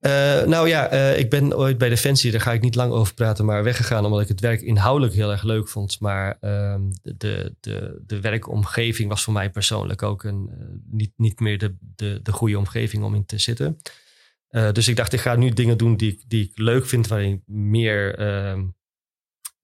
Uh, 0.00 0.42
nou 0.46 0.68
ja, 0.68 0.92
uh, 0.92 1.18
ik 1.18 1.30
ben 1.30 1.56
ooit 1.56 1.78
bij 1.78 1.88
Defensie, 1.88 2.30
daar 2.30 2.40
ga 2.40 2.52
ik 2.52 2.60
niet 2.60 2.74
lang 2.74 2.92
over 2.92 3.14
praten, 3.14 3.44
maar 3.44 3.64
weggegaan 3.64 4.04
omdat 4.04 4.20
ik 4.20 4.28
het 4.28 4.40
werk 4.40 4.60
inhoudelijk 4.60 5.14
heel 5.14 5.30
erg 5.30 5.42
leuk 5.42 5.68
vond. 5.68 6.00
Maar 6.00 6.36
uh, 6.40 6.74
de, 7.02 7.54
de, 7.60 8.02
de 8.06 8.20
werkomgeving 8.20 9.08
was 9.08 9.22
voor 9.22 9.32
mij 9.32 9.50
persoonlijk 9.50 10.02
ook 10.02 10.24
een, 10.24 10.50
uh, 10.52 10.64
niet, 10.90 11.12
niet 11.16 11.40
meer 11.40 11.58
de, 11.58 11.76
de, 11.80 12.20
de 12.22 12.32
goede 12.32 12.58
omgeving 12.58 13.04
om 13.04 13.14
in 13.14 13.26
te 13.26 13.38
zitten. 13.38 13.78
dus 14.72 14.88
ik 14.88 14.96
dacht, 14.96 15.12
ik 15.12 15.20
ga 15.20 15.36
nu 15.36 15.50
dingen 15.50 15.78
doen 15.78 15.96
die, 15.96 16.12
ik, 16.12 16.22
die 16.28 16.44
ik 16.44 16.58
leuk 16.58 16.86
vind, 16.86 17.06
waarin 17.06 17.32
ik 17.32 17.42
meer, 17.46 18.18
ehm, 18.18 18.64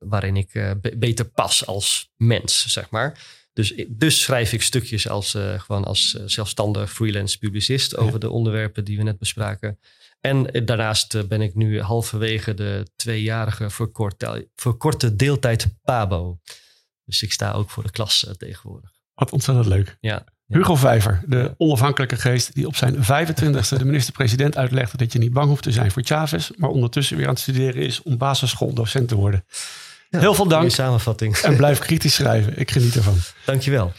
waarin 0.08 0.36
ik 0.36 0.52
be 0.52 0.96
beter 0.96 1.24
pas 1.24 1.66
als 1.66 2.12
mens, 2.16 2.72
zeg 2.72 2.90
maar. 2.90 3.18
Dus, 3.52 3.84
dus 3.88 4.22
schrijf 4.22 4.52
ik 4.52 4.62
stukjes 4.62 5.08
als, 5.08 5.34
uh, 5.34 5.60
gewoon 5.60 5.84
als 5.84 6.16
uh, 6.18 6.22
zelfstandig 6.26 6.92
freelance 6.92 7.38
publicist 7.38 7.96
over 7.96 8.12
ja. 8.12 8.18
de 8.18 8.30
onderwerpen 8.30 8.84
die 8.84 8.96
we 8.96 9.02
net 9.02 9.18
bespraken. 9.18 9.78
En 10.20 10.64
daarnaast 10.64 11.28
ben 11.28 11.40
ik 11.40 11.54
nu 11.54 11.80
halverwege 11.80 12.54
de 12.54 12.86
tweejarige 12.96 13.70
verkorte, 13.70 14.48
verkorte 14.56 15.16
deeltijd 15.16 15.66
PABO. 15.82 16.38
Dus 17.04 17.22
ik 17.22 17.32
sta 17.32 17.52
ook 17.52 17.70
voor 17.70 17.82
de 17.82 17.90
klas 17.90 18.26
tegenwoordig. 18.36 18.90
Wat 19.14 19.32
ontzettend 19.32 19.66
leuk. 19.66 19.96
Ja. 20.00 20.24
Hugo 20.46 20.74
Vijver, 20.74 21.22
de 21.26 21.54
onafhankelijke 21.56 22.16
geest 22.16 22.54
die 22.54 22.66
op 22.66 22.76
zijn 22.76 22.94
25e 22.94 23.78
de 23.78 23.84
minister-president 23.84 24.56
uitlegde 24.56 24.96
dat 24.96 25.12
je 25.12 25.18
niet 25.18 25.32
bang 25.32 25.48
hoeft 25.48 25.62
te 25.62 25.72
zijn 25.72 25.90
voor 25.90 26.02
Chavez, 26.02 26.50
maar 26.56 26.70
ondertussen 26.70 27.16
weer 27.16 27.26
aan 27.26 27.32
het 27.32 27.42
studeren 27.42 27.82
is 27.82 28.02
om 28.02 28.16
basisschooldocent 28.18 29.08
te 29.08 29.14
worden. 29.14 29.44
Ja, 30.14 30.20
Heel 30.20 30.34
veel 30.34 30.48
dank. 30.48 30.70
samenvatting. 30.70 31.36
En 31.36 31.56
blijf 31.56 31.78
kritisch 31.78 32.14
schrijven. 32.14 32.58
Ik 32.58 32.70
geniet 32.70 32.96
ervan. 32.96 33.14
Dankjewel. 33.44 33.92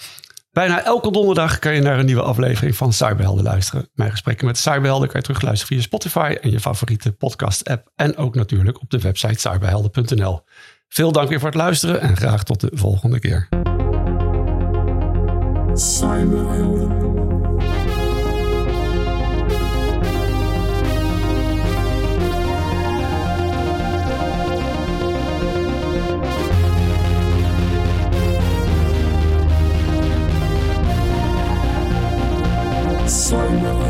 Bijna 0.52 0.84
elke 0.84 1.12
donderdag 1.12 1.60
kan 1.60 1.74
je 1.74 1.82
naar 1.82 2.00
een 2.00 2.06
nieuwe 2.06 2.22
aflevering 2.22 2.76
van 2.76 2.94
Cyberhelden 2.94 3.44
luisteren. 3.44 3.90
Mijn 3.94 4.12
gesprekken 4.12 4.46
met 4.46 4.58
Cyberhelden 4.58 5.08
kan 5.08 5.20
je 5.20 5.26
terugluisteren 5.26 5.76
via 5.76 5.86
Spotify 5.86 6.36
en 6.42 6.52
je 6.52 6.60
favoriete 6.60 7.12
podcast-app. 7.12 7.92
En 7.96 8.18
ook 8.18 8.36
natuurlijk 8.36 8.82
op 8.82 8.90
de 8.90 9.00
website 9.00 9.40
cyberhelden.nl. 9.40 10.42
Veel 10.88 11.12
dank 11.12 11.30
weer 11.30 11.40
voor 11.40 11.48
het 11.50 11.58
luisteren 11.58 12.02
en 12.02 12.18
graag 12.18 12.44
tot 12.44 12.60
de 12.60 12.70
volgende 12.74 13.20
keer. 13.20 13.48
Cyberhelden. 15.74 17.25
soul. 33.16 33.85